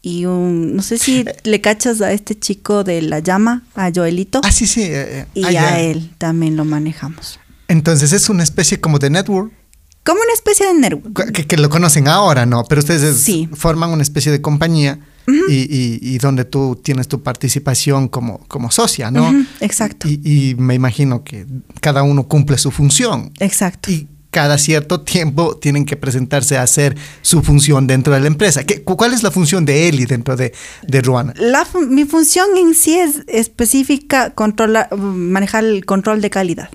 Y 0.06 0.26
un, 0.26 0.76
no 0.76 0.82
sé 0.82 0.98
si 0.98 1.24
le 1.44 1.62
cachas 1.62 2.02
a 2.02 2.12
este 2.12 2.38
chico 2.38 2.84
de 2.84 3.02
la 3.02 3.20
llama, 3.20 3.64
a 3.74 3.90
Joelito. 3.94 4.42
Ah, 4.44 4.52
sí, 4.52 4.68
sí. 4.68 4.82
eh, 4.84 5.22
eh, 5.22 5.26
y 5.34 5.56
ah, 5.56 5.76
a 5.76 5.80
él 5.80 6.12
también 6.18 6.58
lo 6.58 6.66
manejamos. 6.66 7.40
Entonces 7.70 8.12
es 8.12 8.28
una 8.28 8.44
especie 8.44 8.82
como 8.82 9.00
de 9.00 9.10
network 9.10 9.54
Como 10.06 10.20
una 10.22 10.34
especie 10.34 10.68
de 10.68 10.74
network. 10.74 11.32
que, 11.32 11.46
que 11.48 11.58
lo 11.58 11.70
conocen 11.70 12.08
ahora, 12.08 12.46
¿no? 12.46 12.64
Pero 12.66 12.80
ustedes 12.80 13.18
Sí. 13.22 13.48
forman 13.54 13.90
una 13.92 14.04
especie 14.04 14.32
de 14.32 14.42
compañía 14.42 15.00
y, 15.48 15.54
y- 15.54 16.00
y 16.02 16.18
donde 16.18 16.44
tú 16.44 16.78
tienes 16.84 17.08
tu 17.08 17.24
participación 17.24 18.10
como, 18.10 18.40
como 18.50 18.70
socia, 18.72 19.10
¿no? 19.12 19.32
Exacto. 19.62 20.10
Y, 20.10 20.20
y 20.50 20.56
me 20.56 20.74
imagino 20.76 21.24
que 21.24 21.46
cada 21.80 22.04
uno 22.04 22.28
cumple 22.28 22.58
su 22.58 22.72
función. 22.72 23.32
Exacto. 23.40 23.90
Y 23.90 24.10
cada 24.32 24.58
cierto 24.58 25.00
tiempo 25.02 25.56
tienen 25.58 25.86
que 25.86 25.96
presentarse 25.96 26.58
a 26.58 26.64
hacer 26.64 26.98
su 27.22 27.42
función 27.44 27.86
dentro 27.88 28.14
de 28.14 28.20
la 28.20 28.28
empresa. 28.28 28.66
¿Qué, 28.66 28.84
cu- 28.84 28.98
¿Cuál 28.98 29.14
es 29.14 29.24
la 29.24 29.30
función 29.32 29.64
de 29.64 29.88
Eli 29.88 30.06
dentro 30.06 30.36
de, 30.36 30.52
de 30.86 31.02
Ruana? 31.02 31.34
La 31.38 31.66
mi 31.88 32.04
función 32.06 32.48
en 32.58 32.74
sí 32.74 32.96
es 32.98 33.22
específica 33.28 34.32
controlar, 34.32 34.94
manejar 34.98 35.64
el 35.64 35.86
control 35.86 36.20
de 36.20 36.30
calidad. 36.30 36.70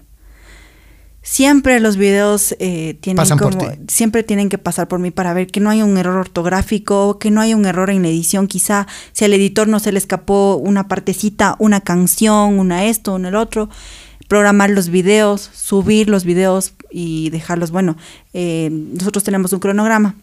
Siempre 1.23 1.79
los 1.81 1.97
videos 1.97 2.55
eh, 2.59 2.97
tienen 3.01 3.17
Pasan 3.17 3.39
por 3.39 3.59
como, 3.59 3.71
ti. 3.71 3.79
siempre 3.89 4.23
tienen 4.23 4.49
que 4.49 4.57
pasar 4.57 4.89
por 4.89 4.99
mí 4.99 5.11
para 5.11 5.35
ver 5.35 5.49
que 5.49 5.61
no 5.61 5.69
hay 5.69 5.83
un 5.83 5.99
error 5.99 6.17
ortográfico, 6.17 7.19
que 7.19 7.31
no 7.31 7.41
hay 7.41 7.55
un 7.55 7.67
error 7.67 7.91
en 7.91 8.03
la 8.03 8.09
edición, 8.09 8.47
quizá 8.47 8.87
si 9.13 9.25
al 9.25 9.35
editor 9.35 9.69
no 9.69 9.81
se 9.81 9.93
le 9.93 9.99
escapó 9.99 10.57
una 10.57 10.89
partecita, 10.89 11.57
una 11.59 11.81
canción, 11.81 12.59
una 12.59 12.85
esto, 12.87 13.15
una 13.15 13.29
el 13.29 13.35
otro, 13.35 13.69
programar 14.29 14.71
los 14.71 14.89
videos, 14.89 15.51
subir 15.53 16.09
los 16.09 16.25
videos 16.25 16.73
y 16.91 17.31
dejarlos, 17.31 17.73
bueno, 17.73 17.97
eh, 18.33 18.71
nosotros 18.71 19.25
tenemos 19.25 19.53
un 19.53 19.61
cronograma, 19.61 20.15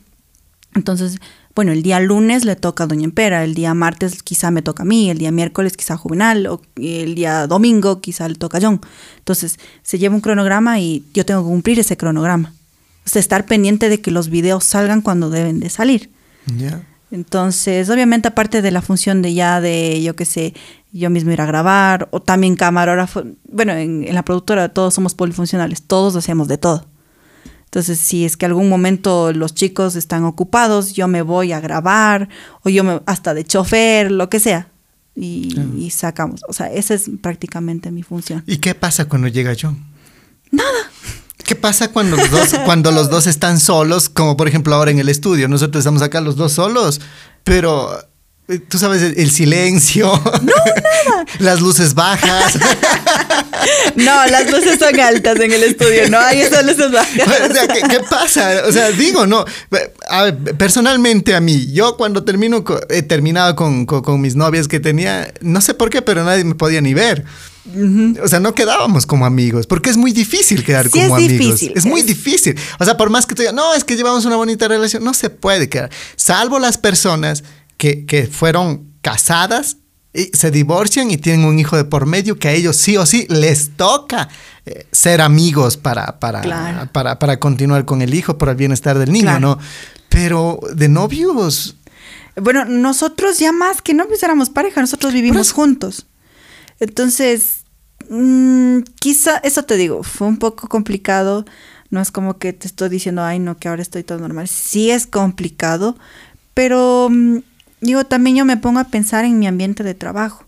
entonces, 0.75 1.19
bueno, 1.55 1.71
el 1.71 1.83
día 1.83 2.01
lunes 2.01 2.43
le 2.43 2.57
toca 2.57 2.83
a 2.83 2.87
Doña 2.87 3.05
Empera, 3.05 3.45
el 3.45 3.55
día 3.55 3.73
martes 3.73 4.21
quizá 4.21 4.51
me 4.51 4.61
toca 4.61 4.83
a 4.83 4.85
mí, 4.85 5.09
el 5.09 5.17
día 5.17 5.31
miércoles 5.31 5.77
quizá 5.77 5.93
a 5.93 5.97
Juvenal, 5.97 6.47
o 6.47 6.61
el 6.75 7.15
día 7.15 7.47
domingo 7.47 8.01
quizá 8.01 8.27
le 8.27 8.35
toca 8.35 8.57
a 8.57 8.61
John. 8.61 8.81
Entonces, 9.17 9.57
se 9.81 9.97
lleva 9.97 10.13
un 10.13 10.21
cronograma 10.21 10.79
y 10.79 11.05
yo 11.13 11.25
tengo 11.25 11.41
que 11.43 11.47
cumplir 11.47 11.79
ese 11.79 11.95
cronograma. 11.95 12.53
O 13.05 13.09
sea, 13.09 13.21
estar 13.21 13.45
pendiente 13.45 13.87
de 13.87 14.01
que 14.01 14.11
los 14.11 14.29
videos 14.29 14.65
salgan 14.65 15.01
cuando 15.01 15.29
deben 15.29 15.61
de 15.61 15.69
salir. 15.69 16.09
Entonces, 17.09 17.89
obviamente, 17.89 18.27
aparte 18.27 18.61
de 18.61 18.71
la 18.71 18.81
función 18.81 19.21
de 19.21 19.33
ya 19.33 19.61
de, 19.61 20.03
yo 20.03 20.15
qué 20.17 20.25
sé, 20.25 20.53
yo 20.91 21.09
mismo 21.09 21.31
ir 21.31 21.39
a 21.39 21.45
grabar, 21.45 22.09
o 22.11 22.21
también 22.21 22.57
camarógrafo, 22.57 23.23
bueno, 23.49 23.71
en, 23.73 24.05
en 24.05 24.13
la 24.13 24.23
productora 24.23 24.69
todos 24.69 24.93
somos 24.93 25.15
polifuncionales, 25.15 25.81
todos 25.83 26.17
hacemos 26.17 26.49
de 26.49 26.57
todo. 26.57 26.85
Entonces, 27.75 27.99
si 27.99 28.23
es 28.23 28.37
que 28.37 28.45
algún 28.45 28.69
momento 28.69 29.33
los 29.33 29.53
chicos 29.53 29.97
están 29.97 30.23
ocupados, 30.23 30.93
yo 30.93 31.09
me 31.09 31.21
voy 31.21 31.51
a 31.51 31.59
grabar, 31.59 32.29
o 32.63 32.69
yo 32.69 32.85
me, 32.85 33.01
hasta 33.05 33.33
de 33.33 33.43
chofer, 33.43 34.11
lo 34.11 34.29
que 34.29 34.39
sea, 34.39 34.69
y, 35.13 35.59
y 35.77 35.89
sacamos. 35.89 36.39
O 36.47 36.53
sea, 36.53 36.71
esa 36.71 36.93
es 36.93 37.11
prácticamente 37.21 37.91
mi 37.91 38.01
función. 38.01 38.45
¿Y 38.47 38.59
qué 38.59 38.75
pasa 38.75 39.09
cuando 39.09 39.27
llega 39.27 39.53
John? 39.59 39.83
Nada. 40.51 40.89
¿Qué 41.43 41.55
pasa 41.55 41.89
cuando 41.91 42.15
los 42.15 42.31
dos, 42.31 42.55
cuando 42.65 42.93
los 42.93 43.09
dos 43.09 43.27
están 43.27 43.59
solos, 43.59 44.07
como 44.07 44.37
por 44.37 44.47
ejemplo 44.47 44.73
ahora 44.73 44.91
en 44.91 44.99
el 44.99 45.09
estudio? 45.09 45.49
Nosotros 45.49 45.81
estamos 45.81 46.01
acá 46.01 46.21
los 46.21 46.37
dos 46.37 46.53
solos, 46.53 47.01
pero 47.43 47.91
eh, 48.47 48.59
tú 48.59 48.77
sabes 48.77 49.01
el, 49.01 49.19
el 49.19 49.31
silencio, 49.31 50.13
las 51.39 51.59
luces 51.59 51.93
bajas. 51.93 52.57
No, 53.95 54.25
las 54.27 54.51
luces 54.51 54.77
son 54.79 54.99
altas 54.99 55.39
en 55.39 55.51
el 55.51 55.63
estudio, 55.63 56.09
no 56.09 56.19
hay 56.19 56.41
esas 56.41 56.65
luces 56.65 56.91
bajas. 56.91 57.27
o 57.49 57.53
sea, 57.53 57.67
¿qué, 57.67 57.81
qué 57.89 57.99
pasa? 58.09 58.63
O 58.67 58.71
sea, 58.71 58.91
digo, 58.91 59.25
no. 59.25 59.45
A 60.09 60.23
ver, 60.23 60.37
personalmente 60.57 61.35
a 61.35 61.39
mí, 61.41 61.71
yo 61.71 61.97
cuando 61.97 62.23
termino, 62.23 62.63
he 62.89 63.01
terminado 63.01 63.55
con, 63.55 63.85
con- 63.85 64.01
con 64.01 64.21
mis 64.21 64.35
novias 64.35 64.67
que 64.67 64.79
tenía, 64.79 65.33
no 65.41 65.61
sé 65.61 65.73
por 65.73 65.89
qué, 65.89 66.01
pero 66.01 66.23
nadie 66.23 66.43
me 66.43 66.55
podía 66.55 66.81
ni 66.81 66.93
ver. 66.93 67.23
O 68.23 68.27
sea, 68.27 68.39
no 68.39 68.53
quedábamos 68.53 69.07
como 69.07 69.25
amigos, 69.25 69.65
porque 69.65 69.89
es 69.89 69.97
muy 69.97 70.11
difícil 70.11 70.63
quedar 70.63 70.85
Sí, 70.85 70.91
como 70.91 71.17
es 71.17 71.25
amigos. 71.25 71.29
difícil, 71.59 71.73
es 71.75 71.85
muy 71.85 72.01
difícil. 72.03 72.55
O 72.79 72.85
sea, 72.85 72.95
por 72.95 73.09
más 73.09 73.25
que 73.25 73.33
tú 73.33 73.41
digas, 73.41 73.55
no, 73.55 73.73
es 73.73 73.83
que 73.83 73.95
llevamos 73.95 74.23
una 74.25 74.35
bonita 74.35 74.67
relación, 74.67 75.03
no 75.03 75.15
se 75.15 75.31
puede 75.31 75.67
quedar. 75.67 75.89
Salvo 76.15 76.59
las 76.59 76.77
personas 76.77 77.43
que, 77.77 78.05
que 78.05 78.27
fueron 78.27 78.91
casadas 79.01 79.77
y 80.15 80.31
se 80.35 80.49
divorcian 80.51 81.11
y 81.11 81.17
tienen 81.17 81.45
un 81.45 81.59
hijo 81.59 81.75
de 81.75 81.83
por 81.83 82.05
medio 82.05 82.39
que 82.39 82.47
a 82.47 82.51
ellos 82.53 82.77
sí 82.77 82.95
o 82.97 83.05
sí 83.05 83.27
les 83.29 83.71
toca 83.75 84.29
eh, 84.65 84.87
ser 84.91 85.21
amigos 85.21 85.77
para, 85.77 86.19
para, 86.19 86.41
Claro. 86.41 86.89
para, 86.91 87.19
para 87.19 87.39
continuar 87.39 87.85
con 87.85 88.01
el 88.01 88.13
hijo, 88.13 88.37
por 88.37 88.49
el 88.49 88.55
bienestar 88.55 88.97
del 88.97 89.11
niño, 89.11 89.25
Claro. 89.25 89.39
¿no? 89.39 89.59
Pero 90.09 90.59
de 90.73 90.87
novios, 90.87 91.75
Bueno, 92.37 92.65
nosotros 92.65 93.39
ya 93.39 93.51
más 93.51 93.81
que 93.81 93.93
no 93.93 94.07
pues 94.07 94.23
éramos 94.23 94.49
pareja, 94.49 94.81
nosotros 94.81 95.13
vivimos 95.13 95.51
juntos. 95.51 96.05
Entonces, 96.79 97.63
mm, 98.09 98.79
quizá, 98.99 99.37
eso 99.37 99.63
te 99.63 99.77
digo, 99.77 100.03
fue 100.03 100.27
un 100.27 100.37
poco 100.37 100.67
complicado. 100.67 101.45
No 101.89 102.01
es 102.01 102.11
como 102.11 102.37
que 102.37 102.51
te 102.51 102.67
estoy 102.67 102.89
diciendo, 102.89 103.23
ay, 103.23 103.39
no, 103.39 103.57
que 103.57 103.67
ahora 103.69 103.81
estoy 103.81 104.03
todo 104.03 104.17
normal. 104.19 104.47
Sí 104.47 104.91
es 104.91 105.07
complicado, 105.07 105.95
pero 106.53 107.07
mm, 107.09 107.37
digo, 107.85 108.03
también 108.05 108.35
yo 108.37 108.45
me 108.45 108.57
pongo 108.57 108.79
a 108.79 108.85
pensar 108.85 109.25
en 109.25 109.39
mi 109.39 109.47
ambiente 109.47 109.83
de 109.83 109.93
trabajo. 109.93 110.45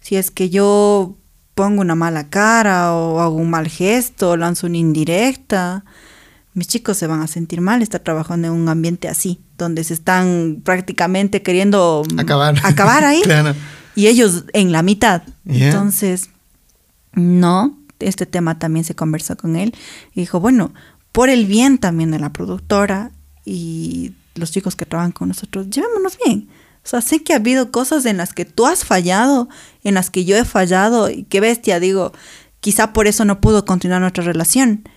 Si 0.00 0.16
es 0.16 0.30
que 0.30 0.50
yo 0.50 1.16
pongo 1.54 1.80
una 1.82 1.94
mala 1.94 2.28
cara 2.28 2.94
o 2.94 3.20
hago 3.20 3.34
un 3.36 3.50
mal 3.50 3.68
gesto 3.68 4.30
o 4.30 4.36
lanzo 4.36 4.66
una 4.66 4.78
indirecta, 4.78 5.84
mis 6.54 6.66
chicos 6.68 6.96
se 6.96 7.06
van 7.06 7.20
a 7.20 7.26
sentir 7.26 7.60
mal 7.60 7.82
estar 7.82 8.00
trabajando 8.00 8.48
en 8.48 8.54
un 8.54 8.68
ambiente 8.68 9.08
así, 9.08 9.40
donde 9.58 9.84
se 9.84 9.94
están 9.94 10.62
prácticamente 10.64 11.42
queriendo 11.42 12.02
Acabar. 12.18 12.54
acabar 12.64 13.04
ahí 13.04 13.20
Claro. 13.22 13.54
y 13.94 14.06
ellos 14.06 14.44
en 14.52 14.72
la 14.72 14.82
mitad. 14.82 15.22
Yeah. 15.44 15.66
Entonces, 15.68 16.30
no, 17.12 17.78
este 17.98 18.26
tema 18.26 18.58
también 18.58 18.84
se 18.84 18.94
conversó 18.94 19.36
con 19.36 19.56
él 19.56 19.74
y 20.14 20.20
dijo, 20.20 20.40
bueno, 20.40 20.72
por 21.12 21.28
el 21.28 21.46
bien 21.46 21.78
también 21.78 22.10
de 22.10 22.18
la 22.18 22.32
productora 22.32 23.10
y 23.44 24.12
los 24.34 24.50
chicos 24.50 24.76
que 24.76 24.86
trabajan 24.86 25.12
con 25.12 25.28
nosotros, 25.28 25.68
llevémonos 25.68 26.16
bien. 26.24 26.48
O 26.84 26.88
sea, 26.88 27.00
sé 27.00 27.22
que 27.22 27.32
ha 27.32 27.36
habido 27.36 27.70
cosas 27.70 28.06
en 28.06 28.16
las 28.16 28.32
que 28.32 28.44
tú 28.44 28.66
has 28.66 28.84
fallado, 28.84 29.48
en 29.84 29.94
las 29.94 30.10
que 30.10 30.24
yo 30.24 30.36
he 30.36 30.44
fallado, 30.44 31.10
y 31.10 31.24
qué 31.24 31.40
bestia, 31.40 31.78
digo, 31.78 32.12
quizá 32.60 32.92
por 32.92 33.06
eso 33.06 33.24
no 33.24 33.40
pudo 33.40 33.64
continuar 33.64 34.00
nuestra 34.00 34.24
relación, 34.24 34.88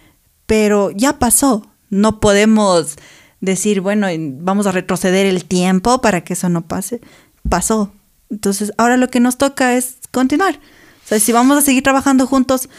pero 0.45 0.91
ya 0.91 1.19
pasó. 1.19 1.67
No 1.89 2.19
podemos 2.19 2.95
decir, 3.41 3.81
bueno, 3.81 4.07
vamos 4.39 4.65
a 4.65 4.71
retroceder 4.71 5.25
el 5.25 5.45
tiempo 5.45 6.01
para 6.01 6.23
que 6.23 6.33
eso 6.33 6.49
no 6.49 6.65
pase. 6.65 7.01
Pasó. 7.49 7.93
Entonces, 8.29 8.71
ahora 8.77 8.97
lo 8.97 9.09
que 9.09 9.19
nos 9.19 9.37
toca 9.37 9.75
es 9.75 9.97
continuar. 10.11 10.55
O 10.55 11.07
sea, 11.07 11.19
si 11.19 11.31
vamos 11.31 11.57
a 11.57 11.61
seguir 11.61 11.83
trabajando 11.83 12.25
juntos, 12.25 12.69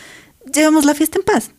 llevamos 0.53 0.85
la 0.85 0.95
fiesta 0.95 1.19
en 1.19 1.25
paz. 1.25 1.51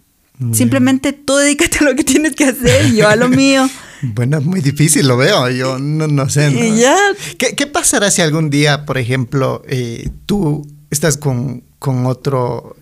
Simplemente 0.51 1.13
tú 1.13 1.37
dedícate 1.37 1.77
a 1.79 1.83
lo 1.83 1.95
que 1.95 2.03
tienes 2.03 2.35
que 2.35 2.43
hacer 2.43 2.87
y 2.87 2.97
yo 2.97 3.07
a 3.07 3.15
lo 3.15 3.29
mío. 3.29 3.69
Bueno, 4.01 4.37
es 4.37 4.45
muy 4.45 4.61
difícil, 4.61 5.07
lo 5.07 5.17
veo. 5.17 5.49
Yo 5.49 5.77
no, 5.79 6.29
sé. 6.29 6.77
Ya. 6.77 6.97
¿Qué, 7.37 7.67
pasará 7.67 8.11
si 8.11 8.21
algún 8.21 8.49
día, 8.49 8.85
por 8.85 8.97
ejemplo, 8.97 9.63
eh, 9.67 10.09
tú 10.25 10.67
estás 10.89 11.17
con, 11.17 11.63
otro 11.79 12.75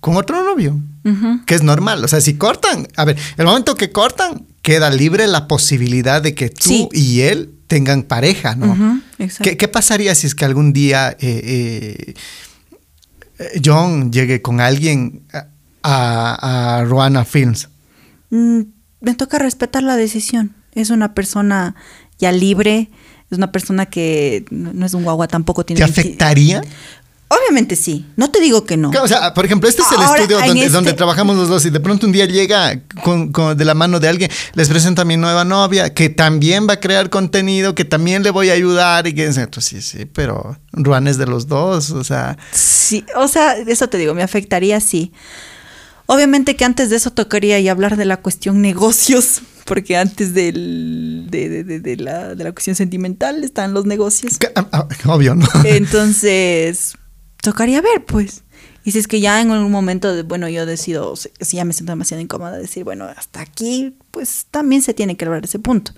con 0.00 0.16
otro 0.16 0.42
novio? 0.42 0.80
Que 1.46 1.54
es 1.54 1.62
normal. 1.62 2.04
O 2.04 2.08
sea, 2.08 2.20
si 2.20 2.34
cortan, 2.34 2.88
a 2.96 3.04
ver, 3.04 3.16
el 3.36 3.44
momento 3.44 3.74
que 3.74 3.90
cortan, 3.90 4.46
queda 4.62 4.90
libre 4.90 5.26
la 5.26 5.46
posibilidad 5.46 6.22
de 6.22 6.34
que 6.34 6.48
tú 6.48 6.88
y 6.92 7.20
él 7.20 7.50
tengan 7.66 8.04
pareja, 8.04 8.56
¿no? 8.56 9.00
¿Qué, 9.42 9.68
pasaría 9.68 10.14
si 10.14 10.26
es 10.26 10.34
que 10.34 10.44
algún 10.44 10.72
día 10.72 11.16
eh, 11.20 12.14
eh, 13.38 13.60
John 13.62 14.12
llegue 14.12 14.40
con 14.40 14.60
alguien 14.60 15.22
a, 15.82 16.78
a 16.78 16.84
Ruana 16.84 17.24
Films? 17.24 17.68
Mm, 18.30 18.62
me 19.04 19.14
toca 19.14 19.38
respetar 19.38 19.82
la 19.82 19.96
decisión. 19.96 20.54
Es 20.72 20.90
una 20.90 21.14
persona 21.14 21.74
ya 22.18 22.32
libre, 22.32 22.90
es 23.30 23.38
una 23.38 23.52
persona 23.52 23.86
que 23.86 24.44
no 24.50 24.84
es 24.84 24.94
un 24.94 25.04
guagua 25.04 25.28
tampoco 25.28 25.64
tiene... 25.64 25.78
¿Te 25.78 25.84
afectaría? 25.84 26.62
Obviamente 27.28 27.74
sí, 27.74 28.04
no 28.16 28.30
te 28.30 28.38
digo 28.38 28.64
que 28.64 28.76
no. 28.76 28.90
o 28.90 29.08
sea, 29.08 29.34
por 29.34 29.44
ejemplo, 29.44 29.68
este 29.68 29.82
es 29.82 29.88
el 29.92 30.02
estudio 30.02 30.38
donde, 30.38 30.66
este 30.66 30.92
trabajamos 30.92 31.36
los 31.36 31.48
dos 31.48 31.64
y 31.64 31.70
de 31.70 31.80
pronto 31.80 32.06
un 32.06 32.12
día 32.12 32.26
llega 32.26 32.80
con, 33.02 33.32
de 33.56 33.64
la 33.64 33.74
mano 33.74 33.98
de 33.98 34.08
alguien, 34.08 34.30
les 34.52 34.68
presenta 34.68 35.02
a 35.02 35.04
mi 35.04 35.16
nueva 35.16 35.44
novia 35.44 35.92
que 35.94 36.10
también 36.10 36.68
va 36.68 36.74
a 36.74 36.80
crear 36.80 37.10
contenido, 37.10 37.74
que 37.74 37.84
también 37.84 38.22
le 38.22 38.30
voy 38.30 38.50
a 38.50 38.52
ayudar 38.52 39.06
y 39.06 39.14
que 39.14 39.32
sí, 39.32 39.80
sí, 39.80 40.04
pero 40.04 40.58
Ruan 40.72 41.08
es 41.08 41.16
de 41.16 41.26
los 41.26 41.48
dos, 41.48 41.90
o 41.90 42.04
sea. 42.04 42.36
Sí, 42.52 43.04
o 43.16 43.26
sea, 43.26 43.54
eso 43.54 43.88
te 43.88 43.98
digo, 43.98 44.14
me 44.14 44.22
afectaría 44.22 44.80
sí. 44.80 45.10
Obviamente 46.06 46.56
que 46.56 46.64
antes 46.64 46.90
de 46.90 46.96
eso 46.96 47.10
tocaría 47.12 47.58
y 47.60 47.68
hablar 47.68 47.96
de 47.96 48.04
la 48.04 48.18
cuestión 48.18 48.60
negocios, 48.60 49.42
porque 49.64 49.96
antes 49.96 50.34
del, 50.34 51.26
de, 51.30 51.96
la, 51.98 52.34
de 52.34 52.44
la 52.44 52.52
cuestión 52.52 52.76
sentimental 52.76 53.42
están 53.42 53.72
los 53.72 53.86
negocios. 53.86 54.38
Ah, 54.54 54.68
ah, 54.72 54.88
obvio, 55.06 55.34
¿no? 55.34 55.46
Entonces, 55.64 56.94
tocaría 57.40 57.80
ver, 57.80 58.04
pues. 58.04 58.42
Y 58.86 58.90
si 58.92 58.98
es 58.98 59.08
que 59.08 59.20
ya 59.20 59.40
en 59.40 59.50
algún 59.50 59.72
momento, 59.72 60.24
bueno, 60.24 60.46
yo 60.50 60.66
decido, 60.66 61.16
si 61.16 61.56
ya 61.56 61.64
me 61.64 61.72
siento 61.72 61.92
demasiado 61.92 62.20
incómoda, 62.20 62.58
decir, 62.58 62.84
bueno, 62.84 63.06
hasta 63.06 63.40
aquí, 63.40 63.96
pues 64.10 64.46
también 64.50 64.82
se 64.82 64.92
tiene 64.92 65.16
que 65.16 65.24
hablar 65.24 65.42
ese 65.42 65.58
punto. 65.58 65.92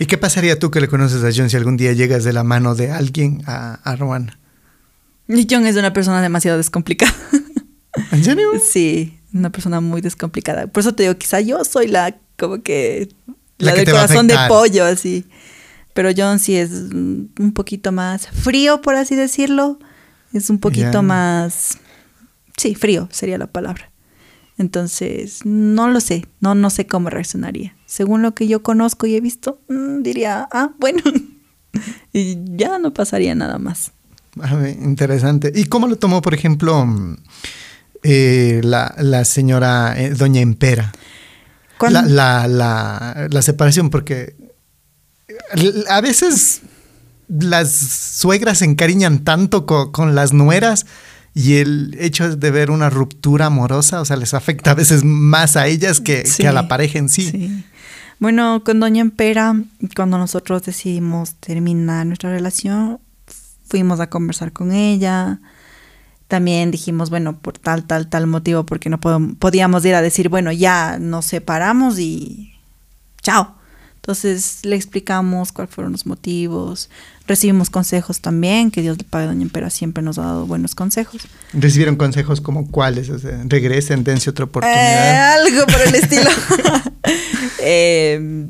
¿Y 0.00 0.06
qué 0.06 0.18
pasaría 0.18 0.58
tú 0.58 0.72
que 0.72 0.80
le 0.80 0.88
conoces 0.88 1.22
a 1.22 1.30
John 1.34 1.48
si 1.48 1.56
algún 1.56 1.76
día 1.76 1.92
llegas 1.92 2.24
de 2.24 2.32
la 2.32 2.42
mano 2.42 2.74
de 2.74 2.90
alguien 2.90 3.42
a, 3.46 3.78
a 3.84 3.96
Y 5.28 5.46
John 5.48 5.64
es 5.66 5.76
una 5.76 5.92
persona 5.92 6.20
demasiado 6.20 6.56
descomplicada. 6.56 7.14
¿En 8.10 8.24
serio? 8.24 8.50
Sí, 8.58 9.20
una 9.34 9.50
persona 9.50 9.80
muy 9.80 10.00
descomplicada. 10.00 10.66
Por 10.68 10.80
eso 10.80 10.94
te 10.94 11.02
digo, 11.02 11.16
quizá 11.16 11.40
yo 11.40 11.64
soy 11.64 11.88
la, 11.88 12.16
como 12.38 12.62
que, 12.62 13.08
la, 13.58 13.74
de 13.74 13.84
corazón 13.84 14.26
de 14.26 14.36
pollo, 14.48 14.84
así. 14.84 15.26
Pero 15.92 16.10
John 16.16 16.38
sí 16.38 16.56
es 16.56 16.70
un 16.70 17.52
poquito 17.54 17.92
más 17.92 18.28
frío, 18.28 18.80
por 18.80 18.94
así 18.94 19.14
decirlo. 19.14 19.78
Es 20.32 20.50
un 20.50 20.58
poquito 20.58 21.02
más, 21.02 21.78
sí, 22.56 22.74
frío 22.74 23.08
sería 23.12 23.38
la 23.38 23.46
palabra. 23.46 23.90
Entonces, 24.56 25.44
no 25.44 25.88
lo 25.88 26.00
sé, 26.00 26.26
no, 26.40 26.54
no 26.54 26.70
sé 26.70 26.86
cómo 26.86 27.10
reaccionaría. 27.10 27.76
Según 27.86 28.22
lo 28.22 28.34
que 28.34 28.46
yo 28.46 28.62
conozco 28.62 29.06
y 29.06 29.16
he 29.16 29.20
visto, 29.20 29.60
mm, 29.68 30.02
diría, 30.02 30.48
ah, 30.52 30.72
bueno, 30.78 31.02
y 32.12 32.38
ya 32.56 32.78
no 32.78 32.92
pasaría 32.92 33.34
nada 33.34 33.58
más. 33.58 33.92
interesante. 34.78 35.52
¿Y 35.54 35.66
cómo 35.66 35.86
lo 35.86 35.96
tomó, 35.96 36.22
por 36.22 36.34
ejemplo, 36.34 36.86
eh, 38.04 38.60
la, 38.62 39.24
señora 39.24 39.94
eh, 39.96 40.10
Doña 40.10 40.40
Empera? 40.40 40.92
La, 41.80 42.02
la, 42.02 42.46
la, 42.46 43.28
la 43.30 43.42
separación, 43.42 43.90
porque 43.90 44.36
a 45.88 46.00
veces 46.00 46.62
las 47.28 47.72
suegras 47.72 48.58
se 48.58 48.64
encariñan 48.64 49.24
tanto 49.24 49.66
con, 49.66 50.14
las 50.14 50.32
nueras 50.32 50.86
y 51.34 51.56
el 51.56 51.96
hecho 51.98 52.36
de 52.36 52.50
ver 52.50 52.70
una 52.70 52.90
ruptura 52.90 53.46
amorosa, 53.46 54.00
o 54.00 54.04
sea, 54.04 54.16
les 54.16 54.34
afecta 54.34 54.70
a 54.70 54.74
veces 54.74 55.02
más 55.04 55.56
a 55.56 55.66
ellas 55.66 56.00
que, 56.00 56.24
a 56.46 56.52
la 56.52 56.68
pareja 56.68 56.98
en 56.98 57.08
sí. 57.08 57.64
Bueno, 58.20 58.62
con 58.64 58.78
Doña 58.78 59.00
Empera, 59.00 59.60
cuando 59.96 60.16
nosotros 60.18 60.62
decidimos 60.62 61.34
terminar 61.34 62.06
nuestra 62.06 62.30
relación, 62.30 63.00
fuimos 63.66 63.98
a 63.98 64.08
conversar 64.08 64.52
con 64.52 64.72
ella. 64.72 65.40
También 66.34 66.72
dijimos, 66.72 67.10
bueno, 67.10 67.38
por 67.38 67.58
tal, 67.58 67.84
tal, 67.84 68.08
tal 68.08 68.26
motivo, 68.26 68.66
porque 68.66 68.90
no 68.90 68.98
podíamos 68.98 69.84
ir 69.84 69.94
a 69.94 70.02
decir, 70.02 70.28
bueno, 70.28 70.50
ya 70.50 70.98
nos 70.98 71.26
separamos 71.26 72.00
y 72.00 72.52
chao. 73.22 73.54
Entonces 73.94 74.58
le 74.64 74.74
explicamos 74.74 75.52
cuáles 75.52 75.72
fueron 75.72 75.92
los 75.92 76.06
motivos, 76.06 76.90
recibimos 77.28 77.70
consejos 77.70 78.20
también, 78.20 78.72
que 78.72 78.82
Dios 78.82 78.98
le 78.98 79.04
pague 79.04 79.26
a 79.26 79.28
Doña 79.28 79.42
Empera 79.42 79.70
siempre 79.70 80.02
nos 80.02 80.18
ha 80.18 80.22
dado 80.22 80.44
buenos 80.44 80.74
consejos. 80.74 81.22
¿Recibieron 81.52 81.94
consejos 81.94 82.40
como 82.40 82.68
cuáles? 82.68 83.10
O 83.10 83.18
sea, 83.20 83.40
regresen, 83.44 84.02
dense 84.02 84.28
otra 84.28 84.46
oportunidad. 84.46 85.36
Eh, 85.36 85.46
algo 85.46 85.66
por 85.66 85.82
el 85.82 85.94
estilo. 86.02 86.30
Eh, 87.66 88.48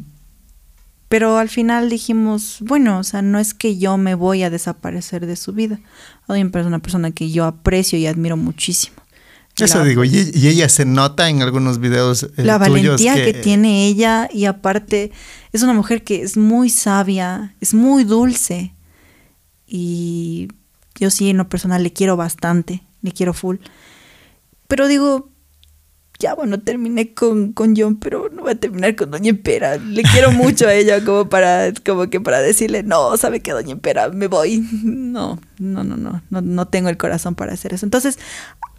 pero 1.15 1.39
al 1.39 1.49
final 1.49 1.91
dijimos, 1.91 2.57
bueno, 2.59 2.99
o 2.99 3.05
sea, 3.05 3.23
no 3.23 3.39
es 3.39 3.55
que 3.55 3.79
yo 3.79 3.97
me 3.97 4.17
voy 4.17 4.43
a 4.43 4.51
desaparecer 4.51 5.27
de 5.27 5.37
su 5.37 5.53
vida. 5.53 5.79
Empera 6.27 6.62
es 6.62 6.67
una 6.67 6.81
persona 6.81 7.12
que 7.12 7.31
yo 7.31 7.45
aprecio 7.45 7.97
y 7.97 8.07
admiro 8.09 8.37
muchísimo. 8.37 8.97
Eso 9.57 9.85
digo, 9.85 10.03
y, 10.03 10.33
ella 10.35 10.69
se 10.69 10.85
nota 10.85 11.29
en 11.29 11.41
algunos 11.41 11.79
videos. 11.79 12.25
Eh, 12.25 12.43
la 12.43 12.59
valentía 12.59 13.15
que... 13.15 13.33
tiene 13.33 13.87
ella 13.87 14.29
y 14.33 14.47
aparte 14.47 15.12
es 15.53 15.62
una 15.62 15.73
mujer 15.73 16.03
que 16.03 16.21
es 16.21 16.37
muy 16.37 16.69
sabia, 16.69 17.55
es 17.61 17.75
muy 17.75 18.03
dulce 18.03 18.75
y 19.69 20.49
yo 20.97 21.11
sí 21.11 21.31
en 21.31 21.37
lo 21.37 21.49
personal 21.49 21.85
le 21.85 21.93
quiero 21.93 22.17
bastante, 22.17 22.83
le 23.03 23.12
quiero 23.12 23.35
full. 23.35 23.59
Pero 24.67 24.89
digo, 24.89 25.31
ya 26.19 26.35
bueno, 26.35 26.61
terminé 26.61 27.12
con, 27.12 27.53
con 27.53 27.75
John, 27.77 27.97
pero 27.97 28.29
no 28.31 28.43
voy 28.43 28.53
a 28.53 28.55
terminar 28.55 28.95
con 28.97 29.11
Doña 29.11 29.31
Empera. 29.31 29.77
Le 29.77 30.03
quiero 30.03 30.33
mucho 30.33 30.67
a 30.69 30.75
ella 30.75 31.05
como 31.05 31.29
para, 31.29 31.73
como 31.85 32.09
que 32.09 32.21
para 32.21 32.41
decirle, 32.41 32.83
no, 32.83 33.17
sabe 33.17 33.41
que 33.41 33.53
Doña 33.53 33.73
Empera, 33.73 34.09
me 34.11 34.29
voy. 34.29 34.65
No, 34.85 35.39
no, 35.59 35.85
no, 35.85 35.97
no, 35.97 36.23
no, 36.31 36.41
no 36.41 36.69
tengo 36.69 36.89
el 36.89 36.97
corazón 36.97 37.35
para 37.35 37.53
hacer 37.53 37.73
eso. 37.73 37.87
Entonces, 37.87 38.19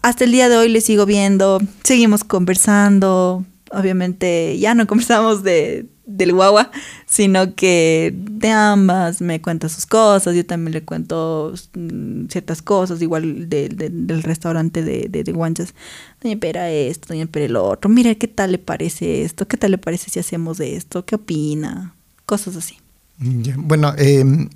hasta 0.01 0.23
el 0.23 0.31
día 0.31 0.49
de 0.49 0.57
hoy 0.57 0.69
le 0.69 0.81
sigo 0.81 1.05
viendo, 1.05 1.61
seguimos 1.83 2.23
conversando. 2.23 3.45
Obviamente 3.71 4.57
ya 4.59 4.75
no 4.75 4.85
conversamos 4.85 5.43
de, 5.43 5.87
del 6.05 6.33
guagua, 6.33 6.71
sino 7.05 7.55
que 7.55 8.13
de 8.15 8.49
ambas 8.49 9.21
me 9.21 9.41
cuenta 9.41 9.69
sus 9.69 9.85
cosas, 9.85 10.35
yo 10.35 10.45
también 10.45 10.73
le 10.73 10.83
cuento 10.83 11.53
mm, 11.73 12.27
ciertas 12.27 12.61
cosas, 12.61 13.01
igual 13.01 13.49
del 13.49 14.23
restaurante 14.23 14.83
de, 14.83 15.07
de, 15.09 15.31
Guanchas. 15.31 15.73
Doña 16.21 16.37
Pera 16.37 16.69
esto, 16.69 17.07
Doña 17.09 17.25
Pera 17.25 17.51
lo 17.51 17.65
otro, 17.65 17.89
mira 17.89 18.15
qué 18.15 18.27
tal 18.27 18.51
le 18.51 18.59
parece 18.59 19.23
esto, 19.23 19.47
qué 19.47 19.57
tal 19.57 19.71
le 19.71 19.77
parece 19.77 20.09
si 20.11 20.19
hacemos 20.19 20.59
esto, 20.59 21.05
qué 21.05 21.15
opina, 21.15 21.95
cosas 22.25 22.55
así. 22.55 22.77
Bueno, 23.17 23.93
em, 23.97 24.49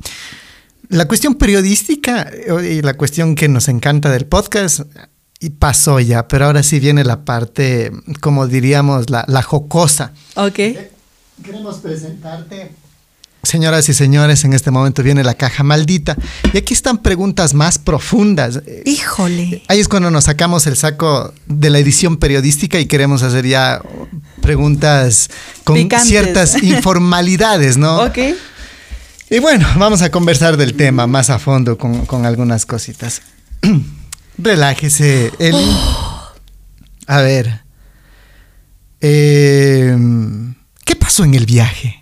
la 0.89 1.07
cuestión 1.07 1.35
periodística 1.35 2.29
eh, 2.29 2.75
y 2.77 2.81
la 2.81 2.95
cuestión 2.95 3.35
que 3.35 3.47
nos 3.47 3.67
encanta 3.69 4.11
del 4.11 4.25
podcast 4.25 4.81
y 5.39 5.51
pasó 5.51 5.99
ya, 5.99 6.27
pero 6.27 6.45
ahora 6.45 6.63
sí 6.63 6.79
viene 6.79 7.03
la 7.03 7.23
parte, 7.23 7.91
como 8.19 8.47
diríamos, 8.47 9.09
la, 9.09 9.23
la 9.27 9.41
jocosa. 9.41 10.13
Ok. 10.35 10.59
Queremos 11.43 11.77
presentarte. 11.77 12.71
Señoras 13.43 13.87
y 13.87 13.93
señores, 13.93 14.43
en 14.43 14.53
este 14.53 14.69
momento 14.69 15.01
viene 15.01 15.23
la 15.23 15.33
caja 15.33 15.63
maldita. 15.63 16.17
Y 16.53 16.57
aquí 16.57 16.73
están 16.73 16.97
preguntas 16.97 17.53
más 17.53 17.79
profundas. 17.79 18.61
Híjole. 18.85 19.63
Ahí 19.69 19.79
es 19.79 19.87
cuando 19.87 20.11
nos 20.11 20.25
sacamos 20.25 20.67
el 20.67 20.75
saco 20.75 21.33
de 21.47 21.69
la 21.69 21.79
edición 21.79 22.17
periodística 22.17 22.79
y 22.79 22.85
queremos 22.85 23.23
hacer 23.23 23.47
ya 23.47 23.81
preguntas 24.41 25.29
con 25.63 25.89
ciertas 26.01 26.61
informalidades, 26.63 27.77
¿no? 27.77 28.03
Ok. 28.03 28.17
Y 29.29 29.39
bueno, 29.39 29.67
vamos 29.77 30.01
a 30.01 30.11
conversar 30.11 30.57
del 30.57 30.73
tema 30.73 31.07
más 31.07 31.29
a 31.29 31.39
fondo 31.39 31.77
con, 31.77 32.05
con 32.05 32.25
algunas 32.25 32.65
cositas. 32.65 33.21
Relájese. 34.37 35.31
El... 35.39 35.55
A 37.07 37.21
ver. 37.21 37.61
Em, 39.01 40.48
¿Qué 40.89 40.95
pasó 40.95 41.23
en 41.23 41.35
el 41.35 41.45
viaje? 41.45 42.01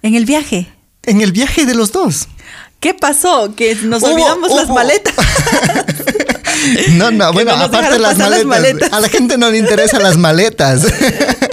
En 0.00 0.14
el 0.14 0.24
viaje. 0.26 0.68
En 1.02 1.20
el 1.22 1.32
viaje 1.32 1.66
de 1.66 1.74
los 1.74 1.90
dos. 1.90 2.28
¿Qué 2.78 2.94
pasó? 2.94 3.52
Que 3.56 3.74
nos 3.74 4.00
Hubo- 4.00 4.12
olvidamos 4.12 4.54
las 4.54 4.68
maletas. 4.68 5.12
No, 6.92 7.10
no, 7.10 7.32
bueno, 7.32 7.56
no 7.56 7.64
aparte 7.64 7.98
las 7.98 8.16
maletas, 8.16 8.30
las 8.30 8.44
maletas. 8.46 8.92
A 8.92 9.00
la 9.00 9.08
gente 9.08 9.36
no 9.36 9.50
le 9.50 9.58
interesan 9.58 10.00
las 10.02 10.16
maletas. 10.16 10.82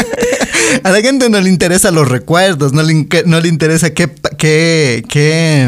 A 0.84 0.92
la 0.92 1.02
gente 1.02 1.30
no 1.32 1.42
le 1.42 1.50
interesan 1.50 1.96
los 1.96 2.08
recuerdos, 2.08 2.74
no 2.74 2.84
le, 2.84 3.08
no 3.26 3.40
le 3.42 3.48
interesa 3.48 3.92
qué, 3.92 4.08
qué, 4.38 5.04
qué, 5.10 5.68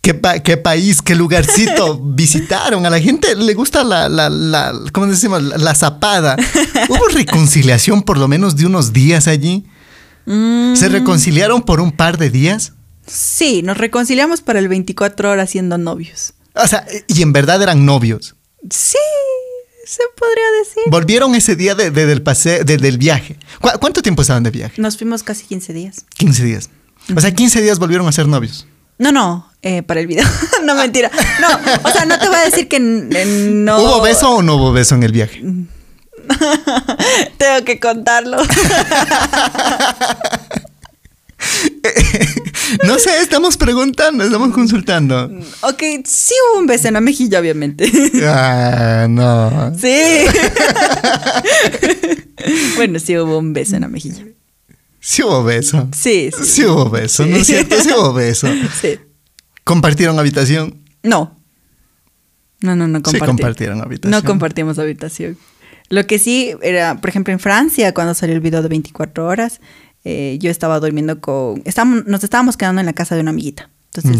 qué, 0.00 0.14
pa- 0.14 0.38
qué 0.40 0.56
país, 0.56 1.02
qué 1.02 1.14
lugarcito 1.14 1.98
visitaron. 2.02 2.86
A 2.86 2.90
la 2.90 3.00
gente 3.00 3.36
le 3.36 3.52
gusta 3.52 3.84
la, 3.84 4.08
la, 4.08 4.30
la 4.30 4.72
¿cómo 4.92 5.06
decimos? 5.08 5.42
La 5.42 5.74
zapada. 5.74 6.36
¿Hubo 6.88 7.06
reconciliación 7.08 8.02
por 8.02 8.16
lo 8.16 8.28
menos 8.28 8.56
de 8.56 8.64
unos 8.64 8.94
días 8.94 9.28
allí? 9.28 9.66
Mm, 10.26 10.74
¿Se 10.76 10.88
reconciliaron 10.88 11.62
por 11.62 11.80
un 11.80 11.92
par 11.92 12.18
de 12.18 12.30
días? 12.30 12.72
sí, 13.06 13.62
nos 13.62 13.76
reconciliamos 13.78 14.40
para 14.42 14.58
el 14.60 14.68
24 14.68 15.30
horas 15.30 15.50
siendo 15.50 15.76
novios. 15.78 16.34
O 16.54 16.66
sea, 16.66 16.86
y 17.08 17.22
en 17.22 17.32
verdad 17.32 17.60
eran 17.62 17.84
novios. 17.84 18.36
Sí, 18.70 18.98
se 19.84 20.02
podría 20.16 20.44
decir. 20.62 20.82
Volvieron 20.86 21.34
ese 21.34 21.56
día 21.56 21.74
de- 21.74 21.90
de- 21.90 22.06
del 22.06 22.22
paseo, 22.22 22.62
de- 22.64 22.76
del 22.76 22.98
viaje. 22.98 23.38
¿Cu- 23.60 23.70
¿Cuánto 23.80 24.02
tiempo 24.02 24.22
estaban 24.22 24.42
de 24.44 24.50
viaje? 24.50 24.80
Nos 24.80 24.96
fuimos 24.96 25.22
casi 25.22 25.44
15 25.44 25.72
días. 25.72 26.04
15 26.16 26.44
días. 26.44 26.70
O 27.16 27.20
sea, 27.20 27.34
15 27.34 27.60
días 27.60 27.78
volvieron 27.80 28.06
a 28.06 28.12
ser 28.12 28.28
novios. 28.28 28.66
No, 28.98 29.10
no, 29.10 29.50
eh, 29.62 29.82
para 29.82 29.98
el 30.00 30.06
video. 30.06 30.24
no, 30.64 30.74
mentira. 30.76 31.10
No, 31.40 31.48
o 31.88 31.92
sea, 31.92 32.04
no 32.04 32.18
te 32.20 32.28
voy 32.28 32.36
a 32.36 32.44
decir 32.44 32.68
que 32.68 32.78
no. 32.78 33.80
¿Hubo 33.82 34.00
beso 34.02 34.30
o 34.36 34.42
no 34.42 34.54
hubo 34.56 34.72
beso 34.72 34.94
en 34.94 35.02
el 35.02 35.10
viaje? 35.12 35.42
Tengo 37.38 37.64
que 37.64 37.80
contarlo. 37.80 38.38
No 42.86 42.98
sé, 42.98 43.20
estamos 43.20 43.56
preguntando, 43.56 44.24
estamos 44.24 44.52
consultando. 44.54 45.24
ok, 45.62 45.82
sí 46.04 46.34
hubo 46.52 46.60
un 46.60 46.66
beso 46.66 46.88
en 46.88 46.94
la 46.94 47.00
mejilla, 47.00 47.40
obviamente. 47.40 47.90
Ah, 48.24 49.06
no. 49.10 49.72
Sí. 49.78 49.96
bueno, 52.76 52.98
sí 52.98 53.16
hubo 53.18 53.38
un 53.38 53.52
beso 53.52 53.76
en 53.76 53.82
la 53.82 53.88
mejilla. 53.88 54.24
Sí 55.00 55.22
hubo 55.22 55.42
beso. 55.42 55.88
Sí, 55.94 56.30
sí. 56.36 56.44
Sí 56.44 56.64
hubo 56.64 56.88
beso, 56.88 57.26
¿no 57.26 57.36
es 57.36 57.46
Sí. 57.46 57.54
cierto? 57.54 57.80
Sí 57.82 57.90
hubo 57.90 58.12
beso. 58.12 58.48
Sí. 58.80 58.98
¿Compartieron 59.64 60.18
habitación? 60.18 60.80
No. 61.02 61.36
No, 62.60 62.76
no, 62.76 62.86
no 62.86 62.98
Sí 62.98 63.02
compartimos. 63.02 63.28
compartieron 63.28 63.80
habitación. 63.80 64.10
No 64.12 64.22
compartimos 64.26 64.78
habitación. 64.78 65.36
Lo 65.92 66.06
que 66.06 66.18
sí 66.18 66.54
era, 66.62 66.98
por 67.00 67.10
ejemplo, 67.10 67.32
en 67.34 67.38
Francia, 67.38 67.92
cuando 67.92 68.14
salió 68.14 68.34
el 68.34 68.40
video 68.40 68.62
de 68.62 68.68
24 68.68 69.26
horas, 69.26 69.60
eh, 70.04 70.38
yo 70.40 70.50
estaba 70.50 70.80
durmiendo 70.80 71.20
con... 71.20 71.60
Estábamos, 71.66 72.06
nos 72.06 72.24
estábamos 72.24 72.56
quedando 72.56 72.80
en 72.80 72.86
la 72.86 72.94
casa 72.94 73.14
de 73.14 73.20
una 73.20 73.30
amiguita. 73.30 73.68
Entonces. 73.94 74.18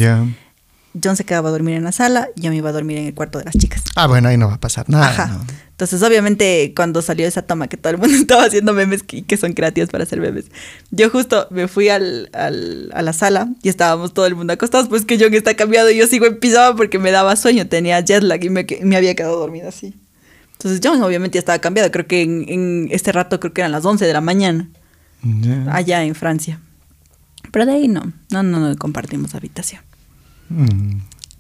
John 1.02 1.16
se 1.16 1.24
quedaba 1.24 1.48
a 1.48 1.52
dormir 1.52 1.74
en 1.76 1.84
la 1.84 1.92
sala, 1.92 2.28
yo 2.36 2.50
me 2.50 2.56
iba 2.56 2.68
a 2.68 2.72
dormir 2.72 2.98
en 2.98 3.06
el 3.06 3.14
cuarto 3.14 3.38
de 3.38 3.46
las 3.46 3.54
chicas. 3.56 3.82
Ah, 3.96 4.06
bueno, 4.06 4.28
ahí 4.28 4.36
no 4.36 4.48
va 4.48 4.54
a 4.56 4.60
pasar 4.60 4.90
nada. 4.90 5.08
Ajá. 5.08 5.26
¿no? 5.28 5.40
Entonces, 5.70 6.02
obviamente, 6.02 6.74
cuando 6.76 7.00
salió 7.00 7.26
esa 7.26 7.40
toma 7.40 7.66
que 7.68 7.78
todo 7.78 7.94
el 7.94 7.98
mundo 7.98 8.14
estaba 8.20 8.44
haciendo 8.44 8.74
memes 8.74 9.02
que, 9.02 9.22
que 9.24 9.38
son 9.38 9.54
creativos 9.54 9.88
para 9.88 10.04
hacer 10.04 10.20
memes, 10.20 10.44
yo 10.90 11.08
justo 11.08 11.46
me 11.50 11.66
fui 11.68 11.88
al, 11.88 12.28
al- 12.34 12.90
a 12.92 13.00
la 13.00 13.14
sala 13.14 13.48
y 13.62 13.70
estábamos 13.70 14.12
todo 14.12 14.26
el 14.26 14.34
mundo 14.34 14.52
acostados, 14.52 14.88
pues 14.88 15.06
que 15.06 15.16
John 15.18 15.32
está 15.32 15.54
cambiado 15.54 15.90
y 15.90 15.96
yo 15.96 16.06
sigo 16.06 16.26
en 16.26 16.38
pijama 16.38 16.76
porque 16.76 16.98
me 16.98 17.10
daba 17.10 17.34
sueño, 17.36 17.66
tenía 17.66 17.98
jet 18.00 18.22
lag 18.22 18.44
y 18.44 18.50
me, 18.50 18.66
me 18.82 18.96
había 18.98 19.14
quedado 19.14 19.38
dormida 19.38 19.70
así. 19.70 19.94
Entonces, 20.62 20.80
John 20.84 21.02
obviamente 21.02 21.34
ya 21.34 21.40
estaba 21.40 21.58
cambiado, 21.58 21.90
creo 21.90 22.06
que 22.06 22.22
en, 22.22 22.44
en 22.48 22.88
este 22.92 23.10
rato 23.10 23.40
creo 23.40 23.52
que 23.52 23.62
eran 23.62 23.72
las 23.72 23.84
11 23.84 24.06
de 24.06 24.12
la 24.12 24.20
mañana, 24.20 24.68
allá 25.72 26.04
en 26.04 26.14
Francia. 26.14 26.60
Pero 27.50 27.66
de 27.66 27.72
ahí 27.72 27.88
no, 27.88 28.12
no, 28.30 28.44
no, 28.44 28.60
no 28.60 28.76
compartimos 28.76 29.34
habitación. 29.34 29.82
Mm. 30.50 30.98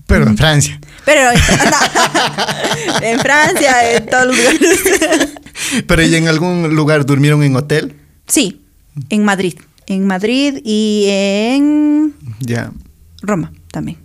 Pero 0.08 0.26
en 0.26 0.36
Francia. 0.36 0.80
Pero 1.04 1.30
en 3.02 3.20
Francia, 3.20 3.94
en 3.94 4.06
todos 4.06 4.26
los 4.26 4.36
lugares. 4.36 4.80
Pero 5.86 6.02
¿y 6.02 6.14
en 6.16 6.26
algún 6.26 6.74
lugar 6.74 7.06
durmieron 7.06 7.44
en 7.44 7.54
hotel? 7.54 7.94
Sí, 8.26 8.60
en 9.08 9.24
Madrid. 9.24 9.54
En 9.86 10.04
Madrid 10.04 10.58
y 10.64 11.06
en 11.08 12.14
Ya. 12.40 12.72
Roma 13.22 13.52
también. 13.70 13.98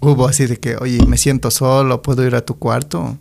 Hubo 0.00 0.26
así 0.26 0.46
de 0.46 0.56
que, 0.56 0.76
oye, 0.76 1.04
me 1.04 1.18
siento 1.18 1.50
solo, 1.50 2.00
puedo 2.00 2.26
ir 2.26 2.34
a 2.34 2.40
tu 2.40 2.58
cuarto. 2.58 3.18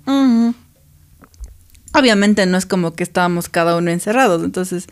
Obviamente 1.94 2.45
no 2.45 2.57
es 2.57 2.65
como 2.65 2.94
que 2.95 3.03
estábamos 3.03 3.49
cada 3.49 3.76
uno 3.78 3.91
encerrados, 3.91 4.44
entonces 4.44 4.86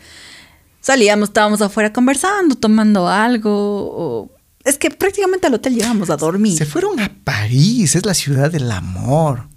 salíamos, 0.80 1.28
estábamos 1.30 1.60
afuera 1.62 1.92
conversando, 1.92 2.54
tomando 2.54 3.08
algo. 3.08 3.50
o- 3.52 4.30
Es 4.64 4.78
que 4.78 4.90
prácticamente 4.90 5.46
al 5.48 5.54
hotel 5.54 5.74
llegamos 5.74 6.08
a 6.10 6.16
dormir. 6.16 6.56
Se 6.56 6.64
fueron 6.66 7.00
a 7.00 7.10
París, 7.24 7.96
es 7.96 8.06
la 8.06 8.14
ciudad 8.14 8.50
del 8.50 8.70
amor. 8.70 9.48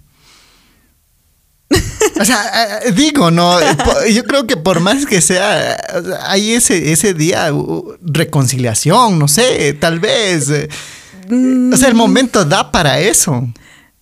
O 2.20 2.24
sea, 2.24 2.80
eh, 2.84 2.92
digo, 2.92 3.30
no, 3.30 3.60
eh, 3.60 4.12
yo 4.12 4.24
creo 4.24 4.46
que 4.46 4.56
por 4.56 4.80
más 4.80 5.06
que 5.06 5.20
sea, 5.20 5.74
eh, 5.74 5.78
hay 6.22 6.52
ese, 6.54 6.92
ese 6.92 7.14
día, 7.14 7.50
reconciliación, 8.02 9.18
no 9.18 9.28
sé, 9.28 9.72
tal 9.74 10.00
vez. 10.00 10.48
eh, 10.50 10.68
O 11.72 11.76
sea, 11.76 11.88
el 11.88 11.94
momento 11.94 12.44
da 12.44 12.70
para 12.72 12.98
eso. 13.00 13.48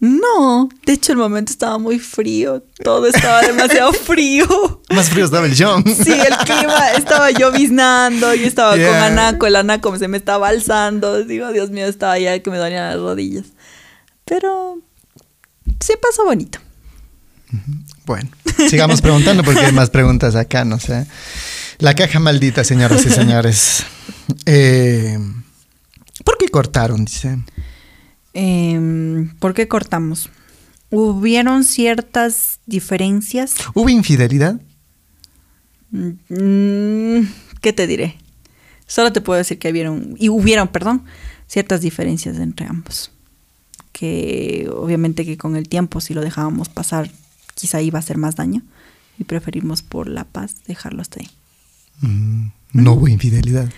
No, 0.00 0.68
de 0.84 0.92
hecho 0.92 1.12
el 1.12 1.18
momento 1.18 1.50
estaba 1.50 1.78
muy 1.78 1.98
frío, 1.98 2.62
todo 2.82 3.06
estaba 3.06 3.40
demasiado 3.40 3.92
frío. 4.04 4.82
Más 4.90 5.08
frío 5.08 5.24
estaba 5.24 5.46
el 5.46 5.54
John. 5.56 5.82
Sí, 5.84 6.12
el 6.12 6.36
clima, 6.44 6.90
estaba 6.96 7.30
lloviznando, 7.30 8.34
yo 8.34 8.46
estaba 8.46 8.72
con. 8.72 8.84
Anaco, 8.84 9.46
el 9.46 9.56
Anaco 9.56 9.96
se 9.98 10.08
me 10.08 10.18
estaba 10.18 10.48
alzando, 10.48 11.24
digo, 11.24 11.52
Dios 11.52 11.70
mío, 11.70 11.86
estaba 11.86 12.18
ya 12.18 12.38
que 12.40 12.50
me 12.50 12.58
dolían 12.58 12.90
las 12.90 13.00
rodillas. 13.00 13.46
Pero 14.24 14.78
sí 15.80 15.94
pasó 16.00 16.24
bonito. 16.24 16.58
Bueno, 18.04 18.28
sigamos 18.68 19.00
preguntando 19.00 19.42
porque 19.42 19.60
hay 19.60 19.72
más 19.72 19.90
preguntas 19.90 20.34
acá, 20.34 20.64
no 20.64 20.78
sé. 20.78 21.06
La 21.78 21.94
caja 21.94 22.18
maldita, 22.20 22.64
señoras 22.64 23.04
y 23.06 23.10
señores. 23.10 23.84
Eh, 24.46 25.18
¿Por 26.24 26.38
qué 26.38 26.48
cortaron? 26.48 27.04
Dice. 27.04 27.38
Em, 28.34 29.34
¿Por 29.38 29.54
qué 29.54 29.68
cortamos? 29.68 30.28
Hubieron 30.90 31.64
ciertas 31.64 32.58
diferencias. 32.66 33.54
¿Hubo 33.74 33.88
infidelidad? 33.88 34.60
Mm, 35.90 37.20
¿Qué 37.60 37.72
te 37.72 37.86
diré? 37.86 38.16
Solo 38.86 39.12
te 39.12 39.20
puedo 39.20 39.38
decir 39.38 39.58
que 39.58 39.70
hubieron, 39.70 40.16
y 40.18 40.28
hubieron, 40.28 40.68
perdón, 40.68 41.04
ciertas 41.46 41.80
diferencias 41.80 42.38
entre 42.38 42.66
ambos. 42.66 43.10
Que 43.92 44.68
obviamente 44.72 45.24
que 45.24 45.38
con 45.38 45.56
el 45.56 45.68
tiempo, 45.68 46.00
si 46.00 46.14
lo 46.14 46.20
dejábamos 46.20 46.68
pasar, 46.68 47.10
quizá 47.54 47.80
iba 47.80 47.98
a 47.98 48.00
hacer 48.00 48.18
más 48.18 48.36
daño. 48.36 48.62
Y 49.18 49.24
preferimos 49.24 49.82
por 49.82 50.08
la 50.08 50.24
paz 50.24 50.56
dejarlo 50.66 51.00
hasta 51.00 51.20
ahí. 51.20 51.30
Mm, 52.00 52.48
no 52.72 52.92
hubo 52.94 53.06
infidelidad. 53.06 53.70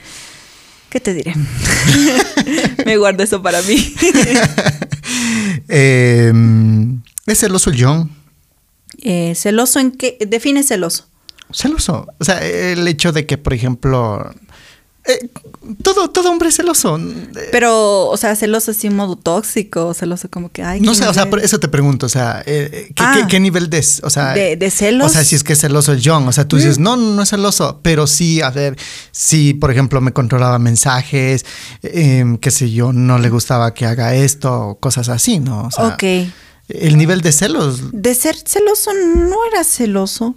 ¿Qué 0.96 1.00
te 1.00 1.12
diré? 1.12 1.34
Me 2.86 2.96
guardo 2.96 3.22
eso 3.22 3.42
para 3.42 3.60
mí. 3.60 3.76
Eh, 5.68 6.32
¿Es 7.26 7.38
celoso 7.40 7.70
el 7.70 7.82
John? 7.84 8.10
Eh, 9.02 9.34
¿Celoso 9.34 9.78
en 9.78 9.92
qué? 9.92 10.16
Define 10.26 10.62
celoso. 10.62 11.06
Celoso. 11.52 12.06
O 12.18 12.24
sea, 12.24 12.44
el 12.44 12.86
hecho 12.88 13.12
de 13.12 13.26
que, 13.26 13.36
por 13.36 13.52
ejemplo, 13.52 14.34
eh, 15.08 15.28
todo, 15.82 16.08
todo 16.10 16.30
hombre 16.30 16.48
es 16.48 16.56
celoso. 16.56 16.98
Eh, 16.98 17.48
Pero, 17.52 18.06
o 18.08 18.16
sea, 18.16 18.34
celoso 18.36 18.70
así 18.72 18.86
en 18.88 18.96
modo 18.96 19.16
tóxico, 19.16 19.94
celoso 19.94 20.28
como 20.30 20.50
que, 20.50 20.62
ay, 20.62 20.80
no 20.80 20.92
¿quién 20.92 20.94
sé, 21.04 21.08
o 21.08 21.14
sea, 21.14 21.28
por 21.30 21.40
eso 21.40 21.58
te 21.60 21.68
pregunto, 21.68 22.06
o 22.06 22.08
sea, 22.08 22.42
eh, 22.46 22.68
eh, 22.72 22.92
¿qué, 22.94 23.02
Ah. 23.04 23.12
qué- 23.16 23.26
qué 23.28 23.40
nivel 23.40 23.70
de, 23.70 23.84
o 24.02 24.10
sea, 24.10 24.32
¿De- 24.32 24.56
de 24.56 24.70
celos? 24.70 25.06
O 25.06 25.08
sea, 25.08 25.24
si 25.24 25.34
es 25.36 25.44
que 25.44 25.52
es 25.54 25.60
celoso 25.60 25.92
el 25.92 26.00
John, 26.04 26.26
o 26.26 26.32
sea, 26.32 26.46
tú 26.48 26.56
dices, 26.56 26.78
no, 26.78 26.96
no, 26.96 27.12
no 27.14 27.22
es 27.22 27.28
celoso, 27.30 27.80
pero 27.82 28.06
sí, 28.06 28.40
a 28.42 28.50
ver, 28.50 28.76
si 29.12 29.54
por 29.54 29.70
ejemplo 29.70 30.00
me 30.00 30.12
controlaba 30.12 30.58
mensajes, 30.58 31.44
eh, 31.82 32.24
qué 32.40 32.50
sé 32.50 32.70
yo, 32.70 32.92
no 32.92 33.18
le 33.18 33.28
gustaba 33.30 33.74
que 33.74 33.86
haga 33.86 34.14
esto, 34.14 34.52
o 34.70 34.78
cosas 34.78 35.08
así, 35.08 35.38
¿no? 35.40 35.62
O 35.66 35.70
sea, 35.70 35.86
Ok. 35.88 36.02
El 36.68 36.98
nivel 36.98 37.20
de 37.20 37.30
celos, 37.30 37.92
De 37.92 38.12
ser 38.12 38.36
celoso 38.44 38.90
no 38.92 39.36
era 39.52 39.62
celoso. 39.62 40.34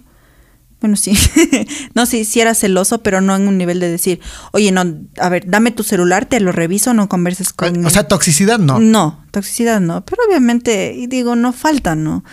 Bueno, 0.80 0.96
sí. 0.96 1.12
no, 1.94 2.06
sí, 2.06 2.24
sí 2.24 2.40
era 2.40 2.54
celoso, 2.54 3.02
pero 3.02 3.20
no 3.20 3.36
en 3.36 3.48
un 3.48 3.58
nivel 3.58 3.80
de 3.80 3.90
decir, 3.90 4.20
oye, 4.52 4.72
no, 4.72 4.82
a 5.18 5.28
ver, 5.28 5.44
dame 5.46 5.70
tu 5.70 5.82
celular, 5.82 6.26
te 6.26 6.40
lo 6.40 6.52
reviso, 6.52 6.94
no 6.94 7.08
converses 7.08 7.52
con... 7.52 7.84
o 7.84 7.90
sea, 7.90 8.08
toxicidad 8.08 8.58
no. 8.58 8.80
No, 8.80 9.24
toxicidad 9.30 9.80
no. 9.80 10.04
Pero 10.04 10.22
obviamente, 10.26 10.94
y 10.96 11.06
digo, 11.06 11.36
no 11.36 11.52
falta, 11.52 11.94
¿no? 11.94 12.24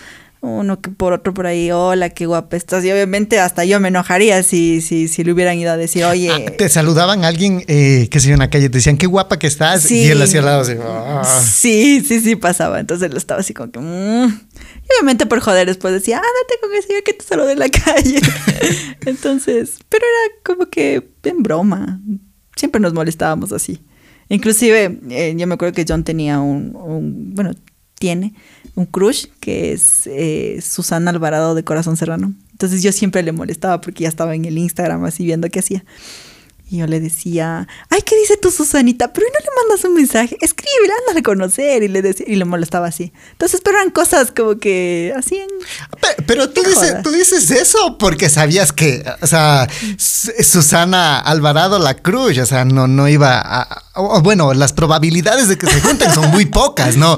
Uno 0.48 0.80
que 0.82 0.90
por 0.90 1.14
otro 1.14 1.34
por 1.34 1.46
ahí, 1.48 1.72
hola, 1.72 2.10
qué 2.10 2.26
guapa 2.26 2.56
estás. 2.58 2.84
Y 2.86 2.92
obviamente 2.92 3.40
hasta 3.40 3.66
yo 3.66 3.80
me 3.80 3.90
enojaría 3.90 4.42
si, 4.44 4.82
si, 4.82 5.08
si 5.08 5.24
le 5.24 5.34
hubieran 5.34 5.58
ido 5.58 5.72
a 5.72 5.78
decir, 5.78 6.04
oye... 6.06 6.30
Ah, 6.32 6.52
te 6.58 6.70
saludaban 6.70 7.24
a 7.26 7.28
alguien, 7.28 7.64
eh, 7.68 8.08
sé 8.12 8.20
yo, 8.28 8.34
en 8.34 8.40
la 8.40 8.50
calle, 8.50 8.70
te 8.70 8.78
decían, 8.78 8.98
qué 8.98 9.08
guapa 9.08 9.38
que 9.40 9.48
estás, 9.48 9.84
Sí. 9.84 10.04
y 10.04 10.08
él 10.08 10.22
hacía 10.22 10.40
al 10.40 10.46
lado 10.46 10.62
así, 10.62 10.74
"Ah". 10.82 11.24
Sí, 11.44 12.04
sí, 12.08 12.20
sí 12.22 12.36
pasaba. 12.36 12.80
Entonces 12.80 13.12
lo 13.12 13.18
estaba 13.18 13.42
así 13.42 13.54
como 13.54 13.72
que. 13.72 13.80
mm. 13.80 14.26
Y 14.28 14.94
obviamente 15.00 15.26
por 15.26 15.40
joder 15.42 15.68
después 15.68 15.94
decía, 15.94 16.18
ándate 16.18 16.56
con 16.62 16.74
ese 16.74 16.88
señor 16.88 17.04
que 17.04 17.14
te 17.14 17.26
saludé 17.26 17.52
en 17.54 17.60
la 17.60 17.70
calle. 17.86 18.20
Entonces, 19.06 19.80
pero 19.90 20.04
era 20.06 20.36
como 20.44 20.68
que 20.70 21.10
en 21.24 21.44
broma. 21.44 22.00
siempre 22.56 22.82
nos 22.82 22.94
molestábamos 22.94 23.52
así. 23.52 23.82
Inclusive, 24.30 25.00
eh, 25.10 25.34
yo 25.38 25.48
me 25.48 25.54
acuerdo 25.54 25.74
que 25.74 25.86
John 25.88 26.04
tenía 26.04 26.40
un, 26.40 26.76
un- 26.76 27.34
bueno, 27.36 27.52
tiene 28.00 28.34
un 28.76 28.86
crush 28.86 29.26
que 29.40 29.74
es 29.74 30.08
eh, 30.08 30.60
Susana 30.62 31.12
Alvarado 31.12 31.56
de 31.56 31.64
Corazón 31.64 31.98
Serrano. 31.98 32.34
Entonces 32.52 32.84
yo 32.84 32.92
siempre 32.92 33.24
le 33.24 33.32
molestaba 33.32 33.82
porque 33.82 34.04
ya 34.04 34.10
estaba 34.10 34.36
en 34.36 34.46
el 34.46 34.58
Instagram 34.58 35.04
así 35.06 35.26
viendo 35.26 35.50
qué 35.50 35.60
hacía. 35.60 35.84
Y 36.70 36.80
yo 36.80 36.88
le 36.88 37.00
decía, 37.00 37.66
ay, 37.90 38.02
¿qué 38.06 38.18
dice 38.18 38.36
tu 38.36 38.52
Susanita? 38.52 39.14
Pero 39.14 39.26
¿y 39.26 39.30
no 39.32 39.40
le 39.40 39.50
mandas 39.70 39.86
un 39.86 39.94
mensaje? 39.94 40.38
Escríbele, 40.42 40.92
anda 41.08 41.20
a 41.22 41.24
conocer. 41.24 41.82
Y 41.84 41.88
le, 41.88 42.02
decía, 42.02 42.26
y 42.28 42.36
le 42.36 42.44
molestaba 42.44 42.88
así. 42.88 43.14
Entonces, 43.32 43.62
pero 43.64 43.78
eran 43.78 43.90
cosas 43.92 44.32
como 44.36 44.58
que 44.58 45.14
así 45.16 45.36
en... 45.38 45.48
Pe- 46.02 46.24
Pero 46.28 46.50
tú 46.50 46.62
dices, 46.64 47.02
tú 47.04 47.12
dices 47.12 47.52
eso 47.52 47.98
porque 47.98 48.28
sabías 48.28 48.74
que, 48.74 49.02
o 49.22 49.28
sea, 49.28 49.68
Su- 49.98 50.32
Susana 50.44 51.20
Alvarado 51.20 51.80
la 51.80 51.94
Cruz, 51.96 52.38
o 52.38 52.46
sea, 52.46 52.66
no, 52.66 52.88
no 52.88 53.08
iba 53.08 53.40
a, 53.40 53.84
o- 53.96 54.22
bueno, 54.22 54.54
las 54.54 54.74
probabilidades 54.74 55.48
de 55.48 55.58
que 55.58 55.68
se 55.68 55.80
junten 55.80 56.12
son 56.14 56.32
muy 56.32 56.46
pocas, 56.48 56.98
¿no? 56.98 57.18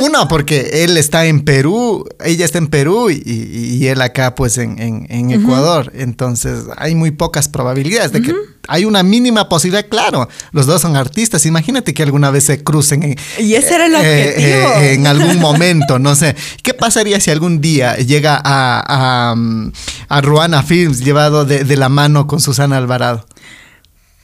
Uno, 0.00 0.28
porque 0.28 0.84
él 0.84 0.96
está 0.96 1.26
en 1.26 1.44
Perú, 1.44 2.06
ella 2.24 2.44
está 2.46 2.56
en 2.56 2.68
Perú 2.68 3.10
y, 3.10 3.22
y- 3.24 3.76
y 3.76 3.86
él 3.88 4.00
acá, 4.00 4.34
pues, 4.34 4.56
en, 4.56 4.78
en- 4.80 5.06
en 5.10 5.30
Ecuador. 5.30 5.92
Entonces, 5.94 6.64
hay 6.78 6.94
muy 6.94 7.10
pocas 7.10 7.48
probabilidades 7.48 8.12
de 8.12 8.22
que 8.22 8.34
hay 8.68 8.84
una 8.84 9.02
mínima 9.02 9.48
posibilidad, 9.48 9.88
claro, 9.88 10.28
los 10.52 10.66
dos 10.66 10.80
son 10.82 10.94
artistas, 10.94 11.44
imagínate 11.46 11.94
que 11.94 12.02
alguna 12.02 12.30
vez 12.30 12.44
se 12.44 12.62
crucen 12.62 13.02
en, 13.02 13.16
Y 13.38 13.54
ese 13.54 13.74
era 13.74 13.86
el 13.86 13.94
eh, 13.94 13.98
objetivo. 13.98 14.80
eh, 14.82 14.92
en 14.92 15.06
algún 15.06 15.40
momento, 15.40 15.98
no 15.98 16.14
sé. 16.14 16.36
¿Qué 16.62 16.74
pasaría 16.74 17.18
si 17.18 17.30
algún 17.30 17.60
día 17.60 17.96
llega 17.96 18.40
a, 18.44 19.30
a, 19.30 19.34
mm, 19.34 19.72
a 20.08 20.20
Ruana 20.20 20.62
Films 20.62 21.00
llevado 21.00 21.44
de, 21.44 21.64
de 21.64 21.76
la 21.76 21.88
mano 21.88 22.26
con 22.26 22.40
Susana 22.40 22.76
Alvarado? 22.76 23.26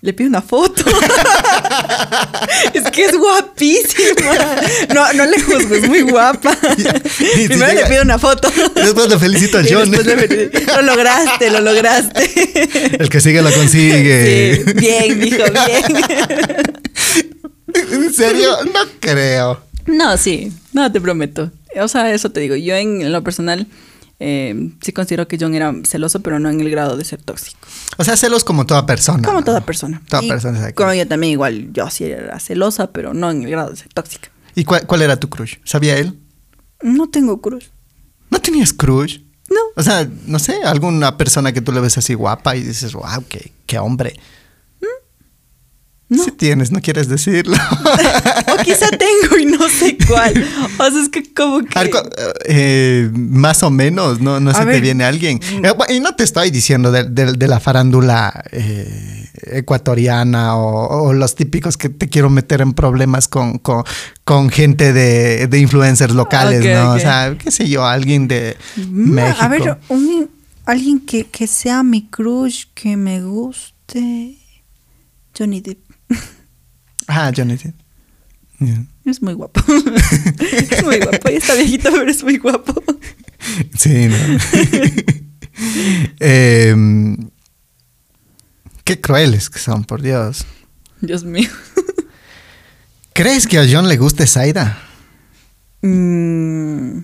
Le 0.02 0.12
pido 0.12 0.28
una 0.28 0.42
foto. 0.42 0.84
es 2.74 2.90
que 2.90 3.04
es 3.04 3.16
guapísima. 3.16 4.56
No, 4.94 5.12
no 5.12 5.26
le 5.26 5.40
juzgo, 5.40 5.74
es 5.74 5.88
muy 5.88 6.02
guapa. 6.02 6.56
Primero 7.46 7.72
le 7.72 7.86
pido 7.86 8.02
una 8.02 8.18
foto. 8.18 8.50
Después 8.74 9.08
le 9.08 9.18
felicito 9.18 9.58
John. 9.68 9.90
le. 9.90 10.50
Lo 10.76 10.82
lograste, 10.82 11.50
lo 11.50 11.60
lograste. 11.60 12.98
El 12.98 13.08
que 13.08 13.20
sigue 13.20 13.42
lo 13.42 13.52
consigue. 13.52 14.64
Sí, 14.64 14.72
bien, 14.74 15.20
dijo, 15.20 15.44
bien. 15.44 16.04
¿En 17.92 18.14
serio? 18.14 18.56
No 18.66 18.80
creo. 19.00 19.64
No, 19.86 20.16
sí, 20.16 20.52
no 20.72 20.90
te 20.90 21.00
prometo. 21.00 21.50
O 21.76 21.88
sea, 21.88 22.12
eso 22.12 22.30
te 22.30 22.40
digo. 22.40 22.54
Yo 22.54 22.74
en 22.76 23.12
lo 23.12 23.22
personal 23.24 23.66
eh, 24.26 24.70
sí 24.80 24.92
considero 24.92 25.28
que 25.28 25.36
John 25.38 25.54
era 25.54 25.72
celoso, 25.84 26.20
pero 26.20 26.38
no 26.38 26.48
en 26.48 26.58
el 26.60 26.70
grado 26.70 26.96
de 26.96 27.04
ser 27.04 27.22
tóxico. 27.22 27.58
O 27.98 28.04
sea, 28.04 28.16
celos 28.16 28.42
como 28.42 28.64
toda 28.64 28.86
persona. 28.86 29.22
Como 29.22 29.40
¿no? 29.40 29.44
toda 29.44 29.60
persona. 29.60 30.00
Toda 30.08 30.22
Y 30.22 30.28
persona. 30.28 30.72
Como 30.72 30.94
yo 30.94 31.06
también 31.06 31.32
igual, 31.32 31.72
yo 31.72 31.90
sí 31.90 32.04
era 32.04 32.40
celosa, 32.40 32.90
pero 32.90 33.12
no 33.12 33.30
en 33.30 33.42
el 33.42 33.50
grado 33.50 33.70
de 33.70 33.76
ser 33.76 33.92
tóxica. 33.92 34.30
¿Y 34.54 34.64
cuál, 34.64 34.86
cuál 34.86 35.02
era 35.02 35.16
tu 35.18 35.28
crush? 35.28 35.56
¿Sabía 35.64 35.98
él? 35.98 36.18
No 36.82 37.10
tengo 37.10 37.40
cruz. 37.42 37.70
¿No 38.30 38.40
tenías 38.40 38.72
crush? 38.72 39.18
No. 39.50 39.60
O 39.76 39.82
sea, 39.82 40.08
no 40.26 40.38
sé, 40.38 40.62
alguna 40.64 41.18
persona 41.18 41.52
que 41.52 41.60
tú 41.60 41.72
le 41.72 41.80
ves 41.80 41.98
así 41.98 42.14
guapa 42.14 42.56
y 42.56 42.62
dices, 42.62 42.94
wow, 42.94 43.22
qué, 43.28 43.52
qué 43.66 43.78
hombre. 43.78 44.14
No. 46.08 46.22
Sí 46.22 46.30
tienes, 46.32 46.70
no 46.70 46.80
quieres 46.80 47.08
decirlo. 47.08 47.56
O 48.52 48.56
quizá 48.62 48.88
tengo 48.90 49.36
y 49.40 49.46
no 49.46 49.68
sé 49.68 49.96
cuál. 50.06 50.32
O 50.78 50.90
sea, 50.90 51.02
es 51.02 51.08
que 51.08 51.32
como 51.34 51.64
que... 51.64 51.76
Algo, 51.78 51.98
eh, 52.46 53.10
más 53.12 53.62
o 53.62 53.70
menos, 53.70 54.20
no, 54.20 54.38
no 54.38 54.52
se 54.54 54.64
te 54.64 54.80
viene 54.80 55.02
alguien. 55.04 55.40
Eh, 55.42 55.72
bu- 55.72 55.92
y 55.94 56.00
no 56.00 56.14
te 56.14 56.22
estoy 56.24 56.50
diciendo 56.50 56.92
de, 56.92 57.04
de- 57.04 57.32
de 57.32 57.48
la 57.48 57.58
farándula 57.58 58.44
eh, 58.52 59.28
ecuatoriana 59.44 60.56
o, 60.56 61.06
o 61.08 61.12
los 61.14 61.34
típicos 61.34 61.76
que 61.76 61.88
te 61.88 62.08
quiero 62.08 62.30
meter 62.30 62.60
en 62.60 62.74
problemas 62.74 63.26
con, 63.28 63.58
con, 63.58 63.82
con 64.24 64.50
gente 64.50 64.92
de, 64.92 65.46
de 65.48 65.58
influencers 65.58 66.14
locales, 66.14 66.64
¿no? 66.64 66.92
O 66.92 66.98
sea, 66.98 67.36
qué 67.38 67.50
sé 67.50 67.68
yo, 67.68 67.84
alguien 67.86 68.28
de 68.28 68.56
Mm, 68.76 69.10
México. 69.10 69.42
A 69.42 69.48
ver, 69.48 69.78
un- 69.88 70.30
alguien 70.66 71.00
que, 71.00 71.24
que 71.24 71.46
sea 71.46 71.82
mi 71.82 72.06
crush, 72.06 72.66
que 72.74 72.96
me 72.96 73.22
guste. 73.22 74.36
Johnny 75.36 75.60
Depp. 75.60 75.78
Ah, 77.06 77.30
Jonathan. 77.30 77.74
Yeah. 78.60 78.86
Es 79.04 79.20
muy 79.22 79.34
guapo. 79.34 79.60
es 80.40 80.84
muy 80.84 80.98
guapo. 80.98 81.28
Ya 81.28 81.36
está 81.36 81.54
viejito, 81.54 81.90
pero 81.90 82.10
es 82.10 82.22
muy 82.22 82.38
guapo. 82.38 82.82
Sí, 83.76 84.08
no. 84.08 84.16
Em, 86.18 87.16
qué 88.82 89.00
crueles 89.00 89.50
que 89.50 89.58
son, 89.58 89.84
por 89.84 90.02
Dios. 90.02 90.44
Dios 91.00 91.24
mío. 91.24 91.48
¿Crees 93.12 93.46
que 93.46 93.58
a 93.58 93.66
John 93.70 93.88
le 93.88 93.96
guste 93.96 94.26
Zaida? 94.26 94.76
Mm, 95.82 96.98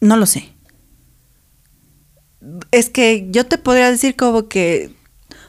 no 0.00 0.16
lo 0.16 0.26
sé. 0.26 0.52
Es 2.72 2.90
que 2.90 3.28
yo 3.30 3.46
te 3.46 3.58
podría 3.58 3.90
decir 3.90 4.16
como 4.16 4.48
que. 4.48 4.90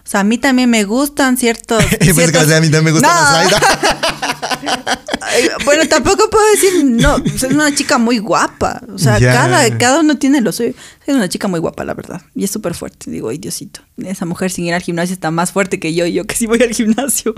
O 0.09 0.11
sea, 0.11 0.21
a 0.21 0.23
mí 0.23 0.39
también 0.39 0.71
me 0.71 0.85
gustan 0.85 1.37
ciertos. 1.37 1.83
Que 1.99 2.11
ciertos- 2.15 2.51
a 2.51 2.59
mí 2.61 2.69
también 2.71 2.85
me 2.85 2.91
gusta 2.93 3.07
No. 3.07 3.13
la 3.13 3.27
Zaida. 3.29 4.79
Ay, 5.21 5.49
Bueno, 5.65 5.87
tampoco 5.87 6.27
puedo 6.31 6.43
decir, 6.51 6.83
no, 6.83 7.17
es 7.17 7.43
una 7.43 7.75
chica 7.75 7.99
muy 7.99 8.17
guapa. 8.17 8.81
O 8.91 8.97
sea, 8.97 9.19
cada, 9.19 9.77
cada 9.77 9.99
uno 9.99 10.17
tiene 10.17 10.41
lo 10.41 10.51
suyo. 10.51 10.73
Es 11.05 11.13
una 11.15 11.29
chica 11.29 11.47
muy 11.47 11.59
guapa, 11.59 11.85
la 11.85 11.93
verdad. 11.93 12.23
Y 12.33 12.43
es 12.43 12.49
súper 12.49 12.73
fuerte. 12.73 13.11
Digo, 13.11 13.29
ay, 13.29 13.37
Diosito. 13.37 13.81
Esa 14.03 14.25
mujer 14.25 14.49
sin 14.49 14.65
ir 14.65 14.73
al 14.73 14.81
gimnasio 14.81 15.13
está 15.13 15.29
más 15.29 15.51
fuerte 15.51 15.79
que 15.79 15.93
yo, 15.93 16.07
y 16.07 16.13
yo 16.13 16.25
que 16.25 16.35
sí 16.35 16.47
voy 16.47 16.63
al 16.63 16.73
gimnasio. 16.73 17.35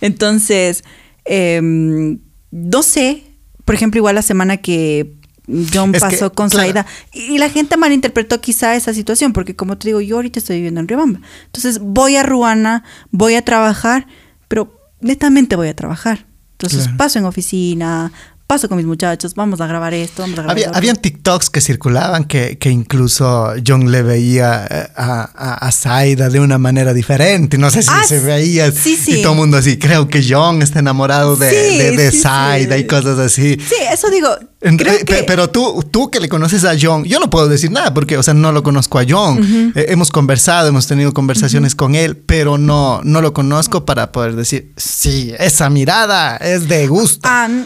Entonces, 0.00 0.82
em, 1.26 2.20
no 2.50 2.82
sé. 2.82 3.22
Por 3.66 3.74
ejemplo, 3.74 3.98
igual 3.98 4.14
la 4.14 4.22
semana 4.22 4.56
que 4.56 5.12
John 5.46 5.94
Es 5.94 6.02
que, 6.02 6.10
pasó 6.10 6.32
con 6.32 6.48
claro. 6.48 6.64
Zaida. 6.66 6.86
Y 7.12 7.38
la 7.38 7.50
gente 7.50 7.76
malinterpretó 7.76 8.40
quizá 8.40 8.74
esa 8.76 8.94
situación, 8.94 9.32
porque 9.32 9.54
como 9.54 9.76
te 9.76 9.88
digo, 9.88 10.00
yo 10.00 10.16
ahorita 10.16 10.38
estoy 10.38 10.56
viviendo 10.56 10.80
en 10.80 10.88
Riobamba. 10.88 11.20
Entonces 11.46 11.78
voy 11.80 12.16
a 12.16 12.22
Ruana, 12.22 12.84
voy 13.10 13.34
a 13.34 13.44
trabajar, 13.44 14.06
pero 14.48 14.80
netamente 15.00 15.56
voy 15.56 15.68
a 15.68 15.76
trabajar. 15.76 16.26
Entonces 16.52 16.84
Claro. 16.84 16.96
paso 16.96 17.18
en 17.18 17.24
oficina, 17.26 18.12
paso 18.46 18.68
con 18.68 18.76
mis 18.76 18.86
muchachos, 18.86 19.34
vamos 19.34 19.60
a 19.60 19.66
grabar 19.66 19.94
esto, 19.94 20.22
vamos 20.22 20.38
a 20.38 20.42
grabar 20.42 20.56
Había, 20.56 20.70
habían 20.76 20.96
TikToks 20.96 21.48
que 21.50 21.60
circulaban 21.60 22.24
que, 22.24 22.58
que 22.58 22.70
incluso 22.70 23.52
John 23.66 23.90
le 23.90 24.02
veía 24.02 24.66
eh, 24.70 24.88
a, 24.96 25.30
a, 25.34 25.54
a 25.66 25.72
Zaida 25.72 26.28
de 26.28 26.40
una 26.40 26.58
manera 26.58 26.92
diferente. 26.92 27.56
No 27.58 27.70
sé 27.70 27.82
si 27.82 27.88
Ah, 27.90 28.04
se 28.06 28.20
veía 28.20 28.70
sí, 28.70 28.96
sí. 28.96 29.20
y 29.20 29.22
todo 29.22 29.32
el 29.32 29.38
mundo 29.38 29.56
así. 29.56 29.78
Creo 29.78 30.08
que 30.08 30.24
John 30.28 30.62
está 30.62 30.80
enamorado 30.80 31.36
de, 31.36 31.50
Sí, 31.50 31.78
de, 31.78 31.96
de 31.96 32.12
Zaida 32.12 32.76
y 32.76 32.86
cosas 32.86 33.18
así. 33.18 33.56
Sí, 33.66 33.76
eso 33.90 34.10
digo. 34.10 34.28
En- 34.60 34.76
creo 34.78 34.94
eh, 34.94 35.04
que- 35.04 35.24
Pero 35.24 35.50
tú, 35.50 35.84
tú 35.90 36.10
que 36.10 36.20
le 36.20 36.28
conoces 36.28 36.64
a 36.64 36.74
John, 36.80 37.04
yo 37.04 37.20
no 37.20 37.28
puedo 37.30 37.48
decir 37.48 37.70
nada 37.70 37.92
porque, 37.94 38.16
o 38.18 38.22
sea, 38.22 38.34
no 38.34 38.50
lo 38.52 38.62
conozco 38.62 38.98
a 38.98 39.04
John. 39.08 39.72
Eh, 39.74 39.86
hemos 39.88 40.10
conversado, 40.10 40.68
hemos 40.68 40.86
tenido 40.86 41.12
conversaciones 41.12 41.74
con 41.74 41.94
él, 41.94 42.16
pero 42.16 42.56
no, 42.58 43.00
no 43.04 43.20
lo 43.20 43.32
conozco 43.34 43.84
para 43.84 44.10
poder 44.12 44.36
decir, 44.36 44.72
sí, 44.76 45.32
esa 45.38 45.68
mirada 45.70 46.36
es 46.38 46.66
de 46.68 46.86
gusto. 46.86 47.28
Ah, 47.30 47.46
n- 47.48 47.64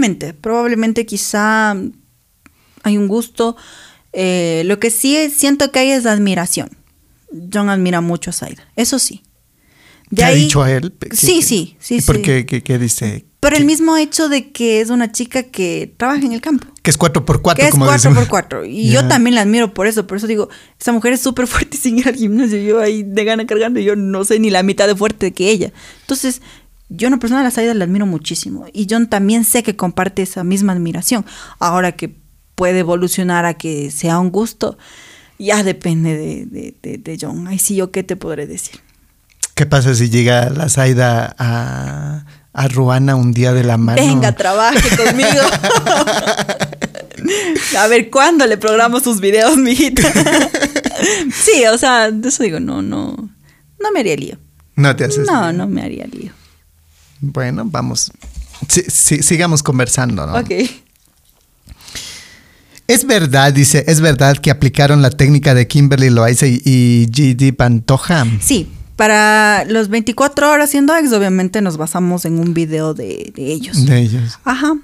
probablemente, 0.00 0.34
probablemente 0.34 1.06
quizá 1.06 1.72
hay 2.82 2.96
un 2.96 3.08
gusto. 3.08 3.56
Eh, 4.12 4.62
lo 4.66 4.80
que 4.80 4.90
sí 4.90 5.30
siento 5.34 5.70
que 5.70 5.78
hay 5.80 5.90
es 5.90 6.06
admiración. 6.06 6.70
John 7.52 7.68
admira 7.70 8.00
mucho 8.00 8.30
a 8.30 8.32
Zaida, 8.32 8.66
eso 8.76 8.98
sí. 8.98 9.22
De 10.10 10.16
¿Te 10.16 10.24
ha 10.24 10.30
dicho 10.30 10.62
a 10.62 10.72
él? 10.72 10.92
¿Qué- 10.98 11.14
Sí, 11.14 11.42
sí, 11.42 11.76
sí, 11.78 11.96
¿Y 11.98 12.00
por 12.02 12.16
sí. 12.16 12.22
qué, 12.22 12.44
qué- 12.46 12.62
qué 12.64 12.78
dice? 12.78 13.26
Por 13.38 13.52
el 13.54 13.60
¿Qué- 13.60 13.64
mismo 13.66 13.96
hecho 13.96 14.28
de 14.28 14.50
que 14.50 14.80
es 14.80 14.90
una 14.90 15.12
chica 15.12 15.44
que 15.44 15.94
trabaja 15.96 16.26
en 16.26 16.32
el 16.32 16.40
campo. 16.40 16.66
Que 16.82 16.90
es 16.90 16.98
4x4, 16.98 17.54
que 17.60 17.66
es 17.68 17.70
como 17.70 17.84
4 17.86 17.96
decimos. 18.10 18.18
por 18.18 18.28
4 18.28 18.64
Y 18.64 18.88
Ya. 18.88 19.02
yo 19.02 19.08
también 19.08 19.36
la 19.36 19.42
admiro 19.42 19.72
por 19.72 19.86
eso. 19.86 20.06
Por 20.08 20.16
eso 20.16 20.26
digo, 20.26 20.48
esa 20.78 20.90
mujer 20.92 21.12
es 21.12 21.20
súper 21.20 21.46
fuerte 21.46 21.76
sin 21.76 21.98
ir 21.98 22.08
al 22.08 22.16
gimnasio. 22.16 22.58
Yo 22.60 22.80
ahí 22.80 23.04
de 23.04 23.24
gana 23.24 23.46
cargando, 23.46 23.78
y 23.78 23.84
yo 23.84 23.94
no 23.94 24.24
sé 24.24 24.40
ni 24.40 24.50
la 24.50 24.62
mitad 24.64 24.88
de 24.88 24.96
fuerte 24.96 25.32
que 25.32 25.48
ella. 25.50 25.72
Entonces, 26.00 26.42
yo 26.90 27.06
en 27.06 27.12
lo 27.12 27.18
personal 27.20 27.42
a 27.42 27.44
la 27.44 27.50
Saida 27.50 27.72
la 27.72 27.84
admiro 27.84 28.04
muchísimo. 28.04 28.66
Y 28.72 28.86
John 28.90 29.08
también 29.08 29.44
sé 29.44 29.62
que 29.62 29.76
comparte 29.76 30.22
esa 30.22 30.44
misma 30.44 30.72
admiración. 30.72 31.24
Ahora 31.60 31.92
que 31.92 32.14
puede 32.56 32.80
evolucionar 32.80 33.46
a 33.46 33.54
que 33.54 33.90
sea 33.90 34.18
un 34.18 34.30
gusto, 34.30 34.76
ya 35.38 35.62
depende 35.62 36.16
de, 36.16 36.46
de, 36.46 36.74
de, 36.82 36.98
de 36.98 37.18
John. 37.18 37.46
Ay, 37.46 37.58
sí, 37.58 37.76
yo 37.76 37.92
qué 37.92 38.02
te 38.02 38.16
podré 38.16 38.46
decir. 38.46 38.80
¿Qué 39.54 39.66
pasa 39.66 39.94
si 39.94 40.10
llega 40.10 40.50
la 40.50 40.68
Zaida 40.68 41.34
a, 41.38 42.24
a 42.52 42.68
Ruana 42.68 43.14
un 43.14 43.32
día 43.32 43.52
de 43.52 43.62
la 43.62 43.76
mano? 43.76 44.02
Venga, 44.02 44.32
trabaje 44.32 44.88
conmigo. 45.04 45.42
A 47.78 47.86
ver, 47.86 48.10
¿cuándo 48.10 48.46
le 48.46 48.56
programo 48.56 48.98
sus 49.00 49.20
videos, 49.20 49.56
mijita? 49.56 50.02
sí, 51.32 51.64
o 51.72 51.78
sea, 51.78 52.08
eso 52.08 52.42
digo, 52.42 52.58
no, 52.58 52.82
no, 52.82 53.14
no 53.78 53.92
me 53.92 54.00
haría 54.00 54.16
lío. 54.16 54.38
No 54.74 54.96
te 54.96 55.04
haces. 55.04 55.26
No, 55.26 55.52
no 55.52 55.68
me 55.68 55.82
haría 55.82 56.06
lío. 56.06 56.32
Bueno, 57.20 57.64
vamos. 57.66 58.10
Sigamos 58.68 59.62
conversando, 59.62 60.26
¿no? 60.26 60.36
Ok. 60.38 60.50
Es 62.86 63.06
verdad, 63.06 63.52
dice, 63.52 63.84
es 63.86 64.00
verdad 64.00 64.36
que 64.38 64.50
aplicaron 64.50 65.00
la 65.00 65.10
técnica 65.10 65.54
de 65.54 65.68
Kimberly 65.68 66.10
Loaiza 66.10 66.46
y, 66.46 66.60
y 66.64 67.06
G.D. 67.06 67.52
Pantoja. 67.52 68.26
Sí, 68.40 68.68
para 68.96 69.64
los 69.66 69.88
24 69.88 70.50
horas 70.50 70.70
siendo 70.70 70.96
ex, 70.96 71.12
obviamente 71.12 71.62
nos 71.62 71.76
basamos 71.76 72.24
en 72.24 72.40
un 72.40 72.52
video 72.52 72.92
de, 72.92 73.32
de 73.36 73.52
ellos. 73.52 73.86
De 73.86 73.98
ellos. 74.00 74.38
Ajá. 74.44 74.74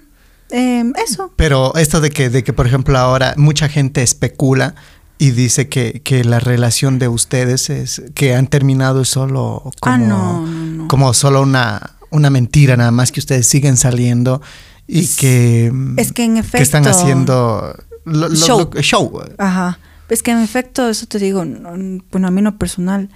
Eh, 0.51 0.85
eso. 1.05 1.33
Pero 1.35 1.75
esto 1.75 2.01
de 2.01 2.11
que, 2.11 2.31
de 2.31 2.45
que, 2.45 2.53
por 2.53 2.69
ejemplo, 2.69 2.97
ahora 2.97 3.35
mucha 3.37 3.69
gente 3.69 4.03
especula 4.05 4.77
y 5.19 5.33
dice 5.33 5.69
que, 5.69 6.01
que 6.05 6.23
la 6.23 6.39
relación 6.39 7.01
de 7.01 7.09
ustedes 7.09 7.71
es 7.71 8.03
que 8.15 8.37
han 8.37 8.47
terminado 8.47 9.05
solo 9.05 9.73
como, 9.81 9.95
Ah, 9.95 9.99
no, 9.99 10.47
no, 10.47 10.47
no. 10.47 10.89
como 10.89 11.13
solo 11.13 11.43
una, 11.43 11.96
una 12.11 12.31
mentira, 12.31 12.77
nada 12.77 12.91
más 12.91 13.13
que 13.13 13.21
ustedes 13.21 13.47
siguen 13.47 13.77
saliendo 13.77 14.41
y 14.87 15.07
que, 15.07 15.73
Es 15.97 16.13
que 16.13 16.25
en 16.25 16.35
que 16.43 16.63
están 16.63 16.85
efecto- 16.85 16.91
haciendo 16.91 17.75
lo- 18.05 18.29
lo- 18.29 18.35
Show. 18.35 18.71
lo- 18.73 18.81
show. 18.83 19.21
Ajá. 19.39 19.79
Es 20.09 20.23
que 20.23 20.31
en 20.31 20.39
efecto, 20.39 20.89
eso 20.89 21.07
te 21.07 21.19
digo, 21.19 21.45
no- 21.45 22.01
bueno, 22.13 22.29
a 22.29 22.31
mí 22.31 22.41
no 22.43 22.57
personal, 22.59 23.09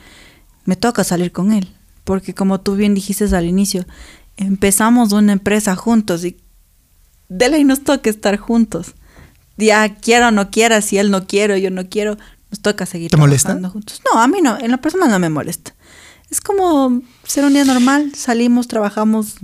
me 0.64 0.76
toca 0.76 1.04
salir 1.04 1.30
con 1.32 1.52
él. 1.52 1.72
Porque 2.04 2.34
como 2.34 2.60
tú 2.60 2.74
bien 2.74 2.94
dijiste 2.94 3.24
al 3.36 3.44
inicio, 3.46 3.86
empezamos 4.36 5.12
una 5.12 5.32
empresa 5.32 5.76
juntos 5.76 6.24
y 6.24 6.36
de 7.28 7.48
ley 7.48 7.64
nos 7.64 7.84
toca 7.84 8.10
estar 8.10 8.36
juntos. 8.38 8.94
Ya 9.56 9.94
quiera 9.96 10.28
o 10.28 10.30
no 10.30 10.50
quiera, 10.50 10.80
si 10.80 10.98
él 10.98 11.10
no 11.10 11.26
quiere, 11.26 11.60
yo 11.60 11.70
no 11.70 11.88
quiero, 11.88 12.16
nos 12.50 12.60
toca 12.60 12.86
seguir 12.86 13.10
¿Te 13.10 13.16
molesta? 13.16 13.48
trabajando 13.50 13.70
juntos. 13.70 14.00
No, 14.12 14.20
a 14.20 14.26
mí 14.26 14.38
no, 14.42 14.58
en 14.58 14.70
la 14.70 14.78
persona 14.78 15.06
no 15.06 15.18
me 15.18 15.28
molesta. 15.28 15.74
Es 16.30 16.40
como 16.40 17.02
ser 17.24 17.44
un 17.44 17.52
día 17.54 17.64
normal, 17.64 18.12
salimos, 18.16 18.68
trabajamos, 18.68 19.34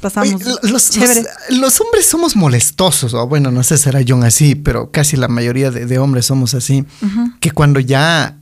pasamos. 0.00 0.34
Oye, 0.34 0.44
los, 0.62 0.90
los- 0.96 1.58
los 1.60 1.80
hombres 1.80 2.06
somos 2.06 2.34
molestosos, 2.36 3.14
o 3.14 3.26
bueno, 3.28 3.50
no 3.50 3.62
sé 3.62 3.76
si 3.78 3.84
será 3.84 4.00
John 4.06 4.24
así, 4.24 4.54
pero 4.54 4.90
casi 4.90 5.16
la 5.16 5.28
mayoría 5.28 5.70
de, 5.70 5.86
de 5.86 5.98
hombres 5.98 6.26
somos 6.26 6.54
así, 6.54 6.84
que 7.40 7.50
cuando 7.52 7.78
ya 7.80 8.36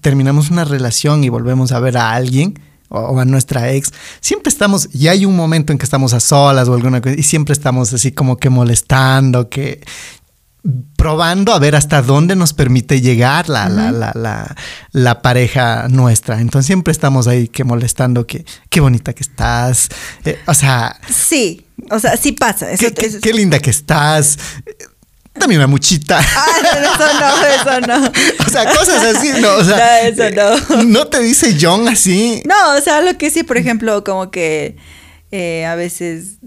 terminamos 0.00 0.50
una 0.50 0.64
relación 0.64 1.24
y 1.24 1.28
volvemos 1.30 1.72
a 1.72 1.80
ver 1.80 1.96
a 1.96 2.12
alguien 2.12 2.58
o, 2.90 2.98
o 3.00 3.18
a 3.18 3.24
nuestra 3.24 3.72
ex, 3.72 3.90
siempre 4.20 4.50
estamos, 4.50 4.88
y 4.92 5.08
hay 5.08 5.24
un 5.24 5.34
momento 5.34 5.72
en 5.72 5.78
que 5.78 5.84
estamos 5.84 6.12
a 6.12 6.20
solas 6.20 6.68
o 6.68 6.74
alguna 6.74 7.00
cosa, 7.00 7.14
y 7.18 7.22
siempre 7.24 7.54
estamos 7.54 7.92
así 7.92 8.12
como 8.12 8.36
que 8.36 8.50
molestando, 8.50 9.48
que 9.48 9.82
probando 10.96 11.52
a 11.54 11.58
ver 11.58 11.74
hasta 11.74 12.02
dónde 12.02 12.36
nos 12.36 12.52
permite 12.52 13.00
llegar 13.00 13.48
la, 13.48 13.68
la, 13.68 13.90
la, 13.92 14.12
la, 14.14 14.56
la 14.92 15.22
pareja 15.22 15.88
nuestra. 15.88 16.40
Entonces 16.40 16.66
siempre 16.66 16.92
estamos 16.92 17.26
ahí 17.26 17.48
que 17.48 17.64
molestando, 17.64 18.26
que 18.26 18.44
qué 18.68 18.80
bonita 18.80 19.12
que 19.14 19.22
estás. 19.22 19.88
Eh, 20.24 20.38
o 20.46 20.54
sea, 20.54 20.98
Sí, 21.08 21.66
o 21.90 21.98
sea, 21.98 22.16
sí 22.16 22.32
pasa. 22.32 22.70
Eso, 22.70 22.86
qué, 22.86 22.92
qué- 22.94 23.06
eso- 23.06 23.18
qué 23.22 23.32
linda 23.32 23.58
que 23.58 23.70
estás. 23.70 24.38
Dame 25.34 25.56
una 25.56 25.66
muchita. 25.68 26.18
Ah, 26.18 26.46
eso 26.60 27.06
no, 27.20 27.46
eso 27.46 27.86
no. 27.86 28.12
O 28.46 28.50
sea, 28.50 28.64
cosas 28.74 29.02
así, 29.16 29.30
no, 29.40 29.54
o 29.54 29.64
sea, 29.64 29.76
No, 29.76 30.08
eso 30.08 30.34
no. 30.74 30.80
eh, 30.80 30.84
¿no 30.86 31.06
te 31.06 31.20
dice 31.20 31.56
John 31.58 31.88
así? 31.88 32.42
No, 32.44 32.76
o 32.76 32.80
sea, 32.82 33.00
lo 33.00 33.16
que 33.16 33.30
sí, 33.30 33.44
por 33.44 33.56
ejemplo, 33.56 34.02
como 34.04 34.30
que 34.30 34.76
eh, 35.30 35.64
a 35.64 35.76
veces 35.76 36.38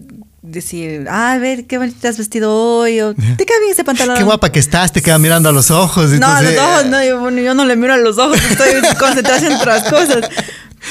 decir, 0.43 1.07
ah, 1.09 1.33
a 1.33 1.37
ver, 1.39 1.65
qué 1.65 1.77
bonito 1.77 1.97
te 1.99 2.07
has 2.09 2.17
vestido 2.17 2.53
hoy, 2.53 2.99
o 3.01 3.13
te 3.37 3.45
queda 3.45 3.59
bien 3.59 3.71
ese 3.71 3.83
pantalón. 3.83 4.17
Qué 4.17 4.23
guapa 4.23 4.51
que 4.51 4.59
estás, 4.59 4.91
te 4.91 5.01
queda 5.01 5.17
mirando 5.17 5.49
a 5.49 5.51
los 5.51 5.71
ojos. 5.71 6.11
No, 6.11 6.27
a 6.27 6.41
los 6.41 6.55
ojos, 6.57 6.85
no, 6.85 7.03
yo, 7.03 7.19
bueno, 7.19 7.41
yo 7.41 7.53
no 7.55 7.65
le 7.65 7.75
miro 7.75 7.93
a 7.93 7.97
los 7.97 8.17
ojos, 8.17 8.37
estoy 8.51 8.73
concentrada 8.99 9.47
en 9.47 9.53
otras 9.53 9.83
cosas. 9.89 10.29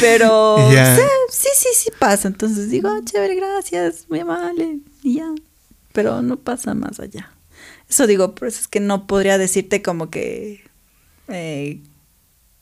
Pero 0.00 0.56
sí, 0.70 1.02
sí, 1.30 1.48
sí, 1.54 1.68
sí 1.76 1.90
pasa. 1.98 2.26
Entonces 2.26 2.70
digo, 2.70 2.88
"Ah, 2.88 3.00
chévere, 3.04 3.34
gracias, 3.36 4.06
muy 4.08 4.20
amable, 4.20 4.78
y 5.02 5.16
ya. 5.16 5.28
Pero 5.92 6.22
no 6.22 6.38
pasa 6.38 6.72
más 6.72 6.98
allá. 6.98 7.30
Eso 7.90 8.06
digo, 8.06 8.34
por 8.34 8.48
eso 8.48 8.60
es 8.62 8.68
que 8.68 8.80
no 8.80 9.06
podría 9.06 9.36
decirte 9.36 9.82
como 9.82 10.08
que, 10.08 10.64
eh, 11.28 11.82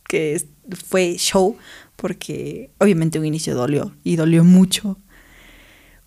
que 0.08 0.44
fue 0.88 1.14
show, 1.18 1.56
porque 1.94 2.70
obviamente 2.78 3.20
un 3.20 3.26
inicio 3.26 3.54
dolió, 3.54 3.94
y 4.02 4.16
dolió 4.16 4.42
mucho. 4.42 4.98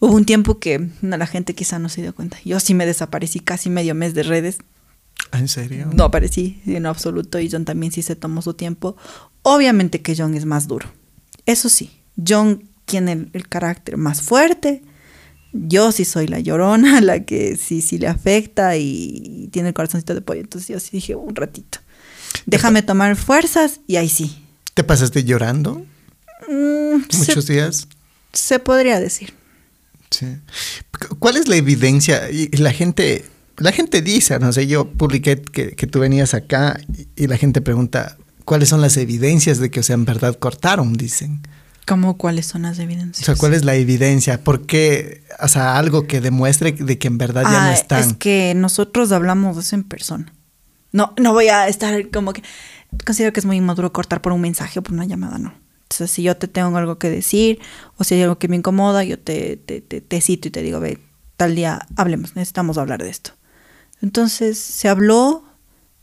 Hubo 0.06 0.16
un 0.16 0.26
tiempo 0.26 0.60
que 0.60 0.90
no, 1.02 1.18
la 1.18 1.28
gente 1.28 1.56
quizá 1.56 1.80
no 1.80 1.88
se 1.90 2.02
dio 2.02 2.14
cuenta. 2.14 2.38
Yo 2.44 2.60
sí 2.60 2.74
me 2.74 2.86
desaparecí 2.86 3.40
casi 3.40 3.70
medio 3.70 3.96
mes 3.96 4.14
de 4.14 4.24
redes. 4.24 4.58
"Ah, 5.32 5.40
¿En 5.40 5.48
serio? 5.48 5.90
No 5.94 6.04
aparecí 6.04 6.62
en 6.66 6.86
absoluto 6.86 7.40
y 7.40 7.50
John 7.50 7.64
también 7.66 7.92
sí 7.94 8.02
se 8.02 8.16
tomó 8.16 8.42
su 8.42 8.54
tiempo. 8.54 8.98
Obviamente 9.44 10.02
que 10.02 10.16
John 10.18 10.34
es 10.36 10.46
más 10.46 10.68
duro. 10.68 10.92
Eso 11.46 11.70
sí, 11.70 11.92
John 12.28 12.70
tiene 12.86 13.14
el, 13.14 13.30
el 13.34 13.48
carácter 13.48 13.98
más 13.98 14.22
fuerte. 14.22 14.82
Yo 15.54 15.92
sí 15.92 16.04
soy 16.04 16.28
la 16.28 16.40
llorona, 16.40 17.00
la 17.10 17.24
que 17.24 17.56
sí, 17.56 17.82
sí 17.82 17.98
le 17.98 18.08
afecta 18.08 18.76
y 18.76 19.48
tiene 19.52 19.70
el 19.70 19.74
corazoncito 19.74 20.14
de 20.16 20.22
pollo. 20.22 20.42
Entonces 20.42 20.68
yo 20.68 20.80
sí 20.80 20.90
dije 20.94 21.16
un 21.16 21.36
ratito. 21.36 21.80
Déjame 22.46 22.82
tomar 22.82 23.16
fuerzas 23.16 23.80
y 23.88 23.96
ahí 23.96 24.10
sí. 24.10 24.36
¿Te 24.74 24.84
pasaste 24.84 25.24
llorando 25.24 25.86
Mm, 26.50 27.04
se, 27.10 27.18
muchos 27.20 27.48
días? 27.48 27.88
se 28.34 28.60
podría 28.60 29.00
decir. 29.00 29.34
Sí. 30.14 30.28
¿Cuál 31.20 31.38
es 31.38 31.48
la 31.48 31.56
evidencia? 31.56 32.30
Y 32.30 32.48
la 32.58 32.72
gente, 32.72 33.26
la 33.58 33.72
gente 33.72 34.02
dice, 34.02 34.38
no 34.40 34.54
sé, 34.54 34.68
yo 34.68 34.90
publiqué 34.92 35.42
que, 35.42 35.72
que 35.72 35.88
tú 35.88 36.00
venías 36.00 36.34
acá 36.34 36.80
y, 37.18 37.24
y 37.24 37.28
la 37.28 37.38
gente 37.38 37.62
pregunta, 37.62 38.18
¿cuáles 38.46 38.70
son 38.70 38.82
las 38.82 38.98
evidencias 38.98 39.60
de 39.60 39.72
que, 39.72 39.80
o 39.80 39.84
sea, 39.84 39.96
en 39.96 40.06
verdad 40.06 40.36
cortaron? 40.38 40.94
Dicen. 40.94 41.42
¿Cómo 41.86 42.18
cuáles 42.18 42.46
son 42.46 42.62
las 42.62 42.80
O 42.80 42.82
evidencias? 42.82 43.26
sea, 43.26 43.36
¿cuál 43.36 43.54
es 43.54 43.66
la 43.66 43.76
evidencia? 43.76 44.42
¿Por 44.42 44.66
qué? 44.66 45.24
O 45.42 45.48
sea, 45.50 45.78
algo 45.78 46.08
que 46.08 46.22
demuestre 46.22 46.72
de 46.72 46.98
que 46.98 47.08
en 47.08 47.18
verdad 47.18 47.44
ya 47.44 47.50
no 47.50 47.58
Ah, 47.70 47.74
están. 47.74 48.00
Es 48.10 48.14
que 48.14 48.54
nosotros 48.56 49.12
hablamos 49.12 49.58
eso 49.58 49.76
en 49.76 49.84
persona. 49.84 50.34
No, 50.94 51.14
no 51.20 51.34
voy 51.34 51.48
a 51.50 51.68
estar 51.68 52.10
como 52.12 52.32
que. 52.34 52.42
Considero 53.06 53.34
que 53.34 53.40
es 53.42 53.46
muy 53.46 53.58
inmaduro 53.58 53.92
cortar 53.92 54.22
por 54.22 54.32
un 54.32 54.40
mensaje 54.40 54.80
o 54.80 54.82
por 54.84 54.94
una 54.94 55.06
llamada, 55.06 55.40
no. 55.40 55.54
Entonces, 55.84 56.12
si 56.12 56.24
yo 56.24 56.36
te 56.38 56.48
tengo 56.48 56.76
algo 56.78 56.98
que 56.98 57.10
decir 57.10 57.60
o 57.98 58.04
si 58.04 58.16
hay 58.16 58.24
algo 58.24 58.40
que 58.40 58.48
me 58.48 58.56
incomoda, 58.56 59.04
yo 59.04 59.20
te, 59.20 59.58
te, 59.58 59.82
te, 59.82 60.02
te 60.02 60.22
cito 60.22 60.48
y 60.48 60.52
te 60.52 60.62
digo, 60.64 60.80
ve, 60.80 61.00
tal 61.38 61.56
día 61.56 61.86
hablemos, 61.96 62.36
necesitamos 62.36 62.78
hablar 62.78 63.04
de 63.04 63.10
esto. 63.10 63.32
Entonces, 64.02 64.58
se 64.58 64.90
habló, 64.90 65.44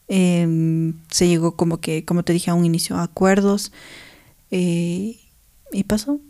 eh, 0.08 0.92
se 1.10 1.26
llegó 1.28 1.56
como 1.56 1.80
que, 1.80 2.04
como 2.04 2.22
te 2.22 2.32
dije 2.32 2.50
a 2.50 2.54
un 2.54 2.64
inicio, 2.64 2.96
a 2.96 3.02
acuerdos 3.02 3.72
eh, 4.50 5.18
y 5.72 5.84
pasó. 5.84 6.20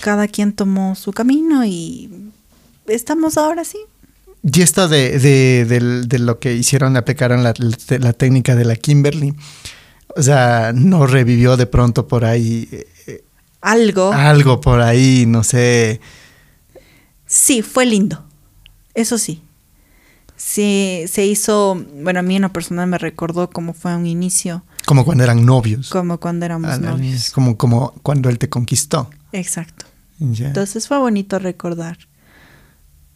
Cada 0.00 0.28
quien 0.28 0.52
tomó 0.52 0.94
su 0.94 1.12
camino 1.12 1.64
y 1.64 2.30
estamos 2.86 3.36
ahora 3.36 3.64
sí. 3.64 3.78
Y 4.42 4.62
esto 4.62 4.86
de, 4.88 5.18
de, 5.18 5.64
del- 5.64 6.06
de 6.08 6.18
lo 6.20 6.38
que 6.38 6.54
hicieron, 6.54 6.96
aplicaron 6.96 7.42
la, 7.42 7.52
la- 7.58 7.98
la 7.98 8.12
técnica 8.12 8.54
de 8.54 8.64
la 8.64 8.76
Kimberly. 8.76 9.34
O 10.16 10.22
sea, 10.22 10.72
no 10.74 11.06
revivió 11.06 11.56
de 11.56 11.66
pronto 11.66 12.08
por 12.08 12.24
ahí 12.24 12.68
eh, 13.06 13.24
Algo. 13.60 14.12
algo 14.12 14.60
por 14.60 14.80
ahí, 14.80 15.24
no 15.26 15.44
sé. 15.44 16.00
Sí, 17.26 17.62
fue 17.62 17.86
lindo. 17.86 18.24
Eso 18.94 19.18
sí. 19.18 19.42
Sí, 20.36 21.04
se 21.08 21.24
hizo, 21.26 21.82
bueno, 22.02 22.20
a 22.20 22.22
mí 22.22 22.36
en 22.36 22.42
lo 22.42 22.52
personal 22.52 22.86
me 22.86 22.98
recordó 22.98 23.48
cómo 23.50 23.72
fue 23.72 23.94
un 23.96 24.06
inicio, 24.06 24.62
Como 24.84 25.04
cuando 25.04 25.24
eran 25.24 25.46
novios. 25.46 25.88
como 25.88 26.18
cuando 26.20 26.44
éramos 26.44 26.78
novios. 26.78 27.30
Como, 27.30 27.56
como 27.56 27.92
cuando 28.02 28.28
él 28.28 28.38
te 28.38 28.48
conquistó. 28.48 29.08
Exacto. 29.32 29.86
Entonces 30.20 30.88
fue 30.88 30.98
bonito 30.98 31.38
recordar. 31.38 31.98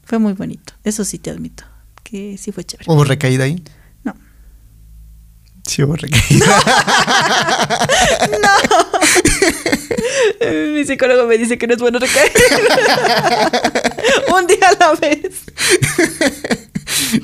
Fue 0.05 0.19
muy 0.19 0.33
bonito. 0.33 0.73
Eso 0.85 1.05
sí 1.05 1.19
te 1.19 1.31
admito. 1.31 1.65
Que 2.03 2.37
sí 2.37 2.53
fue 2.53 2.65
chévere. 2.65 2.91
¿Hubo 2.91 3.05
recaída 3.05 3.45
ahí? 3.45 3.63
No. 5.65 5.71
Sí, 5.71 5.83
hubo 5.83 5.95
recaída. 5.97 6.63
Mi 10.75 10.85
psicólogo 10.85 11.27
me 11.27 11.39
dice 11.39 11.59
que 11.59 11.67
no 11.67 11.75
es 11.75 11.81
bueno 11.81 11.99
recaer. 11.99 12.31
un 14.35 14.47
día 14.47 14.69
a 14.69 14.73
la 14.79 14.93
vez. 14.95 15.21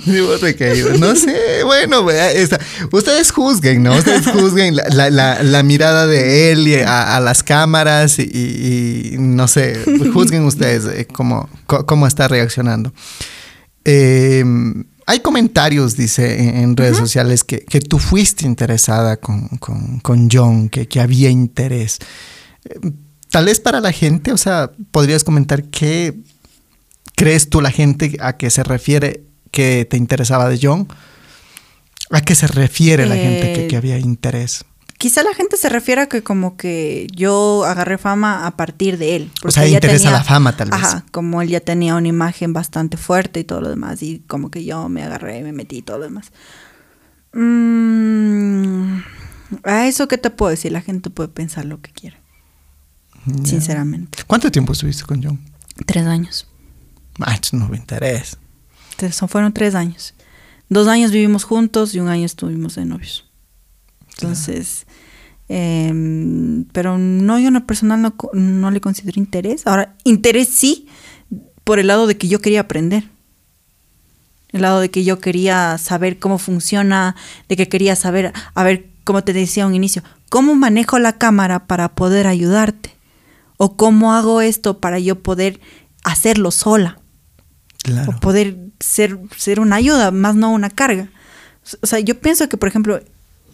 Sí, 0.04 0.20
hubo 0.20 0.36
recaída. 0.36 0.90
No 0.98 1.14
sé, 1.16 1.62
bueno, 1.64 2.08
esta- 2.10 2.60
ustedes 2.92 3.30
juzguen, 3.32 3.82
¿no? 3.82 3.94
Ustedes 3.96 4.26
juzguen 4.26 4.76
la, 4.76 4.84
la- 4.90 5.10
la- 5.10 5.42
la 5.42 5.62
mirada 5.62 6.06
de 6.06 6.52
él 6.52 6.68
y 6.68 6.76
a, 6.76 7.16
a 7.16 7.20
las 7.20 7.42
cámaras 7.42 8.18
y, 8.18 9.16
no 9.18 9.48
sé, 9.48 9.82
juzguen 10.12 10.44
ustedes 10.44 10.84
eh, 10.86 11.06
cómo, 11.10 11.48
cómo 11.66 12.06
está 12.06 12.28
reaccionando. 12.28 12.92
Eh, 13.84 14.44
hay 15.06 15.20
comentarios, 15.20 15.96
dice, 15.96 16.60
en, 16.60 16.76
redes 16.76 16.96
sociales 16.96 17.44
que, 17.44 17.60
que 17.60 17.80
tú 17.80 17.98
fuiste 17.98 18.44
interesada 18.44 19.16
con, 19.16 19.48
con- 19.58 20.00
con 20.00 20.28
John, 20.30 20.68
que, 20.68 20.88
que 20.88 21.00
había 21.00 21.30
interés. 21.30 21.98
Eh, 22.64 22.90
Tal 23.28 23.44
vez 23.46 23.60
para 23.60 23.80
la 23.80 23.92
gente, 23.92 24.32
o 24.32 24.36
sea, 24.38 24.70
podrías 24.92 25.22
comentar 25.24 25.64
qué 25.64 26.14
crees 27.16 27.50
tú 27.50 27.60
la 27.60 27.70
gente 27.70 28.16
a 28.20 28.36
qué 28.36 28.50
se 28.50 28.62
refiere 28.62 29.24
que 29.50 29.84
te 29.88 29.96
interesaba 29.96 30.48
de 30.48 30.58
John. 30.62 30.88
¿A 32.10 32.20
qué 32.20 32.34
se 32.34 32.46
refiere 32.46 33.04
la 33.04 33.16
gente 33.16 33.52
que, 33.52 33.64
Eh, 33.64 33.68
que 33.68 33.76
había 33.76 33.98
interés? 33.98 34.64
Quizá 34.98 35.22
la 35.22 35.34
gente 35.34 35.56
se 35.58 35.68
refiere 35.68 36.00
a 36.02 36.06
que 36.08 36.22
como 36.22 36.56
que 36.56 37.06
yo 37.14 37.64
agarré 37.66 37.98
fama 37.98 38.46
a 38.46 38.56
partir 38.56 38.96
de 38.96 39.16
él. 39.16 39.30
O 39.44 39.50
sea, 39.50 39.66
interesa 39.68 40.10
la 40.10 40.24
fama, 40.24 40.56
tal 40.56 40.70
vez. 40.70 40.80
Ajá, 40.82 41.04
como 41.12 41.42
él 41.42 41.48
ya 41.50 41.60
tenía 41.60 41.94
una 41.96 42.08
imagen 42.08 42.52
bastante 42.54 42.96
fuerte 42.96 43.40
y 43.40 43.44
todo 43.44 43.60
lo 43.60 43.68
demás. 43.68 44.02
Y 44.02 44.20
como 44.26 44.50
que 44.50 44.64
yo 44.64 44.88
me 44.88 45.02
agarré, 45.02 45.42
me 45.42 45.52
metí 45.52 45.78
y 45.78 45.82
todo 45.82 45.98
lo 45.98 46.04
demás. 46.04 46.32
Mm, 47.34 49.00
A 49.64 49.86
eso 49.86 50.08
que 50.08 50.18
te 50.18 50.30
puedo 50.30 50.50
decir, 50.50 50.72
la 50.72 50.80
gente 50.80 51.10
puede 51.10 51.28
pensar 51.28 51.64
lo 51.66 51.80
que 51.80 51.92
quiere. 51.92 52.16
Sinceramente. 53.44 54.18
¿Cuánto 54.26 54.50
tiempo 54.50 54.72
estuviste 54.72 55.04
con 55.04 55.22
John? 55.22 55.40
Tres 55.84 56.06
años. 56.06 56.48
Ah, 57.20 57.38
no 57.52 57.68
me 57.68 57.76
interesa. 57.76 58.38
Entonces, 58.92 59.16
son- 59.16 59.28
fueron 59.28 59.52
tres 59.52 59.74
años. 59.74 60.14
Dos 60.68 60.88
años 60.88 61.10
vivimos 61.10 61.44
juntos 61.44 61.94
y 61.94 62.00
un 62.00 62.08
año 62.08 62.24
estuvimos 62.24 62.74
de 62.76 62.84
novios. 62.86 63.25
Entonces, 64.18 64.86
em, 65.48 66.64
pero 66.72 66.98
no, 66.98 67.38
yo 67.38 67.48
en 67.48 67.54
lo 67.54 67.66
personal 67.66 68.00
no, 68.00 68.14
no 68.32 68.70
le 68.70 68.80
considero 68.80 69.20
interés. 69.20 69.66
Ahora, 69.66 69.94
interés 70.04 70.48
sí, 70.48 70.88
por 71.64 71.78
el 71.78 71.88
lado 71.88 72.06
de 72.06 72.16
que 72.16 72.28
yo 72.28 72.40
quería 72.40 72.60
aprender. 72.60 73.08
El 74.52 74.62
lado 74.62 74.80
de 74.80 74.90
que 74.90 75.04
yo 75.04 75.18
quería 75.18 75.76
saber 75.78 76.18
cómo 76.18 76.38
funciona, 76.38 77.14
de 77.48 77.56
que 77.56 77.68
quería 77.68 77.96
saber, 77.96 78.32
a 78.54 78.62
ver, 78.64 78.88
como 79.04 79.22
te 79.22 79.32
decía 79.32 79.64
a 79.64 79.66
un 79.66 79.74
inicio, 79.74 80.02
cómo 80.30 80.54
manejo 80.54 80.98
la 80.98 81.18
cámara 81.18 81.66
para 81.66 81.94
poder 81.94 82.26
ayudarte. 82.26 82.94
O 83.58 83.76
cómo 83.76 84.12
hago 84.14 84.40
esto 84.42 84.80
para 84.80 84.98
yo 84.98 85.22
poder 85.22 85.60
hacerlo 86.04 86.50
sola 86.50 86.98
Claro. 87.82 88.12
o 88.12 88.20
poder 88.20 88.56
ser, 88.80 89.18
ser 89.36 89.60
una 89.60 89.76
ayuda, 89.76 90.10
más 90.10 90.34
no 90.34 90.52
una 90.52 90.70
carga. 90.70 91.08
O 91.80 91.86
sea, 91.86 92.00
yo 92.00 92.20
pienso 92.20 92.48
que, 92.48 92.56
por 92.56 92.68
ejemplo, 92.68 93.00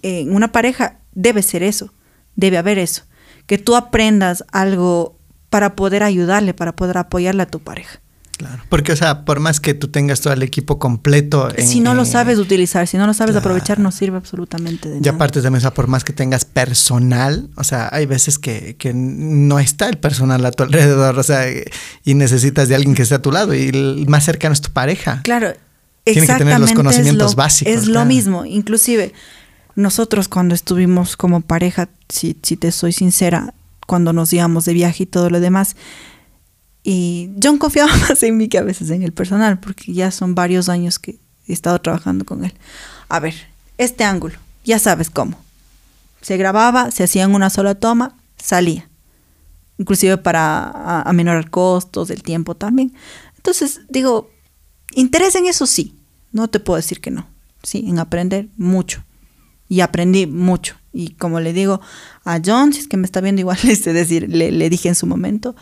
en 0.02 0.34
una 0.34 0.52
pareja 0.52 0.98
debe 1.14 1.42
ser 1.42 1.62
eso, 1.62 1.92
debe 2.36 2.58
haber 2.58 2.78
eso, 2.78 3.02
que 3.46 3.58
tú 3.58 3.76
aprendas 3.76 4.44
algo 4.52 5.18
para 5.50 5.76
poder 5.76 6.02
ayudarle, 6.02 6.54
para 6.54 6.74
poder 6.74 6.98
apoyarle 6.98 7.42
a 7.42 7.46
tu 7.46 7.60
pareja. 7.60 8.00
Claro. 8.38 8.62
Porque, 8.70 8.90
o 8.92 8.96
sea, 8.96 9.24
por 9.24 9.38
más 9.38 9.60
que 9.60 9.72
tú 9.74 9.88
tengas 9.88 10.20
todo 10.20 10.32
el 10.32 10.42
equipo 10.42 10.78
completo. 10.80 11.48
en- 11.54 11.64
si 11.68 11.78
no 11.80 11.94
lo 11.94 12.00
en- 12.02 12.06
sabes 12.06 12.38
utilizar, 12.38 12.88
si 12.88 12.96
no 12.96 13.06
lo 13.06 13.14
sabes 13.14 13.34
Claro. 13.34 13.40
aprovechar, 13.50 13.78
no 13.78 13.92
sirve 13.92 14.16
absolutamente 14.16 14.88
de 14.88 14.96
Y 14.96 15.00
nada. 15.00 15.12
aparte 15.12 15.40
también, 15.42 15.58
o 15.58 15.60
sea, 15.60 15.74
por 15.74 15.86
más 15.86 16.02
que 16.02 16.12
tengas 16.12 16.44
personal, 16.44 17.50
o 17.56 17.62
sea, 17.62 17.88
hay 17.92 18.06
veces 18.06 18.38
que, 18.40 18.74
que 18.78 18.92
no 18.94 19.60
está 19.60 19.88
el 19.88 19.98
personal 19.98 20.44
a 20.44 20.50
tu 20.50 20.64
alrededor, 20.64 21.16
o 21.18 21.22
sea, 21.22 21.44
y 22.04 22.14
necesitas 22.14 22.68
de 22.68 22.74
alguien 22.74 22.94
que 22.96 23.02
esté 23.02 23.14
a 23.14 23.22
tu 23.22 23.30
lado 23.30 23.54
y 23.54 23.68
el 23.68 24.06
más 24.08 24.24
cercano 24.24 24.54
es 24.54 24.60
tu 24.62 24.70
pareja. 24.72 25.20
Claro, 25.22 25.52
Tiene 26.04 26.26
que 26.26 26.34
tener 26.34 26.58
los 26.58 26.72
conocimientos 26.72 27.30
es 27.30 27.32
lo, 27.32 27.36
básicos, 27.36 27.72
Es 27.74 27.86
lo 27.86 27.92
claro. 27.92 28.06
mismo, 28.06 28.44
inclusive 28.44 29.12
nosotros 29.74 30.28
cuando 30.28 30.54
estuvimos 30.54 31.16
como 31.16 31.40
pareja, 31.40 31.88
si, 32.08 32.34
te 32.34 32.72
soy 32.72 32.92
sincera, 32.92 33.54
cuando 33.86 34.12
nos 34.12 34.32
íbamos 34.32 34.64
de 34.64 34.74
viaje 34.74 35.04
y 35.04 35.06
todo 35.06 35.30
lo 35.30 35.40
demás, 35.40 35.76
y 36.84 37.30
John 37.42 37.58
confiaba 37.58 37.94
más 38.08 38.22
en 38.22 38.36
mí 38.36 38.48
que 38.48 38.58
a 38.58 38.62
veces 38.62 38.90
en 38.90 39.02
el 39.02 39.12
personal, 39.12 39.58
porque 39.60 39.92
ya 39.92 40.10
son 40.10 40.34
varios 40.34 40.68
años 40.68 40.98
que 40.98 41.18
he 41.46 41.52
estado 41.52 41.80
trabajando 41.80 42.24
con 42.24 42.44
él. 42.44 42.54
A 43.08 43.20
ver, 43.20 43.34
este 43.78 44.04
ángulo, 44.04 44.36
ya 44.64 44.78
sabes 44.78 45.10
cómo. 45.10 45.38
Se 46.20 46.36
grababa, 46.36 46.90
se 46.90 47.04
hacía 47.04 47.24
en 47.24 47.34
una 47.34 47.50
sola 47.50 47.74
toma, 47.74 48.16
salía. 48.36 48.88
Inclusive 49.78 50.18
para 50.18 51.02
aminorar 51.02 51.50
costos, 51.50 52.10
el 52.10 52.22
tiempo 52.22 52.54
también. 52.54 52.94
Entonces, 53.36 53.80
digo, 53.88 54.30
interés 54.92 55.34
en 55.34 55.46
eso 55.46 55.66
sí, 55.66 55.98
no 56.30 56.48
te 56.48 56.60
puedo 56.60 56.76
decir 56.76 57.00
que 57.00 57.10
no. 57.10 57.26
Sí, 57.62 57.84
en 57.88 57.98
aprender 57.98 58.48
mucho. 58.56 59.02
Y 59.72 59.80
aprendí 59.80 60.26
mucho. 60.26 60.76
Y 60.92 61.14
como 61.14 61.40
le 61.40 61.54
digo 61.54 61.80
a 62.24 62.42
John, 62.44 62.74
si 62.74 62.80
es 62.80 62.88
que 62.88 62.98
me 62.98 63.06
está 63.06 63.22
viendo 63.22 63.40
igual, 63.40 63.56
es 63.62 63.84
decir, 63.86 64.28
le, 64.28 64.52
le 64.52 64.68
dije 64.68 64.90
en 64.90 64.94
su 64.94 65.06
momento, 65.06 65.56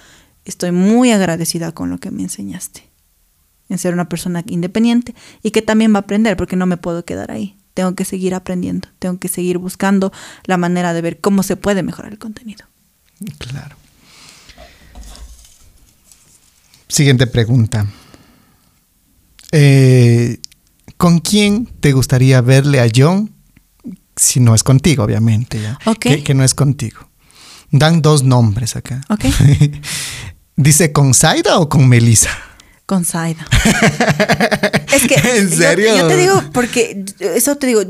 estoy 0.45 0.73
muy 0.73 1.13
agradecida 1.13 1.71
con 1.71 1.91
lo 1.91 1.99
que 1.99 2.11
me 2.11 2.23
enseñaste. 2.23 2.91
En 3.69 3.79
ser 3.79 3.95
una 3.95 4.09
persona 4.09 4.43
independiente 4.49 5.15
y 5.45 5.53
que 5.53 5.63
también 5.63 5.95
va 5.95 5.99
a 5.99 6.01
aprender, 6.01 6.37
porque 6.37 6.57
no 6.57 6.67
me 6.67 6.77
puedo 6.77 7.05
quedar 7.05 7.31
ahí. 7.31 7.57
Tengo 7.73 7.95
que 7.95 8.05
seguir 8.05 8.35
aprendiendo, 8.35 8.89
tengo 8.99 9.21
que 9.21 9.29
seguir 9.29 9.59
buscando 9.59 10.13
la 10.45 10.57
manera 10.57 10.93
de 10.93 11.03
ver 11.03 11.21
cómo 11.21 11.45
se 11.45 11.55
puede 11.55 11.85
mejorar 11.85 12.11
el 12.11 12.19
contenido. 12.19 12.67
Claro. 13.39 13.77
Siguiente 16.89 17.29
pregunta. 17.29 17.87
Eh, 19.53 20.41
¿Con 20.97 21.21
quién 21.21 21.67
te 21.67 21.93
gustaría 21.93 22.41
verle 22.41 22.81
a 22.81 22.89
John? 22.93 23.40
Si 24.21 24.39
no 24.39 24.55
es 24.55 24.63
contigo, 24.63 25.03
obviamente. 25.05 25.61
Ya. 25.63 25.79
Ok. 25.87 25.99
Que, 26.01 26.23
que 26.23 26.35
no 26.35 26.45
es 26.45 26.53
contigo. 26.55 27.09
Dan 27.71 28.03
dos 28.03 28.23
nombres 28.23 28.77
acá. 28.77 29.01
Ok. 29.09 29.25
¿Dice 30.57 30.93
con 30.93 31.15
Zaida 31.15 31.59
o 31.59 31.69
con 31.71 31.89
Melissa? 31.89 32.31
Con 32.85 33.05
Saida. 33.07 33.47
es 34.93 35.07
que. 35.07 35.15
¿En 35.39 35.49
yo- 35.49 35.57
serio? 35.57 35.97
Yo, 35.97 36.07
te 36.09 36.17
digo, 36.19 36.43
porque 36.53 37.05
eso 37.21 37.57
te 37.57 37.67
digo, 37.69 37.83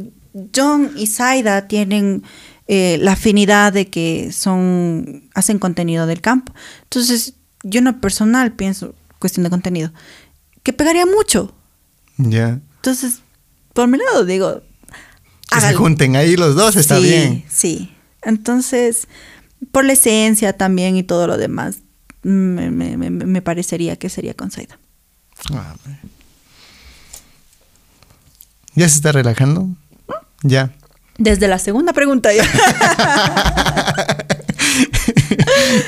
John 0.55 0.93
y 0.97 1.09
Saida 1.09 1.67
tienen 1.67 2.23
eh, 2.69 2.99
la 3.01 3.13
afinidad 3.13 3.73
de 3.73 3.89
que 3.89 4.31
son. 4.31 5.29
hacen 5.35 5.59
contenido 5.59 6.07
del 6.07 6.21
campo. 6.21 6.55
Entonces, 6.85 7.35
yo 7.65 7.79
en 7.79 7.87
lo 7.87 8.01
personal 8.01 8.53
pienso, 8.53 8.95
cuestión 9.19 9.43
de 9.43 9.51
contenido, 9.51 9.93
que 10.63 10.73
pegaría 10.73 11.07
mucho. 11.07 11.55
Ya. 12.19 12.61
Entonces, 12.77 13.21
por 13.75 13.89
mi 13.89 13.99
lado 13.99 14.25
digo. 14.25 14.63
Que 15.53 15.61
se 15.61 15.75
junten 15.75 16.17
ahí 16.17 16.37
los 16.37 16.55
dos, 16.55 16.77
está 16.77 16.97
Sí, 16.99 17.03
bien. 17.03 17.45
Sí. 17.49 17.93
Entonces, 18.23 19.09
por 19.73 19.85
la 19.85 19.95
esencia 19.95 20.53
también 20.57 20.97
y 20.97 21.03
todo 21.03 21.27
lo 21.27 21.37
demás, 21.39 21.79
me, 22.23 22.71
me- 22.71 22.97
me- 22.97 23.11
me 23.11 23.43
parecería 23.43 23.97
que 23.97 24.09
sería 24.09 24.35
con 24.35 24.51
Saida. 24.51 24.79
Ah. 25.53 25.75
¿Ya 28.75 28.89
se 28.89 28.97
está 28.97 29.11
relajando? 29.13 29.69
Ya. 30.43 30.71
Desde 31.19 31.49
la 31.49 31.59
segunda 31.59 31.93
pregunta 31.93 32.33
ya. 32.33 32.45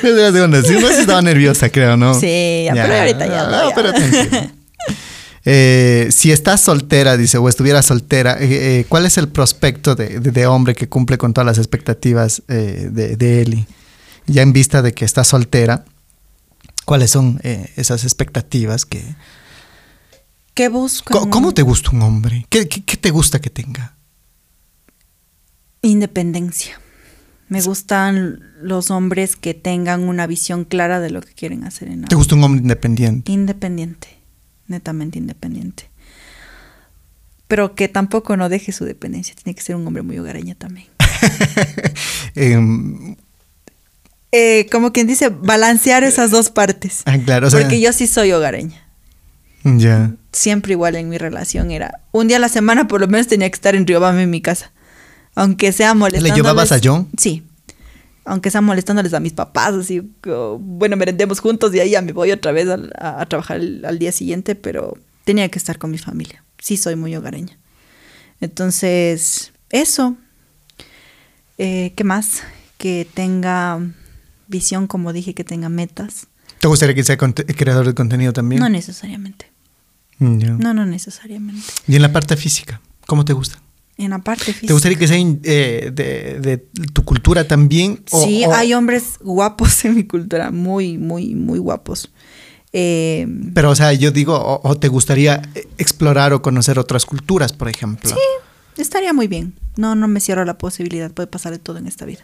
Desde 0.01 0.21
la 0.21 0.31
segunda. 0.31 0.61
Sí, 0.61 0.73
no, 0.79 0.87
estaba 0.89 1.21
nerviosa, 1.21 1.69
creo, 1.69 1.97
¿no? 1.97 2.13
Sí, 2.19 2.63
ya, 2.65 2.73
pero 2.73 2.93
ahorita 2.95 3.25
ya 3.27 3.43
no, 3.45 3.51
No, 3.51 3.69
ya. 3.69 3.75
pero 3.75 3.93
tranquilo. 3.93 4.51
Eh, 5.45 6.07
si 6.11 6.31
estás 6.31 6.61
soltera, 6.61 7.17
dice, 7.17 7.37
o 7.37 7.49
estuvieras 7.49 7.85
soltera, 7.85 8.37
eh, 8.39 8.79
eh, 8.79 8.85
¿cuál 8.87 9.05
es 9.05 9.17
el 9.17 9.27
prospecto 9.27 9.93
de, 9.95 10.19
de- 10.19 10.31
de 10.31 10.47
hombre 10.47 10.73
que 10.73 10.87
cumple 10.87 11.17
con 11.17 11.33
todas 11.33 11.45
las 11.45 11.57
expectativas 11.57 12.43
eh, 12.47 12.87
de, 12.91 13.17
de 13.17 13.41
Eli? 13.41 13.67
Ya 14.25 14.41
en 14.41 14.53
vista 14.53 14.81
de 14.81 14.93
que 14.93 15.03
estás 15.03 15.27
soltera, 15.27 15.83
¿cuáles 16.85 17.11
son 17.11 17.41
esas 17.43 18.03
expectativas 18.05 18.85
que... 18.85 19.03
¿Qué 20.53 20.69
busco? 20.69 21.11
Co- 21.19 21.29
¿Cómo 21.29 21.53
te 21.53 21.61
gusta 21.63 21.89
un 21.91 22.03
hombre? 22.03 22.45
¿Qué, 22.49 22.69
qué- 22.69 22.83
qué 22.85 22.95
te 22.95 23.09
gusta 23.11 23.41
que 23.41 23.49
tenga? 23.49 23.97
Independencia. 25.81 26.79
Me 27.49 27.61
gustan 27.61 28.39
los 28.61 28.89
hombres 28.89 29.35
que 29.35 29.53
tengan 29.53 30.01
una 30.07 30.25
visión 30.27 30.63
clara 30.63 30.99
de 31.01 31.09
lo 31.09 31.21
que 31.21 31.33
quieren 31.33 31.65
hacer 31.65 31.89
en 31.89 32.01
la 32.03 32.07
¿Te 32.07 32.15
gusta 32.15 32.35
un 32.35 32.43
hombre 32.45 32.61
independiente? 32.61 33.31
Independiente, 33.31 34.07
netamente 34.67 35.17
independiente. 35.17 35.89
Pero 37.47 37.75
que 37.75 37.87
tampoco 37.87 38.35
no 38.37 38.49
deje 38.49 38.71
su 38.71 38.85
dependencia. 38.85 39.35
Tiene 39.35 39.55
que 39.55 39.61
ser 39.61 39.75
un 39.75 39.85
hombre 39.85 40.01
muy 40.03 40.17
hogareño 40.17 40.55
también. 40.55 40.87
Em, 42.35 43.15
Eh, 44.31 44.67
como 44.71 44.91
quien 44.91 45.05
dice, 45.05 45.29
balancear 45.29 46.03
esas 46.11 46.31
dos 46.31 46.49
partes. 46.49 47.03
ah, 47.05 47.17
claro, 47.23 47.47
o 47.47 47.51
sea, 47.51 47.61
Porque 47.61 47.79
yo 47.79 47.93
sí 47.93 48.07
soy 48.07 48.31
hogareña. 48.31 48.81
Ya. 49.63 50.11
Siempre 50.31 50.73
igual 50.73 50.95
en 50.95 51.07
mi 51.09 51.17
relación 51.17 51.69
era. 51.71 52.01
Un 52.11 52.27
día 52.27 52.37
a 52.37 52.39
la 52.39 52.49
semana 52.49 52.87
por 52.87 52.99
lo 52.99 53.07
menos 53.07 53.27
tenía 53.27 53.49
que 53.49 53.55
estar 53.55 53.75
en 53.75 53.85
Riobamba 53.85 54.21
en 54.23 54.29
mi 54.29 54.41
casa. 54.41 54.71
Aunque 55.35 55.71
sea 55.71 55.93
molestándoles. 55.93 56.35
llevabas 56.35 56.71
a 56.71 56.79
John? 56.83 57.07
Sí. 57.17 57.43
Aunque 58.25 58.51
sea 58.51 58.61
molestándoles 58.61 59.13
a 59.13 59.19
mis 59.19 59.33
papás, 59.33 59.73
así, 59.73 60.11
o, 60.27 60.57
bueno, 60.59 60.95
merendemos 60.95 61.39
juntos 61.39 61.73
y 61.75 61.79
ahí 61.79 61.91
ya 61.91 62.01
me 62.01 62.13
voy 62.13 62.31
otra 62.31 62.51
vez 62.51 62.67
a, 62.69 63.21
a 63.21 63.25
trabajar 63.25 63.57
al 63.57 63.99
día 63.99 64.11
siguiente, 64.11 64.55
pero 64.55 64.97
tenía 65.25 65.49
que 65.49 65.59
estar 65.59 65.77
con 65.77 65.91
mi 65.91 65.97
familia. 65.97 66.43
Sí, 66.57 66.77
soy 66.77 66.95
muy 66.95 67.15
hogareña. 67.15 67.57
Entonces, 68.39 69.51
eso. 69.69 70.17
Eh, 71.57 71.93
¿Qué 71.95 72.03
más? 72.03 72.43
Que 72.77 73.07
tenga 73.13 73.79
visión, 74.47 74.87
como 74.87 75.13
dije, 75.13 75.33
que 75.33 75.43
tenga 75.43 75.69
metas. 75.69 76.27
¿Te 76.59 76.67
gustaría 76.67 76.95
que 76.95 77.03
sea 77.03 77.17
creador 77.17 77.85
de 77.85 77.93
contenido 77.93 78.33
también? 78.33 78.61
No 78.61 78.69
necesariamente. 78.69 79.51
Ya. 80.19 80.51
No, 80.51 80.73
no 80.73 80.85
necesariamente. 80.85 81.65
Y 81.87 81.95
en 81.95 82.01
la 82.01 82.11
parte 82.11 82.37
física, 82.37 82.81
¿cómo 83.07 83.25
te 83.25 83.33
gusta? 83.33 83.62
En 83.97 84.09
la 84.09 84.19
parte 84.19 84.45
física. 84.45 84.67
¿Te 84.67 84.73
gustaría 84.73 84.97
que 84.97 85.07
sea 85.07 85.17
eh, 85.17 85.91
de, 85.93 86.39
de 86.39 86.57
tu 86.93 87.03
cultura 87.05 87.47
también? 87.47 88.03
O- 88.11 88.23
Sí, 88.23 88.43
o- 88.45 88.53
hay 88.53 88.73
hombres 88.73 89.17
guapos 89.21 89.85
en 89.85 89.95
mi 89.95 90.03
cultura, 90.05 90.49
muy, 90.51 90.97
muy, 90.97 91.35
muy 91.35 91.59
guapos. 91.59 92.11
Eh, 92.71 93.27
Pero, 93.53 93.69
o 93.69 93.75
sea, 93.75 93.93
yo 93.93 94.09
digo, 94.09 94.35
o, 94.35 94.67
o 94.67 94.79
te 94.79 94.87
gustaría 94.87 95.43
explorar 95.77 96.33
o 96.33 96.41
conocer 96.41 96.79
otras 96.79 97.05
culturas, 97.05 97.53
por 97.53 97.69
ejemplo. 97.69 98.09
sí, 98.09 98.81
estaría 98.81 99.13
muy 99.13 99.27
bien. 99.27 99.53
No, 99.77 99.93
no 99.95 100.07
me 100.07 100.19
cierro 100.19 100.43
la 100.43 100.57
posibilidad, 100.57 101.11
puede 101.11 101.27
pasar 101.27 101.51
de 101.51 101.59
todo 101.59 101.77
en 101.77 101.85
esta 101.85 102.05
vida. 102.05 102.21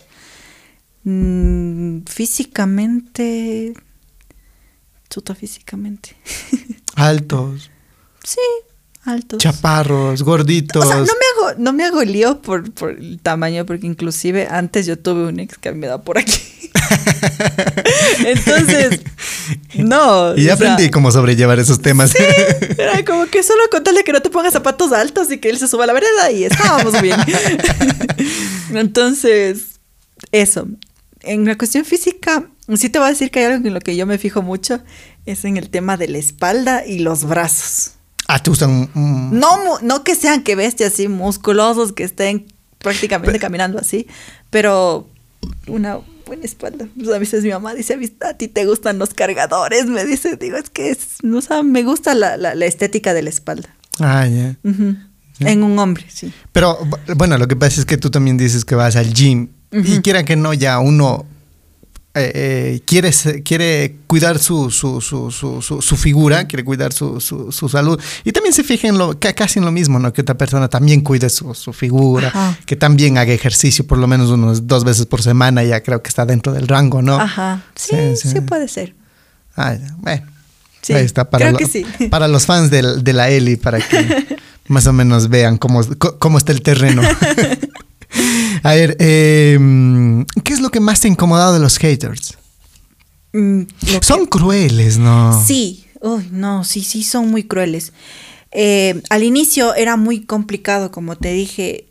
Mm, 1.03 1.99
físicamente, 2.07 3.73
chuta 5.09 5.35
físicamente. 5.35 6.15
Altos. 6.95 7.69
sí, 8.23 8.39
Altos. 9.09 9.39
chaparros, 9.39 10.23
gorditos. 10.23 10.85
O 10.85 10.87
sea, 10.87 10.97
no 10.97 11.03
me 11.03 11.09
hago, 11.09 11.59
no 11.59 11.73
me 11.73 11.83
hago 11.83 12.03
lío 12.03 12.41
por, 12.41 12.71
por 12.71 12.91
el 12.91 13.19
tamaño, 13.19 13.65
porque 13.65 13.87
inclusive 13.87 14.47
antes 14.49 14.85
yo 14.85 14.99
tuve 14.99 15.27
un 15.27 15.39
ex 15.39 15.57
que 15.57 15.71
me 15.71 15.87
da 15.87 16.01
por 16.01 16.17
aquí. 16.17 16.39
Entonces, 18.25 19.01
no. 19.75 20.35
y 20.37 20.43
sea, 20.43 20.53
aprendí 20.53 20.89
cómo 20.89 21.11
sobrellevar 21.11 21.59
esos 21.59 21.81
temas. 21.81 22.13
Era 22.77 23.03
como 23.05 23.25
que 23.25 23.43
solo 23.43 23.61
contarle 23.71 24.03
que 24.03 24.13
no 24.13 24.21
te 24.21 24.29
pongas 24.29 24.53
zapatos 24.53 24.91
altos 24.91 25.31
y 25.31 25.37
que 25.37 25.49
él 25.49 25.57
se 25.57 25.67
suba 25.67 25.85
a 25.85 25.87
la 25.87 25.93
vereda 25.93 26.31
y 26.31 26.43
estábamos 26.43 27.01
bien. 27.01 27.19
Entonces, 28.73 29.79
eso. 30.31 30.67
En 31.21 31.45
la 31.45 31.57
cuestión 31.57 31.83
física, 31.83 32.49
sí 32.75 32.89
te 32.89 32.99
voy 32.99 33.07
a 33.07 33.11
decir 33.11 33.29
que 33.29 33.39
hay 33.39 33.45
algo 33.45 33.67
en 33.67 33.73
lo 33.73 33.81
que 33.81 33.95
yo 33.95 34.05
me 34.05 34.17
fijo 34.17 34.41
mucho, 34.41 34.81
es 35.25 35.43
en 35.43 35.57
el 35.57 35.69
tema 35.69 35.97
de 35.97 36.07
la 36.07 36.17
espalda 36.17 36.85
y 36.85 36.99
los 36.99 37.25
brazos. 37.25 37.98
Ah, 38.29 38.39
te 38.41 38.49
gustan. 38.49 38.89
mm, 38.93 39.37
No, 39.37 39.79
no 39.81 40.03
que 40.05 40.15
sean 40.15 40.43
que 40.43 40.55
bestias 40.55 40.93
así 40.93 41.07
musculosos, 41.09 41.91
que 41.91 42.03
estén 42.05 42.45
prácticamente 42.77 43.39
caminando 43.39 43.77
así, 43.79 44.07
pero 44.49 45.07
una 45.67 45.99
buena 46.25 46.45
espalda. 46.45 46.87
Pues 46.95 47.09
a 47.09 47.17
veces 47.19 47.43
mi 47.43 47.49
mamá 47.49 47.73
dice, 47.73 47.97
"¿Viste? 47.97 48.25
a 48.27 48.35
ti 48.35 48.47
te 48.47 48.65
gustan 48.65 48.99
los 48.99 49.13
cargadores, 49.13 49.87
me 49.87 50.05
dice, 50.05 50.35
digo, 50.37 50.57
es 50.57 50.69
que 50.69 50.91
es, 50.91 50.99
o 51.33 51.41
sea, 51.41 51.63
me 51.63 51.83
gusta 51.83 52.13
la, 52.15 52.37
la- 52.37 52.55
la 52.55 52.65
estética 52.65 53.13
de 53.13 53.23
la 53.23 53.29
espalda. 53.29 53.69
Ah, 53.99 54.25
ya. 54.27 54.55
En 55.41 55.63
un 55.63 55.79
hombre, 55.79 56.05
sí. 56.09 56.31
Pero 56.51 56.77
bu- 56.81 56.99
bueno, 57.17 57.37
lo 57.37 57.47
que 57.47 57.55
pasa 57.55 57.79
es 57.79 57.85
que 57.85 57.97
tú 57.97 58.09
también 58.11 58.37
dices 58.37 58.63
que 58.65 58.75
vas 58.75 58.95
al 58.95 59.13
gym 59.13 59.47
y 59.71 59.99
quiera 60.01 60.23
que 60.23 60.35
no, 60.35 60.53
ya 60.53 60.79
uno 60.79 61.25
eh, 62.15 62.31
eh, 62.33 62.81
quiere, 62.85 63.11
quiere 63.43 63.95
cuidar 64.07 64.39
su, 64.39 64.71
su, 64.71 64.99
su, 64.99 65.31
su, 65.31 65.95
figura, 65.97 66.47
quiere 66.47 66.63
cuidar 66.65 66.91
su, 66.91 67.19
salud 67.69 67.99
y 68.23 68.31
también 68.31 68.53
se 68.53 68.63
fija 68.63 68.87
en 68.87 68.97
lo, 68.97 69.17
casi 69.19 69.59
en 69.59 69.65
lo 69.65 69.71
mismo, 69.71 69.99
¿no? 69.99 70.11
Que 70.11 70.21
otra 70.21 70.35
persona 70.35 70.67
también 70.67 71.01
cuide 71.01 71.29
su, 71.29 71.53
su 71.53 71.71
figura, 71.71 72.29
Ajá. 72.29 72.57
que 72.65 72.75
también 72.75 73.17
haga 73.19 73.31
ejercicio 73.31 73.85
por 73.85 73.97
lo 73.99 74.07
menos 74.07 74.29
unos 74.31 74.65
dos 74.67 74.83
veces 74.83 75.05
por 75.05 75.21
semana, 75.21 75.63
ya 75.63 75.81
creo 75.83 76.01
que 76.01 76.09
está 76.09 76.25
dentro 76.25 76.51
del 76.51 76.67
rango, 76.67 77.01
¿no? 77.01 77.19
Ajá. 77.19 77.63
Sí, 77.75 77.95
Sí, 78.15 78.15
sí, 78.15 78.29
sí. 78.29 78.41
puede 78.41 78.67
ser. 78.67 78.95
Ah, 79.55 79.75
bueno. 79.97 80.25
Sí, 80.81 80.93
Ahí 80.93 81.05
está 81.05 81.29
para, 81.29 81.45
creo 81.45 81.51
lo- 81.53 81.57
que 81.59 81.67
sí. 81.67 81.85
para 82.09 82.27
los 82.27 82.45
fans 82.45 82.71
del- 82.71 83.03
de, 83.03 83.13
la 83.13 83.29
Eli, 83.29 83.55
para 83.57 83.79
que 83.79 84.37
más 84.67 84.87
o 84.87 84.93
menos 84.93 85.29
vean 85.29 85.57
cómo, 85.57 85.81
cómo 86.19 86.37
está 86.37 86.53
el 86.53 86.61
terreno. 86.61 87.01
A 88.63 88.73
ver, 88.73 88.95
eh, 88.99 89.57
¿qué 90.43 90.53
es 90.53 90.59
lo 90.61 90.69
que 90.69 90.79
más 90.79 90.99
te 90.99 91.07
ha 91.07 91.11
incomodado 91.11 91.53
de 91.53 91.59
los 91.59 91.77
haters? 91.77 92.37
Mm, 93.33 93.61
lo 93.93 93.99
que- 93.99 94.05
Son 94.05 94.25
crueles, 94.25 94.97
¿no? 94.97 95.43
Sí, 95.45 95.85
uy, 96.01 96.27
no, 96.31 96.63
sí, 96.63 96.81
sí, 96.83 97.03
son 97.03 97.29
muy 97.29 97.43
crueles. 97.43 97.93
Eh, 98.51 99.01
al 99.09 99.23
inicio 99.23 99.75
era 99.75 99.95
muy 99.95 100.25
complicado, 100.25 100.89
como 100.91 101.15
te 101.15 101.31
dije, 101.33 101.85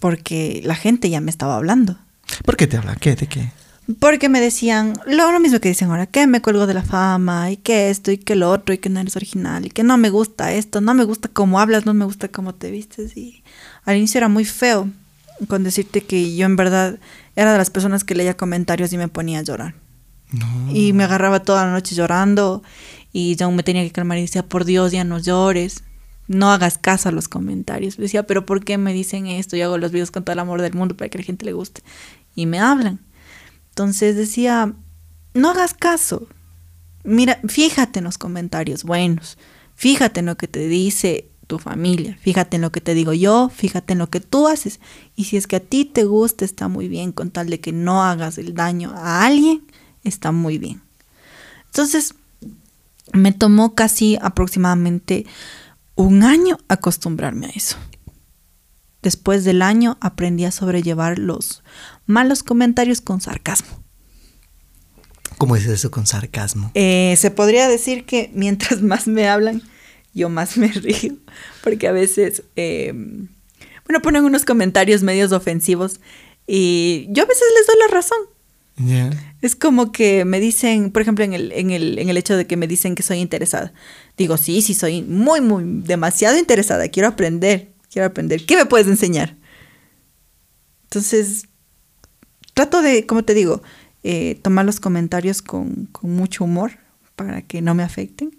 porque 0.00 0.60
la 0.64 0.74
gente 0.74 1.08
ya 1.10 1.20
me 1.20 1.30
estaba 1.30 1.56
hablando. 1.56 1.98
¿Por 2.44 2.56
qué 2.56 2.66
te 2.66 2.76
hablan? 2.76 2.96
¿Qué? 2.96 3.14
¿De 3.14 3.26
qué? 3.26 3.52
Porque 3.98 4.30
me 4.30 4.40
decían 4.40 4.94
lo, 5.06 5.30
lo 5.30 5.40
mismo 5.40 5.60
que 5.60 5.68
dicen 5.68 5.90
ahora, 5.90 6.06
que 6.06 6.26
me 6.26 6.40
cuelgo 6.40 6.66
de 6.66 6.74
la 6.74 6.82
fama, 6.82 7.50
y 7.50 7.58
que 7.58 7.90
esto, 7.90 8.10
y 8.10 8.18
que 8.18 8.34
lo 8.34 8.50
otro, 8.50 8.74
y 8.74 8.78
que 8.78 8.88
no 8.88 9.00
eres 9.00 9.16
original, 9.16 9.66
y 9.66 9.70
que 9.70 9.82
no 9.82 9.98
me 9.98 10.08
gusta 10.08 10.52
esto, 10.52 10.80
no 10.80 10.94
me 10.94 11.04
gusta 11.04 11.28
cómo 11.28 11.60
hablas, 11.60 11.84
no 11.84 11.92
me 11.92 12.04
gusta 12.04 12.28
cómo 12.28 12.54
te 12.54 12.70
vistes. 12.70 13.16
Y 13.16 13.42
al 13.84 13.96
inicio 13.96 14.18
era 14.18 14.28
muy 14.28 14.44
feo 14.44 14.88
con 15.48 15.64
decirte 15.64 16.02
que 16.02 16.34
yo 16.34 16.46
en 16.46 16.56
verdad 16.56 16.98
era 17.36 17.52
de 17.52 17.58
las 17.58 17.70
personas 17.70 18.04
que 18.04 18.14
leía 18.14 18.36
comentarios 18.36 18.92
y 18.92 18.98
me 18.98 19.08
ponía 19.08 19.40
a 19.40 19.42
llorar. 19.42 19.74
No. 20.30 20.46
Y 20.72 20.92
me 20.92 21.04
agarraba 21.04 21.40
toda 21.40 21.66
la 21.66 21.72
noche 21.72 21.94
llorando 21.94 22.62
y 23.12 23.36
yo 23.36 23.50
me 23.50 23.62
tenía 23.62 23.82
que 23.84 23.90
calmar 23.90 24.18
y 24.18 24.22
decía, 24.22 24.44
por 24.44 24.64
Dios, 24.64 24.92
ya 24.92 25.04
no 25.04 25.18
llores, 25.18 25.84
no 26.26 26.50
hagas 26.50 26.78
caso 26.78 27.08
a 27.08 27.12
los 27.12 27.28
comentarios. 27.28 27.96
Decía, 27.96 28.26
pero 28.26 28.46
¿por 28.46 28.64
qué 28.64 28.78
me 28.78 28.92
dicen 28.92 29.26
esto? 29.26 29.56
Yo 29.56 29.66
hago 29.66 29.78
los 29.78 29.92
videos 29.92 30.10
con 30.10 30.24
todo 30.24 30.32
el 30.32 30.38
amor 30.38 30.62
del 30.62 30.72
mundo 30.72 30.96
para 30.96 31.08
que 31.08 31.18
la 31.18 31.24
gente 31.24 31.44
le 31.44 31.52
guste. 31.52 31.82
Y 32.34 32.46
me 32.46 32.58
hablan. 32.58 33.00
Entonces 33.74 34.14
decía, 34.14 34.72
no 35.34 35.50
hagas 35.50 35.74
caso. 35.74 36.28
Mira, 37.02 37.40
fíjate 37.48 37.98
en 37.98 38.04
los 38.04 38.18
comentarios 38.18 38.84
buenos. 38.84 39.36
Fíjate 39.74 40.20
en 40.20 40.26
lo 40.26 40.36
que 40.36 40.46
te 40.46 40.68
dice 40.68 41.28
tu 41.48 41.58
familia. 41.58 42.16
Fíjate 42.20 42.54
en 42.54 42.62
lo 42.62 42.70
que 42.70 42.80
te 42.80 42.94
digo 42.94 43.14
yo. 43.14 43.50
Fíjate 43.52 43.94
en 43.94 43.98
lo 43.98 44.10
que 44.10 44.20
tú 44.20 44.46
haces. 44.46 44.78
Y 45.16 45.24
si 45.24 45.36
es 45.36 45.48
que 45.48 45.56
a 45.56 45.60
ti 45.60 45.84
te 45.84 46.04
gusta, 46.04 46.44
está 46.44 46.68
muy 46.68 46.86
bien. 46.86 47.10
Con 47.10 47.32
tal 47.32 47.50
de 47.50 47.58
que 47.58 47.72
no 47.72 48.04
hagas 48.04 48.38
el 48.38 48.54
daño 48.54 48.92
a 48.94 49.26
alguien, 49.26 49.66
está 50.04 50.30
muy 50.30 50.58
bien. 50.58 50.80
Entonces, 51.66 52.14
me 53.12 53.32
tomó 53.32 53.74
casi 53.74 54.18
aproximadamente 54.22 55.26
un 55.96 56.22
año 56.22 56.58
acostumbrarme 56.68 57.46
a 57.46 57.50
eso. 57.50 57.76
Después 59.02 59.42
del 59.42 59.62
año 59.62 59.98
aprendí 60.00 60.44
a 60.44 60.52
sobrellevar 60.52 61.18
los 61.18 61.64
malos 62.06 62.42
comentarios 62.42 63.00
con 63.00 63.20
sarcasmo. 63.20 63.82
¿Cómo 65.38 65.56
es 65.56 65.66
eso 65.66 65.90
con 65.90 66.06
sarcasmo? 66.06 66.70
Eh, 66.74 67.14
se 67.18 67.30
podría 67.30 67.68
decir 67.68 68.04
que 68.04 68.30
mientras 68.34 68.82
más 68.82 69.06
me 69.06 69.28
hablan, 69.28 69.62
yo 70.12 70.28
más 70.28 70.56
me 70.56 70.68
río, 70.68 71.16
porque 71.62 71.88
a 71.88 71.92
veces, 71.92 72.44
eh, 72.56 72.92
bueno, 73.86 74.00
ponen 74.02 74.24
unos 74.24 74.44
comentarios 74.44 75.02
medios 75.02 75.32
ofensivos 75.32 76.00
y 76.46 77.06
yo 77.10 77.22
a 77.24 77.26
veces 77.26 77.44
les 77.58 77.66
doy 77.66 77.76
la 77.80 77.94
razón. 77.94 78.18
Ya. 78.76 79.36
Es 79.40 79.54
como 79.54 79.92
que 79.92 80.24
me 80.24 80.40
dicen, 80.40 80.90
por 80.90 81.02
ejemplo, 81.02 81.24
en 81.24 81.32
el, 81.32 81.52
en, 81.52 81.70
el, 81.70 81.98
en 81.98 82.08
el 82.08 82.16
hecho 82.16 82.36
de 82.36 82.46
que 82.46 82.56
me 82.56 82.66
dicen 82.66 82.94
que 82.94 83.02
soy 83.02 83.18
interesada. 83.18 83.72
Digo, 84.16 84.36
sí, 84.36 84.62
sí, 84.62 84.74
soy 84.74 85.02
muy, 85.02 85.40
muy, 85.40 85.62
demasiado 85.64 86.38
interesada. 86.38 86.88
Quiero 86.88 87.08
aprender, 87.08 87.72
quiero 87.90 88.06
aprender. 88.06 88.44
¿Qué 88.46 88.56
me 88.56 88.66
puedes 88.66 88.88
enseñar? 88.88 89.36
Entonces, 90.84 91.46
trato 92.54 92.82
de, 92.82 93.06
como 93.06 93.24
te 93.24 93.34
digo, 93.34 93.62
eh, 94.02 94.38
tomar 94.42 94.64
los 94.64 94.80
comentarios 94.80 95.42
con, 95.42 95.88
mucho 96.02 96.44
humor 96.44 96.72
para 97.16 97.42
que 97.42 97.60
no 97.60 97.74
me 97.74 97.82
afecten. 97.82 98.36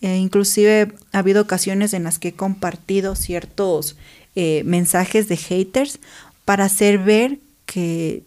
E 0.00 0.16
inclusive 0.16 0.94
ha 1.12 1.18
habido 1.18 1.42
ocasiones 1.42 1.92
en 1.92 2.04
las 2.04 2.18
que 2.18 2.28
he 2.28 2.32
compartido 2.32 3.14
ciertos 3.14 3.96
eh, 4.34 4.62
mensajes 4.64 5.28
de 5.28 5.36
haters 5.36 6.00
para 6.44 6.64
hacer 6.64 6.98
ver 6.98 7.38
que 7.66 8.24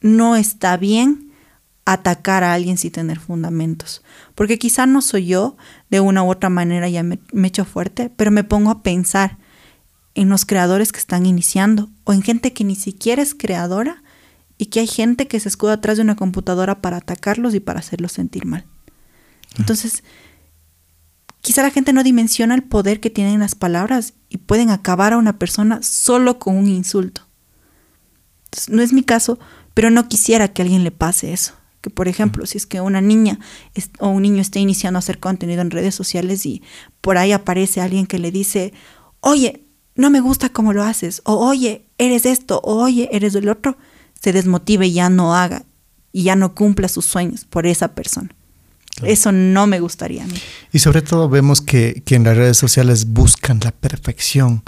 no 0.00 0.36
está 0.36 0.76
bien 0.76 1.32
atacar 1.84 2.44
a 2.44 2.54
alguien 2.54 2.78
sin 2.78 2.92
tener 2.92 3.18
fundamentos. 3.18 4.02
Porque 4.36 4.58
quizá 4.58 4.86
no 4.86 5.02
soy 5.02 5.26
yo, 5.26 5.56
de 5.90 6.00
una 6.00 6.22
u 6.22 6.30
otra 6.30 6.48
manera 6.48 6.88
ya 6.88 7.02
me, 7.02 7.18
me 7.32 7.48
echo 7.48 7.64
fuerte, 7.64 8.10
pero 8.16 8.30
me 8.30 8.44
pongo 8.44 8.70
a 8.70 8.82
pensar 8.82 9.38
en 10.14 10.28
los 10.28 10.44
creadores 10.46 10.92
que 10.92 11.00
están 11.00 11.26
iniciando 11.26 11.90
o 12.04 12.12
en 12.12 12.22
gente 12.22 12.52
que 12.52 12.64
ni 12.64 12.76
siquiera 12.76 13.20
es 13.22 13.34
creadora 13.34 14.01
y 14.58 14.66
que 14.66 14.80
hay 14.80 14.86
gente 14.86 15.26
que 15.28 15.40
se 15.40 15.48
escuda 15.48 15.74
atrás 15.74 15.96
de 15.96 16.02
una 16.02 16.16
computadora 16.16 16.80
para 16.80 16.98
atacarlos 16.98 17.54
y 17.54 17.60
para 17.60 17.80
hacerlos 17.80 18.12
sentir 18.12 18.46
mal. 18.46 18.64
Entonces, 19.58 20.02
quizá 21.40 21.62
la 21.62 21.70
gente 21.70 21.92
no 21.92 22.02
dimensiona 22.02 22.54
el 22.54 22.62
poder 22.62 23.00
que 23.00 23.10
tienen 23.10 23.40
las 23.40 23.54
palabras 23.54 24.14
y 24.28 24.38
pueden 24.38 24.70
acabar 24.70 25.12
a 25.12 25.18
una 25.18 25.38
persona 25.38 25.82
solo 25.82 26.38
con 26.38 26.56
un 26.56 26.68
insulto. 26.68 27.22
Entonces, 28.44 28.68
no 28.68 28.82
es 28.82 28.92
mi 28.92 29.02
caso, 29.02 29.38
pero 29.74 29.90
no 29.90 30.08
quisiera 30.08 30.48
que 30.48 30.62
a 30.62 30.64
alguien 30.64 30.84
le 30.84 30.90
pase 30.90 31.32
eso. 31.32 31.54
Que, 31.80 31.90
por 31.90 32.06
ejemplo, 32.06 32.46
si 32.46 32.58
es 32.58 32.66
que 32.66 32.80
una 32.80 33.00
niña 33.00 33.40
o 33.98 34.08
un 34.08 34.22
niño 34.22 34.40
está 34.40 34.60
iniciando 34.60 34.98
a 34.98 35.00
hacer 35.00 35.18
contenido 35.18 35.62
en 35.62 35.70
redes 35.70 35.94
sociales 35.94 36.46
y 36.46 36.62
por 37.00 37.18
ahí 37.18 37.32
aparece 37.32 37.80
alguien 37.80 38.06
que 38.06 38.20
le 38.20 38.30
dice, 38.30 38.72
oye, 39.20 39.66
no 39.96 40.08
me 40.08 40.20
gusta 40.20 40.48
cómo 40.50 40.72
lo 40.72 40.84
haces, 40.84 41.22
o 41.24 41.34
oye, 41.34 41.86
eres 41.98 42.24
esto, 42.24 42.60
o 42.62 42.82
oye, 42.82 43.08
eres 43.12 43.34
el 43.34 43.48
otro, 43.48 43.76
se 44.22 44.32
desmotive 44.32 44.86
y 44.86 44.92
ya 44.92 45.10
no 45.10 45.34
haga 45.34 45.64
y 46.12 46.24
ya 46.24 46.36
no 46.36 46.54
cumpla 46.54 46.88
sus 46.88 47.06
sueños 47.06 47.44
por 47.44 47.66
esa 47.66 47.88
persona. 47.94 48.30
Eso 49.02 49.32
no 49.32 49.66
me 49.66 49.80
gustaría 49.80 50.22
a 50.22 50.26
mí. 50.26 50.34
Y 50.72 50.78
sobre 50.78 51.02
todo 51.02 51.28
vemos 51.28 51.60
que, 51.60 52.02
que 52.04 52.14
en 52.14 52.24
las 52.24 52.36
redes 52.36 52.58
sociales 52.58 53.06
buscan 53.06 53.58
la 53.64 53.72
perfección. 53.72 54.62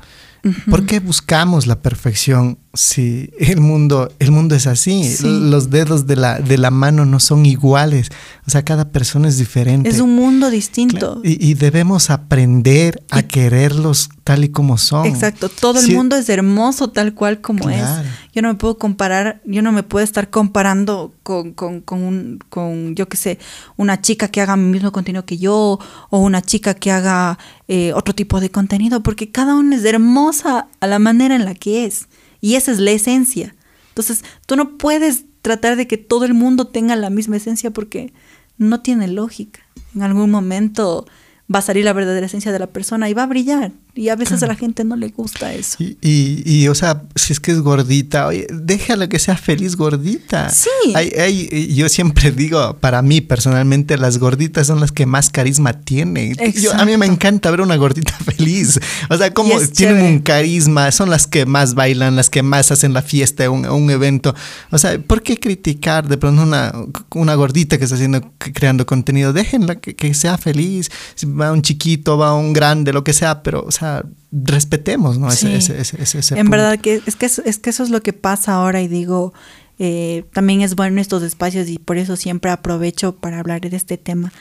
¿Por 0.68 0.86
qué 0.86 0.98
buscamos 1.01 1.66
la 1.66 1.81
perfección 1.81 2.59
si 2.74 3.30
el 3.38 3.60
mundo, 3.60 4.12
el 4.18 4.30
mundo 4.30 4.55
es 4.55 4.66
así? 4.66 5.05
Sí. 5.05 5.26
Los 5.51 5.70
dedos 5.70 6.06
de 6.06 6.16
la, 6.16 6.38
de 6.40 6.59
la 6.59 6.70
mano 6.70 7.05
no 7.05 7.20
son 7.20 7.46
iguales. 7.46 8.10
O 8.46 8.51
sea, 8.51 8.64
cada 8.64 8.90
persona 8.90 9.28
es 9.28 9.38
diferente. 9.38 9.88
Es 9.88 10.01
un 10.01 10.14
mundo 10.14 10.51
distinto. 10.51 10.98
Claro, 10.98 11.20
Y, 11.24 11.51
y 11.51 11.55
debemos 11.55 12.10
aprender 12.10 13.02
a 13.10 13.22
quererlos 13.22 14.10
tal 14.24 14.44
y 14.44 14.48
como 14.48 14.78
son. 14.78 15.06
Exacto, 15.06 15.48
todo 15.48 15.80
el 15.80 15.86
Sí, 15.86 15.94
mundo 15.94 16.16
es 16.16 16.28
hermoso 16.28 16.88
tal 16.90 17.14
cual 17.14 17.40
como 17.40 17.64
Claro. 17.64 18.02
es. 18.02 18.09
Yo 18.34 18.42
no 18.42 18.48
me 18.48 18.55
puedo 18.55 18.78
comparar, 18.78 19.40
yo 19.44 19.62
no 19.62 19.70
me 19.70 19.82
puedo 19.82 20.05
estar 20.05 20.28
comparando 20.30 21.12
con, 21.22 21.52
con, 21.52 21.80
con, 21.80 22.02
un, 22.02 22.38
con 22.48 22.94
yo 22.96 23.09
qué 23.09 23.16
sé, 23.16 23.38
una 23.76 24.01
chica 24.01 24.28
que 24.28 24.40
haga 24.40 24.55
el 24.55 24.60
mismo 24.60 24.90
contenido 24.92 25.24
que 25.24 25.38
yo 25.38 25.78
o 26.10 26.18
una 26.18 26.42
chica 26.42 26.74
que 26.74 26.90
haga 26.90 27.38
eh, 27.68 27.92
otro 27.94 28.14
tipo 28.14 28.40
de 28.40 28.51
contenido, 28.51 29.02
porque 29.02 29.30
cada 29.30 29.55
uno 29.55 29.76
es 29.76 29.84
hermosa 29.84 30.66
a 30.80 30.86
la 30.86 30.98
manera 30.98 31.36
en 31.36 31.44
la 31.44 31.55
que 31.55 31.86
es. 31.86 32.06
Y 32.44 32.56
esa 32.56 32.72
es 32.72 32.78
la 32.78 32.90
esencia. 32.90 33.54
Entonces, 33.88 34.22
tú 34.44 34.54
no 34.54 34.76
puedes 34.76 35.24
tratar 35.40 35.76
de 35.76 35.86
que 35.86 35.96
todo 35.96 36.26
el 36.26 36.34
mundo 36.34 36.66
tenga 36.66 36.94
la 36.94 37.08
misma 37.08 37.38
esencia 37.38 37.70
porque 37.70 38.12
no 38.58 38.82
tiene 38.82 39.08
lógica. 39.08 39.60
En 39.94 40.02
algún 40.02 40.30
momento 40.30 41.06
va 41.52 41.60
a 41.60 41.62
salir 41.62 41.86
la 41.86 41.94
verdadera 41.94 42.26
esencia 42.26 42.52
de 42.52 42.58
la 42.58 42.66
persona 42.66 43.08
y 43.08 43.14
va 43.14 43.22
a 43.22 43.28
brillar. 43.28 43.72
Y 43.96 44.08
a 44.08 44.16
veces 44.16 44.42
a 44.42 44.48
la 44.48 44.56
gente 44.56 44.82
no 44.82 44.96
le 44.96 45.08
gusta 45.08 45.52
eso. 45.52 45.76
Y, 45.78 45.96
y, 46.00 46.42
y, 46.44 46.66
o 46.66 46.74
sea, 46.74 47.02
si 47.14 47.32
es 47.32 47.38
que 47.38 47.52
es 47.52 47.60
gordita, 47.60 48.26
oye, 48.26 48.46
déjala 48.50 49.08
que 49.08 49.20
sea 49.20 49.36
feliz 49.36 49.76
gordita. 49.76 50.50
Sí. 50.50 50.68
Hay, 50.96 51.10
hay, 51.10 51.72
yo 51.74 51.88
siempre 51.88 52.32
digo, 52.32 52.76
para 52.78 53.02
mí 53.02 53.20
personalmente, 53.20 53.96
las 53.96 54.18
gorditas 54.18 54.66
son 54.66 54.80
las 54.80 54.90
que 54.90 55.06
más 55.06 55.30
carisma 55.30 55.74
tienen. 55.74 56.34
Yo, 56.54 56.74
a 56.74 56.84
mí 56.84 56.96
me 56.96 57.06
encanta 57.06 57.52
ver 57.52 57.60
una 57.60 57.76
gordita 57.76 58.12
feliz. 58.24 58.80
O 59.10 59.16
sea, 59.16 59.32
como 59.32 59.50
tienen 59.50 59.72
chévere. 59.72 60.08
un 60.08 60.18
carisma, 60.20 60.90
son 60.90 61.08
las 61.08 61.28
que 61.28 61.46
más 61.46 61.74
bailan, 61.74 62.16
las 62.16 62.30
que 62.30 62.42
más 62.42 62.72
hacen 62.72 62.94
la 62.94 63.02
fiesta, 63.02 63.48
un, 63.48 63.64
un 63.64 63.90
evento. 63.90 64.34
O 64.72 64.78
sea, 64.78 64.98
¿por 64.98 65.22
qué 65.22 65.38
criticar 65.38 66.08
de 66.08 66.16
pronto 66.16 66.42
una, 66.42 66.72
una 67.14 67.36
gordita 67.36 67.78
que 67.78 67.84
está 67.84 67.94
haciendo, 67.94 68.32
creando 68.38 68.86
contenido? 68.86 69.32
Déjenla 69.32 69.76
que, 69.76 69.94
que 69.94 70.14
sea 70.14 70.36
feliz. 70.36 70.90
Si 71.14 71.26
va 71.26 71.52
un 71.52 71.62
chiquito, 71.62 72.18
va 72.18 72.34
un 72.34 72.52
grande, 72.52 72.92
lo 72.92 73.04
que 73.04 73.12
sea, 73.12 73.44
pero, 73.44 73.64
o 73.64 73.70
sea, 73.70 73.84
respetemos, 74.32 75.19
¿no? 75.19 75.28
Ese, 75.28 75.61
Sí. 75.61 75.73
ese, 75.73 75.81
ese, 76.02 76.19
ese 76.19 76.35
en 76.35 76.47
punto. 76.47 76.51
verdad 76.51 76.78
que 76.81 77.02
es 77.06 77.16
que, 77.16 77.27
es, 77.27 77.39
es 77.40 77.59
que 77.59 77.70
eso 77.70 77.82
es 77.82 77.90
lo 77.90 78.02
que 78.02 78.12
pasa 78.12 78.55
ahora 78.55 78.81
y 78.82 78.89
digo, 78.89 79.32
eh, 79.78 80.24
también 80.32 80.61
es 80.61 80.74
bueno 80.77 81.01
estos 81.01 81.23
espacios 81.23 81.69
y 81.69 81.78
por 81.78 81.97
eso 81.98 82.16
siempre 82.16 82.51
aprovecho 82.51 83.16
para 83.16 83.39
hablar 83.40 83.61
de 83.61 83.77
este 83.77 83.97
tema. 83.98 84.32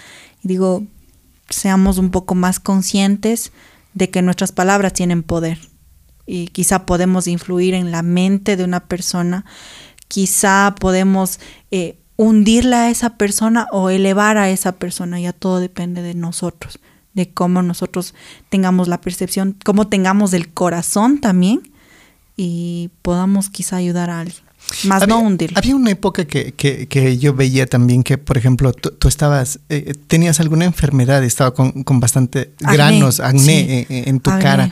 Y 0.44 0.48
digo, 0.48 0.84
seamos 1.49 1.98
un 1.98 2.10
poco 2.11 2.36
más 2.36 2.60
conscientes 2.60 3.52
de 3.94 4.10
que 4.10 4.22
nuestras 4.22 4.52
palabras 4.52 4.94
tienen 4.94 5.24
poder 5.24 5.60
y 6.26 6.48
quizá 6.48 6.86
podemos 6.86 7.28
influir 7.28 7.74
en 7.74 7.91
la 7.91 8.02
mente 8.02 8.56
de 8.57 8.64
una 8.64 8.80
persona, 8.88 9.45
quizá 10.07 10.74
podemos 10.80 11.40
eh, 11.72 11.98
hundirla 12.15 12.84
a 12.86 12.90
esa 12.90 13.18
persona 13.18 13.68
o 13.72 13.90
elevar 13.90 14.38
a 14.38 14.49
esa 14.49 14.74
persona, 14.74 15.20
ya 15.20 15.34
todo 15.34 15.60
depende 15.60 16.02
de 16.02 16.14
nosotros, 16.14 16.80
de 17.14 17.30
cómo 17.30 17.61
nosotros 17.61 18.14
tengamos 18.49 18.88
la 18.88 19.02
percepción, 19.02 19.56
cómo 19.64 19.88
tengamos 19.88 20.34
el 20.34 20.52
corazón 20.52 21.19
también 21.19 21.72
y 22.35 22.90
podamos 23.02 23.49
quizá 23.49 23.77
ayudar 23.77 24.10
a 24.10 24.22
alguien. 24.22 24.44
Más 24.85 25.03
había, 25.03 25.15
no 25.15 25.22
hundirlo. 25.22 25.57
Había 25.57 25.76
una 25.76 25.91
época 25.91 26.26
que, 26.26 26.53
que, 26.53 26.88
que, 26.88 27.18
yo 27.18 27.34
veía 27.34 27.68
también 27.68 28.02
que, 28.02 28.18
por 28.18 28.38
ejemplo, 28.38 28.72
tú, 28.73 29.07
estabas, 29.07 29.60
eh, 29.69 29.94
tenías 30.07 30.40
alguna 30.40 30.65
enfermedad, 30.65 31.23
estaba 31.23 31.53
con, 31.53 31.84
con 31.84 31.99
bastante 31.99 32.53
acné, 32.64 32.73
granos, 32.73 33.19
acné 33.19 33.85
sí. 33.88 33.94
en, 33.94 34.10
en, 34.10 34.19
tu 34.19 34.31
acné. 34.31 34.44
cara. 34.44 34.72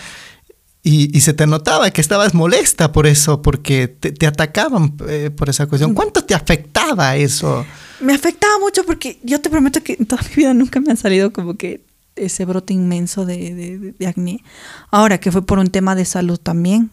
Y, 0.82 1.16
y, 1.16 1.22
se 1.22 1.34
te 1.34 1.46
notaba 1.46 1.92
que 1.92 2.02
estabas 2.02 2.34
molesta 2.34 2.92
por 2.92 3.06
eso, 3.06 3.42
porque 3.42 3.88
te, 3.88 4.12
te 4.12 4.26
atacaban 4.26 4.96
eh, 5.08 5.30
por 5.30 5.50
esa 5.50 5.68
cuestión. 5.68 5.94
¿Cuánto 5.94 6.24
te 6.24 6.34
afectaba 6.34 7.16
eso? 7.18 7.66
Me 8.00 8.14
afectaba 8.14 8.58
mucho 8.60 8.84
porque 8.84 9.20
yo 9.24 9.40
te 9.42 9.50
prometo 9.50 9.84
que 9.84 9.98
en 10.00 10.08
toda 10.08 10.24
mi 10.24 10.36
vida 10.36 10.54
nunca 10.56 10.80
me 10.80 10.94
ha 10.94 10.96
salido 10.96 11.32
como 11.32 11.56
que 11.56 11.82
ese 12.26 12.46
brote 12.46 12.74
inmenso 12.74 13.26
de, 13.26 13.56
de, 13.56 13.94
de 13.98 14.08
acné. 14.08 14.44
Ahora 14.90 15.20
que 15.20 15.32
fue 15.32 15.46
por 15.46 15.60
un 15.60 15.68
tema 15.68 15.96
de 15.96 16.06
salud 16.06 16.38
también, 16.38 16.92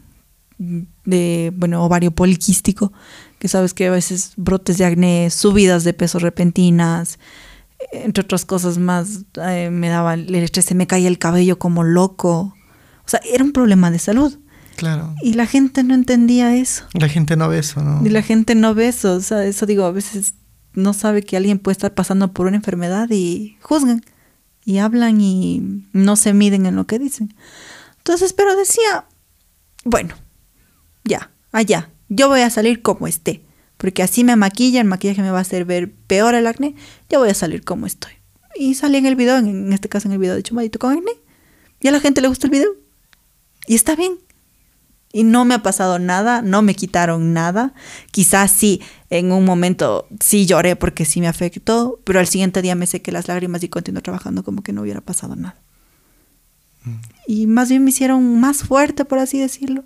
de, 0.58 1.52
bueno, 1.56 1.84
ovario 1.84 2.10
poliquístico, 2.10 2.92
que 3.38 3.48
sabes 3.48 3.74
que 3.74 3.86
a 3.86 3.90
veces 3.90 4.32
brotes 4.36 4.78
de 4.78 4.84
acné, 4.84 5.30
subidas 5.30 5.84
de 5.84 5.94
peso 5.94 6.18
repentinas, 6.18 7.18
entre 7.92 8.24
otras 8.24 8.44
cosas 8.44 8.78
más, 8.78 9.24
eh, 9.36 9.70
me 9.70 9.88
daba 9.88 10.14
el 10.14 10.34
estrés, 10.34 10.64
se 10.64 10.74
me 10.74 10.86
caía 10.86 11.08
el 11.08 11.18
cabello 11.18 11.58
como 11.58 11.84
loco. 11.84 12.54
O 13.04 13.08
sea, 13.08 13.20
era 13.32 13.44
un 13.44 13.52
problema 13.52 13.90
de 13.90 13.98
salud. 13.98 14.36
Claro. 14.76 15.14
Y 15.22 15.34
la 15.34 15.46
gente 15.46 15.82
no 15.82 15.94
entendía 15.94 16.56
eso. 16.56 16.84
La 16.92 17.08
gente 17.08 17.36
no 17.36 17.48
ve 17.48 17.58
eso, 17.58 17.82
¿no? 17.82 18.04
Y 18.04 18.10
la 18.10 18.22
gente 18.22 18.54
no 18.54 18.74
ve 18.74 18.88
eso. 18.88 19.14
O 19.14 19.20
sea, 19.20 19.44
eso 19.44 19.66
digo, 19.66 19.84
a 19.84 19.92
veces 19.92 20.34
no 20.72 20.92
sabe 20.92 21.22
que 21.22 21.36
alguien 21.36 21.58
puede 21.58 21.72
estar 21.72 21.94
pasando 21.94 22.32
por 22.32 22.46
una 22.46 22.56
enfermedad 22.56 23.08
y 23.10 23.56
juzgan. 23.60 24.02
Y 24.68 24.80
hablan 24.80 25.18
y 25.22 25.62
no 25.94 26.14
se 26.14 26.34
miden 26.34 26.66
en 26.66 26.76
lo 26.76 26.86
que 26.86 26.98
dicen. 26.98 27.34
Entonces, 27.96 28.34
pero 28.34 28.54
decía, 28.54 29.06
bueno, 29.86 30.14
ya, 31.04 31.30
allá, 31.52 31.88
yo 32.10 32.28
voy 32.28 32.42
a 32.42 32.50
salir 32.50 32.82
como 32.82 33.06
esté. 33.06 33.42
Porque 33.78 34.02
así 34.02 34.24
me 34.24 34.36
maquilla, 34.36 34.82
el 34.82 34.86
maquillaje 34.86 35.22
me 35.22 35.30
va 35.30 35.38
a 35.38 35.40
hacer 35.40 35.64
ver 35.64 35.90
peor 35.90 36.34
el 36.34 36.46
acné, 36.46 36.74
yo 37.08 37.18
voy 37.18 37.30
a 37.30 37.34
salir 37.34 37.64
como 37.64 37.86
estoy. 37.86 38.12
Y 38.56 38.74
salí 38.74 38.98
en 38.98 39.06
el 39.06 39.16
video, 39.16 39.38
en 39.38 39.72
este 39.72 39.88
caso 39.88 40.06
en 40.06 40.12
el 40.12 40.18
video 40.18 40.34
de 40.34 40.42
Chumadito 40.42 40.78
con 40.78 40.92
acné. 40.92 41.12
Y 41.80 41.88
a 41.88 41.90
la 41.90 42.00
gente 42.00 42.20
le 42.20 42.28
gustó 42.28 42.46
el 42.46 42.50
video. 42.50 42.68
Y 43.66 43.74
está 43.74 43.96
bien. 43.96 44.18
Y 45.14 45.24
no 45.24 45.46
me 45.46 45.54
ha 45.54 45.62
pasado 45.62 45.98
nada, 45.98 46.42
no 46.42 46.60
me 46.60 46.74
quitaron 46.74 47.32
nada. 47.32 47.72
Quizás 48.10 48.52
sí, 48.52 48.82
en 49.10 49.32
un 49.32 49.44
momento 49.44 50.06
sí 50.20 50.46
lloré 50.46 50.76
porque 50.76 51.04
sí 51.04 51.20
me 51.20 51.28
afectó, 51.28 52.00
pero 52.04 52.20
al 52.20 52.26
siguiente 52.26 52.62
día 52.62 52.74
me 52.74 52.86
sequé 52.86 53.12
las 53.12 53.28
lágrimas 53.28 53.62
y 53.62 53.68
continué 53.68 54.02
trabajando 54.02 54.44
como 54.44 54.62
que 54.62 54.72
no 54.72 54.82
hubiera 54.82 55.00
pasado 55.00 55.34
nada. 55.36 55.56
Mm. 56.84 56.96
Y 57.26 57.46
más 57.46 57.68
bien 57.68 57.84
me 57.84 57.90
hicieron 57.90 58.40
más 58.40 58.58
fuerte, 58.62 59.04
por 59.04 59.18
así 59.18 59.38
decirlo. 59.38 59.84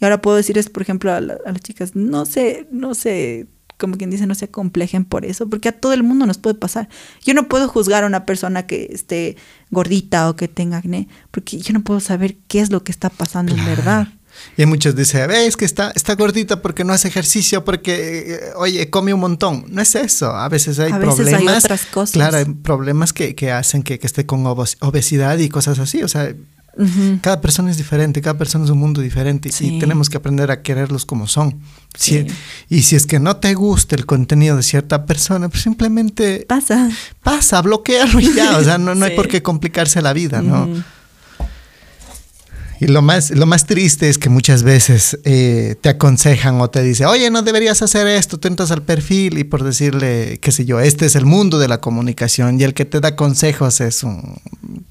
Y 0.00 0.04
ahora 0.04 0.20
puedo 0.20 0.36
decirles, 0.36 0.68
por 0.68 0.82
ejemplo, 0.82 1.12
a, 1.12 1.20
la, 1.20 1.38
a, 1.44 1.52
las 1.52 1.60
chicas, 1.60 1.94
no 1.94 2.24
sé, 2.24 2.66
no 2.70 2.94
sé, 2.94 3.46
como 3.78 3.96
quien 3.96 4.10
dice, 4.10 4.26
no 4.26 4.34
se 4.34 4.44
acomplejen 4.44 5.04
por 5.04 5.24
eso, 5.24 5.48
porque 5.48 5.68
a 5.68 5.72
todo 5.72 5.92
el 5.92 6.04
mundo 6.04 6.24
nos 6.26 6.38
puede 6.38 6.54
pasar. 6.54 6.88
Yo 7.24 7.34
no 7.34 7.48
puedo 7.48 7.68
juzgar 7.68 8.04
a 8.04 8.06
una 8.06 8.24
persona 8.26 8.66
que 8.66 8.88
esté 8.92 9.36
gordita 9.70 10.30
o 10.30 10.36
que 10.36 10.46
tenga 10.48 10.78
acné, 10.78 11.08
porque 11.32 11.58
yo 11.58 11.72
no 11.72 11.82
puedo 11.82 11.98
saber 11.98 12.36
qué 12.46 12.60
es 12.60 12.70
lo 12.70 12.84
que 12.84 12.92
está 12.92 13.10
pasando 13.10 13.54
claro. 13.54 13.70
en 13.70 13.76
verdad. 13.76 14.08
Y 14.56 14.66
muchos 14.66 14.94
dicen, 14.94 15.30
es 15.30 15.56
que 15.56 15.64
está, 15.64 15.92
está 15.94 16.14
gordita 16.14 16.60
porque 16.60 16.84
no 16.84 16.92
hace 16.92 17.08
ejercicio, 17.08 17.64
porque, 17.64 18.34
eh, 18.34 18.40
oye, 18.56 18.90
come 18.90 19.14
un 19.14 19.20
montón. 19.20 19.64
No 19.68 19.80
es 19.80 19.94
eso. 19.94 20.30
A 20.30 20.48
veces 20.48 20.78
hay 20.78 20.92
a 20.92 20.98
problemas. 20.98 21.18
Veces 21.18 21.34
hay 21.34 21.48
otras 21.48 21.86
cosas. 21.86 22.12
Claro, 22.12 22.36
hay 22.36 22.44
problemas 22.44 23.12
que, 23.12 23.34
que 23.34 23.50
hacen 23.50 23.82
que, 23.82 23.98
que, 23.98 24.06
esté 24.06 24.26
con 24.26 24.44
obesidad 24.46 25.38
y 25.38 25.48
cosas 25.48 25.78
así. 25.78 26.02
O 26.02 26.08
sea, 26.08 26.34
uh 26.76 26.84
-huh. 26.84 27.20
cada 27.20 27.40
persona 27.40 27.70
es 27.70 27.76
diferente, 27.76 28.20
cada 28.20 28.36
persona 28.36 28.64
es 28.64 28.70
un 28.70 28.78
mundo 28.78 29.00
diferente 29.00 29.50
sí. 29.52 29.76
y 29.76 29.78
tenemos 29.78 30.10
que 30.10 30.16
aprender 30.16 30.50
a 30.50 30.62
quererlos 30.62 31.06
como 31.06 31.26
son. 31.26 31.60
Si, 31.96 32.20
sí. 32.20 32.26
Y 32.68 32.82
si 32.82 32.96
es 32.96 33.06
que 33.06 33.18
no 33.20 33.36
te 33.36 33.54
gusta 33.54 33.96
el 33.96 34.06
contenido 34.06 34.56
de 34.56 34.62
cierta 34.62 35.06
persona, 35.06 35.48
pues 35.48 35.62
simplemente 35.62 36.44
pasa. 36.48 36.90
Pasa, 37.22 37.62
bloquealo 37.62 38.20
y 38.20 38.32
ya. 38.34 38.58
O 38.58 38.64
sea, 38.64 38.78
no, 38.78 38.94
no 38.94 39.06
sí. 39.06 39.10
hay 39.12 39.16
por 39.16 39.28
qué 39.28 39.42
complicarse 39.42 40.02
la 40.02 40.12
vida, 40.12 40.42
¿no? 40.42 40.64
Uh 40.64 40.66
-huh. 40.66 40.84
Y 42.82 42.88
lo 42.88 43.00
más, 43.00 43.30
lo 43.30 43.46
más 43.46 43.66
triste 43.66 44.08
es 44.08 44.18
que 44.18 44.28
muchas 44.28 44.64
veces 44.64 45.16
eh, 45.22 45.76
te 45.80 45.88
aconsejan 45.88 46.60
o 46.60 46.68
te 46.68 46.82
dicen, 46.82 47.06
oye, 47.06 47.30
no 47.30 47.42
deberías 47.42 47.80
hacer 47.80 48.08
esto, 48.08 48.40
tú 48.40 48.48
entras 48.48 48.72
al 48.72 48.82
perfil 48.82 49.38
y 49.38 49.44
por 49.44 49.62
decirle, 49.62 50.40
qué 50.42 50.50
sé 50.50 50.64
yo, 50.64 50.80
este 50.80 51.06
es 51.06 51.14
el 51.14 51.24
mundo 51.24 51.60
de 51.60 51.68
la 51.68 51.78
comunicación 51.80 52.58
y 52.58 52.64
el 52.64 52.74
que 52.74 52.84
te 52.84 52.98
da 52.98 53.14
consejos 53.14 53.80
es 53.80 54.02
un, 54.02 54.36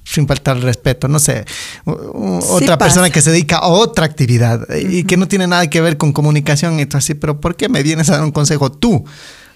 sin 0.04 0.26
faltar 0.26 0.56
el 0.56 0.62
respeto, 0.62 1.06
no 1.06 1.18
sé, 1.18 1.44
otra 1.84 2.78
persona 2.78 3.10
que 3.10 3.20
se 3.20 3.30
dedica 3.30 3.58
a 3.58 3.66
otra 3.66 4.06
actividad 4.06 4.62
uh 4.62 4.72
-huh. 4.72 4.90
y 4.90 5.04
que 5.04 5.18
no 5.18 5.28
tiene 5.28 5.46
nada 5.46 5.68
que 5.68 5.82
ver 5.82 5.98
con 5.98 6.14
comunicación 6.14 6.80
y 6.80 6.86
tú 6.86 6.96
así, 6.96 7.12
pero 7.12 7.42
¿por 7.42 7.56
qué 7.56 7.68
me 7.68 7.82
vienes 7.82 8.08
a 8.08 8.14
dar 8.14 8.24
un 8.24 8.32
consejo 8.32 8.72
tú? 8.72 9.04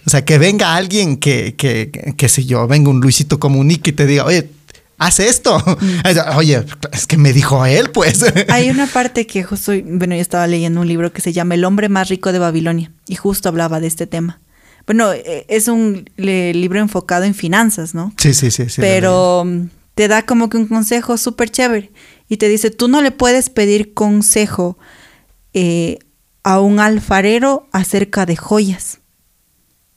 O 0.06 0.10
sea, 0.10 0.26
que 0.26 0.36
venga 0.36 0.76
alguien 0.76 1.16
que, 1.16 1.54
que, 1.56 1.90
que, 1.90 2.12
qué 2.14 2.28
sé 2.28 2.44
yo, 2.44 2.66
venga 2.68 2.90
un 2.90 3.00
Luisito 3.00 3.40
Comunica 3.40 3.88
y 3.88 3.94
te 3.94 4.04
diga, 4.04 4.26
oye, 4.26 4.50
haz 4.98 5.20
esto. 5.20 5.58
Mm. 5.58 6.36
Oye, 6.36 6.64
es 6.92 7.06
que 7.06 7.16
me 7.16 7.32
dijo 7.32 7.64
él, 7.66 7.90
pues. 7.90 8.24
Hay 8.48 8.70
una 8.70 8.86
parte 8.86 9.26
que 9.26 9.42
justo, 9.42 9.72
bueno, 9.84 10.14
yo 10.14 10.20
estaba 10.20 10.46
leyendo 10.46 10.80
un 10.80 10.88
libro 10.88 11.12
que 11.12 11.20
se 11.20 11.32
llama 11.32 11.54
El 11.54 11.64
hombre 11.64 11.88
más 11.88 12.08
rico 12.08 12.32
de 12.32 12.38
Babilonia 12.38 12.92
y 13.06 13.16
justo 13.16 13.48
hablaba 13.48 13.80
de 13.80 13.86
este 13.86 14.06
tema. 14.06 14.40
Bueno, 14.86 15.10
es 15.14 15.66
un 15.66 16.08
libro 16.16 16.78
enfocado 16.78 17.24
en 17.24 17.34
finanzas, 17.34 17.92
¿no? 17.92 18.12
Sí, 18.18 18.32
sí, 18.34 18.52
sí. 18.52 18.68
sí 18.68 18.80
Pero 18.80 19.44
te 19.96 20.08
da 20.08 20.24
como 20.24 20.48
que 20.48 20.58
un 20.58 20.66
consejo 20.66 21.16
súper 21.16 21.50
chévere 21.50 21.90
y 22.28 22.36
te 22.36 22.48
dice, 22.48 22.70
tú 22.70 22.86
no 22.86 23.00
le 23.00 23.10
puedes 23.10 23.50
pedir 23.50 23.94
consejo 23.94 24.78
eh, 25.54 25.98
a 26.42 26.60
un 26.60 26.80
alfarero 26.80 27.66
acerca 27.72 28.26
de 28.26 28.36
joyas. 28.36 29.00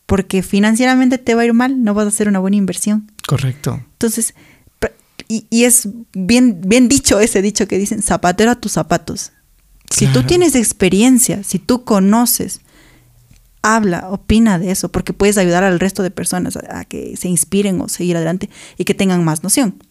Porque 0.06 0.42
financieramente 0.42 1.18
te 1.18 1.36
va 1.36 1.42
a 1.42 1.46
ir 1.46 1.54
mal, 1.54 1.84
no 1.84 1.94
vas 1.94 2.06
a 2.06 2.10
hacer 2.10 2.28
una 2.28 2.40
buena 2.40 2.58
inversión. 2.58 3.12
Correcto. 3.28 3.82
Entonces, 3.92 4.34
y, 5.30 5.46
y, 5.52 5.64
es 5.64 5.88
bien, 6.14 6.60
bien 6.66 6.90
dicho 6.90 7.20
ese 7.20 7.42
dicho 7.42 7.68
que 7.68 7.78
dicen, 7.78 8.02
zapatero 8.02 8.52
a 8.52 8.56
tus 8.56 8.74
zapatos. 8.74 9.32
Si 9.90 10.06
claro. 10.06 10.22
tú 10.22 10.28
tienes 10.28 10.56
experiencia, 10.56 11.44
si 11.44 11.60
tú 11.60 11.84
conoces, 11.86 12.62
habla, 13.62 14.10
opina 14.10 14.58
de 14.58 14.72
eso, 14.72 14.90
porque 14.90 15.14
puedes 15.14 15.38
ayudar 15.38 15.64
al 15.64 15.80
resto 15.80 16.04
de 16.04 16.12
personas 16.12 16.58
a, 16.58 16.80
a, 16.80 16.86
que 16.86 17.16
se 17.16 17.30
inspiren 17.30 17.80
o 17.80 17.88
seguir 17.88 18.18
adelante 18.18 18.50
y 18.78 18.86
que 18.86 18.96
tengan 18.96 19.24
más 19.24 19.44
noción. 19.44 19.82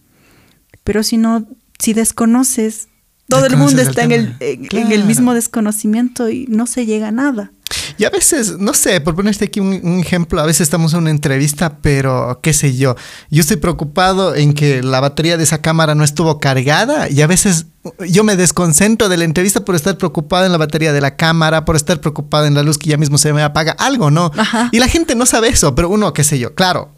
Pero 0.82 1.04
si 1.04 1.16
no, 1.16 1.46
si 1.78 1.92
desconoces, 1.92 2.88
todo 3.28 3.46
el 3.46 3.56
mundo 3.56 3.80
está 3.80 4.04
el 4.04 4.12
en, 4.12 4.20
el, 4.20 4.36
en, 4.40 4.64
claro. 4.66 4.86
en 4.86 4.92
el 4.92 5.04
mismo 5.04 5.34
desconocimiento 5.34 6.30
y 6.30 6.46
no 6.48 6.66
se 6.66 6.84
llega 6.84 7.08
a 7.08 7.12
nada. 7.12 7.52
Y 7.98 8.04
a 8.04 8.10
veces, 8.10 8.58
no 8.58 8.74
sé, 8.74 9.00
por 9.00 9.14
ponerte 9.16 9.46
aquí 9.46 9.60
un, 9.60 9.80
un, 9.82 10.00
ejemplo, 10.00 10.40
a 10.40 10.46
veces 10.46 10.62
estamos 10.62 10.92
en 10.92 11.00
una 11.00 11.10
entrevista, 11.10 11.78
pero 11.82 12.38
qué 12.42 12.52
sé 12.52 12.76
yo, 12.76 12.94
yo 13.30 13.40
estoy 13.40 13.56
preocupado 13.56 14.36
en 14.36 14.54
que 14.54 14.82
la 14.82 15.00
batería 15.00 15.36
de 15.36 15.42
esa 15.42 15.60
cámara 15.60 15.94
no 15.94 16.04
estuvo 16.04 16.38
cargada 16.38 17.10
y 17.10 17.20
a 17.22 17.26
veces 17.26 17.66
yo 18.08 18.24
me 18.24 18.36
desconcentro 18.36 19.08
de 19.08 19.16
la 19.16 19.24
entrevista 19.24 19.64
por 19.64 19.74
estar 19.74 19.96
preocupado 19.98 20.46
en 20.46 20.52
la 20.52 20.58
batería 20.58 20.92
de 20.92 21.00
la 21.00 21.16
cámara, 21.16 21.64
por 21.64 21.76
estar 21.76 22.00
preocupado 22.00 22.46
en 22.46 22.54
la 22.54 22.62
luz 22.62 22.78
que 22.78 22.90
ya 22.90 22.96
mismo 22.96 23.18
se 23.18 23.32
me 23.32 23.42
apaga 23.42 23.72
algo, 23.72 24.10
¿no? 24.10 24.30
Ajá. 24.36 24.68
Y 24.72 24.78
la 24.78 24.88
gente 24.88 25.14
no 25.14 25.26
sabe 25.26 25.48
eso, 25.48 25.74
pero 25.74 25.88
uno, 25.88 26.12
qué 26.12 26.24
sé 26.24 26.38
yo, 26.38 26.54
claro, 26.54 26.97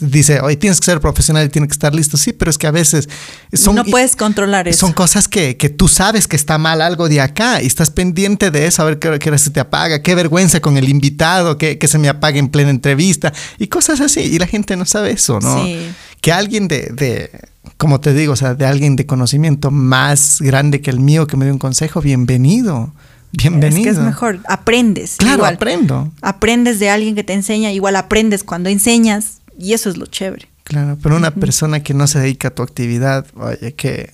dice, 0.00 0.40
hoy 0.40 0.56
tienes 0.56 0.80
que 0.80 0.86
ser 0.86 1.00
profesional 1.00 1.46
y 1.46 1.48
tienes 1.48 1.68
que 1.68 1.72
estar 1.72 1.94
listo. 1.94 2.16
Sí, 2.16 2.32
pero 2.32 2.50
es 2.50 2.58
que 2.58 2.66
a 2.66 2.70
veces 2.70 3.08
son, 3.52 3.74
no 3.74 3.84
puedes 3.84 4.16
controlar 4.16 4.68
eso. 4.68 4.78
Son 4.78 4.92
cosas 4.92 5.28
que, 5.28 5.56
que, 5.56 5.68
tú 5.68 5.88
sabes 5.88 6.28
que 6.28 6.36
está 6.36 6.58
mal 6.58 6.80
algo 6.80 7.08
de 7.08 7.20
acá 7.20 7.62
y 7.62 7.66
estás 7.66 7.90
pendiente 7.90 8.50
de 8.50 8.66
eso, 8.66 8.82
a 8.82 8.84
ver 8.86 8.98
qué, 8.98 9.18
qué 9.18 9.38
se 9.38 9.50
te 9.50 9.60
apaga, 9.60 10.02
qué 10.02 10.14
vergüenza 10.14 10.60
con 10.60 10.76
el 10.76 10.88
invitado, 10.88 11.58
que, 11.58 11.78
que, 11.78 11.88
se 11.88 11.98
me 11.98 12.08
apague 12.08 12.38
en 12.38 12.48
plena 12.48 12.70
entrevista 12.70 13.32
y 13.58 13.66
cosas 13.66 14.00
así. 14.00 14.20
Y 14.20 14.38
la 14.38 14.46
gente 14.46 14.76
no 14.76 14.84
sabe 14.84 15.12
eso, 15.12 15.40
¿no? 15.40 15.64
Sí. 15.64 15.90
Que 16.20 16.32
alguien 16.32 16.68
de, 16.68 16.90
de, 16.92 17.30
como 17.76 18.00
te 18.00 18.12
digo, 18.12 18.34
o 18.34 18.36
sea, 18.36 18.54
de 18.54 18.66
alguien 18.66 18.96
de 18.96 19.06
conocimiento 19.06 19.70
más 19.70 20.40
grande 20.40 20.80
que 20.80 20.90
el 20.90 21.00
mío 21.00 21.26
que 21.26 21.36
me 21.36 21.44
dio 21.44 21.54
un 21.54 21.58
consejo, 21.58 22.00
bienvenido. 22.00 22.92
Bienvenido. 23.32 23.90
Es 23.90 23.96
que 23.96 24.00
es 24.00 24.06
mejor, 24.06 24.40
aprendes. 24.48 25.16
Claro, 25.16 25.36
igual. 25.36 25.54
aprendo. 25.54 26.12
Aprendes 26.20 26.80
de 26.80 26.90
alguien 26.90 27.14
que 27.14 27.22
te 27.22 27.32
enseña, 27.32 27.70
igual 27.70 27.94
aprendes 27.96 28.42
cuando 28.42 28.68
enseñas 28.68 29.39
y 29.60 29.72
eso 29.74 29.90
es 29.90 29.96
lo 29.96 30.06
chévere. 30.06 30.48
Claro, 30.64 30.98
pero 31.02 31.16
una 31.16 31.32
persona 31.32 31.82
que 31.82 31.94
no 31.94 32.06
se 32.06 32.20
dedica 32.20 32.48
a 32.48 32.54
tu 32.54 32.62
actividad, 32.62 33.26
oye, 33.34 33.74
que 33.74 34.12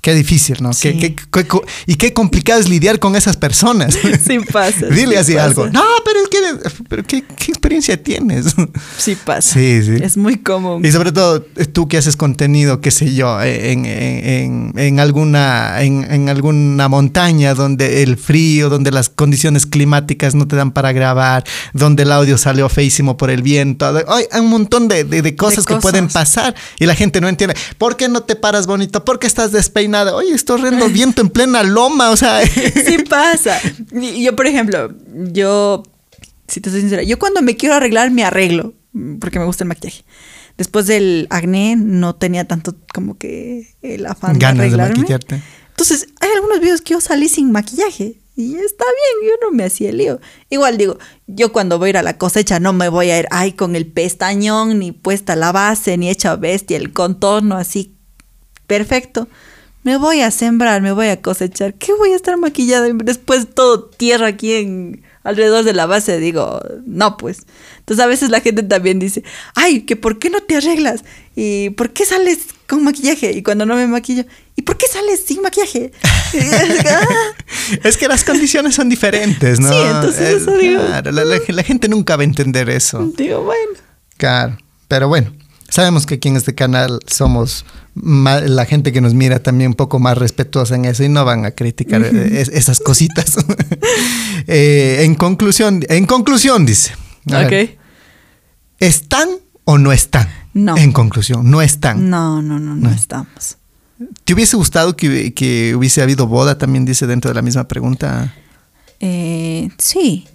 Qué 0.00 0.14
difícil, 0.14 0.58
¿no? 0.60 0.72
Sí. 0.72 0.96
Qué, 0.96 1.16
qué, 1.16 1.44
qué, 1.44 1.58
y 1.86 1.96
qué 1.96 2.12
complicado 2.12 2.60
es 2.60 2.68
lidiar 2.68 3.00
con 3.00 3.16
esas 3.16 3.36
personas. 3.36 3.98
Sí 4.24 4.38
pasa. 4.40 4.86
Dile 4.90 5.12
sí 5.12 5.16
así 5.16 5.32
pasa. 5.34 5.44
algo. 5.46 5.66
No, 5.68 5.84
pero 6.04 6.20
es 6.20 6.28
que, 6.28 6.70
pero 6.88 7.04
¿qué, 7.04 7.22
¿qué, 7.22 7.52
experiencia 7.52 8.00
tienes? 8.02 8.54
Sí 8.98 9.16
pasa. 9.16 9.54
Sí, 9.54 9.82
sí. 9.82 9.96
Es 10.02 10.16
muy 10.16 10.38
común. 10.38 10.84
Y 10.84 10.92
sobre 10.92 11.12
todo 11.12 11.40
tú 11.72 11.88
que 11.88 11.98
haces 11.98 12.16
contenido, 12.16 12.80
qué 12.80 12.90
sé 12.90 13.14
yo, 13.14 13.40
en, 13.42 13.86
en, 13.86 14.72
en 14.76 15.00
alguna, 15.00 15.82
en, 15.82 16.10
en, 16.10 16.28
alguna 16.28 16.88
montaña 16.88 17.54
donde 17.54 18.02
el 18.02 18.16
frío, 18.16 18.68
donde 18.68 18.90
las 18.90 19.08
condiciones 19.08 19.66
climáticas 19.66 20.34
no 20.34 20.46
te 20.46 20.56
dan 20.56 20.72
para 20.72 20.92
grabar, 20.92 21.44
donde 21.72 22.04
el 22.04 22.12
audio 22.12 22.38
salió 22.38 22.68
feísimo 22.68 23.16
por 23.16 23.30
el 23.30 23.42
viento. 23.42 23.86
Hay 24.08 24.26
un 24.40 24.48
montón 24.48 24.88
de, 24.88 25.04
de, 25.04 25.22
de, 25.22 25.36
cosas 25.36 25.64
de 25.64 25.74
que 25.74 25.80
pueden 25.80 26.08
pasar 26.08 26.54
y 26.78 26.86
la 26.86 26.94
gente 26.94 27.20
no 27.20 27.28
entiende. 27.28 27.56
¿Por 27.78 27.96
qué 27.96 28.08
no 28.08 28.22
te 28.22 28.36
paras 28.36 28.66
bonito? 28.66 29.04
¿Por 29.04 29.18
qué 29.18 29.26
estás 29.26 29.52
despeinado? 29.52 29.87
Nada. 29.88 30.14
Oye, 30.14 30.34
estoy 30.34 30.60
horrendo 30.60 30.88
viento 30.88 31.20
en 31.22 31.30
plena 31.30 31.62
loma, 31.62 32.10
o 32.10 32.16
sea. 32.16 32.40
Sí 32.86 32.98
pasa. 33.08 33.58
Yo, 33.92 34.36
por 34.36 34.46
ejemplo, 34.46 34.92
yo, 35.32 35.82
si 36.46 36.60
te 36.60 36.70
soy 36.70 36.80
sincera, 36.80 37.02
yo 37.02 37.18
cuando 37.18 37.42
me 37.42 37.56
quiero 37.56 37.74
arreglar, 37.74 38.10
me 38.10 38.24
arreglo, 38.24 38.74
porque 39.20 39.38
me 39.38 39.44
gusta 39.44 39.64
el 39.64 39.68
maquillaje. 39.68 40.04
Después 40.56 40.86
del 40.86 41.26
acné, 41.30 41.76
no 41.76 42.16
tenía 42.16 42.46
tanto 42.46 42.74
como 42.92 43.16
que 43.16 43.74
el 43.82 44.06
afán 44.06 44.38
Ganas 44.38 44.58
de 44.58 44.62
arreglarme. 44.64 44.94
de 44.94 45.00
maquillarte. 45.00 45.42
Entonces, 45.70 46.08
hay 46.20 46.30
algunos 46.34 46.60
videos 46.60 46.80
que 46.82 46.94
yo 46.94 47.00
salí 47.00 47.28
sin 47.28 47.52
maquillaje. 47.52 48.16
Y 48.34 48.54
está 48.54 48.84
bien, 48.84 49.30
yo 49.30 49.46
no 49.46 49.56
me 49.56 49.64
hacía 49.64 49.90
el 49.90 49.98
lío. 49.98 50.20
Igual 50.48 50.78
digo, 50.78 50.98
yo 51.26 51.52
cuando 51.52 51.78
voy 51.78 51.88
a 51.88 51.90
ir 51.90 51.96
a 51.98 52.02
la 52.02 52.18
cosecha 52.18 52.60
no 52.60 52.72
me 52.72 52.88
voy 52.88 53.10
a 53.10 53.18
ir, 53.18 53.26
ay, 53.32 53.52
con 53.52 53.74
el 53.74 53.86
pestañón, 53.86 54.78
ni 54.78 54.92
puesta 54.92 55.34
la 55.34 55.50
base, 55.50 55.96
ni 55.96 56.08
hecha 56.08 56.36
bestia, 56.36 56.76
el 56.76 56.92
contorno 56.92 57.56
así 57.56 57.96
perfecto 58.68 59.26
me 59.82 59.96
voy 59.96 60.20
a 60.20 60.30
sembrar, 60.30 60.82
me 60.82 60.92
voy 60.92 61.08
a 61.08 61.20
cosechar. 61.20 61.74
¿Qué 61.74 61.92
voy 61.94 62.12
a 62.12 62.16
estar 62.16 62.36
maquillada? 62.36 62.88
Después 62.92 63.46
todo 63.54 63.84
tierra 63.84 64.26
aquí 64.26 64.54
en 64.54 65.02
alrededor 65.22 65.64
de 65.64 65.72
la 65.72 65.86
base. 65.86 66.18
Digo, 66.18 66.60
no, 66.84 67.16
pues. 67.16 67.46
Entonces 67.78 68.04
a 68.04 68.08
veces 68.08 68.30
la 68.30 68.40
gente 68.40 68.62
también 68.62 68.98
dice, 68.98 69.22
ay, 69.54 69.82
que 69.82 69.96
por 69.96 70.18
qué 70.18 70.30
no 70.30 70.40
te 70.40 70.56
arreglas? 70.56 71.04
¿Y 71.36 71.70
por 71.70 71.90
qué 71.90 72.04
sales 72.04 72.38
con 72.66 72.82
maquillaje? 72.82 73.32
Y 73.32 73.42
cuando 73.42 73.64
no 73.66 73.76
me 73.76 73.86
maquillo, 73.86 74.24
¿y 74.56 74.62
por 74.62 74.76
qué 74.76 74.86
sales 74.88 75.22
sin 75.24 75.42
maquillaje? 75.42 75.92
es 77.84 77.96
que 77.96 78.08
las 78.08 78.24
condiciones 78.24 78.74
son 78.74 78.88
diferentes, 78.88 79.60
¿no? 79.60 79.70
Sí, 79.70 79.78
entonces 79.86 80.42
eso 80.42 80.56
digo. 80.56 80.84
Claro, 80.84 81.12
la, 81.12 81.24
la, 81.24 81.38
la 81.46 81.62
gente 81.62 81.88
nunca 81.88 82.16
va 82.16 82.22
a 82.22 82.24
entender 82.24 82.68
eso. 82.68 83.12
Digo, 83.16 83.42
bueno. 83.42 83.78
Claro, 84.16 84.58
pero 84.88 85.08
bueno. 85.08 85.32
Sabemos 85.68 86.06
que 86.06 86.14
aquí 86.14 86.28
en 86.28 86.36
este 86.36 86.54
canal 86.54 87.00
somos 87.06 87.66
más, 87.94 88.48
la 88.48 88.64
gente 88.64 88.92
que 88.92 89.00
nos 89.00 89.14
mira 89.14 89.42
también 89.42 89.70
un 89.70 89.74
poco 89.74 89.98
más 89.98 90.16
respetuosa 90.16 90.74
en 90.76 90.86
eso 90.86 91.04
y 91.04 91.08
no 91.08 91.24
van 91.24 91.44
a 91.44 91.50
criticar 91.50 92.02
es, 92.02 92.48
esas 92.48 92.80
cositas. 92.80 93.36
eh, 94.46 95.02
en 95.02 95.14
conclusión, 95.14 95.84
en 95.88 96.06
conclusión 96.06 96.64
dice. 96.64 96.92
Ok. 97.26 97.50
Ver, 97.50 97.78
¿Están 98.78 99.28
o 99.64 99.76
no 99.76 99.92
están? 99.92 100.28
No. 100.54 100.76
En 100.76 100.92
conclusión, 100.92 101.50
no 101.50 101.60
están. 101.60 102.08
No, 102.08 102.40
no, 102.40 102.58
no, 102.58 102.74
no, 102.74 102.88
no. 102.88 102.90
estamos. 102.90 103.58
¿Te 104.24 104.34
hubiese 104.34 104.56
gustado 104.56 104.96
que, 104.96 105.34
que, 105.34 105.74
hubiese 105.74 106.00
habido 106.02 106.26
boda? 106.26 106.56
También 106.56 106.84
dice 106.84 107.06
dentro 107.06 107.30
de 107.30 107.34
la 107.34 107.42
misma 107.42 107.66
pregunta. 107.66 108.34
Eh, 109.00 109.70
sí. 109.78 110.26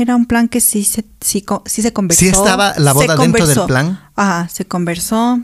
Era 0.00 0.16
un 0.16 0.24
plan 0.24 0.48
que 0.48 0.60
sí 0.60 0.82
se, 0.84 1.04
sí, 1.20 1.44
sí 1.66 1.82
se 1.82 1.92
conversó. 1.92 2.20
¿Sí 2.20 2.28
estaba 2.28 2.72
la 2.78 2.94
boda 2.94 3.16
dentro 3.16 3.46
del 3.46 3.60
plan? 3.66 4.00
Ajá, 4.16 4.48
se 4.48 4.64
conversó. 4.64 5.40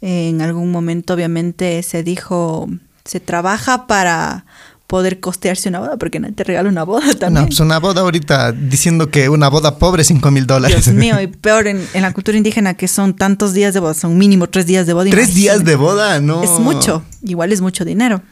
En 0.00 0.42
algún 0.42 0.70
momento, 0.70 1.14
obviamente, 1.14 1.82
se 1.82 2.04
dijo, 2.04 2.68
se 3.04 3.18
trabaja 3.18 3.88
para 3.88 4.44
poder 4.86 5.18
costearse 5.18 5.68
una 5.68 5.80
boda, 5.80 5.96
porque 5.96 6.20
nadie 6.20 6.34
te 6.34 6.44
regala 6.44 6.68
una 6.68 6.84
boda 6.84 7.12
también. 7.18 7.42
No, 7.42 7.46
pues 7.48 7.58
una 7.58 7.80
boda 7.80 8.02
ahorita 8.02 8.52
diciendo 8.52 9.10
que 9.10 9.28
una 9.28 9.48
boda 9.48 9.78
pobre, 9.78 10.04
5 10.04 10.30
mil 10.30 10.46
dólares. 10.46 10.84
Dios 10.84 10.94
mío, 10.94 11.20
y 11.20 11.26
peor 11.26 11.66
en, 11.66 11.84
en, 11.94 12.02
la 12.02 12.12
cultura 12.12 12.36
indígena 12.36 12.74
que 12.74 12.86
son 12.86 13.14
tantos 13.14 13.54
días 13.54 13.74
de 13.74 13.80
boda, 13.80 13.94
son 13.94 14.16
mínimo 14.16 14.48
tres 14.48 14.66
días 14.66 14.86
de 14.86 14.92
boda. 14.92 15.10
¿Tres 15.10 15.30
imagínate. 15.30 15.40
días 15.40 15.64
de 15.64 15.74
boda? 15.74 16.20
No. 16.20 16.44
Es 16.44 16.60
mucho, 16.60 17.02
igual 17.22 17.52
es 17.52 17.60
mucho 17.60 17.84
dinero. 17.84 18.22